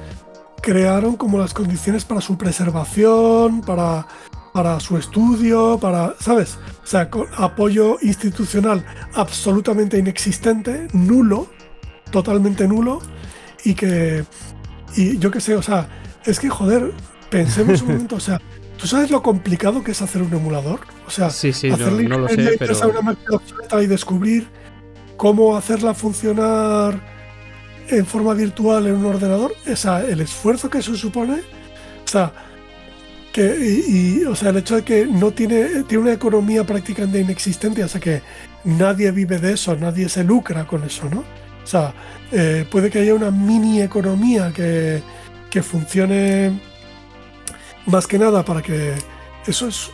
crearon 0.62 1.16
como 1.16 1.38
las 1.38 1.54
condiciones 1.54 2.04
para 2.04 2.20
su 2.20 2.38
preservación, 2.38 3.60
para, 3.60 4.06
para 4.52 4.80
su 4.80 4.96
estudio, 4.96 5.78
para, 5.80 6.14
¿sabes? 6.18 6.58
O 6.82 6.86
sea, 6.86 7.10
apoyo 7.36 7.98
institucional 8.02 8.84
absolutamente 9.14 9.98
inexistente, 9.98 10.88
nulo, 10.92 11.48
totalmente 12.10 12.66
nulo, 12.66 13.00
y 13.64 13.74
que, 13.74 14.24
y 14.96 15.18
yo 15.18 15.30
qué 15.30 15.40
sé, 15.40 15.54
o 15.54 15.62
sea, 15.62 15.88
es 16.24 16.40
que 16.40 16.48
joder, 16.48 16.92
pensemos 17.30 17.82
un 17.82 17.88
momento, 17.92 18.16
o 18.16 18.20
sea, 18.20 18.40
¿tú 18.78 18.86
sabes 18.86 19.10
lo 19.10 19.22
complicado 19.22 19.84
que 19.84 19.90
es 19.92 20.02
hacer 20.02 20.22
un 20.22 20.32
emulador? 20.32 20.80
O 21.06 21.10
sea, 21.10 21.30
sí, 21.30 21.52
sí, 21.52 21.68
hacerle 21.70 22.04
no, 22.04 22.18
lo 22.18 22.28
sé, 22.28 22.56
pero... 22.58 22.74
a 22.82 22.86
una 22.86 23.02
máquina 23.02 23.36
obsoleta 23.36 23.82
y 23.82 23.86
descubrir 23.86 24.48
cómo 25.16 25.56
hacerla 25.56 25.94
funcionar 25.94 27.00
en 27.88 28.06
forma 28.06 28.34
virtual 28.34 28.86
en 28.86 28.94
un 28.94 29.06
ordenador, 29.06 29.54
el 29.66 30.20
esfuerzo 30.20 30.70
que 30.70 30.78
eso 30.78 30.94
supone, 30.94 31.40
o 32.04 32.08
sea, 32.08 32.32
que, 33.32 33.50
el 33.50 34.56
hecho 34.56 34.76
de 34.76 34.82
que 34.82 35.06
no 35.06 35.32
tiene, 35.32 35.82
tiene 35.84 36.04
una 36.04 36.12
economía 36.12 36.64
prácticamente 36.64 37.20
inexistente, 37.20 37.82
o 37.82 37.88
sea 37.88 38.00
que 38.00 38.22
nadie 38.64 39.10
vive 39.10 39.38
de 39.38 39.52
eso, 39.52 39.76
nadie 39.76 40.08
se 40.08 40.24
lucra 40.24 40.66
con 40.66 40.84
eso, 40.84 41.08
¿no? 41.10 41.24
O 41.62 41.66
sea, 41.66 41.92
eh, 42.30 42.66
puede 42.70 42.90
que 42.90 43.00
haya 43.00 43.14
una 43.14 43.30
mini 43.30 43.82
economía 43.82 44.52
que, 44.54 45.02
que 45.50 45.62
funcione 45.62 46.60
más 47.86 48.06
que 48.06 48.18
nada 48.18 48.44
para 48.44 48.62
que 48.62 48.94
eso 49.46 49.68
es, 49.68 49.90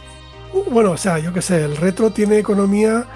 bueno, 0.71 0.93
o 0.93 0.97
sea, 0.97 1.19
yo 1.19 1.33
qué 1.33 1.43
sé, 1.43 1.65
el 1.65 1.77
retro 1.77 2.11
tiene 2.11 2.39
economía 2.39 3.07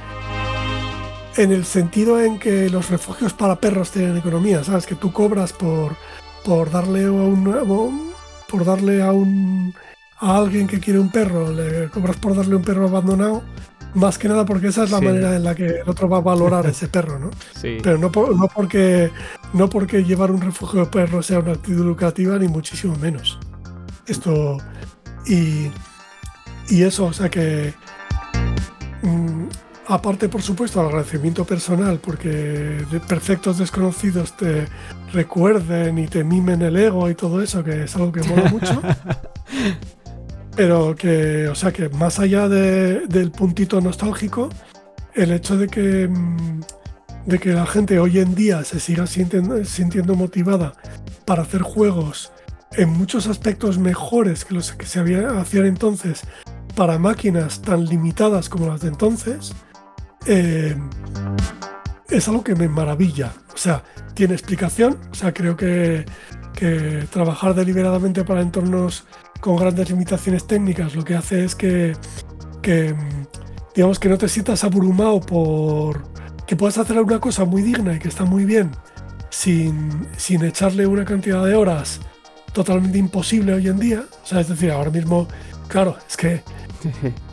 en 1.36 1.52
el 1.52 1.64
sentido 1.64 2.20
en 2.20 2.38
que 2.38 2.68
los 2.70 2.90
refugios 2.90 3.32
para 3.32 3.56
perros 3.56 3.90
tienen 3.90 4.16
economía, 4.16 4.62
¿sabes? 4.64 4.86
Que 4.86 4.94
tú 4.94 5.12
cobras 5.12 5.52
por, 5.52 5.96
por 6.44 6.70
darle 6.70 7.04
a 7.06 7.10
un 7.10 8.12
por 8.48 8.64
darle 8.64 9.02
a 9.02 9.12
un 9.12 9.74
a 10.20 10.36
alguien 10.36 10.66
que 10.66 10.80
quiere 10.80 10.98
un 10.98 11.10
perro, 11.10 11.52
le 11.52 11.88
cobras 11.90 12.16
por 12.16 12.36
darle 12.36 12.54
un 12.56 12.62
perro 12.62 12.86
abandonado, 12.86 13.42
más 13.94 14.18
que 14.18 14.28
nada 14.28 14.44
porque 14.44 14.68
esa 14.68 14.84
es 14.84 14.90
la 14.90 15.00
manera 15.00 15.36
en 15.36 15.44
la 15.44 15.54
que 15.54 15.66
el 15.66 15.88
otro 15.88 16.08
va 16.08 16.18
a 16.18 16.20
valorar 16.20 16.66
ese 16.70 16.88
perro, 16.88 17.18
¿no? 17.18 17.30
Sí. 17.60 17.78
Pero 17.82 17.98
no, 17.98 18.10
no, 18.10 18.48
porque, 18.48 19.10
no 19.52 19.68
porque 19.68 20.04
llevar 20.04 20.30
un 20.30 20.40
refugio 20.40 20.80
de 20.80 20.86
perros 20.86 21.26
sea 21.26 21.40
una 21.40 21.52
actitud 21.52 21.84
lucrativa, 21.84 22.38
ni 22.38 22.48
muchísimo 22.48 22.96
menos. 22.96 23.38
Esto. 24.06 24.58
Y, 25.26 25.70
y 26.68 26.82
eso, 26.82 27.06
o 27.06 27.12
sea 27.12 27.28
que. 27.28 27.74
Aparte, 29.86 30.28
por 30.30 30.40
supuesto, 30.40 30.80
al 30.80 30.86
agradecimiento 30.86 31.44
personal, 31.44 31.98
porque 31.98 32.28
de 32.28 33.00
perfectos 33.00 33.58
desconocidos 33.58 34.34
te 34.36 34.66
recuerden 35.12 35.98
y 35.98 36.06
te 36.06 36.24
mimen 36.24 36.62
el 36.62 36.76
ego 36.76 37.10
y 37.10 37.14
todo 37.14 37.42
eso, 37.42 37.62
que 37.62 37.84
es 37.84 37.94
algo 37.94 38.10
que 38.10 38.22
mola 38.22 38.50
mucho. 38.50 38.80
Pero 40.56 40.94
que, 40.96 41.48
o 41.48 41.54
sea, 41.54 41.72
que 41.72 41.90
más 41.90 42.18
allá 42.18 42.48
del 42.48 43.30
puntito 43.30 43.80
nostálgico, 43.80 44.48
el 45.12 45.32
hecho 45.32 45.58
de 45.58 45.68
que, 45.68 46.08
mm, 46.08 46.60
de 47.26 47.38
que 47.38 47.52
la 47.52 47.66
gente 47.66 47.98
hoy 47.98 48.20
en 48.20 48.34
día 48.34 48.64
se 48.64 48.80
siga 48.80 49.06
sintiendo, 49.06 49.64
sintiendo 49.64 50.14
motivada 50.14 50.72
para 51.26 51.42
hacer 51.42 51.60
juegos 51.60 52.32
en 52.72 52.88
muchos 52.88 53.26
aspectos 53.26 53.78
mejores 53.78 54.44
que 54.44 54.54
los 54.54 54.72
que 54.72 54.86
se 54.86 54.98
había, 54.98 55.40
hacían 55.40 55.66
entonces 55.66 56.22
para 56.74 56.98
máquinas 56.98 57.62
tan 57.62 57.84
limitadas 57.84 58.48
como 58.48 58.66
las 58.66 58.80
de 58.80 58.88
entonces, 58.88 59.52
eh, 60.26 60.76
es 62.08 62.28
algo 62.28 62.44
que 62.44 62.54
me 62.54 62.68
maravilla. 62.68 63.32
O 63.52 63.56
sea, 63.56 63.82
tiene 64.14 64.34
explicación. 64.34 64.98
O 65.10 65.14
sea, 65.14 65.32
creo 65.32 65.56
que, 65.56 66.04
que 66.54 67.06
trabajar 67.10 67.54
deliberadamente 67.54 68.24
para 68.24 68.40
entornos 68.40 69.04
con 69.40 69.56
grandes 69.56 69.90
limitaciones 69.90 70.46
técnicas 70.46 70.94
lo 70.94 71.04
que 71.04 71.14
hace 71.14 71.44
es 71.44 71.54
que, 71.54 71.94
que 72.62 72.94
digamos 73.74 73.98
que 73.98 74.08
no 74.08 74.16
te 74.16 74.28
sientas 74.28 74.64
abrumado 74.64 75.20
por 75.20 76.02
que 76.46 76.56
puedas 76.56 76.78
hacer 76.78 76.96
alguna 76.96 77.20
cosa 77.20 77.44
muy 77.44 77.62
digna 77.62 77.94
y 77.94 77.98
que 77.98 78.08
está 78.08 78.24
muy 78.24 78.44
bien 78.44 78.70
sin, 79.30 80.08
sin 80.16 80.44
echarle 80.44 80.86
una 80.86 81.04
cantidad 81.04 81.44
de 81.44 81.54
horas 81.54 82.00
totalmente 82.52 82.98
imposible 82.98 83.52
hoy 83.52 83.68
en 83.68 83.78
día. 83.78 84.04
O 84.22 84.26
sea, 84.26 84.40
es 84.40 84.48
decir, 84.48 84.70
ahora 84.70 84.90
mismo, 84.90 85.28
claro, 85.68 85.96
es 86.08 86.16
que... 86.16 86.42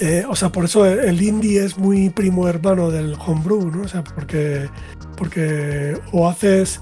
Eh, 0.00 0.24
o 0.28 0.34
sea, 0.34 0.50
por 0.50 0.64
eso 0.64 0.86
el 0.86 1.20
indie 1.22 1.64
es 1.64 1.76
muy 1.78 2.10
primo 2.10 2.48
hermano 2.48 2.90
del 2.90 3.14
homebrew, 3.14 3.70
¿no? 3.70 3.82
O 3.82 3.88
sea, 3.88 4.02
porque, 4.02 4.68
porque 5.16 5.98
o 6.12 6.28
haces 6.28 6.80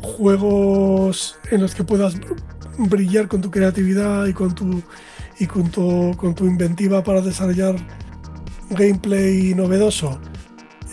juegos 0.00 1.38
en 1.50 1.60
los 1.60 1.74
que 1.74 1.84
puedas 1.84 2.14
brillar 2.78 3.28
con 3.28 3.40
tu 3.40 3.50
creatividad 3.50 4.26
y 4.26 4.32
con 4.32 4.54
tu, 4.54 4.82
y 5.38 5.46
con 5.46 5.70
tu, 5.70 6.14
con 6.16 6.34
tu 6.34 6.46
inventiva 6.46 7.02
para 7.02 7.20
desarrollar 7.20 7.76
gameplay 8.70 9.54
novedoso 9.54 10.20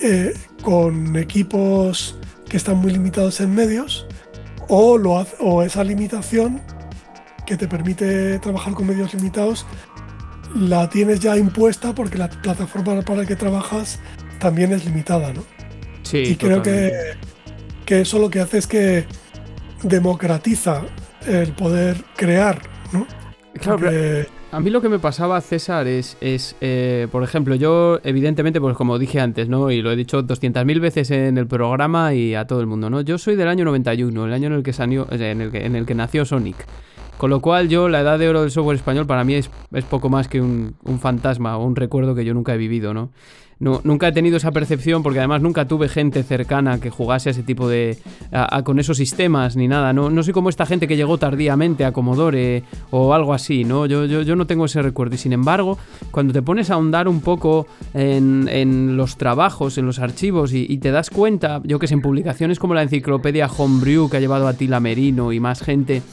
eh, 0.01 0.33
con 0.63 1.15
equipos 1.15 2.17
que 2.49 2.57
están 2.57 2.77
muy 2.77 2.91
limitados 2.91 3.39
en 3.39 3.53
medios 3.53 4.07
o, 4.67 4.97
lo, 4.97 5.25
o 5.39 5.63
esa 5.63 5.83
limitación 5.83 6.61
que 7.45 7.55
te 7.55 7.67
permite 7.67 8.39
trabajar 8.39 8.73
con 8.73 8.87
medios 8.87 9.13
limitados 9.13 9.65
la 10.59 10.89
tienes 10.89 11.19
ya 11.19 11.37
impuesta 11.37 11.93
porque 11.93 12.17
la 12.17 12.29
plataforma 12.29 13.01
para 13.01 13.21
la 13.21 13.25
que 13.25 13.35
trabajas 13.35 13.99
también 14.39 14.71
es 14.73 14.85
limitada, 14.85 15.33
¿no? 15.33 15.43
Sí, 16.03 16.19
y 16.19 16.35
creo 16.35 16.61
que, 16.61 16.91
que 17.85 18.01
eso 18.01 18.19
lo 18.19 18.29
que 18.29 18.39
hace 18.39 18.57
es 18.59 18.67
que 18.67 19.05
democratiza 19.83 20.83
el 21.25 21.51
poder 21.53 21.97
crear, 22.15 22.61
¿no? 22.91 23.05
Claro, 23.59 23.89
a 24.49 24.61
mí 24.61 24.69
lo 24.69 24.81
que 24.81 24.87
me 24.87 24.97
pasaba, 24.97 25.41
César, 25.41 25.87
es, 25.87 26.15
es 26.21 26.55
eh, 26.61 27.07
por 27.11 27.21
ejemplo, 27.21 27.55
yo 27.55 27.99
evidentemente, 28.03 28.61
pues 28.61 28.77
como 28.77 28.97
dije 28.97 29.19
antes, 29.19 29.49
¿no? 29.49 29.71
Y 29.71 29.81
lo 29.81 29.91
he 29.91 29.95
dicho 29.97 30.23
200.000 30.23 30.79
veces 30.79 31.11
en 31.11 31.37
el 31.37 31.47
programa 31.47 32.13
y 32.13 32.33
a 32.33 32.47
todo 32.47 32.61
el 32.61 32.67
mundo, 32.67 32.89
¿no? 32.89 33.01
Yo 33.01 33.17
soy 33.17 33.35
del 33.35 33.49
año 33.49 33.65
91, 33.65 34.25
el 34.25 34.33
año 34.33 34.47
en 34.47 34.53
el 34.53 34.63
que, 34.63 34.71
salió, 34.71 35.05
en 35.11 35.41
el 35.41 35.51
que, 35.51 35.65
en 35.65 35.75
el 35.75 35.85
que 35.85 35.95
nació 35.95 36.23
Sonic. 36.23 36.65
Con 37.17 37.31
lo 37.31 37.41
cual 37.41 37.67
yo, 37.67 37.89
la 37.89 38.01
edad 38.01 38.19
de 38.19 38.29
oro 38.29 38.41
del 38.41 38.51
software 38.51 38.77
español 38.77 39.07
para 39.07 39.23
mí 39.23 39.33
es, 39.33 39.49
poco 39.89 40.09
más 40.09 40.27
que 40.27 40.39
un, 40.39 40.75
fantasma 40.99 41.57
o 41.57 41.65
un 41.65 41.75
recuerdo 41.75 42.13
que 42.13 42.23
yo 42.23 42.33
nunca 42.33 42.53
he 42.53 42.57
vivido, 42.57 42.93
¿no? 42.93 43.09
Nunca 43.59 44.09
he 44.09 44.11
tenido 44.11 44.37
esa 44.37 44.51
percepción 44.51 45.01
porque 45.01 45.17
además 45.17 45.41
nunca 45.41 45.67
tuve 45.67 45.89
gente 45.89 46.21
cercana 46.21 46.79
que 46.79 46.91
jugase 46.91 47.29
a 47.29 47.31
ese 47.31 47.41
tipo 47.41 47.67
de... 47.67 47.97
con 48.63 48.77
esos 48.77 48.97
sistemas 48.97 49.55
ni 49.55 49.67
nada. 49.67 49.93
No, 49.93 50.21
soy 50.21 50.31
como 50.31 50.49
esta 50.49 50.67
gente 50.67 50.87
que 50.87 50.95
llegó 50.95 51.17
tardíamente 51.17 51.83
a 51.83 51.91
Commodore 51.91 52.61
o 52.91 53.15
algo 53.15 53.33
así, 53.33 53.63
¿no? 53.63 53.87
Yo, 53.87 54.35
no 54.35 54.45
tengo 54.45 54.65
ese 54.65 54.83
recuerdo. 54.83 55.15
Y 55.15 55.17
sin 55.17 55.33
embargo, 55.33 55.79
cuando 56.11 56.33
te 56.33 56.43
pones 56.43 56.69
a 56.69 56.75
ahondar 56.75 57.07
un 57.07 57.21
poco 57.21 57.65
en, 57.95 58.47
en 58.47 58.95
los 58.95 59.17
trabajos, 59.17 59.79
en 59.79 59.87
los 59.87 59.97
archivos 59.97 60.53
y, 60.53 60.77
te 60.77 60.91
das 60.91 61.09
cuenta, 61.09 61.59
yo 61.63 61.79
que 61.79 61.87
sé, 61.87 61.95
en 61.95 62.01
publicaciones 62.03 62.59
como 62.59 62.75
la 62.75 62.83
enciclopedia 62.83 63.47
Homebrew 63.47 64.07
que 64.07 64.17
ha 64.17 64.19
llevado 64.19 64.47
a 64.47 64.53
Tila 64.53 64.79
Merino 64.79 65.33
y 65.33 65.39
más 65.39 65.63
gente 65.63 66.03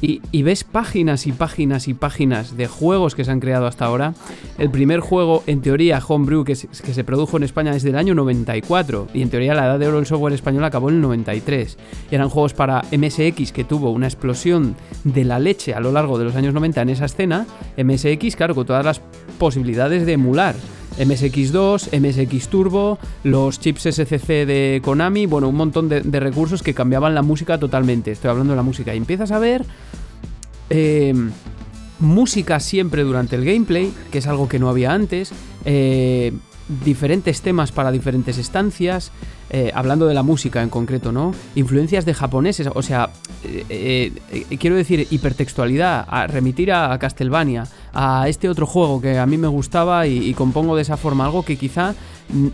y, 0.00 0.42
ves 0.42 0.64
páginas 0.64 1.26
y 1.26 1.32
páginas 1.32 1.88
y 1.88 1.94
páginas 1.94 2.56
de 2.56 2.68
juegos 2.68 3.14
que 3.14 3.24
se 3.24 3.30
han 3.30 3.40
creado 3.40 3.66
hasta 3.66 3.84
ahora. 3.84 4.14
El 4.56 4.70
primer 4.70 5.00
juego, 5.00 5.42
en 5.46 5.60
teoría, 5.60 6.00
Homebrew, 6.06 6.44
que 6.44 6.54
se, 6.54 7.04
produjo 7.04 7.36
en 7.36 7.42
España 7.42 7.72
desde 7.72 7.90
el 7.90 7.96
año 7.96 8.14
94. 8.14 9.08
Y 9.12 9.22
en 9.22 9.30
teoría 9.30 9.54
la 9.54 9.66
edad 9.66 9.78
de 9.78 9.88
oro 9.88 9.96
del 9.96 10.06
software 10.06 10.34
español 10.34 10.64
acabó 10.64 10.88
en 10.88 10.96
el 10.96 11.00
93. 11.00 11.78
Y 12.10 12.14
eran 12.14 12.28
juegos 12.28 12.54
para 12.54 12.82
MSX 12.92 13.52
que 13.52 13.64
tuvo 13.64 13.90
una 13.90 14.06
explosión 14.06 14.76
de 15.04 15.24
la 15.24 15.38
leche 15.38 15.74
a 15.74 15.80
lo 15.80 15.90
largo 15.90 16.18
de 16.18 16.26
los 16.26 16.36
años 16.36 16.54
90 16.54 16.82
en 16.82 16.88
esa 16.90 17.06
escena. 17.06 17.46
MSX, 17.76 18.36
claro, 18.36 18.54
con 18.54 18.66
todas 18.66 18.84
las 18.84 19.02
posibilidades 19.38 20.06
de 20.06 20.12
emular. 20.12 20.54
MSX2, 20.98 21.90
MSX 22.00 22.48
Turbo, 22.48 22.98
los 23.22 23.60
chips 23.60 23.82
SCC 23.82 24.46
de 24.46 24.80
Konami, 24.84 25.26
bueno, 25.26 25.48
un 25.48 25.54
montón 25.54 25.88
de, 25.88 26.20
recursos 26.20 26.62
que 26.62 26.74
cambiaban 26.74 27.14
la 27.14 27.22
música 27.22 27.58
totalmente. 27.58 28.10
Estoy 28.10 28.30
hablando 28.30 28.52
de 28.52 28.56
la 28.56 28.62
música. 28.62 28.94
Y 28.94 28.98
empiezas 28.98 29.30
a 29.30 29.38
ver 29.38 29.64
eh, 30.70 31.14
música 32.00 32.58
siempre 32.58 33.04
durante 33.04 33.36
el 33.36 33.44
gameplay, 33.44 33.92
que 34.10 34.18
es 34.18 34.26
algo 34.26 34.48
que 34.48 34.58
no 34.58 34.68
había 34.68 34.92
antes. 34.92 35.30
Eh, 35.64 36.32
diferentes 36.84 37.40
temas 37.42 37.72
para 37.72 37.90
diferentes 37.92 38.36
estancias, 38.36 39.12
eh, 39.50 39.70
hablando 39.74 40.06
de 40.06 40.14
la 40.14 40.22
música 40.22 40.62
en 40.62 40.68
concreto, 40.68 41.10
¿no? 41.10 41.32
Influencias 41.54 42.04
de 42.04 42.12
japoneses, 42.12 42.68
o 42.74 42.82
sea, 42.82 43.10
eh, 43.44 44.12
eh, 44.30 44.56
quiero 44.58 44.76
decir, 44.76 45.06
hipertextualidad, 45.10 46.04
a 46.06 46.26
remitir 46.26 46.70
a, 46.70 46.98
Castlevania, 46.98 47.64
a 47.94 48.28
este 48.28 48.48
otro 48.50 48.66
juego 48.66 49.00
que 49.00 49.18
a 49.18 49.24
mí 49.24 49.38
me 49.38 49.48
gustaba 49.48 50.06
y, 50.06 50.34
compongo 50.34 50.76
de 50.76 50.82
esa 50.82 50.98
forma, 50.98 51.24
algo 51.24 51.44
que 51.44 51.56
quizá 51.56 51.94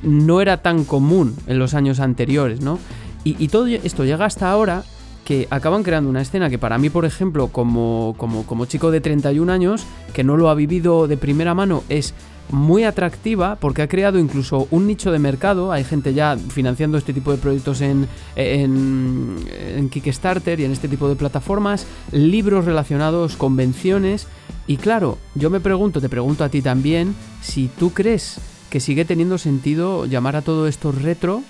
no 0.02 0.40
era 0.40 0.58
tan 0.58 0.84
común 0.84 1.36
en 1.48 1.58
los 1.58 1.74
años 1.74 1.98
anteriores, 1.98 2.60
¿no? 2.60 2.78
Y, 3.24 3.42
y 3.42 3.48
todo 3.48 3.66
esto 3.66 4.04
llega 4.04 4.24
hasta 4.24 4.50
ahora 4.50 4.84
que 5.24 5.48
acaban 5.50 5.82
creando 5.82 6.10
una 6.10 6.20
escena 6.20 6.50
que 6.50 6.58
para 6.58 6.78
mí, 6.78 6.90
por 6.90 7.04
ejemplo, 7.04 7.48
como, 7.48 8.14
como, 8.18 8.46
como 8.46 8.66
chico 8.66 8.90
de 8.90 9.00
31 9.00 9.50
años, 9.50 9.84
que 10.12 10.22
no 10.22 10.36
lo 10.36 10.48
ha 10.48 10.54
vivido 10.54 11.08
de 11.08 11.16
primera 11.16 11.54
mano, 11.54 11.82
es 11.88 12.14
muy 12.50 12.84
atractiva 12.84 13.56
porque 13.56 13.82
ha 13.82 13.88
creado 13.88 14.18
incluso 14.18 14.68
un 14.70 14.86
nicho 14.86 15.10
de 15.10 15.18
mercado. 15.18 15.72
Hay 15.72 15.84
gente 15.84 16.14
ya 16.14 16.36
financiando 16.36 16.98
este 16.98 17.12
tipo 17.12 17.32
de 17.32 17.38
proyectos 17.38 17.80
en, 17.80 18.08
en, 18.36 19.88
Kickstarter 19.90 20.60
y 20.60 20.64
en 20.64 20.72
este 20.72 20.88
tipo 20.88 21.08
de 21.08 21.16
plataformas, 21.16 21.86
libros 22.12 22.64
relacionados, 22.64 23.36
convenciones. 23.36 24.26
Y 24.66 24.76
claro, 24.76 25.18
yo 25.34 25.50
me 25.50 25.60
pregunto, 25.60 26.00
te 26.00 26.08
pregunto 26.08 26.44
a 26.44 26.48
ti 26.48 26.62
también, 26.62 27.14
si 27.42 27.68
tú 27.68 27.92
crees 27.92 28.38
que 28.70 28.80
sigue 28.80 29.04
teniendo 29.04 29.38
sentido 29.38 30.06
llamar 30.06 30.36
a 30.36 30.42
todo 30.42 30.66
esto 30.66 30.90
retro 30.90 31.42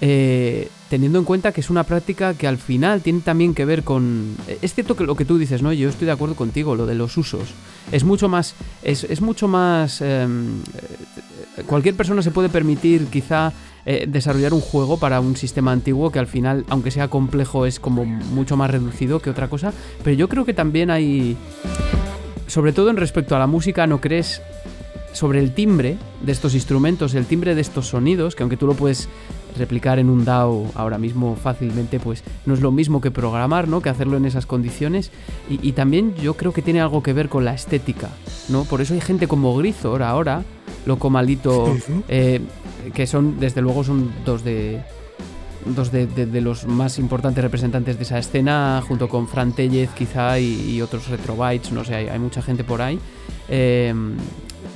eh, 0.00 0.68
teniendo 0.94 1.18
en 1.18 1.24
cuenta 1.24 1.50
que 1.50 1.60
es 1.60 1.70
una 1.70 1.82
práctica 1.82 2.34
que 2.34 2.46
al 2.46 2.56
final 2.56 3.00
tiene 3.00 3.18
también 3.18 3.52
que 3.52 3.64
ver 3.64 3.82
con... 3.82 4.36
Es 4.62 4.74
cierto 4.74 4.94
que 4.94 5.02
lo 5.02 5.16
que 5.16 5.24
tú 5.24 5.38
dices, 5.38 5.60
¿no? 5.60 5.72
Yo 5.72 5.88
estoy 5.88 6.06
de 6.06 6.12
acuerdo 6.12 6.36
contigo, 6.36 6.76
lo 6.76 6.86
de 6.86 6.94
los 6.94 7.16
usos. 7.16 7.48
Es 7.90 8.04
mucho 8.04 8.28
más... 8.28 8.54
Es, 8.84 9.20
mucho 9.20 9.48
más... 9.48 10.00
Em, 10.00 10.60
eh, 11.58 11.62
cualquier 11.66 11.96
persona 11.96 12.22
se 12.22 12.30
puede 12.30 12.48
permitir 12.48 13.08
quizá 13.08 13.52
eh, 13.84 14.04
desarrollar 14.06 14.54
un 14.54 14.60
juego 14.60 14.96
para 14.96 15.18
un 15.18 15.34
sistema 15.34 15.72
antiguo 15.72 16.12
que 16.12 16.20
al 16.20 16.28
final, 16.28 16.64
aunque 16.68 16.92
sea 16.92 17.08
complejo, 17.08 17.66
es 17.66 17.80
como 17.80 18.04
mucho 18.04 18.56
más 18.56 18.70
reducido 18.70 19.18
que 19.18 19.30
otra 19.30 19.48
cosa. 19.48 19.72
Pero 20.04 20.14
yo 20.14 20.28
creo 20.28 20.44
que 20.44 20.54
también 20.54 20.92
hay... 20.92 21.36
Sobre 22.46 22.72
todo 22.72 22.88
en 22.90 22.98
respecto 22.98 23.34
a 23.34 23.40
la 23.40 23.48
música, 23.48 23.88
¿no 23.88 24.00
crees 24.00 24.42
sobre 25.12 25.40
el 25.40 25.54
timbre 25.54 25.96
de 26.22 26.30
estos 26.30 26.54
instrumentos, 26.54 27.14
el 27.14 27.26
timbre 27.26 27.56
de 27.56 27.62
estos 27.62 27.88
sonidos, 27.88 28.36
que 28.36 28.44
aunque 28.44 28.56
tú 28.56 28.68
lo 28.68 28.74
puedes 28.74 29.08
replicar 29.56 29.98
en 29.98 30.10
un 30.10 30.24
DAO 30.24 30.70
ahora 30.74 30.98
mismo 30.98 31.36
fácilmente, 31.36 32.00
pues 32.00 32.22
no 32.46 32.54
es 32.54 32.60
lo 32.60 32.72
mismo 32.72 33.00
que 33.00 33.10
programar, 33.10 33.68
¿no? 33.68 33.80
Que 33.80 33.88
hacerlo 33.88 34.16
en 34.16 34.24
esas 34.24 34.46
condiciones. 34.46 35.10
Y, 35.48 35.72
también 35.72 36.14
yo 36.16 36.34
creo 36.34 36.52
que 36.52 36.62
tiene 36.62 36.80
algo 36.80 37.02
que 37.02 37.12
ver 37.12 37.28
con 37.28 37.44
la 37.44 37.54
estética, 37.54 38.08
¿no? 38.48 38.64
Por 38.64 38.80
eso 38.80 38.94
hay 38.94 39.00
gente 39.00 39.26
como 39.26 39.56
Grizor 39.56 40.02
ahora, 40.02 40.42
Loco 40.86 41.10
Malito, 41.10 41.76
eh, 42.08 42.40
que 42.94 43.06
son, 43.06 43.40
desde 43.40 43.60
luego, 43.60 43.84
son 43.84 44.10
dos 44.24 44.44
de, 44.44 44.80
dos 45.66 45.90
de, 45.90 46.40
los 46.40 46.66
más 46.66 46.98
importantes 46.98 47.42
representantes 47.42 47.96
de 47.96 48.04
esa 48.04 48.18
escena, 48.18 48.82
junto 48.86 49.08
con 49.08 49.28
Fran 49.28 49.52
Tellez 49.52 49.90
quizá 49.90 50.38
y, 50.38 50.80
otros 50.82 51.08
retrobytes, 51.08 51.72
no 51.72 51.84
sé, 51.84 51.94
hay, 51.94 52.18
mucha 52.18 52.42
gente 52.42 52.64
por 52.64 52.82
ahí. 52.82 52.98
Em, 53.48 54.16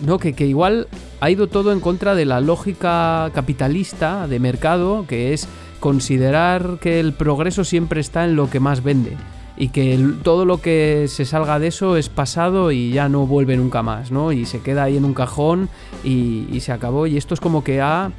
no, 0.04 0.18
que, 0.18 0.32
que, 0.32 0.46
igual 0.46 0.88
ha 1.20 1.30
ido 1.30 1.48
todo 1.48 1.72
en 1.72 1.80
contra 1.80 2.14
de 2.14 2.24
la 2.24 2.40
lógica 2.40 3.30
capitalista 3.34 4.26
de 4.28 4.38
mercado, 4.38 5.04
que 5.08 5.32
es 5.32 5.48
considerar 5.80 6.78
que 6.80 7.00
el 7.00 7.12
progreso 7.12 7.64
siempre 7.64 8.00
está 8.00 8.24
en 8.24 8.36
lo 8.36 8.50
que 8.50 8.60
más 8.60 8.82
vende 8.82 9.16
y 9.58 9.68
que 9.70 9.98
todo 10.22 10.44
lo 10.44 10.60
que 10.60 11.06
se 11.08 11.24
salga 11.24 11.58
de 11.58 11.66
eso 11.66 11.96
es 11.96 12.08
pasado 12.08 12.70
y 12.70 12.92
ya 12.92 13.08
no 13.08 13.26
vuelve 13.26 13.56
nunca 13.56 13.82
más, 13.82 14.12
¿no? 14.12 14.30
Y 14.30 14.46
se 14.46 14.60
queda 14.60 14.84
ahí 14.84 14.96
en 14.96 15.04
un 15.04 15.14
cajón 15.14 15.68
y, 16.04 16.60
se 16.60 16.70
acabó. 16.70 17.08
Y 17.08 17.16
esto 17.16 17.34
es 17.34 17.40
como 17.40 17.64
que 17.64 17.80
ha 17.80 18.12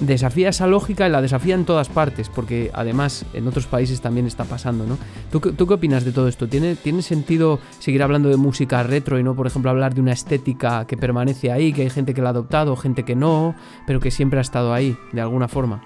desafía 0.00 0.48
esa 0.48 0.66
lógica 0.66 1.06
y 1.06 1.10
la 1.10 1.22
desafía 1.22 1.54
en 1.54 1.64
todas 1.64 1.88
partes, 1.88 2.28
porque 2.28 2.70
además 2.74 3.24
en 3.32 3.46
otros 3.46 3.66
países 3.66 4.00
también 4.00 4.26
está 4.26 4.44
pasando, 4.44 4.86
¿no? 4.86 4.98
¿Tú, 5.30 5.40
qué 5.40 5.74
opinas 5.74 6.04
de 6.04 6.12
todo 6.12 6.28
esto? 6.28 6.48
¿Tiene, 6.48 6.76
¿Tiene 6.76 7.02
sentido 7.02 7.58
seguir 7.78 8.02
hablando 8.02 8.28
de 8.28 8.36
música 8.36 8.82
retro 8.82 9.18
y 9.18 9.22
no, 9.22 9.34
por 9.34 9.46
ejemplo, 9.46 9.70
hablar 9.70 9.94
de 9.94 10.00
una 10.00 10.12
estética 10.12 10.86
que 10.86 10.96
permanece 10.96 11.50
ahí, 11.50 11.72
que 11.72 11.82
hay 11.82 11.90
gente 11.90 12.14
que 12.14 12.22
la 12.22 12.28
ha 12.28 12.30
adoptado, 12.30 12.76
gente 12.76 13.04
que 13.04 13.16
no, 13.16 13.54
pero 13.86 14.00
que 14.00 14.10
siempre 14.10 14.38
ha 14.38 14.42
estado 14.42 14.72
ahí, 14.72 14.96
de 15.12 15.20
alguna 15.20 15.48
forma? 15.48 15.82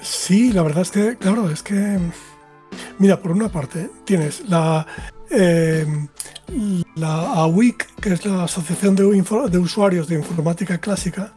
Sí, 0.00 0.52
la 0.52 0.62
verdad 0.62 0.82
es 0.82 0.90
que, 0.90 1.16
claro, 1.16 1.48
es 1.48 1.62
que 1.62 1.98
Mira, 2.98 3.20
por 3.20 3.32
una 3.32 3.48
parte 3.48 3.90
tienes 4.04 4.48
la, 4.48 4.86
eh, 5.30 5.86
la 6.94 7.32
AWIC, 7.32 7.96
que 7.96 8.12
es 8.12 8.24
la 8.24 8.44
Asociación 8.44 8.94
de, 8.94 9.04
Usuarios 9.58 10.08
de 10.08 10.16
Informática 10.16 10.78
Clásica, 10.78 11.32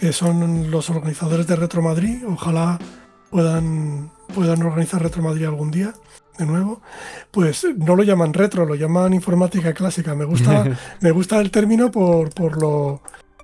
que 0.00 0.12
son 0.12 0.70
los 0.70 0.88
organizadores 0.88 1.46
de 1.46 1.56
Retro 1.56 1.82
Madrid. 1.82 2.24
Ojalá 2.26 2.78
puedan, 3.30 4.10
puedan 4.34 4.62
organizar 4.62 5.02
Retro 5.02 5.22
Madrid 5.22 5.44
algún 5.44 5.70
día 5.70 5.92
de 6.38 6.46
nuevo, 6.46 6.80
pues 7.30 7.66
no 7.76 7.94
lo 7.96 8.02
llaman 8.02 8.32
retro, 8.32 8.64
lo 8.64 8.74
llaman 8.74 9.12
informática 9.12 9.74
clásica. 9.74 10.14
Me 10.14 10.24
gusta, 10.24 10.64
me 11.00 11.10
gusta 11.10 11.38
el 11.38 11.50
término 11.50 11.90
por, 11.90 12.30
por, 12.32 12.58
lo, 12.58 13.02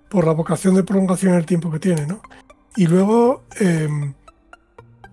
por 0.09 0.25
la 0.25 0.33
vocación 0.33 0.75
de 0.75 0.83
prolongación 0.83 1.33
en 1.33 1.39
el 1.41 1.45
tiempo 1.45 1.71
que 1.71 1.79
tiene, 1.79 2.07
¿no? 2.07 2.23
Y 2.75 2.87
luego, 2.87 3.45
em, 3.61 4.15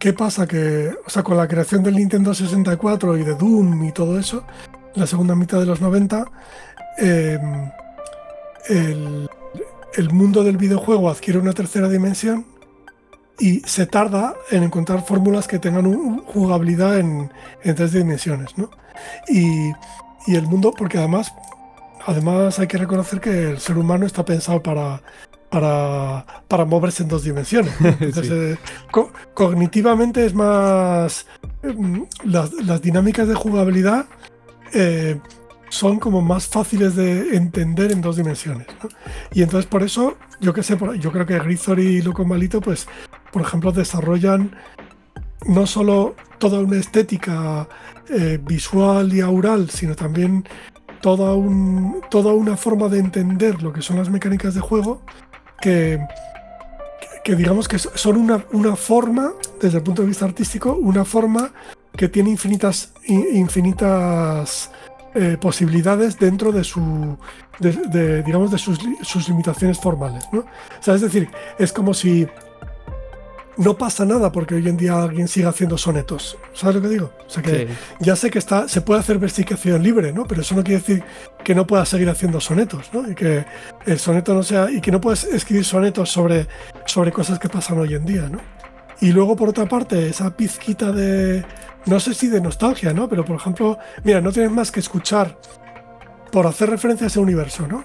¿Qué 0.04 0.12
pasa? 0.12 0.46
Que, 0.46 0.94
o 1.06 1.10
sea, 1.10 1.24
con 1.24 1.38
la 1.38 1.48
creación 1.48 1.82
del 1.82 1.96
Nintendo 1.96 2.34
64 2.34 3.18
y 3.18 3.24
de 3.24 3.36
Doom 3.36 3.86
y 3.86 3.94
todo 3.94 4.20
eso, 4.20 4.44
la 4.96 5.08
segunda 5.08 5.34
mitad 5.34 5.62
de 5.62 5.66
los 5.66 5.80
90, 5.80 6.26
em, 6.98 7.72
el, 8.68 9.30
mundo 10.12 10.44
del 10.44 10.58
videojuego 10.58 11.10
adquiere 11.10 11.40
una 11.40 11.54
tercera 11.54 11.90
dimensión 11.90 12.46
y 13.40 13.60
se 13.62 13.86
tarda 13.86 14.36
en 14.52 14.64
encontrar 14.64 15.06
fórmulas 15.06 15.48
que 15.48 15.60
tengan 15.60 16.20
jugabilidad 16.20 17.00
en, 17.00 17.32
tres 17.62 17.94
dimensiones, 17.94 18.58
¿no? 18.58 18.70
Y, 19.28 19.72
y, 20.28 20.36
el 20.36 20.44
mundo, 20.44 20.74
porque 20.78 20.98
además, 20.98 21.34
además 22.06 22.60
hay 22.60 22.68
que 22.68 22.78
reconocer 22.78 23.20
que 23.20 23.52
el 23.52 23.60
ser 23.60 23.78
humano 23.78 24.06
está 24.06 24.24
pensado 24.24 24.62
para 24.62 25.02
para, 25.54 26.26
para 26.48 26.66
moverse 26.66 27.04
en 27.04 27.10
dos 27.10 27.24
dimensiones. 27.24 27.74
Eh, 28.34 28.58
cognitivamente 29.34 30.26
es 30.26 30.34
más... 30.34 31.28
Em, 31.62 32.06
las, 32.24 32.82
dinámicas 32.82 33.28
de 33.28 33.36
jugabilidad 33.36 34.06
eh, 34.74 35.20
son 35.74 36.00
como 36.00 36.22
más 36.22 36.48
fáciles 36.48 36.96
de 36.96 37.36
entender 37.36 37.92
en 37.92 38.02
dos 38.02 38.18
dimensiones. 38.18 38.68
Y 39.34 39.42
entonces 39.42 39.66
por 39.66 39.82
eso, 39.82 40.18
yo 40.40 40.54
que 40.54 40.62
sé, 40.62 40.78
yo 41.00 41.12
creo 41.12 41.26
que 41.26 41.40
Grisor 41.40 41.80
y 41.80 42.04
Loco 42.04 42.26
Malito, 42.26 42.62
pues, 42.62 42.88
por 43.32 43.42
ejemplo, 43.42 43.72
desarrollan 43.72 44.56
no 45.48 45.66
solo 45.66 46.16
toda 46.38 46.60
una 46.60 46.78
estética 46.78 47.68
eh, 48.08 48.40
visual 48.40 49.12
y 49.14 49.22
aural, 49.22 49.72
sino 49.72 49.96
también 49.96 50.48
toda, 51.02 51.34
un, 51.34 52.02
toda 52.12 52.34
una 52.34 52.56
forma 52.56 52.88
de 52.88 53.00
entender 53.00 53.64
lo 53.64 53.74
que 53.74 53.82
son 53.82 53.98
las 53.98 54.12
mecánicas 54.12 54.54
de 54.54 54.62
juego 54.62 55.02
que, 55.60 56.00
digamos 57.26 57.68
que 57.68 57.80
son 57.80 58.18
una, 58.18 58.46
una, 58.52 58.76
forma, 58.76 59.34
desde 59.60 59.78
el 59.78 59.84
punto 59.84 60.04
de 60.04 60.10
vista 60.10 60.26
artístico, 60.26 60.74
una 60.74 61.04
forma 61.04 61.52
que 61.98 62.10
tiene 62.10 62.30
infinitas, 62.30 62.94
infinitas 63.08 64.70
eh, 65.16 65.38
posibilidades 65.40 66.18
dentro 66.20 66.52
de 66.52 66.64
su 66.64 67.18
de, 67.60 68.24
digamos 68.24 68.52
de 68.52 68.58
sus, 68.58 68.80
sus, 69.04 69.30
limitaciones 69.30 69.80
formales 69.80 70.26
¿no? 70.32 70.40
o 70.40 70.46
sea, 70.84 70.96
es 70.96 71.02
decir 71.02 71.30
es 71.60 71.72
como 71.72 71.94
si 71.94 72.28
no 73.58 73.78
pasa 73.78 74.06
nada 74.06 74.32
porque 74.32 74.56
hoy 74.56 74.68
en 74.68 74.78
día 74.78 75.02
alguien 75.02 75.28
sigue 75.28 75.48
haciendo 75.48 75.78
sonetos. 75.78 76.38
¿Sabes 76.54 76.76
lo 76.76 76.82
que 76.82 76.88
digo? 76.88 77.12
O 77.26 77.30
sea 77.30 77.44
que 77.44 77.68
ya 78.00 78.16
sé 78.16 78.32
que 78.32 78.40
está, 78.40 78.68
se 78.68 78.82
puede 78.82 79.00
hacer 79.00 79.20
versificación 79.20 79.84
libre, 79.84 80.12
¿no? 80.12 80.26
Pero 80.26 80.42
eso 80.42 80.56
no 80.56 80.64
quiere 80.64 80.80
decir 80.80 81.04
que 81.44 81.54
no 81.54 81.68
puedas 81.68 81.90
seguir 81.90 82.10
haciendo 82.10 82.40
sonetos, 82.42 82.90
¿no? 82.94 83.10
Y 83.10 83.16
que 83.16 83.46
el 83.86 84.00
soneto 84.00 84.34
no 84.34 84.44
sea. 84.44 84.72
y 84.72 84.82
que 84.82 84.92
no 84.92 85.00
puedes 85.00 85.24
escribir 85.26 85.66
sonetos 85.66 86.12
sobre, 86.12 86.48
sobre 86.86 87.12
cosas 87.12 87.40
que 87.40 87.50
pasan 87.50 87.78
hoy 87.78 87.94
en 87.94 88.06
día, 88.06 88.28
¿no? 88.30 88.40
Y 89.02 89.12
luego, 89.12 89.36
por 89.36 89.50
otra 89.50 89.66
parte, 89.66 90.08
esa 90.08 90.36
pizquita 90.36 90.92
de. 90.92 91.44
No 91.86 92.00
sé 92.00 92.14
si 92.14 92.28
de 92.28 92.42
nostalgia, 92.42 92.94
¿no? 92.94 93.08
Pero 93.10 93.26
por 93.26 93.36
ejemplo, 93.36 93.78
mira, 94.04 94.22
no 94.22 94.32
tienes 94.32 94.52
más 94.52 94.72
que 94.72 94.80
escuchar. 94.80 95.38
por 96.32 96.48
hacer 96.48 96.70
referencia 96.70 97.06
a 97.06 97.10
ese 97.10 97.20
universo, 97.20 97.68
¿no? 97.68 97.84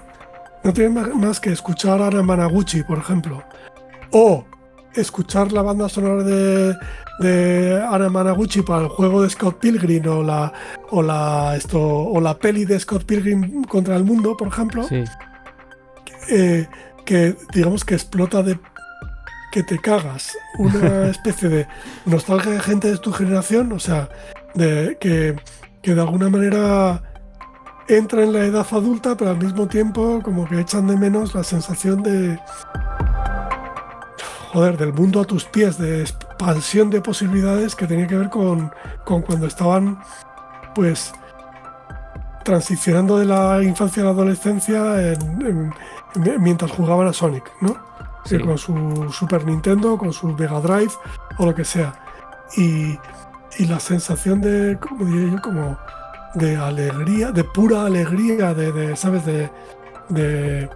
No 0.63 0.73
tienes 0.73 1.15
más 1.15 1.39
que 1.39 1.51
escuchar 1.51 2.01
a 2.01 2.09
Managuchi, 2.09 2.81
por 2.83 2.97
ejemplo. 2.97 3.43
O 4.11 4.43
escuchar 4.95 5.51
la 5.51 5.61
banda 5.61 5.87
sonora 5.87 6.23
de, 6.23 6.75
de 7.19 7.87
Ana 7.89 8.09
Managuchi 8.09 8.63
para 8.63 8.83
el 8.83 8.87
juego 8.87 9.21
de 9.21 9.29
Scott 9.29 9.59
Pilgrim 9.59 10.07
o 10.07 10.23
la 10.23 10.51
o 10.89 11.01
la 11.03 11.55
esto 11.55 11.79
o 11.79 12.19
la 12.19 12.33
peli 12.37 12.65
de 12.65 12.79
Scott 12.79 13.03
Pilgrim 13.05 13.63
contra 13.65 13.95
el 13.95 14.03
mundo, 14.03 14.35
por 14.35 14.47
ejemplo, 14.47 14.83
eh, 16.29 16.67
que 17.05 17.35
digamos 17.53 17.85
que 17.85 17.93
explota 17.93 18.41
de 18.41 18.57
que 19.51 19.63
te 19.63 19.79
cagas 19.79 20.37
una 20.57 21.07
especie 21.09 21.49
de 21.49 21.67
nostalgia 22.05 22.51
de 22.51 22.59
gente 22.59 22.91
de 22.91 22.97
tu 22.97 23.11
generación, 23.11 23.71
o 23.71 23.79
sea, 23.79 24.09
de 24.55 24.97
que, 24.99 25.35
que 25.81 25.95
de 25.95 26.01
alguna 26.01 26.29
manera 26.29 27.01
entra 27.87 28.23
en 28.23 28.33
la 28.33 28.45
edad 28.45 28.67
adulta, 28.71 29.17
pero 29.17 29.31
al 29.31 29.37
mismo 29.37 29.67
tiempo 29.67 30.21
como 30.23 30.47
que 30.47 30.59
echan 30.59 30.87
de 30.87 30.95
menos 30.95 31.33
la 31.33 31.43
sensación 31.43 32.03
de 32.03 32.39
joder, 34.51 34.77
del 34.77 34.93
mundo 34.93 35.21
a 35.21 35.25
tus 35.25 35.45
pies, 35.45 35.77
de 35.77 36.01
expansión 36.01 36.89
de 36.89 37.01
posibilidades 37.01 37.75
que 37.75 37.87
tenía 37.87 38.07
que 38.07 38.17
ver 38.17 38.29
con, 38.29 38.71
cuando 39.05 39.45
estaban, 39.45 39.99
pues, 40.73 41.13
transicionando 42.43 43.17
de 43.17 43.25
la 43.25 43.61
infancia 43.63 44.01
a 44.01 44.05
la 44.05 44.11
adolescencia 44.11 45.15
mientras 46.15 46.71
jugaban 46.71 47.07
a 47.07 47.13
Sonic, 47.13 47.43
¿no? 47.61 47.88
Con 48.43 48.57
su 48.57 49.09
Super 49.11 49.45
Nintendo, 49.45 49.97
con 49.97 50.13
su 50.13 50.27
Mega 50.27 50.59
Drive 50.59 50.91
o 51.37 51.45
lo 51.45 51.55
que 51.55 51.65
sea. 51.65 51.93
Y, 52.57 52.97
la 53.67 53.79
sensación 53.79 54.39
de, 54.41 54.77
como 54.79 55.05
diría 55.05 55.33
yo, 55.33 55.41
como 55.41 55.77
de 56.35 56.55
alegría, 56.55 57.31
de 57.31 57.43
pura 57.43 57.85
alegría, 57.85 58.53
de, 58.53 58.95
¿sabes? 58.95 59.25
de, 59.25 59.49
de, 60.07 60.69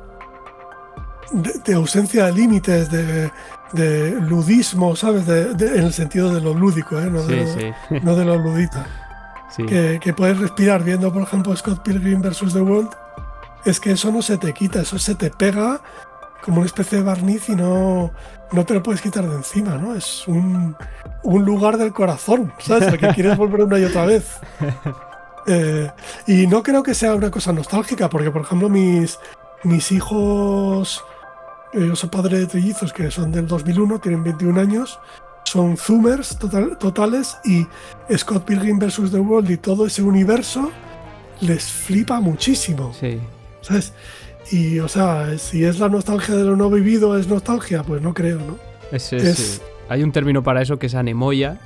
ausencia 1.73 2.25
de 2.25 2.33
límites, 2.33 2.89
de, 2.91 3.31
de 3.73 4.11
ludismo, 4.21 4.95
¿sabes? 4.95 5.27
en 5.27 5.83
el 5.83 5.93
sentido 5.93 6.33
de 6.33 6.41
lo 6.41 6.53
lúdico, 6.53 6.99
¿eh? 6.99 7.09
no, 7.09 7.23
de 7.23 7.73
lo, 7.89 7.99
no 8.01 8.15
de 8.15 8.25
lo 8.25 8.37
ludita. 8.37 8.85
Que, 9.55 10.13
puedes 10.15 10.39
respirar 10.39 10.83
viendo, 10.83 11.13
por 11.13 11.23
ejemplo, 11.23 11.55
Scott 11.55 11.83
Pilgrim 11.83 12.21
vs. 12.21 12.53
The 12.53 12.61
World. 12.61 12.89
Es 13.65 13.79
que 13.79 13.91
eso 13.91 14.11
no 14.11 14.21
se 14.21 14.37
te 14.37 14.53
quita, 14.53 14.81
eso 14.81 14.97
se 14.97 15.15
te 15.15 15.29
pega 15.29 15.81
como 16.43 16.57
una 16.57 16.65
especie 16.65 16.99
de 16.99 17.03
barniz 17.03 17.49
y 17.49 17.55
no, 17.55 18.11
no 18.51 18.65
te 18.65 18.73
lo 18.73 18.83
puedes 18.83 19.01
quitar 19.01 19.27
de 19.27 19.35
encima, 19.35 19.75
¿no? 19.75 19.95
Es 19.95 20.27
un, 20.27 20.75
lugar 21.23 21.77
del 21.77 21.93
corazón, 21.93 22.53
¿sabes? 22.59 22.89
Al 22.89 22.97
que 22.97 23.07
quieres 23.15 23.37
volver 23.37 23.61
una 23.61 23.79
y 23.79 23.85
otra 23.85 24.05
vez. 24.05 24.25
Eh, 25.45 25.91
y 26.25 26.47
no 26.47 26.63
creo 26.63 26.83
que 26.83 26.93
sea 26.93 27.15
una 27.15 27.29
cosa 27.29 27.51
nostálgica, 27.51 28.09
porque, 28.09 28.31
por 28.31 28.43
ejemplo, 28.43 28.69
mis, 28.69 29.19
mis 29.63 29.91
hijos 29.91 31.03
yo 31.73 31.95
soy 31.95 32.09
padre 32.09 32.39
de 32.39 32.45
trillizos 32.45 32.93
que 32.93 33.09
son 33.09 33.31
del 33.31 33.47
2001, 33.47 33.99
tienen 33.99 34.23
21 34.23 34.59
años, 34.59 34.99
son 35.43 35.75
zoomers 35.75 36.37
totales 36.79 37.37
y 37.43 37.65
Scott 38.15 38.45
Pilgrim 38.45 38.79
vs. 38.79 39.11
The 39.11 39.19
World 39.19 39.49
y 39.49 39.57
todo 39.57 39.87
ese 39.87 40.01
universo 40.01 40.71
les 41.41 41.65
flipa 41.65 42.19
muchísimo. 42.19 42.93
Sí. 42.93 43.19
¿Sabes? 43.61 43.93
Y, 44.53 44.79
o 44.79 44.87
sea, 44.87 45.37
si 45.37 45.63
es 45.63 45.79
la 45.79 45.89
nostalgia 45.89 46.35
de 46.35 46.43
lo 46.43 46.55
no 46.55 46.69
vivido, 46.69 47.17
es 47.17 47.27
nostalgia, 47.27 47.83
pues 47.83 48.01
no 48.01 48.13
creo, 48.13 48.37
¿no? 48.39 48.57
Es, 48.91 49.61
Hay 49.89 50.03
un 50.03 50.11
término 50.11 50.43
para 50.43 50.61
eso 50.61 50.77
que 50.77 50.85
es 50.85 50.95
anemoya, 50.95 51.59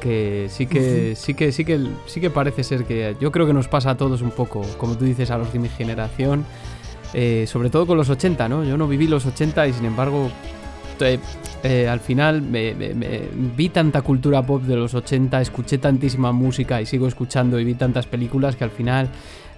que 0.00 0.48
sí 0.50 0.66
que, 0.66 1.14
sí 1.16 1.34
que, 1.34 1.52
sí 1.52 1.64
que, 1.64 1.86
sí 2.06 2.20
que 2.20 2.30
parece 2.30 2.64
ser 2.64 2.84
que 2.84 3.16
yo 3.20 3.30
creo 3.30 3.46
que 3.46 3.52
nos 3.52 3.68
pasa 3.68 3.90
a 3.90 3.96
todos 3.96 4.20
un 4.20 4.32
poco, 4.32 4.62
como 4.78 4.98
tú 4.98 5.04
dices, 5.04 5.30
a 5.30 5.38
los 5.38 5.52
de 5.52 5.60
mi 5.60 5.68
generación 5.68 6.44
eh, 7.14 7.46
sobre 7.46 7.70
todo 7.70 7.86
con 7.86 7.96
los 7.96 8.10
80, 8.10 8.48
¿no? 8.48 8.64
Yo 8.64 8.76
no 8.76 8.88
viví 8.88 9.06
los 9.06 9.24
80 9.24 9.68
y 9.68 9.72
sin 9.72 9.84
embargo 9.84 10.30
eh, 11.62 11.88
al 11.88 12.00
final 12.00 12.42
me, 12.42 12.74
vi 13.56 13.68
tanta 13.68 14.02
cultura 14.02 14.42
pop 14.42 14.62
de 14.62 14.74
los 14.74 14.94
80, 14.94 15.40
escuché 15.40 15.78
tantísima 15.78 16.32
música 16.32 16.82
y 16.82 16.86
sigo 16.86 17.06
escuchando 17.06 17.60
y 17.60 17.64
vi 17.64 17.74
tantas 17.74 18.06
películas 18.06 18.56
que 18.56 18.64
al 18.64 18.70
final 18.70 19.08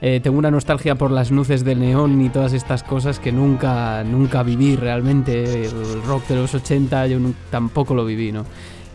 eh, 0.01 0.21
tengo 0.23 0.39
una 0.39 0.51
nostalgia 0.51 0.95
por 0.95 1.11
las 1.11 1.31
luces 1.31 1.65
del 1.65 1.81
neón 1.81 2.21
y 2.21 2.29
todas 2.29 2.53
estas 2.53 2.83
cosas 2.83 3.19
que 3.19 3.33
nunca, 3.33 4.05
nunca 4.05 4.43
viví 4.43 4.77
realmente. 4.77 5.65
El 5.65 6.03
rock 6.03 6.29
de 6.29 6.37
los 6.37 6.55
80 6.55 7.07
yo 7.07 7.19
tampoco 7.51 7.95
lo 7.95 8.05
viví, 8.05 8.33
¿no? 8.33 8.45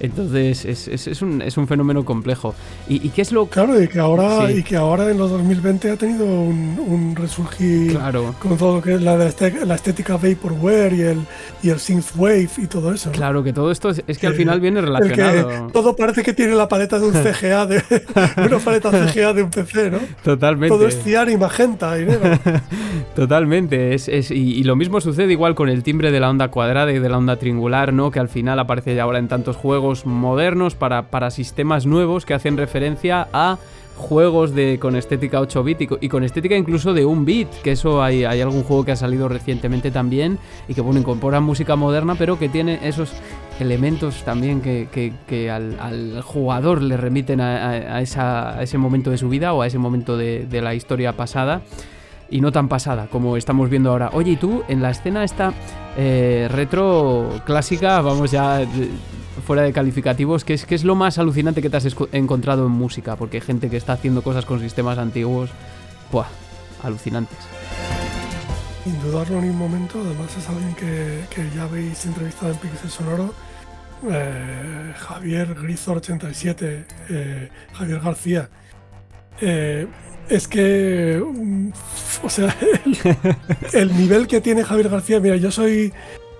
Entonces 0.01 0.65
es, 0.65 0.87
es, 0.87 1.07
es, 1.07 1.21
un, 1.21 1.43
es 1.43 1.57
un, 1.57 1.67
fenómeno 1.67 2.03
complejo. 2.03 2.55
¿Y, 2.89 3.09
qué 3.09 3.21
es 3.21 3.31
lo 3.31 3.45
Claro, 3.45 3.81
y 3.81 3.87
que 3.87 3.99
ahora, 3.99 4.51
y 4.51 4.63
que 4.63 4.75
ahora 4.75 5.09
en 5.11 5.17
los 5.17 5.29
2020 5.29 5.91
ha 5.91 5.95
tenido 5.95 6.25
un, 6.25 6.79
un 6.79 7.15
resurgir 7.15 7.91
claro. 7.91 8.33
con 8.39 8.57
todo 8.57 8.77
lo 8.77 8.81
que 8.81 8.95
es 8.95 9.01
la, 9.01 9.15
la 9.15 9.75
estética 9.75 10.17
Vaporware 10.17 10.93
y 10.93 11.01
el, 11.01 11.19
y 11.61 11.69
el 11.69 11.79
Synthwave 11.79 12.49
y 12.57 12.65
todo 12.65 12.91
eso. 12.91 13.11
Claro, 13.11 13.43
que 13.43 13.53
todo 13.53 13.71
esto 13.71 13.89
es, 13.89 14.17
que 14.17 14.25
al 14.25 14.33
final 14.33 14.59
viene 14.59 14.81
relacionado. 14.81 15.67
todo 15.71 15.95
parece 15.95 16.23
que 16.23 16.33
tiene 16.33 16.55
la 16.55 16.67
paleta 16.67 16.97
de 16.97 17.05
un 17.05 17.13
CGA, 17.13 17.67
de 17.67 17.83
una 18.37 18.57
paleta 18.57 18.89
CGA 18.89 19.33
de 19.33 19.43
un 19.43 19.51
PC, 19.51 19.91
¿no? 19.91 19.99
Totalmente. 20.23 20.75
Todo 20.75 20.87
es 20.87 21.01
cian 21.03 21.29
y 21.29 21.37
magenta 21.37 21.99
y 21.99 22.05
negro. 22.05 22.39
Totalmente. 23.15 23.93
Es, 23.93 24.09
y, 24.31 24.33
y, 24.33 24.63
lo 24.63 24.75
mismo 24.75 24.99
sucede 24.99 25.31
igual 25.31 25.53
con 25.53 25.69
el 25.69 25.83
timbre 25.83 26.11
de 26.11 26.19
la 26.19 26.29
onda 26.29 26.47
cuadrada 26.49 26.91
y 26.91 26.97
de 26.97 27.09
la 27.09 27.19
onda 27.19 27.35
triangular, 27.35 27.93
¿no? 27.93 28.09
Que 28.09 28.19
al 28.19 28.29
final 28.29 28.57
aparece 28.57 28.95
ya 28.95 29.03
ahora 29.03 29.19
en 29.19 29.27
tantos 29.27 29.57
juegos 29.57 29.90
modernos 30.05 30.75
para, 30.75 31.09
para 31.09 31.31
sistemas 31.31 31.85
nuevos 31.85 32.25
que 32.25 32.33
hacen 32.33 32.57
referencia 32.57 33.27
a 33.33 33.57
juegos 33.95 34.55
de, 34.55 34.79
con 34.79 34.95
estética 34.95 35.39
8 35.39 35.63
bit 35.63 35.81
y, 36.01 36.09
con 36.09 36.23
estética 36.23 36.55
incluso 36.55 36.93
de 36.93 37.05
un 37.05 37.23
bit, 37.23 37.49
que 37.63 37.71
eso 37.73 38.01
hay, 38.01 38.23
hay, 38.23 38.41
algún 38.41 38.63
juego 38.63 38.83
que 38.83 38.91
ha 38.93 38.95
salido 38.95 39.27
recientemente 39.27 39.91
también 39.91 40.39
y 40.67 40.73
que 40.73 40.81
bueno, 40.81 40.99
incorpora 40.99 41.39
música 41.39 41.75
moderna, 41.75 42.15
pero 42.15 42.39
que 42.39 42.49
tiene 42.49 42.79
esos 42.83 43.13
elementos 43.59 44.23
también 44.23 44.61
que, 44.61 45.51
al, 45.51 46.21
jugador 46.23 46.81
le 46.81 46.97
remiten 46.97 47.41
a, 47.41 48.01
esa, 48.01 48.61
ese 48.61 48.77
momento 48.77 49.11
de 49.11 49.17
su 49.17 49.29
vida 49.29 49.53
o 49.53 49.61
a 49.61 49.67
ese 49.67 49.77
momento 49.77 50.17
de, 50.17 50.47
de 50.47 50.61
la 50.61 50.73
historia 50.73 51.15
pasada 51.15 51.61
y 52.31 52.41
no 52.41 52.51
tan 52.51 52.67
pasada 52.67 53.07
como 53.11 53.37
estamos 53.37 53.69
viendo 53.69 53.91
ahora. 53.91 54.09
Oye, 54.13 54.31
y 54.31 54.35
tú 54.37 54.63
en 54.67 54.81
la 54.81 54.89
escena 54.89 55.23
esta 55.23 55.53
eh, 55.97 56.47
retro 56.49 57.41
clásica, 57.45 58.01
vamos 58.01 58.31
ya 58.31 58.65
fuera 59.41 59.63
de 59.63 59.73
calificativos, 59.73 60.43
¿qué 60.43 60.53
es, 60.53 60.65
¿qué 60.65 60.75
es 60.75 60.83
lo 60.83 60.95
más 60.95 61.17
alucinante 61.17 61.61
que 61.61 61.69
te 61.69 61.77
has 61.77 61.87
encontrado 62.11 62.65
en 62.65 62.71
música? 62.71 63.15
Porque 63.15 63.37
hay 63.37 63.41
gente 63.41 63.69
que 63.69 63.77
está 63.77 63.93
haciendo 63.93 64.21
cosas 64.21 64.45
con 64.45 64.59
sistemas 64.59 64.97
antiguos, 64.97 65.49
¡buah! 66.11 66.27
Alucinantes. 66.83 67.37
Sin 68.83 68.99
dudarlo 69.01 69.41
ni 69.41 69.49
un 69.49 69.57
momento, 69.57 70.01
además 70.03 70.35
es 70.35 70.49
alguien 70.49 70.73
que, 70.75 71.49
ya 71.55 71.63
habéis 71.63 72.03
entrevistado 72.05 72.51
en 72.51 72.57
Pixel 72.57 72.89
Sonoro, 72.89 73.33
eh, 74.09 74.93
Javier 74.97 75.55
Grizo87, 75.55 76.85
eh, 77.09 77.49
Javier 77.73 77.99
García. 77.99 78.49
Eh, 79.39 79.87
es 80.29 80.47
que, 80.47 81.21
mm, 81.23 81.69
o 82.23 82.29
sea, 82.29 82.55
el, 83.73 83.95
nivel 83.95 84.27
que 84.27 84.41
tiene 84.41 84.63
Javier 84.63 84.89
García, 84.89 85.19
mira, 85.19 85.35
yo 85.35 85.51
soy 85.51 85.93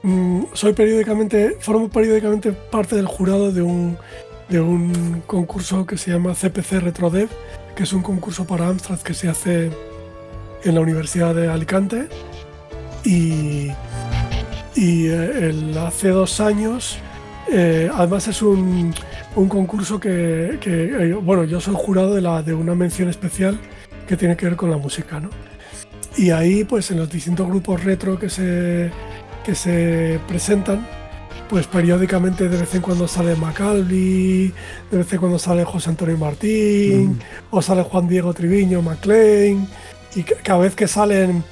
Mm, 0.04 0.46
soy 0.54 0.74
periódicamente, 0.74 1.58
formo 1.60 1.90
periódicamente 1.90 2.52
parte 2.54 2.96
del 2.96 3.06
jurado 3.06 3.52
de 3.52 3.62
un, 3.62 3.98
de 4.50 4.60
un 4.60 5.22
concurso 5.28 5.86
que 5.86 5.98
se 5.98 6.12
llama 6.12 6.34
CPC 6.34 6.80
RetroDev, 6.80 7.30
que 7.76 7.84
es 7.84 7.94
un 7.94 8.02
concurso 8.02 8.46
para 8.46 8.68
Amstrad 8.68 9.00
que 9.00 9.14
se 9.14 9.30
hace 9.30 9.72
en 10.64 10.76
la 10.76 10.82
Universidad 10.82 11.36
de 11.36 11.48
Alicante. 11.50 12.08
Y, 13.04 13.72
y 14.76 15.08
eh, 15.08 15.54
hace 15.80 16.10
dos 16.10 16.40
años, 16.40 16.98
eh, 17.52 17.90
además 17.94 18.28
es 18.28 18.42
un, 18.42 18.94
un 19.36 19.50
concurso 19.50 20.00
que, 20.00 20.58
que 20.62 20.84
eh, 20.84 21.14
bueno, 21.14 21.44
yo 21.44 21.60
soy 21.60 21.76
jurado 21.78 22.16
de, 22.16 22.22
la, 22.22 22.42
de 22.42 22.54
una 22.54 22.74
mención 22.74 23.10
especial 23.10 23.60
que 24.08 24.18
tiene 24.18 24.36
que 24.36 24.48
ver 24.48 24.56
con 24.56 24.72
la 24.72 24.78
música, 24.78 25.20
¿no? 25.20 25.30
Y 26.18 26.32
ahí, 26.32 26.64
pues 26.66 26.92
en 26.92 26.98
los 26.98 27.10
distintos 27.10 27.48
grupos 27.48 27.84
retro 27.84 28.20
que 28.20 28.30
se, 28.30 28.92
que 29.44 29.56
se 29.56 30.20
presentan, 30.28 30.88
pues 31.50 31.68
periódicamente 31.68 32.48
de 32.48 32.58
vez 32.58 32.74
en 32.76 32.82
cuando 32.82 33.08
sale 33.08 33.36
Macalvi, 33.36 34.54
de 34.92 34.98
vez 34.98 35.12
en 35.14 35.20
cuando 35.20 35.40
sale 35.40 35.64
José 35.66 35.90
Antonio 35.90 36.18
Martín, 36.18 37.20
o 37.50 37.62
sale 37.62 37.84
Juan 37.84 38.08
Diego 38.08 38.34
Triviño, 38.34 38.82
McLean, 38.82 39.68
y 40.16 40.24
cada 40.24 40.60
vez 40.60 40.76
que 40.76 40.88
salen 40.88 41.44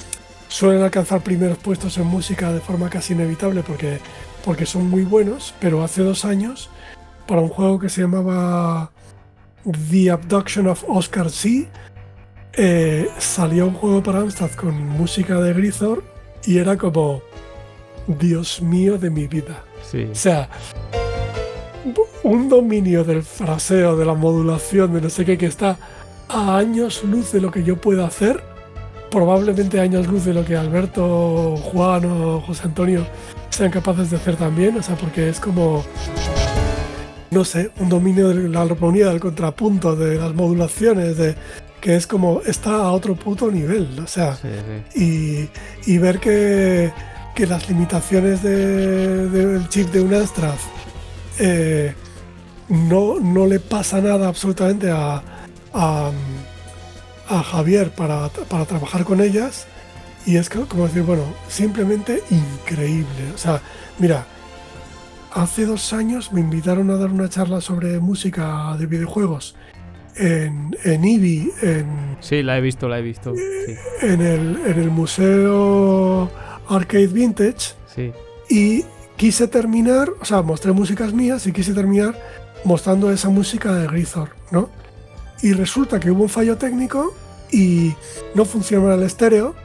suelen 0.50 0.82
alcanzar 0.82 1.22
primeros 1.22 1.58
puestos 1.60 1.98
en 1.98 2.08
música 2.08 2.52
de 2.52 2.60
forma 2.60 2.90
casi 2.90 3.14
inevitable 3.14 3.64
porque, 3.64 4.00
porque 4.44 4.66
son 4.66 4.90
muy 4.90 5.04
buenos, 5.04 5.54
pero 5.60 5.84
hace 5.84 6.02
dos 6.02 6.26
años, 6.26 6.70
para 7.28 7.42
un 7.42 7.50
juego 7.50 7.80
que 7.80 7.90
se 7.90 8.02
llamaba 8.02 8.92
The 9.92 10.12
Abduction 10.12 10.68
of 10.68 10.84
Oscar 10.88 11.30
C., 11.30 11.70
eh, 12.54 13.10
salió 13.20 13.68
un 13.68 13.76
juego 13.76 14.02
para 14.02 14.20
Amstrad 14.20 14.52
con 14.52 14.76
música 14.76 15.40
de 15.40 15.54
Grisor 15.54 16.04
y 16.46 16.58
era 16.58 16.78
como 16.78 17.22
Dios 18.18 18.62
mío 18.62 18.98
de 18.98 19.10
mi 19.10 19.28
vida. 19.28 19.64
O 20.12 20.16
sea, 20.16 20.50
un 22.24 22.50
dominio 22.50 23.04
del 23.04 23.24
fraseo, 23.24 23.96
de 23.96 24.06
la 24.06 24.14
modulación, 24.14 24.94
de 24.94 25.02
no 25.02 25.10
sé 25.10 25.26
qué, 25.26 25.38
que 25.38 25.46
está 25.46 25.78
a 26.28 26.58
años 26.58 27.04
luz 27.04 27.32
de 27.32 27.42
lo 27.42 27.52
que 27.52 27.64
yo 27.64 27.78
puedo 27.78 28.06
hacer, 28.06 28.44
probablemente 29.12 29.80
a 29.80 29.84
años 29.84 30.08
luz 30.08 30.26
de 30.26 30.34
lo 30.34 30.44
que 30.44 30.56
Alberto, 30.56 31.56
Juan 31.58 32.06
o 32.06 32.42
José 32.42 32.64
Antonio 32.66 33.06
sean 33.50 33.72
capaces 33.72 34.10
de 34.10 34.18
hacer 34.18 34.36
también, 34.36 34.78
o 34.78 34.84
sea, 34.84 34.96
porque 34.96 35.30
es 35.30 35.40
como, 35.40 35.84
no 37.32 37.46
sé, 37.46 37.72
un 37.80 37.90
dominio 37.90 38.30
de 38.30 38.50
la 38.50 38.62
armonía, 38.62 39.10
del 39.10 39.20
contrapunto, 39.20 39.96
de 39.96 40.16
las 40.16 40.34
modulaciones, 40.34 41.18
de 41.18 41.36
que 41.80 41.96
es 41.96 42.08
como, 42.08 42.42
está 42.46 42.76
a 42.76 42.92
otro 42.92 43.16
puto 43.16 43.50
nivel, 43.52 44.00
o 44.04 44.08
sea, 44.08 44.38
Y, 44.96 45.48
y 45.86 45.98
ver 45.98 46.20
que 46.20 46.92
que 47.40 47.48
las 47.48 47.70
limitaciones 47.70 48.44
del 48.44 49.70
chip 49.70 49.88
de 49.92 50.02
un 50.02 50.14
Amstrad 50.14 50.58
eh, 51.40 51.94
no, 52.68 53.18
no 53.22 53.48
le 53.48 53.62
pasa 53.62 54.02
nada 54.02 54.28
absolutamente 54.28 54.92
a, 54.92 55.24
a, 55.74 56.12
Javier 57.44 57.92
para, 57.92 58.28
trabajar 58.28 59.06
con 59.06 59.22
ellas. 59.22 59.68
Y 60.26 60.36
es 60.36 60.50
como 60.50 60.88
decir, 60.88 61.04
bueno, 61.04 61.24
simplemente 61.48 62.22
increíble. 62.30 63.32
O 63.34 63.38
sea, 63.38 63.62
mira, 64.00 64.26
hace 65.34 65.66
dos 65.66 65.94
años 65.94 66.34
me 66.34 66.42
invitaron 66.42 66.90
a 66.90 66.98
dar 66.98 67.10
una 67.10 67.30
charla 67.30 67.62
sobre 67.62 68.02
música 68.02 68.76
de 68.78 68.86
videojuegos 68.86 69.56
en, 70.18 70.76
en 70.84 71.06
IBI, 71.06 71.52
en... 71.62 72.18
Sí, 72.20 72.44
la 72.44 72.58
he 72.58 72.62
visto, 72.62 72.90
la 72.90 73.00
he 73.00 73.02
visto. 73.02 73.34
En, 74.02 74.20
el, 74.20 74.60
en 74.66 74.78
el 74.78 74.92
Museo 74.92 76.30
Arcade 76.70 77.08
Vintage. 77.08 77.74
Sí. 77.94 78.12
Y 78.50 78.86
quise 79.18 79.48
terminar, 79.48 80.10
o 80.22 80.26
sea, 80.26 80.42
mostré 80.42 80.72
músicas 80.72 81.14
mías 81.14 81.46
y 81.46 81.52
quise 81.52 81.74
terminar 81.74 82.18
mostrando 82.64 83.12
esa 83.12 83.30
música 83.30 83.74
de 83.74 83.88
Grisor, 83.88 84.30
¿no? 84.52 84.70
Y 85.42 85.54
resulta 85.54 86.00
que 86.00 86.12
hubo 86.12 86.24
un 86.24 86.30
fallo 86.30 86.58
técnico 86.58 87.14
y 87.52 87.94
no 88.36 88.46
funcionaba 88.46 88.96
el 88.96 89.04
estéreo. 89.04 89.56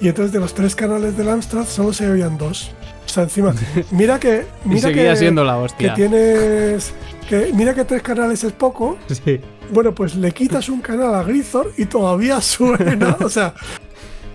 Y 0.00 0.08
entonces 0.08 0.32
de 0.32 0.40
los 0.40 0.54
tres 0.54 0.74
canales 0.74 1.16
del 1.16 1.28
Amstrad 1.28 1.66
solo 1.66 1.92
se 1.92 2.10
oían 2.10 2.36
dos. 2.36 2.72
O 3.04 3.08
sea, 3.08 3.24
encima, 3.24 3.54
mira 3.90 4.18
que. 4.18 4.44
Mira 4.64 4.92
que, 4.92 5.16
siendo 5.16 5.44
la 5.44 5.56
hostia. 5.56 5.90
Que 5.90 5.96
tienes. 5.96 6.92
Que, 7.28 7.52
mira 7.54 7.74
que 7.74 7.84
tres 7.84 8.02
canales 8.02 8.44
es 8.44 8.52
poco. 8.52 8.98
Sí. 9.08 9.40
Bueno, 9.70 9.94
pues 9.94 10.14
le 10.14 10.32
quitas 10.32 10.68
un 10.68 10.80
canal 10.80 11.14
a 11.14 11.22
Grisor 11.22 11.72
y 11.76 11.86
todavía 11.86 12.40
suena. 12.40 13.16
o 13.24 13.28
sea, 13.28 13.54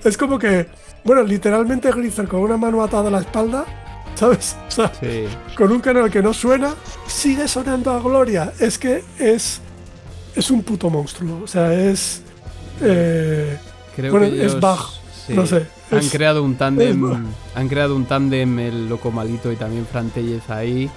es 0.03 0.17
como 0.17 0.39
que 0.39 0.67
bueno, 1.03 1.23
literalmente 1.23 1.91
Grisel 1.91 2.27
con 2.27 2.41
una 2.41 2.57
mano 2.57 2.83
atada 2.83 3.07
a 3.07 3.11
la 3.11 3.19
espalda, 3.19 3.65
¿sabes? 4.15 4.55
O 4.67 4.71
sea, 4.71 4.91
con 5.55 5.71
un 5.71 5.79
canal 5.79 6.09
que 6.09 6.21
no 6.21 6.33
suena, 6.33 6.73
sigue 7.07 7.47
sonando 7.47 7.91
a 7.91 7.99
gloria. 7.99 8.53
Es 8.59 8.77
que 8.77 9.03
es. 9.17 9.61
Es 10.35 10.51
un 10.51 10.63
puto 10.63 10.89
monstruo. 10.89 11.41
O 11.43 11.47
sea, 11.47 11.73
es. 11.73 12.21
Eh, 12.81 13.57
Creo 13.95 14.11
bueno, 14.11 14.29
que 14.29 14.45
es 14.45 14.59
Bach. 14.59 14.99
No 15.29 15.45
sé. 15.45 15.65
Han 15.91 16.07
creado 16.09 16.43
un 16.43 16.55
tándem. 16.55 17.25
Han 17.55 17.67
creado 17.67 17.95
un 17.95 18.05
tándem 18.05 18.59
el 18.59 18.89
Loco 18.89 19.11
Malito 19.11 19.51
y 19.51 19.55
también 19.55 19.85
Fran 19.85 20.11
ahí 20.49 20.89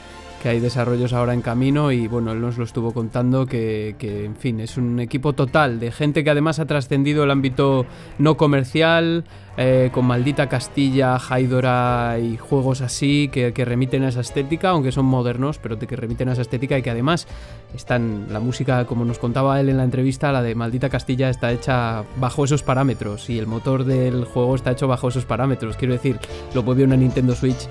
que 0.43 0.49
hay 0.49 0.61
desarrollos 0.61 1.13
ahora 1.13 1.35
en 1.35 1.41
camino 1.41 1.93
y 1.93 2.09
bueno, 2.09 2.33
él 2.33 2.41
nos 2.41 2.59
lo 2.59 2.65
estuvo 2.65 2.93
contando 2.93 3.47
que, 3.47 3.95
en 4.01 4.35
fin, 4.35 4.59
es 4.59 4.77
un 4.77 4.99
equipo 4.99 5.35
total 5.35 5.79
de 5.79 5.93
gente 5.93 6.25
que 6.25 6.31
además 6.31 6.59
ha 6.59 6.67
trascendido 6.67 7.23
el 7.23 7.31
ámbito 7.31 7.87
no 8.19 8.37
comercial, 8.37 9.25
eh, 9.57 9.91
con 9.93 10.07
Maldita 10.07 10.49
Castilla, 10.49 11.17
Haidora 11.17 12.17
y 12.21 12.39
juegos 12.39 12.81
así 12.81 13.29
que, 13.29 13.53
remiten 13.65 14.03
a 14.03 14.09
esa 14.09 14.23
estética, 14.23 14.71
aunque 14.71 14.91
son 14.91 15.05
modernos, 15.05 15.59
pero 15.59 15.79
que 15.79 15.95
remiten 15.95 16.29
a 16.29 16.33
esa 16.33 16.43
estética 16.43 16.77
y 16.77 16.83
que 16.83 16.91
además 16.91 17.29
están, 17.73 18.27
la 18.31 18.41
música, 18.41 18.85
como 18.87 19.05
nos 19.05 19.21
contaba 19.21 19.61
él 19.61 19.69
en 19.69 19.77
la 19.77 19.85
entrevista, 19.85 20.33
la 20.33 20.43
de 20.43 20.57
Maldita 20.57 20.89
Castilla 20.89 21.31
está 21.31 21.53
hecha 21.53 22.03
bajo 22.17 22.45
esos 22.45 22.65
parámetros 22.65 23.31
y 23.31 23.39
el 23.39 23.47
motor 23.47 23.85
del 23.85 24.25
juego 24.25 24.57
está 24.57 24.73
hecho 24.73 24.89
bajo 24.89 25.09
esos 25.09 25.25
parámetros, 25.25 25.77
quiero 25.77 25.93
decir, 25.93 26.19
lo 26.53 26.65
puede 26.65 26.83
una 26.83 26.97
Nintendo 26.97 27.37
Switch 27.37 27.69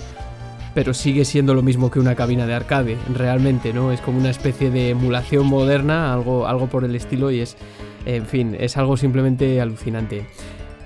pero 0.73 0.93
sigue 0.93 1.25
siendo 1.25 1.53
lo 1.53 1.61
mismo 1.61 1.91
que 1.91 1.99
una 1.99 2.15
cabina 2.15 2.45
de 2.45 2.53
arcade, 2.53 2.97
realmente, 3.13 3.73
¿no? 3.73 3.91
Es 3.91 4.01
como 4.01 4.19
una 4.19 4.29
especie 4.29 4.71
de 4.71 4.89
emulación 4.89 5.45
moderna, 5.45 6.13
algo, 6.13 6.47
algo 6.47 6.67
por 6.67 6.85
el 6.85 6.95
estilo 6.95 7.31
y 7.31 7.41
es, 7.41 7.57
en 8.05 8.25
fin, 8.25 8.55
es 8.59 8.77
algo 8.77 8.97
simplemente 8.97 9.59
alucinante. 9.59 10.25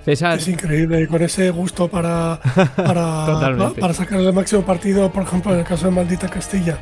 César. 0.04 0.38
Es 0.38 0.48
increíble, 0.48 1.08
con 1.08 1.22
ese 1.24 1.50
gusto 1.50 1.88
para, 1.88 2.40
para, 2.76 3.74
para 3.80 3.94
sacar 3.94 4.20
el 4.20 4.34
máximo 4.34 4.62
partido, 4.62 5.12
por 5.12 5.24
ejemplo, 5.24 5.52
en 5.52 5.60
el 5.60 5.66
caso 5.66 5.86
de 5.86 5.92
Maldita 5.92 6.30
Castilla, 6.30 6.78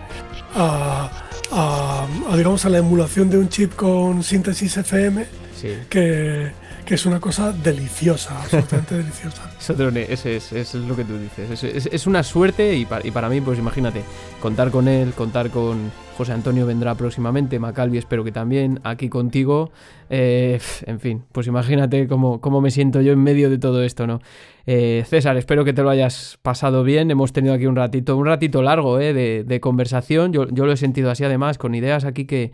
a, 0.56 1.10
digamos 2.36 2.66
a 2.66 2.70
la 2.70 2.80
emulación 2.80 3.30
de 3.30 3.38
un 3.38 3.48
chip 3.48 3.76
con 3.76 4.24
síntesis 4.24 4.76
FM, 4.76 5.26
que, 5.90 6.52
que 6.84 6.96
es 6.96 7.06
una 7.06 7.20
cosa 7.20 7.52
deliciosa, 7.52 8.42
absolutamente 8.42 8.98
deliciosa. 8.98 9.50
Eso, 9.60 10.30
es, 10.30 10.52
es, 10.52 10.76
lo 10.76 10.96
que 10.96 11.04
tú 11.04 11.18
dices. 11.18 11.64
Es, 11.64 12.08
una 12.08 12.24
suerte 12.24 12.76
y 12.76 12.86
para, 12.86 13.06
y 13.06 13.12
para, 13.12 13.30
mí, 13.30 13.42
pues 13.42 13.60
imagínate, 13.60 14.04
contar 14.42 14.72
con 14.72 14.88
él, 14.88 15.14
contar 15.14 15.50
con 15.50 15.92
José 16.18 16.34
Antonio 16.34 16.66
vendrá 16.66 16.96
próximamente, 16.96 17.60
Macalvi 17.60 17.98
espero 17.98 18.24
que 18.24 18.32
también, 18.32 18.80
aquí 18.84 19.10
contigo. 19.10 19.72
Eh, 20.10 20.60
en 20.86 21.00
fin, 21.00 21.24
pues 21.32 21.48
imagínate 21.48 22.08
cómo, 22.08 22.40
cómo, 22.40 22.62
me 22.62 22.72
siento 22.72 23.02
yo 23.02 23.14
en 23.14 23.24
medio 23.24 23.50
de 23.50 23.58
todo 23.58 23.84
esto, 23.84 24.06
¿no? 24.06 24.22
Eh, 24.66 25.04
César, 25.08 25.38
espero 25.38 25.66
que 25.66 25.74
te 25.74 25.82
lo 25.82 25.90
hayas 25.90 26.38
pasado 26.42 26.84
bien. 26.84 27.10
Hemos 27.10 27.34
tenido 27.34 27.54
aquí 27.54 27.66
un 27.66 27.76
ratito, 27.76 28.16
un 28.16 28.26
ratito 28.26 28.62
largo 28.62 29.00
¿eh? 29.00 29.14
de, 29.14 29.44
de, 29.44 29.60
conversación. 29.60 30.32
Yo, 30.34 30.48
yo 30.50 30.66
lo 30.66 30.72
he 30.72 30.78
sentido 30.78 31.10
así 31.10 31.24
además, 31.24 31.58
con 31.58 31.76
ideas 31.76 32.06
aquí 32.06 32.26
que 32.26 32.52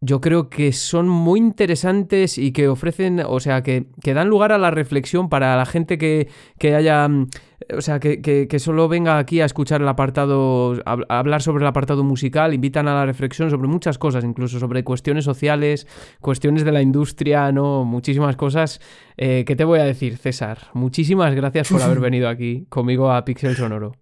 yo 0.00 0.20
creo 0.20 0.50
que 0.50 0.72
son 0.72 1.08
muy 1.08 1.40
interesantes 1.40 2.38
y 2.38 2.52
que 2.52 2.68
ofrecen, 2.68 3.20
o 3.26 3.40
sea, 3.40 3.62
que, 3.62 3.86
dan 4.04 4.28
lugar 4.28 4.52
a 4.52 4.58
la 4.58 4.70
reflexión 4.70 5.28
para 5.28 5.56
la 5.56 5.64
gente 5.64 5.96
que, 5.98 6.28
haya, 6.74 7.08
mm, 7.08 7.28
o 7.76 7.80
sea, 7.80 7.98
que, 7.98 8.58
solo 8.58 8.88
venga 8.88 9.18
aquí 9.18 9.40
a 9.40 9.46
escuchar 9.46 9.80
el 9.80 9.88
apartado, 9.88 10.74
a, 10.84 10.98
hablar 11.08 11.42
sobre 11.42 11.64
el 11.64 11.68
apartado 11.68 12.04
musical, 12.04 12.52
invitan 12.52 12.88
a 12.88 12.94
la 12.94 13.06
reflexión 13.06 13.50
sobre 13.50 13.68
muchas 13.68 13.96
cosas, 13.96 14.22
incluso 14.24 14.58
sobre 14.58 14.84
cuestiones 14.84 15.24
sociales, 15.24 15.86
cuestiones 16.20 16.64
de 16.64 16.72
la 16.72 16.82
industria, 16.82 17.50
¿no? 17.52 17.84
Muchísimas 17.84 18.36
cosas. 18.36 18.80
Eh, 19.16 19.44
¿Qué 19.46 19.56
te 19.56 19.64
voy 19.64 19.80
a 19.80 19.84
decir, 19.84 20.18
César? 20.18 20.58
Muchísimas 20.74 21.34
gracias 21.34 21.70
por 21.70 21.82
haber 21.82 22.00
venido 22.00 22.28
aquí 22.28 22.66
conmigo 22.68 23.10
a 23.10 23.24
Pixel 23.24 23.56
Sonoro. 23.56 23.92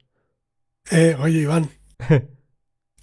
Eh, 0.91 1.17
oye, 1.21 1.41
Iván. 1.41 1.69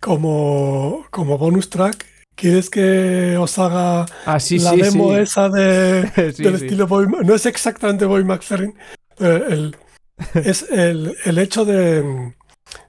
como, 0.02 1.06
como 1.10 1.38
bonus 1.38 1.70
track, 1.70 2.06
¿Quieres 2.42 2.72
que 2.72 3.38
os 3.38 3.60
haga 3.60 4.08
ah, 4.26 4.38
la 4.50 4.72
demo 4.72 5.16
esa 5.16 5.48
de, 5.48 6.02
del 6.40 6.56
estilo 6.56 6.88
Boy 6.88 7.06
No 7.24 7.36
es 7.36 7.46
exactamente 7.46 8.06
Boy 8.06 8.24
McFerrin, 8.24 8.74
el, 9.20 9.76
es 10.34 10.64
el, 10.72 11.38
hecho 11.38 11.66
de, 11.66 12.34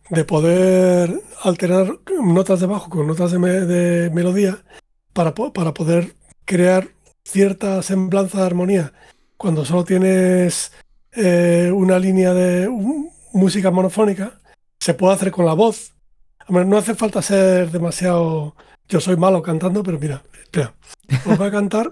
de, 0.08 0.24
poder 0.24 1.20
alternar 1.42 1.98
notas 2.24 2.60
de 2.60 2.66
bajo 2.66 2.88
con 2.88 3.06
notas 3.06 3.32
de, 3.32 3.38
de 3.66 4.08
melodía 4.08 4.64
para, 5.12 5.34
para 5.34 5.74
poder 5.74 6.16
crear 6.46 6.88
cierta 7.22 7.82
semblanza 7.82 8.38
de 8.38 8.46
armonía. 8.46 8.94
Cuando 9.36 9.66
solo 9.66 9.84
tienes 9.84 10.72
eh, 11.12 11.70
una 11.74 11.98
línea 11.98 12.32
de 12.32 12.70
música 13.34 13.70
monofónica, 13.70 14.40
se 14.80 14.94
puede 14.94 15.12
hacer 15.12 15.30
con 15.30 15.44
la 15.44 15.52
voz. 15.52 15.92
no 16.48 16.78
hace 16.78 16.94
falta 16.94 17.20
ser 17.20 17.70
demasiado 17.70 18.54
yo 18.92 19.00
soy 19.00 19.16
malo 19.16 19.40
cantando, 19.40 19.82
pero 19.82 19.98
mira, 19.98 20.22
espera. 20.42 20.74
Os 21.24 21.38
voy 21.38 21.48
a 21.48 21.50
cantar 21.50 21.90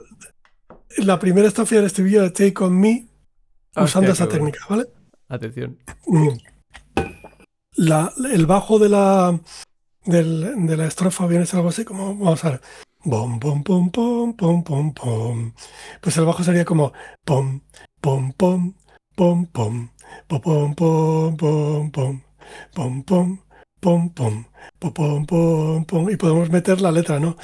la 0.99 1.19
primera 1.19 1.49
estrofa 1.49 1.77
del 1.77 1.87
estribillo 1.87 2.21
de 2.21 2.31
Take 2.31 2.63
On 2.63 2.79
Me 2.79 3.09
usando 3.75 4.13
esa 4.13 4.29
técnica, 4.29 4.59
¿vale? 4.69 4.85
Atención. 5.27 5.79
Mm. 6.07 6.29
el 8.33 8.47
bajo 8.47 8.79
de 8.79 8.91
la, 8.91 9.41
de 10.05 10.77
la 10.77 10.87
estrofa 10.87 11.27
viene 11.27 11.47
algo 11.51 11.71
así 11.71 11.87
como, 11.87 12.15
vamos 12.15 12.45
a 12.45 12.51
ver, 12.51 12.61
bom, 13.05 13.41
bom, 13.41 13.65
pom, 13.65 13.91
pom, 13.91 14.37
pom, 14.37 14.63
pom, 14.63 14.93
pom. 14.93 15.55
Pues 16.03 16.19
el 16.19 16.27
bajo 16.27 16.45
sería 16.45 16.67
como 16.67 16.93
pom, 17.25 17.63
pom, 18.03 18.35
pom, 18.35 18.75
pom, 19.17 19.47
pom, 19.55 19.89
pom, 20.27 20.43
pom, 20.43 20.75
pom, 20.75 20.75
pom, 20.75 21.91
pom, 21.91 21.91
pom, 21.91 22.23
pom, 22.75 23.03
pom, 23.05 23.39
pom, 23.81 24.11
pom, 24.11 24.45
pom, 24.79 25.85
pom, 25.87 26.11
y 26.11 26.17
podemos 26.17 26.51
meter 26.51 26.81
la 26.81 26.93
letra, 26.93 27.19
¿no? 27.19 27.37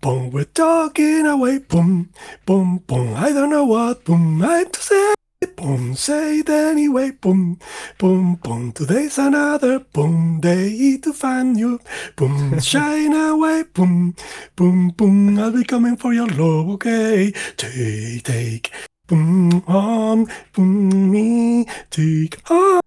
Pum, 0.00 0.30
we're 0.30 0.44
talking 0.44 1.26
away, 1.26 1.60
pum, 1.60 2.10
pum, 2.44 2.78
pum, 2.80 3.14
I 3.16 3.32
don't 3.32 3.48
know 3.48 3.64
what, 3.64 4.04
pum, 4.04 4.42
I 4.42 4.64
to 4.64 4.80
say, 4.80 5.14
pum, 5.56 5.94
say 5.94 6.40
it 6.40 6.50
anyway, 6.50 7.12
pum, 7.12 7.58
pum, 7.96 8.36
pum, 8.42 8.72
today's 8.72 9.16
another, 9.16 9.80
pum, 9.80 10.40
day 10.40 10.98
to 10.98 11.14
find 11.14 11.58
you, 11.58 11.80
pum, 12.16 12.60
shine 12.60 13.14
away, 13.14 13.64
pum, 13.64 14.14
pum, 14.54 14.92
pum, 14.94 15.38
I'll 15.38 15.50
be 15.50 15.64
coming 15.64 15.96
for 15.96 16.12
your 16.12 16.28
love, 16.28 16.68
okay, 16.74 17.32
take, 17.56 18.22
take, 18.24 18.70
pum, 19.08 19.64
on, 19.66 20.26
pum, 20.52 21.10
me, 21.10 21.64
take, 21.88 22.38
on, 22.50 22.82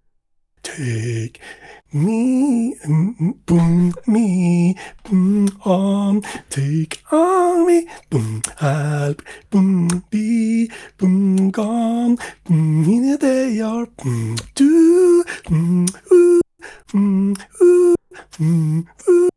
take, 0.62 1.41
me, 1.93 2.76
boom, 3.45 3.93
me, 4.07 4.76
boom, 5.03 5.47
on, 5.65 6.22
take 6.49 7.01
on 7.11 7.65
me, 7.65 7.88
boom, 8.09 8.41
help, 8.57 9.22
boom, 9.49 9.88
be, 10.09 10.69
boom, 10.97 11.49
gone, 11.51 12.18
boom, 12.45 12.84
in 12.85 13.14
a 13.14 13.18
day 13.18 13.61
or 13.61 13.88
boom, 13.97 14.35
do, 14.55 15.23
boom, 15.47 15.85
ooh, 16.11 16.41
boom, 16.91 17.35
ooh, 17.61 17.95
boom, 18.38 18.88
ooh. 19.09 19.30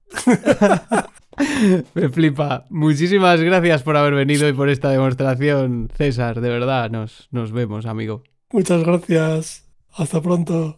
Me 1.95 2.09
flipa. 2.11 2.67
Muchísimas 2.69 3.41
gracias 3.41 3.83
por 3.83 3.97
haber 3.97 4.15
venido 4.15 4.49
y 4.49 4.53
por 4.53 4.69
esta 4.69 4.91
demostración, 4.91 5.89
César. 5.97 6.41
De 6.41 6.49
verdad, 6.49 6.91
nos, 6.91 7.29
nos 7.31 7.53
vemos, 7.53 7.87
amigo. 7.87 8.23
Muchas 8.53 8.83
gracias. 8.83 9.67
Hasta 9.93 10.21
pronto. 10.21 10.77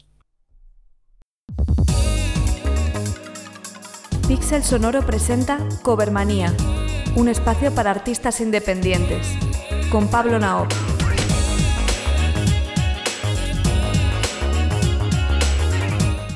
Pixel 4.27 4.63
Sonoro 4.63 5.05
presenta 5.05 5.59
Covermanía, 5.83 6.55
un 7.17 7.29
espacio 7.29 7.75
para 7.75 7.91
artistas 7.91 8.41
independientes, 8.41 9.27
con 9.91 10.09
Pablo 10.09 10.39
Nao. 10.39 10.69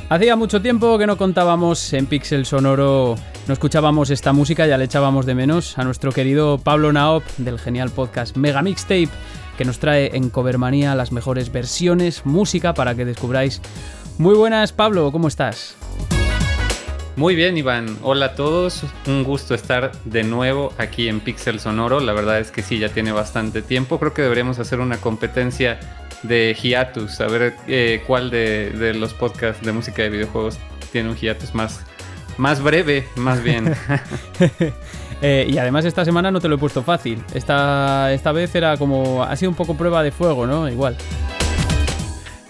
Hacía 0.08 0.36
mucho 0.36 0.60
tiempo 0.60 0.98
que 0.98 1.06
no 1.06 1.16
contábamos 1.16 1.92
en 1.92 2.06
Pixel 2.06 2.44
Sonoro, 2.44 3.16
no 3.46 3.52
escuchábamos 3.52 4.10
esta 4.10 4.32
música, 4.32 4.66
ya 4.66 4.78
le 4.78 4.84
echábamos 4.84 5.24
de 5.24 5.34
menos 5.34 5.78
a 5.78 5.84
nuestro 5.84 6.12
querido 6.12 6.58
Pablo 6.58 6.92
Naop 6.92 7.24
del 7.38 7.58
genial 7.58 7.90
podcast 7.90 8.36
Mega 8.36 8.62
Mixtape, 8.62 9.10
que 9.56 9.64
nos 9.64 9.78
trae 9.78 10.16
en 10.16 10.30
Covermanía 10.30 10.94
las 10.96 11.12
mejores 11.12 11.52
versiones, 11.52 12.26
música 12.26 12.74
para 12.74 12.94
que 12.94 13.04
descubráis 13.04 13.62
muy 14.18 14.34
buenas, 14.34 14.72
Pablo, 14.72 15.12
¿cómo 15.12 15.28
estás? 15.28 15.76
Muy 17.16 17.34
bien, 17.34 17.56
Iván. 17.56 17.96
Hola 18.02 18.26
a 18.26 18.34
todos. 18.34 18.82
Un 19.06 19.24
gusto 19.24 19.54
estar 19.54 19.90
de 20.04 20.22
nuevo 20.22 20.74
aquí 20.76 21.08
en 21.08 21.20
Pixel 21.20 21.58
Sonoro. 21.60 21.98
La 22.00 22.12
verdad 22.12 22.38
es 22.40 22.50
que 22.50 22.60
sí, 22.60 22.78
ya 22.78 22.90
tiene 22.90 23.10
bastante 23.10 23.62
tiempo. 23.62 23.98
Creo 23.98 24.12
que 24.12 24.20
deberíamos 24.20 24.58
hacer 24.58 24.80
una 24.80 24.98
competencia 24.98 25.80
de 26.22 26.54
hiatus, 26.54 27.18
a 27.22 27.26
ver 27.26 27.56
eh, 27.68 28.02
cuál 28.06 28.28
de, 28.28 28.92
los 28.98 29.14
podcasts 29.14 29.64
de 29.64 29.72
música 29.72 30.02
de 30.02 30.10
videojuegos 30.10 30.58
tiene 30.92 31.08
un 31.08 31.16
hiatus 31.16 31.54
más, 31.54 31.86
más 32.36 32.62
breve, 32.62 33.06
más 33.16 33.42
bien. 33.42 33.74
Eh, 35.22 35.46
y 35.48 35.56
además 35.56 35.86
esta 35.86 36.04
semana 36.04 36.30
no 36.30 36.42
te 36.42 36.48
lo 36.48 36.56
he 36.56 36.58
puesto 36.58 36.82
fácil. 36.82 37.24
Esta, 37.32 38.12
esta 38.12 38.32
vez 38.32 38.54
era 38.54 38.76
como, 38.76 39.22
ha 39.22 39.34
sido 39.34 39.50
un 39.50 39.56
poco 39.56 39.74
prueba 39.74 40.02
de 40.02 40.10
fuego, 40.10 40.46
¿no? 40.46 40.68
Igual. 40.68 40.94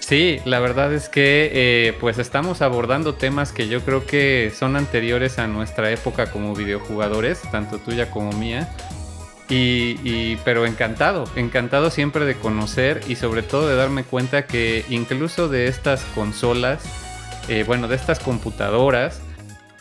Sí, 0.07 0.39
la 0.45 0.61
verdad 0.61 0.95
es 0.95 1.09
que 1.09 1.51
eh, 1.53 1.93
pues 1.99 2.19
estamos 2.19 2.63
abordando 2.63 3.15
temas 3.15 3.51
que 3.51 3.67
yo 3.67 3.81
creo 3.81 4.07
que 4.07 4.53
son 4.55 4.77
anteriores 4.77 5.41
a 5.41 5.49
nuestra 5.49 5.91
época 5.91 6.31
como 6.31 6.55
videojugadores, 6.55 7.43
tanto 7.51 7.79
tuya 7.79 8.09
como 8.09 8.31
mía. 8.31 8.73
Y, 9.49 10.37
pero 10.45 10.65
encantado, 10.65 11.25
encantado 11.35 11.91
siempre 11.91 12.25
de 12.25 12.37
conocer 12.37 13.01
y 13.09 13.17
sobre 13.17 13.43
todo 13.43 13.69
de 13.69 13.75
darme 13.75 14.05
cuenta 14.05 14.47
que 14.47 14.85
incluso 14.91 15.49
de 15.49 15.67
estas 15.67 16.05
consolas, 16.15 16.85
eh, 17.49 17.65
bueno, 17.67 17.89
de 17.89 17.97
estas 17.97 18.21
computadoras, 18.21 19.21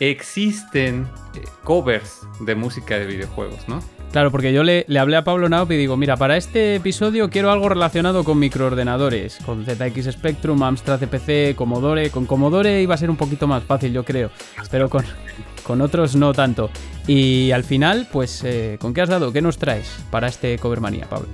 existen 0.00 1.06
eh, 1.36 1.44
covers 1.62 2.22
de 2.40 2.56
música 2.56 2.98
de 2.98 3.06
videojuegos, 3.06 3.68
¿no? 3.68 3.80
Claro, 4.12 4.30
porque 4.30 4.52
yo 4.52 4.62
le, 4.62 4.86
hablé 4.98 5.16
a 5.16 5.24
Pablo 5.24 5.48
Naup 5.48 5.70
y 5.72 5.76
digo, 5.76 5.96
mira, 5.96 6.16
para 6.16 6.36
este 6.36 6.76
episodio 6.76 7.28
quiero 7.28 7.50
algo 7.50 7.68
relacionado 7.68 8.24
con 8.24 8.38
microordenadores, 8.38 9.38
con 9.44 9.64
ZX 9.66 10.12
Spectrum, 10.12 10.62
Amstrad 10.62 11.00
CPC, 11.00 11.54
Commodore. 11.54 12.10
Con 12.10 12.24
Commodore 12.24 12.80
iba 12.80 12.94
a 12.94 12.98
ser 12.98 13.10
un 13.10 13.16
poquito 13.16 13.46
más 13.46 13.64
fácil, 13.64 13.92
yo 13.92 14.04
creo, 14.04 14.30
pero 14.70 14.88
con, 14.88 15.04
con 15.62 15.80
otros 15.80 16.16
no 16.16 16.32
tanto. 16.32 16.70
Y 17.06 17.50
al 17.50 17.64
final, 17.64 18.08
pues, 18.10 18.42
eh, 18.44 18.78
¿con 18.80 18.94
qué 18.94 19.02
has 19.02 19.08
dado? 19.08 19.32
¿Qué 19.32 19.42
nos 19.42 19.58
traes 19.58 19.96
para 20.10 20.28
este 20.28 20.58
Covermanía, 20.58 21.06
Pablo? 21.08 21.28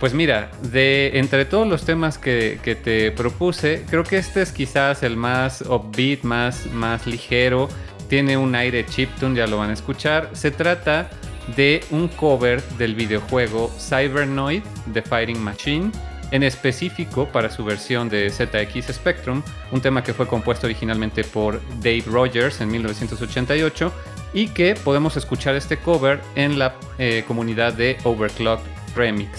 Pues 0.00 0.14
mira, 0.14 0.50
de 0.62 1.18
entre 1.18 1.44
todos 1.44 1.66
los 1.66 1.84
temas 1.84 2.18
que, 2.18 2.60
te 2.84 3.10
propuse, 3.10 3.84
creo 3.90 4.04
que 4.04 4.18
este 4.18 4.42
es 4.42 4.52
quizás 4.52 5.02
el 5.02 5.16
más 5.16 5.62
upbeat, 5.62 6.22
más, 6.22 6.66
más 6.66 7.06
ligero. 7.06 7.68
Tiene 8.08 8.36
un 8.36 8.54
aire 8.54 8.86
chiptune, 8.86 9.36
ya 9.36 9.48
lo 9.48 9.58
van 9.58 9.70
a 9.70 9.72
escuchar. 9.72 10.30
Se 10.34 10.52
trata 10.52 11.10
de 11.56 11.84
un 11.90 12.08
cover 12.08 12.62
del 12.78 12.94
videojuego 12.94 13.70
Cybernoid 13.78 14.62
The 14.92 15.02
Fighting 15.02 15.40
Machine, 15.40 15.90
en 16.30 16.42
específico 16.42 17.26
para 17.28 17.50
su 17.50 17.64
versión 17.64 18.08
de 18.08 18.30
ZX 18.30 18.92
Spectrum, 18.92 19.42
un 19.72 19.80
tema 19.80 20.02
que 20.02 20.12
fue 20.12 20.26
compuesto 20.26 20.66
originalmente 20.66 21.24
por 21.24 21.60
Dave 21.80 22.04
Rogers 22.06 22.60
en 22.60 22.70
1988 22.70 23.92
y 24.34 24.48
que 24.48 24.74
podemos 24.74 25.16
escuchar 25.16 25.54
este 25.54 25.78
cover 25.78 26.20
en 26.34 26.58
la 26.58 26.74
eh, 26.98 27.24
comunidad 27.26 27.72
de 27.72 27.96
Overclock 28.04 28.60
Remix. 28.94 29.30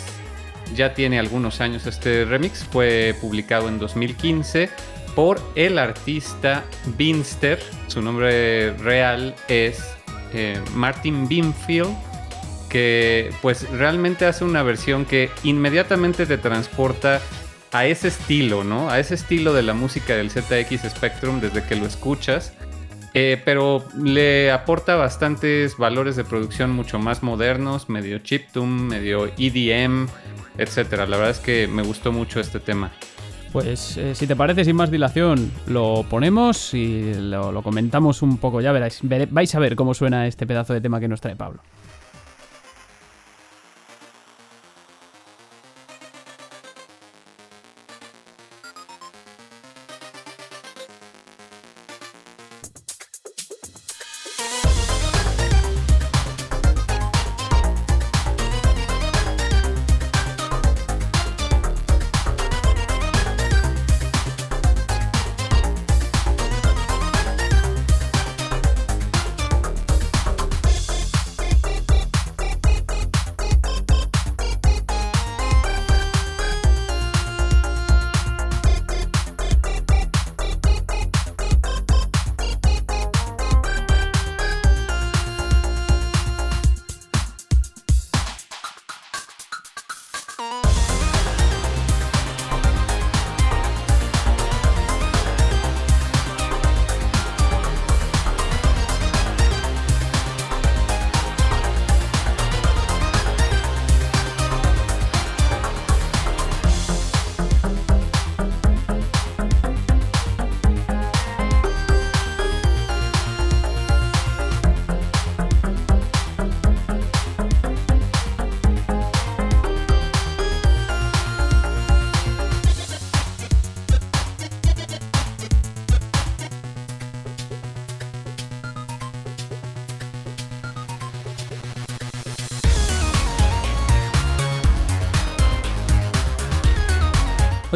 Ya 0.75 0.93
tiene 0.93 1.19
algunos 1.19 1.61
años 1.61 1.85
este 1.85 2.25
remix, 2.25 2.63
fue 2.63 3.15
publicado 3.19 3.67
en 3.67 3.79
2015 3.79 4.69
por 5.15 5.41
el 5.55 5.77
artista 5.77 6.63
Binster, 6.97 7.59
su 7.87 8.01
nombre 8.01 8.73
real 8.73 9.35
es 9.47 9.98
eh, 10.33 10.61
Martin 10.73 11.27
Binfield, 11.27 11.95
que 12.69 13.31
pues 13.41 13.69
realmente 13.71 14.25
hace 14.25 14.43
una 14.43 14.63
versión 14.63 15.05
que 15.05 15.29
inmediatamente 15.43 16.25
te 16.25 16.37
transporta 16.37 17.21
a 17.71 17.85
ese 17.85 18.07
estilo, 18.07 18.63
¿no? 18.63 18.89
A 18.89 18.99
ese 18.99 19.15
estilo 19.15 19.53
de 19.53 19.63
la 19.63 19.73
música 19.73 20.15
del 20.15 20.29
ZX 20.29 20.89
Spectrum 20.89 21.39
desde 21.39 21.63
que 21.63 21.75
lo 21.75 21.85
escuchas. 21.85 22.53
Eh, 23.15 23.41
pero 23.43 23.83
le 23.97 24.51
aporta 24.51 24.95
bastantes 24.95 25.77
valores 25.77 26.15
de 26.15 26.23
producción 26.23 26.69
mucho 26.69 26.99
más 26.99 27.23
modernos, 27.23 27.89
medio 27.89 28.19
chiptune, 28.19 28.83
medio 28.83 29.25
EDM, 29.37 30.07
etcétera. 30.57 31.07
La 31.07 31.17
verdad 31.17 31.31
es 31.31 31.39
que 31.39 31.67
me 31.67 31.81
gustó 31.81 32.11
mucho 32.11 32.39
este 32.39 32.59
tema. 32.59 32.91
Pues 33.51 33.97
eh, 33.97 34.13
si 34.13 34.27
te 34.27 34.35
parece, 34.35 34.63
sin 34.63 34.75
más 34.75 34.91
dilación, 34.91 35.51
lo 35.67 36.05
ponemos 36.09 36.73
y 36.73 37.13
lo, 37.15 37.51
lo 37.51 37.63
comentamos 37.63 38.21
un 38.21 38.37
poco. 38.37 38.61
Ya 38.61 38.71
veráis, 38.71 38.99
vais 39.01 39.55
a 39.55 39.59
ver 39.59 39.75
cómo 39.75 39.93
suena 39.93 40.27
este 40.27 40.45
pedazo 40.45 40.73
de 40.73 40.81
tema 40.81 40.99
que 40.99 41.07
nos 41.07 41.19
trae 41.19 41.35
Pablo. 41.35 41.61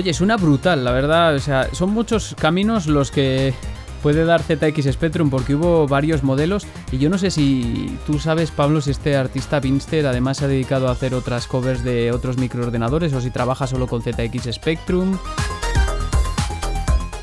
Oye, 0.04 0.12
es 0.12 0.20
una 0.20 0.36
brutal, 0.36 0.84
la 0.84 0.92
verdad. 0.92 1.34
O 1.34 1.40
sea, 1.40 1.74
son 1.74 1.92
muchos 1.92 2.36
caminos 2.38 2.88
los 2.88 3.10
que 3.10 3.54
puede 4.02 4.26
dar 4.26 4.44
ZX 4.44 4.92
Spectrum 4.92 5.30
porque 5.30 5.56
hubo 5.56 5.88
varios 5.88 6.24
modelos 6.24 6.68
y 6.92 6.98
yo 6.98 7.10
no 7.10 7.18
sé 7.18 7.32
si 7.32 7.98
tú 8.06 8.20
sabes, 8.20 8.52
Pablo, 8.52 8.82
si 8.82 8.92
este 8.92 9.16
artista 9.16 9.62
Vinster 9.62 10.06
además 10.06 10.40
se 10.40 10.44
ha 10.44 10.48
dedicado 10.50 10.90
a 10.90 10.92
hacer 10.92 11.14
otras 11.14 11.48
covers 11.48 11.86
de 11.86 12.12
otros 12.12 12.38
microordenadores 12.38 13.14
o 13.14 13.22
si 13.22 13.32
trabaja 13.32 13.66
solo 13.66 13.88
con 13.88 14.02
ZX 14.02 14.52
Spectrum. 14.52 15.18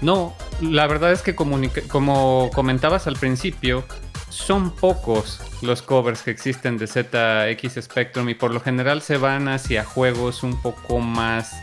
No, 0.01 0.32
la 0.62 0.86
verdad 0.86 1.12
es 1.12 1.20
que 1.20 1.35
como 1.35 2.48
comentabas 2.55 3.07
al 3.07 3.16
principio, 3.16 3.85
son 4.31 4.70
pocos 4.70 5.43
los 5.61 5.82
covers 5.82 6.23
que 6.23 6.31
existen 6.31 6.78
de 6.78 6.86
ZX 6.86 7.85
Spectrum 7.85 8.31
y 8.31 8.35
por 8.35 8.55
lo 8.55 8.61
general 8.61 9.02
se 9.02 9.19
van 9.19 9.48
hacia 9.48 9.85
juegos 9.85 10.43
un 10.43 10.59
poco 10.62 11.01
más 11.01 11.61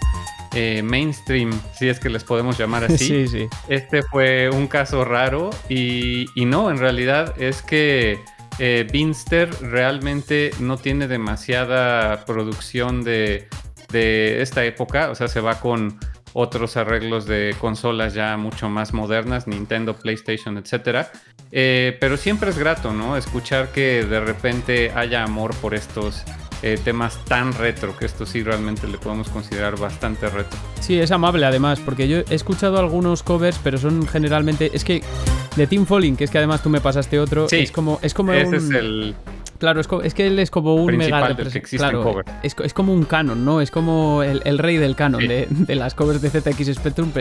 eh, 0.54 0.82
mainstream, 0.84 1.52
si 1.74 1.90
es 1.90 2.00
que 2.00 2.10
les 2.10 2.24
podemos 2.24 2.58
llamar 2.58 2.86
así. 2.86 3.26
Este 3.68 4.02
fue 4.04 4.50
un 4.50 4.68
caso 4.68 5.04
raro 5.06 5.50
y, 5.70 6.26
no, 6.36 6.70
en 6.72 6.78
realidad 6.78 7.34
es 7.42 7.62
que 7.62 8.20
eh, 8.60 8.88
Binster 8.92 9.50
realmente 9.62 10.52
no 10.60 10.78
tiene 10.78 11.08
demasiada 11.08 12.26
producción 12.26 13.04
de, 13.04 13.48
esta 13.92 14.66
época, 14.66 15.10
o 15.12 15.16
sea, 15.16 15.28
se 15.28 15.40
va 15.40 15.60
con 15.60 16.00
otros 16.34 16.78
arreglos 16.78 17.26
de 17.26 17.56
consolas 17.60 18.14
ya 18.14 18.36
mucho 18.38 18.70
más 18.70 18.94
modernas, 18.94 19.48
Nintendo, 19.48 19.96
PlayStation, 19.96 20.58
etc. 20.58 21.08
Eh, 21.52 21.98
pero 22.00 22.18
siempre 22.18 22.50
es 22.50 22.58
grato, 22.58 22.94
¿no? 22.94 23.18
Escuchar 23.18 23.70
que 23.72 24.04
de 24.04 24.20
repente 24.20 24.92
haya 24.94 25.24
amor 25.24 25.56
por 25.56 25.74
estos 25.74 26.26
eh, 26.64 26.80
temas 26.84 27.24
tan 27.26 27.54
retro, 27.54 27.96
que 27.98 28.06
esto 28.06 28.26
sí 28.26 28.42
realmente 28.44 28.88
le 28.88 28.98
podemos 28.98 29.30
considerar 29.30 29.78
bastante 29.78 30.28
retro. 30.28 30.58
Sí, 30.80 31.00
es 31.00 31.12
amable 31.12 31.46
además, 31.46 31.80
porque 31.80 32.08
yo 32.08 32.18
he 32.30 32.36
escuchado 32.36 32.80
algunos 32.80 33.24
covers, 33.24 33.60
pero 33.64 33.78
son 33.78 34.08
generalmente. 34.08 34.72
Es 34.74 34.84
que 34.84 35.04
de 35.56 35.68
Team 35.68 35.86
Falling, 35.86 36.16
que 36.16 36.24
es 36.24 36.32
que 36.32 36.38
además 36.38 36.64
tú 36.64 36.70
me 36.70 36.82
pasaste 36.82 37.20
otro, 37.20 37.48
es 37.50 37.72
como. 37.72 38.00
Es 38.02 38.14
como 38.14 38.34
ese 38.34 38.58
es 38.58 38.70
el. 38.72 39.16
Claro, 39.60 39.82
es, 39.82 40.14
que 40.14 40.28
él 40.28 40.38
es 40.38 40.52
como 40.52 40.76
un 40.76 40.98
mega 40.98 41.18
claro, 41.18 41.36
es, 42.44 42.56
es, 42.64 42.74
como 42.76 42.94
un 42.94 43.06
canon, 43.06 43.44
¿no? 43.44 43.60
Es 43.60 43.72
como 43.72 44.22
el, 44.22 44.58
rey 44.60 44.78
del 44.78 44.96
canon 44.96 45.28
de, 45.28 45.48
las 45.76 45.96
covers 45.96 46.22
de 46.22 46.30
ZX 46.30 46.76
Spectrum, 46.76 47.12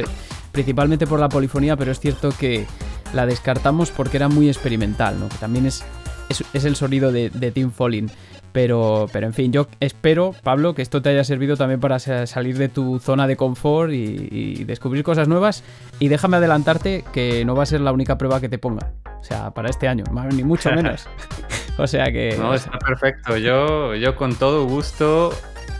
principalmente 0.52 1.06
por 1.06 1.18
la 1.18 1.30
polifonía, 1.30 1.76
pero 1.76 1.92
es 1.92 2.00
cierto 2.00 2.30
que 2.38 2.66
la 3.14 3.24
descartamos 3.24 3.90
porque 3.90 4.18
era 4.18 4.28
muy 4.28 4.48
experimental, 4.48 5.18
¿no? 5.18 5.30
Que 5.30 5.38
también 5.38 5.64
es, 5.64 5.82
es, 6.28 6.64
el 6.66 6.76
sonido 6.76 7.10
de, 7.10 7.30
de 7.30 7.50
Team 7.52 7.72
Falling. 7.72 8.10
Pero, 8.56 9.06
pero 9.12 9.26
en 9.26 9.34
fin, 9.34 9.52
yo 9.52 9.66
espero, 9.80 10.34
Pablo, 10.42 10.74
que 10.74 10.80
esto 10.80 11.02
te 11.02 11.10
haya 11.10 11.24
servido 11.24 11.58
también 11.58 11.78
para 11.78 11.98
salir 11.98 12.56
de 12.56 12.70
tu 12.70 12.98
zona 13.00 13.26
de 13.26 13.36
confort 13.36 13.92
y, 13.92 14.64
descubrir 14.64 15.04
cosas 15.04 15.28
nuevas. 15.28 15.62
Y 15.98 16.08
déjame 16.08 16.38
adelantarte 16.38 17.04
que 17.12 17.44
no 17.44 17.54
va 17.54 17.64
a 17.64 17.66
ser 17.66 17.82
la 17.82 17.92
única 17.92 18.16
prueba 18.16 18.40
que 18.40 18.48
te 18.48 18.56
ponga. 18.56 18.92
O 19.20 19.22
sea, 19.22 19.50
para 19.50 19.68
este 19.68 19.88
año, 19.88 20.04
ni 20.32 20.42
mucho 20.42 20.72
menos. 20.72 21.06
o 21.76 21.86
sea 21.86 22.10
que. 22.10 22.34
No, 22.38 22.54
está 22.54 22.78
perfecto. 22.78 23.36
Yo, 23.36 23.94
yo 23.94 24.16
con 24.16 24.34
todo 24.34 24.64
gusto. 24.64 25.34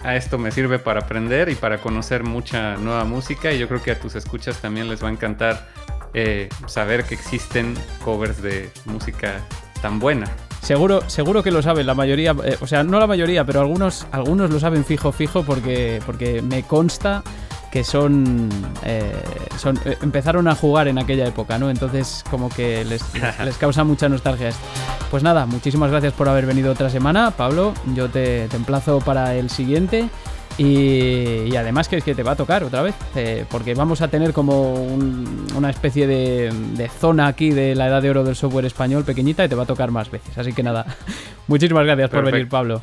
A 0.05 0.15
esto 0.15 0.36
me 0.36 0.51
sirve 0.51 0.78
para 0.78 1.01
aprender 1.01 1.48
y 1.48 1.55
para 1.55 1.78
conocer 1.78 2.24
mucha 2.24 2.77
nueva 2.77 3.07
música. 3.07 3.55
Y 3.55 3.59
yo 3.59 3.69
creo 3.69 3.82
que 3.82 3.93
a 3.93 3.98
tus 3.98 4.16
escuchas 4.16 4.61
también 4.61 4.90
les 4.90 5.03
va 5.03 5.09
a 5.09 5.12
encantar 5.12 5.66
eh, 6.12 6.51
saber 6.66 7.05
que 7.05 7.15
existen 7.15 7.73
covers 8.05 8.43
de 8.43 8.69
música 8.85 9.40
tan 9.81 9.98
buena. 9.98 10.31
Seguro, 10.67 11.09
seguro 11.09 11.45
que 11.45 11.53
lo 11.53 11.63
saben 11.63 11.87
la 11.87 11.95
mayoría, 11.95 12.35
eh, 12.43 12.59
o 12.61 12.67
sea, 12.67 12.83
no 12.83 12.99
la 12.99 13.07
mayoría, 13.07 13.45
pero 13.45 13.61
algunos, 13.61 14.05
algunos 14.11 14.51
lo 14.51 14.59
saben 14.59 14.85
fijo, 14.85 15.13
fijo, 15.13 15.45
porque, 15.45 16.03
porque 16.05 16.43
me 16.43 16.65
consta 16.65 17.23
que 17.71 17.85
son, 17.85 18.49
eh, 18.85 19.15
son 19.59 19.79
eh, 19.85 19.97
empezaron 20.03 20.49
a 20.49 20.57
jugar 20.57 20.89
en 20.89 20.99
aquella 20.99 21.25
época, 21.25 21.57
¿no? 21.57 21.71
Entonces 21.71 22.25
como 22.33 22.49
que 22.49 22.85
les, 22.85 23.01
les, 23.45 23.57
causa 23.59 23.85
mucha 23.85 24.09
nostalgia 24.09 24.49
esto. 24.49 24.61
Pues 25.09 25.23
nada, 25.23 25.47
muchísimas 25.47 25.93
gracias 25.93 26.13
por 26.15 26.29
haber 26.29 26.47
venido 26.47 26.73
otra 26.73 26.91
semana, 26.91 27.31
Pablo. 27.31 27.73
Yo 27.95 28.11
te, 28.11 28.49
te 28.49 28.57
emplazo 28.57 28.99
para 28.99 29.37
el 29.37 29.51
siguiente 29.51 30.09
Y, 30.59 31.55
además 31.55 31.89
que 31.89 31.99
es 31.99 32.05
que 32.05 32.15
te 32.15 32.23
va 32.23 32.33
a 32.33 32.37
tocar 32.37 32.65
otra 32.65 32.83
vez, 32.83 32.95
eh, 33.15 33.45
porque 33.51 33.74
vamos 33.74 34.01
a 34.01 34.09
tener 34.09 34.33
como 34.33 34.74
una 34.74 35.70
especie 35.70 36.07
de, 36.07 36.91
zona 36.99 37.27
aquí 37.27 37.51
de 37.51 37.74
la 37.74 37.89
edad 37.89 38.01
de 38.01 38.11
oro 38.11 38.24
del 38.24 38.37
software 38.37 38.65
español 38.65 39.05
pequeñita 39.05 39.45
y 39.45 39.49
te 39.49 39.55
va 39.55 39.65
a 39.65 39.66
tocar 39.66 39.91
más 39.91 40.11
veces. 40.11 40.37
Así 40.39 40.53
que 40.53 40.62
nada, 40.62 40.87
muchísimas 41.47 41.85
gracias 41.85 42.11
por 42.11 42.24
venir, 42.24 42.49
Pablo. 42.49 42.83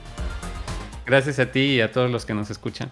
Gracias 1.06 1.40
a 1.40 1.52
ti 1.52 1.60
y 1.60 1.82
a 1.82 1.92
todos 1.92 2.10
los 2.12 2.26
que 2.26 2.34
nos 2.34 2.50
escuchan. 2.50 2.90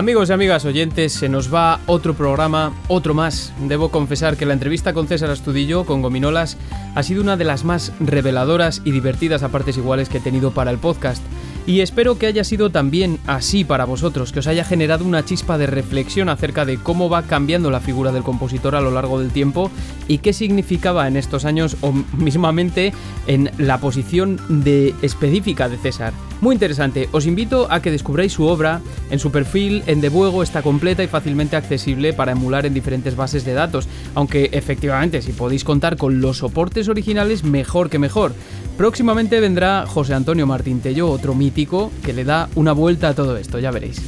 Amigos 0.00 0.30
y 0.30 0.32
amigas 0.32 0.64
oyentes, 0.64 1.12
se 1.12 1.28
nos 1.28 1.52
va 1.54 1.78
otro 1.84 2.14
programa, 2.14 2.72
otro 2.88 3.12
más. 3.12 3.52
Debo 3.68 3.90
confesar 3.90 4.38
que 4.38 4.46
la 4.46 4.54
entrevista 4.54 4.94
con 4.94 5.06
César 5.06 5.28
Astudillo, 5.28 5.84
con 5.84 6.00
Gominolas, 6.00 6.56
ha 6.94 7.02
sido 7.02 7.20
una 7.20 7.36
de 7.36 7.44
las 7.44 7.64
más 7.64 7.92
reveladoras 8.00 8.80
y 8.86 8.92
divertidas 8.92 9.42
a 9.42 9.50
partes 9.50 9.76
iguales 9.76 10.08
que 10.08 10.16
he 10.16 10.22
tenido 10.22 10.52
para 10.52 10.70
el 10.70 10.78
podcast. 10.78 11.22
Y 11.66 11.80
espero 11.80 12.18
que 12.18 12.26
haya 12.26 12.42
sido 12.42 12.70
también 12.70 13.18
así 13.26 13.64
para 13.64 13.84
vosotros, 13.84 14.32
que 14.32 14.40
os 14.40 14.46
haya 14.46 14.64
generado 14.64 15.04
una 15.04 15.24
chispa 15.24 15.58
de 15.58 15.66
reflexión 15.66 16.28
acerca 16.28 16.64
de 16.64 16.78
cómo 16.78 17.08
va 17.08 17.22
cambiando 17.22 17.70
la 17.70 17.80
figura 17.80 18.12
del 18.12 18.22
compositor 18.22 18.74
a 18.74 18.80
lo 18.80 18.90
largo 18.90 19.20
del 19.20 19.30
tiempo 19.30 19.70
y 20.08 20.18
qué 20.18 20.32
significaba 20.32 21.06
en 21.06 21.16
estos 21.16 21.44
años 21.44 21.76
o 21.82 21.92
mismamente 22.16 22.92
en 23.26 23.50
la 23.58 23.78
posición 23.78 24.40
de 24.48 24.94
específica 25.02 25.68
de 25.68 25.76
César. 25.76 26.12
Muy 26.40 26.54
interesante, 26.54 27.08
os 27.12 27.26
invito 27.26 27.66
a 27.70 27.82
que 27.82 27.90
descubráis 27.90 28.32
su 28.32 28.46
obra, 28.46 28.80
en 29.10 29.18
su 29.18 29.30
perfil 29.30 29.82
en 29.86 30.00
Debuego 30.00 30.42
está 30.42 30.62
completa 30.62 31.02
y 31.02 31.06
fácilmente 31.06 31.56
accesible 31.56 32.14
para 32.14 32.32
emular 32.32 32.64
en 32.64 32.72
diferentes 32.72 33.14
bases 33.14 33.44
de 33.44 33.52
datos, 33.52 33.88
aunque 34.14 34.48
efectivamente 34.52 35.20
si 35.20 35.32
podéis 35.32 35.64
contar 35.64 35.98
con 35.98 36.22
los 36.22 36.38
soportes 36.38 36.88
originales 36.88 37.44
mejor 37.44 37.90
que 37.90 37.98
mejor. 37.98 38.32
Próximamente 38.80 39.40
vendrá 39.40 39.84
José 39.86 40.14
Antonio 40.14 40.46
Martín 40.46 40.80
Tello, 40.80 41.10
otro 41.10 41.34
mítico, 41.34 41.92
que 42.02 42.14
le 42.14 42.24
da 42.24 42.48
una 42.54 42.72
vuelta 42.72 43.10
a 43.10 43.14
todo 43.14 43.36
esto, 43.36 43.58
ya 43.58 43.70
veréis. 43.70 44.00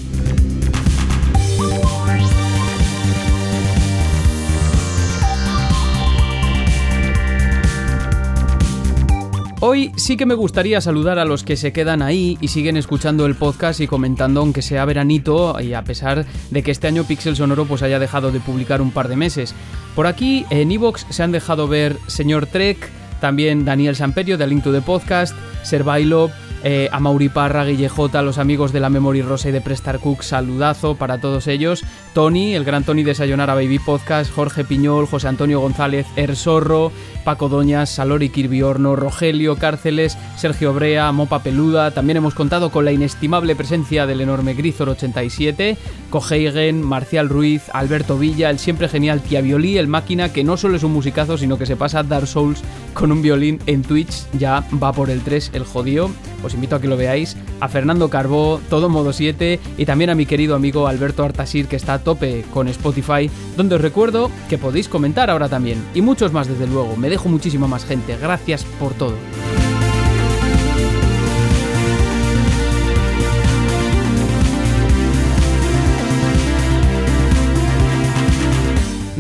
Hoy 9.61 9.93
sí 9.97 10.17
que 10.17 10.25
me 10.25 10.33
gustaría 10.33 10.81
saludar 10.81 11.19
a 11.19 11.27
los 11.27 11.45
que 11.45 11.59
se 11.59 11.75
quedan 11.75 12.01
ahí 12.01 12.39
y 12.41 12.49
siguen 12.49 12.79
escuchando 12.79 13.27
el 13.27 13.35
podcast 13.35 13.79
y 13.81 13.87
comentando 13.87 14.41
aunque 14.41 14.63
sea 14.63 14.87
veranito 14.87 15.61
y 15.61 15.75
a 15.75 15.85
pesar 15.85 16.25
de 16.51 16.63
que 16.63 16.71
este 16.71 16.87
año 16.87 17.05
Pixel 17.05 17.37
Sonoro 17.37 17.67
pues 17.67 17.83
haya 17.83 17.99
dejado 17.99 18.33
de 18.33 18.41
publicar 18.41 18.81
un 18.81 18.91
par 18.91 19.09
de 19.09 19.17
meses. 19.17 19.55
Por 19.95 20.07
aquí 20.07 20.47
en 20.49 20.73
Evox 20.73 21.05
se 21.11 21.23
han 21.23 21.31
dejado 21.31 21.69
ver 21.69 21.99
Señor 22.07 22.47
Trek, 22.47 23.02
también 23.23 23.65
Daniel 23.65 23.95
Samperio 23.95 24.37
de 24.37 24.49
Link 24.49 24.65
to 24.65 24.73
the 24.73 24.83
Podcast, 24.83 25.33
Servailo, 25.63 26.29
eh, 26.65 26.89
a 26.93 27.01
Mauri 27.01 27.29
Parra, 27.29 27.65
Guille 27.65 27.89
J, 27.89 28.23
los 28.23 28.39
amigos 28.39 28.73
de 28.73 28.81
la 28.81 28.91
Memory 28.91 29.23
Rosa 29.23 29.49
y 29.49 29.53
de 29.53 29.61
Prestar 29.61 29.99
Cook, 29.99 30.23
saludazo 30.23 30.95
para 30.95 31.19
todos 31.19 31.47
ellos. 31.49 31.85
Tony, 32.15 32.55
el 32.55 32.65
gran 32.65 32.85
Tony 32.85 33.03
de 33.03 33.15
Sayonara 33.15 33.55
Baby 33.55 33.79
Podcast, 33.79 34.33
Jorge 34.33 34.65
Piñol, 34.65 35.07
José 35.07 35.29
Antonio 35.29 35.61
González, 35.61 36.07
Erzorro, 36.17 36.93
Paco 37.25 37.49
Doñas, 37.49 37.91
Salori 37.91 38.29
Kirbiorno, 38.29 38.97
Rogelio 38.97 39.57
Cárceles, 39.57 40.17
Sergio 40.37 40.73
Brea, 40.73 41.11
Mopa 41.13 41.43
Peluda. 41.43 41.91
También 41.93 42.19
hemos 42.19 42.35
contado 42.35 42.71
con 42.71 42.85
la 42.85 42.93
inestimable 42.93 43.57
presencia 43.57 44.07
del 44.07 44.21
enorme 44.21 44.55
Grizor 44.55 44.89
87, 44.91 45.77
Koheigen, 46.11 46.83
Marcial 46.83 47.29
Ruiz, 47.29 47.63
Alberto 47.73 48.19
Villa, 48.19 48.51
el 48.51 48.59
siempre 48.59 48.89
genial 48.89 49.21
Tia 49.21 49.41
Violí, 49.41 49.79
el 49.79 49.89
máquina 49.89 50.33
que 50.33 50.45
no 50.45 50.57
solo 50.57 50.77
es 50.77 50.83
un 50.83 50.93
musicazo, 50.93 51.39
sino 51.39 51.59
que 51.59 51.67
se 51.67 51.77
pasa 51.77 52.03
Dark 52.03 52.27
Souls 52.27 52.63
con 52.95 53.11
un 53.11 53.23
violín 53.23 53.59
en 53.67 53.83
Twitch, 53.83 54.27
ya 54.39 54.65
va 54.83 54.93
por 54.93 55.11
el 55.11 55.23
3, 55.23 55.53
el 55.55 55.65
jodido 55.65 56.11
os 56.43 56.52
invito 56.55 56.77
a 56.77 56.81
que 56.81 56.89
lo 56.89 56.97
veáis, 56.97 57.37
a 57.61 57.69
Fernando 57.69 58.09
Carbó, 58.09 58.61
Todo 58.69 58.89
Modo 58.89 59.13
7 59.13 59.61
y 59.79 59.87
también 59.87 60.11
a 60.11 60.15
mi 60.15 60.27
querido 60.27 60.55
amigo 60.55 60.87
Alberto 60.87 61.25
Artasir 61.25 61.67
que 61.67 61.77
está 61.77 61.95
a 61.95 61.99
tope 61.99 62.45
con 62.53 62.69
Spotify, 62.69 63.31
donde 63.57 63.77
os 63.77 63.81
recuerdo 63.81 64.31
que 64.49 64.59
podéis 64.59 64.89
comentar 64.89 65.31
ahora 65.31 65.49
también 65.49 65.83
y 65.95 66.03
muchos 66.03 66.33
más 66.33 66.49
desde 66.49 66.67
luego, 66.67 66.97
me 66.97 67.11
dejo 67.11 67.29
muchísima 67.29 67.67
más 67.67 67.85
gente, 67.85 68.17
gracias 68.21 68.65
por 68.79 68.93
todo. 68.95 69.15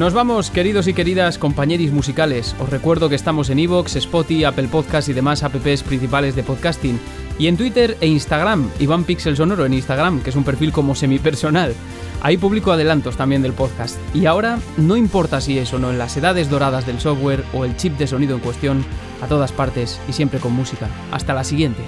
Nos 0.03 0.15
vamos, 0.15 0.51
queridos 0.51 0.89
y 0.89 0.95
queridas 0.95 1.39
compañeros 1.39 1.93
musicales. 1.93 2.57
Os 2.59 2.69
recuerdo 2.69 3.09
que 3.09 3.15
estamos 3.15 3.51
en 3.51 3.61
Evox, 3.61 3.95
Spotify, 3.95 4.43
Apple 4.43 4.66
Podcasts 4.66 5.09
y 5.09 5.12
demás 5.12 5.45
apps 5.45 5.85
principales 5.85 6.35
de 6.35 6.43
podcasting. 6.43 6.99
Y 7.39 7.47
en 7.47 7.57
Twitter 7.57 7.97
e 8.01 8.09
Instagram, 8.09 8.69
Iván 8.81 9.05
Pixel 9.05 9.37
Sonoro 9.37 9.65
en 9.65 9.74
Instagram, 9.74 10.20
que 10.20 10.31
es 10.31 10.37
un 10.37 10.43
perfil 10.43 10.73
como 10.73 10.97
semipersonal. 10.97 11.73
Ahí 12.20 12.37
publico 12.37 12.73
adelantos 12.73 13.16
también 13.16 13.43
del 13.43 13.53
podcast. 13.53 13.97
Y 14.12 14.27
ahora, 14.27 14.59
no 14.77 14.97
importa 14.97 15.41
si 15.41 15.61
es 15.61 15.73
o 15.73 15.79
no 15.79 15.93
en 15.93 15.99
las 15.99 16.16
edades 16.16 16.51
doradas 16.51 16.85
del 16.85 16.99
software 16.99 17.45
o 17.53 17.65
el 17.65 17.77
chip 17.77 17.97
de 17.97 18.09
sonido 18.09 18.35
en 18.35 18.41
cuestión, 18.41 18.85
a 19.20 19.29
todas 19.29 19.53
partes 19.53 20.01
y 20.09 20.15
siempre 20.15 20.41
con 20.41 20.53
música. 20.53 20.89
Hasta 21.12 21.33
la 21.33 21.45
siguiente. 21.45 21.83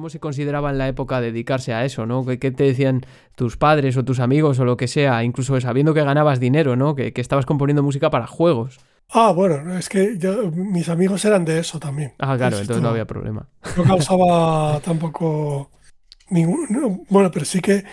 Cómo 0.00 0.08
se 0.08 0.18
consideraba 0.18 0.70
en 0.70 0.78
la 0.78 0.88
época 0.88 1.20
dedicarse 1.20 1.74
a 1.74 1.84
eso, 1.84 2.06
¿no? 2.06 2.24
¿Qué, 2.24 2.38
te 2.38 2.64
decían 2.64 3.04
tus 3.34 3.58
padres 3.58 3.98
o 3.98 4.02
tus 4.02 4.18
amigos 4.18 4.58
o 4.58 4.64
lo 4.64 4.78
que 4.78 4.88
sea? 4.88 5.22
Incluso 5.24 5.60
sabiendo 5.60 5.92
que 5.92 6.02
ganabas 6.02 6.40
dinero, 6.40 6.74
¿no? 6.74 6.94
Que, 6.94 7.12
estabas 7.16 7.44
componiendo 7.44 7.82
música 7.82 8.08
para 8.08 8.26
juegos. 8.26 8.80
Ah, 9.10 9.30
bueno, 9.32 9.76
es 9.76 9.90
que 9.90 10.16
mis 10.54 10.88
amigos 10.88 11.22
eran 11.26 11.44
de 11.44 11.58
eso 11.58 11.78
también. 11.78 12.14
Ah, 12.18 12.34
claro, 12.38 12.56
entonces 12.56 12.82
no 12.82 12.88
había 12.88 13.04
problema. 13.04 13.46
No 13.76 13.84
causaba 13.84 14.80
tampoco 14.84 15.70
ningún... 16.30 17.04
Bueno, 17.10 17.30
pero 17.30 17.44
sí 17.44 17.60
que, 17.60 17.84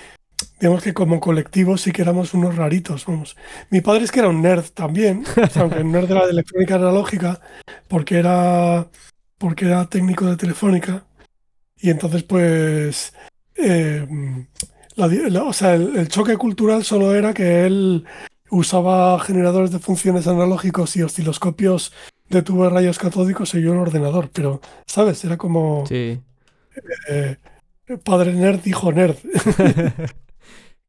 digamos 0.62 0.82
que 0.82 0.94
como 0.94 1.20
colectivo 1.20 1.76
sí 1.76 1.92
que 1.92 2.04
éramos 2.04 2.34
unos 2.34 2.56
raritos, 2.56 3.06
vamos. 3.06 3.36
Mi 3.70 3.82
padre 3.82 4.06
es 4.06 4.14
que 4.14 4.20
era 4.20 4.30
un 4.30 4.42
nerd 4.42 4.64
también, 4.74 5.26
aunque 5.56 5.82
un 5.82 5.92
nerd 5.92 6.08
de 6.08 6.16
la 6.16 6.24
electrónica 6.24 6.76
analógica, 6.76 7.42
porque 7.90 8.18
era, 8.18 8.88
porque 9.38 9.66
era 9.66 9.90
técnico 9.90 10.26
de 10.26 10.38
telefónica 10.38 11.04
y 11.80 11.90
entonces, 11.90 12.24
pues, 12.24 13.14
eh, 13.56 14.08
o 14.98 15.54
sea, 15.54 15.76
el, 15.76 16.08
choque 16.08 16.38
cultural 16.38 16.84
solo 16.84 17.14
era 17.14 17.34
que 17.34 17.66
él 17.66 18.06
usaba 18.50 19.20
generadores 19.20 19.72
de 19.72 19.80
funciones 19.80 20.28
analógicos 20.28 20.96
y 20.96 21.04
osciloscopios 21.04 21.94
de 22.30 22.42
tubo 22.42 22.64
de 22.64 22.70
rayos 22.70 22.98
catódicos 22.98 23.54
y 23.54 23.62
yo 23.62 23.72
un 23.72 23.80
ordenador, 23.80 24.30
pero, 24.34 24.62
¿sabes? 24.86 25.24
Era 25.24 25.38
como 25.38 25.86
sí. 25.88 26.20
Eh, 27.10 27.38
padre 28.04 28.34
nerd, 28.34 28.66
hijo 28.66 28.92
nerd. 28.92 29.18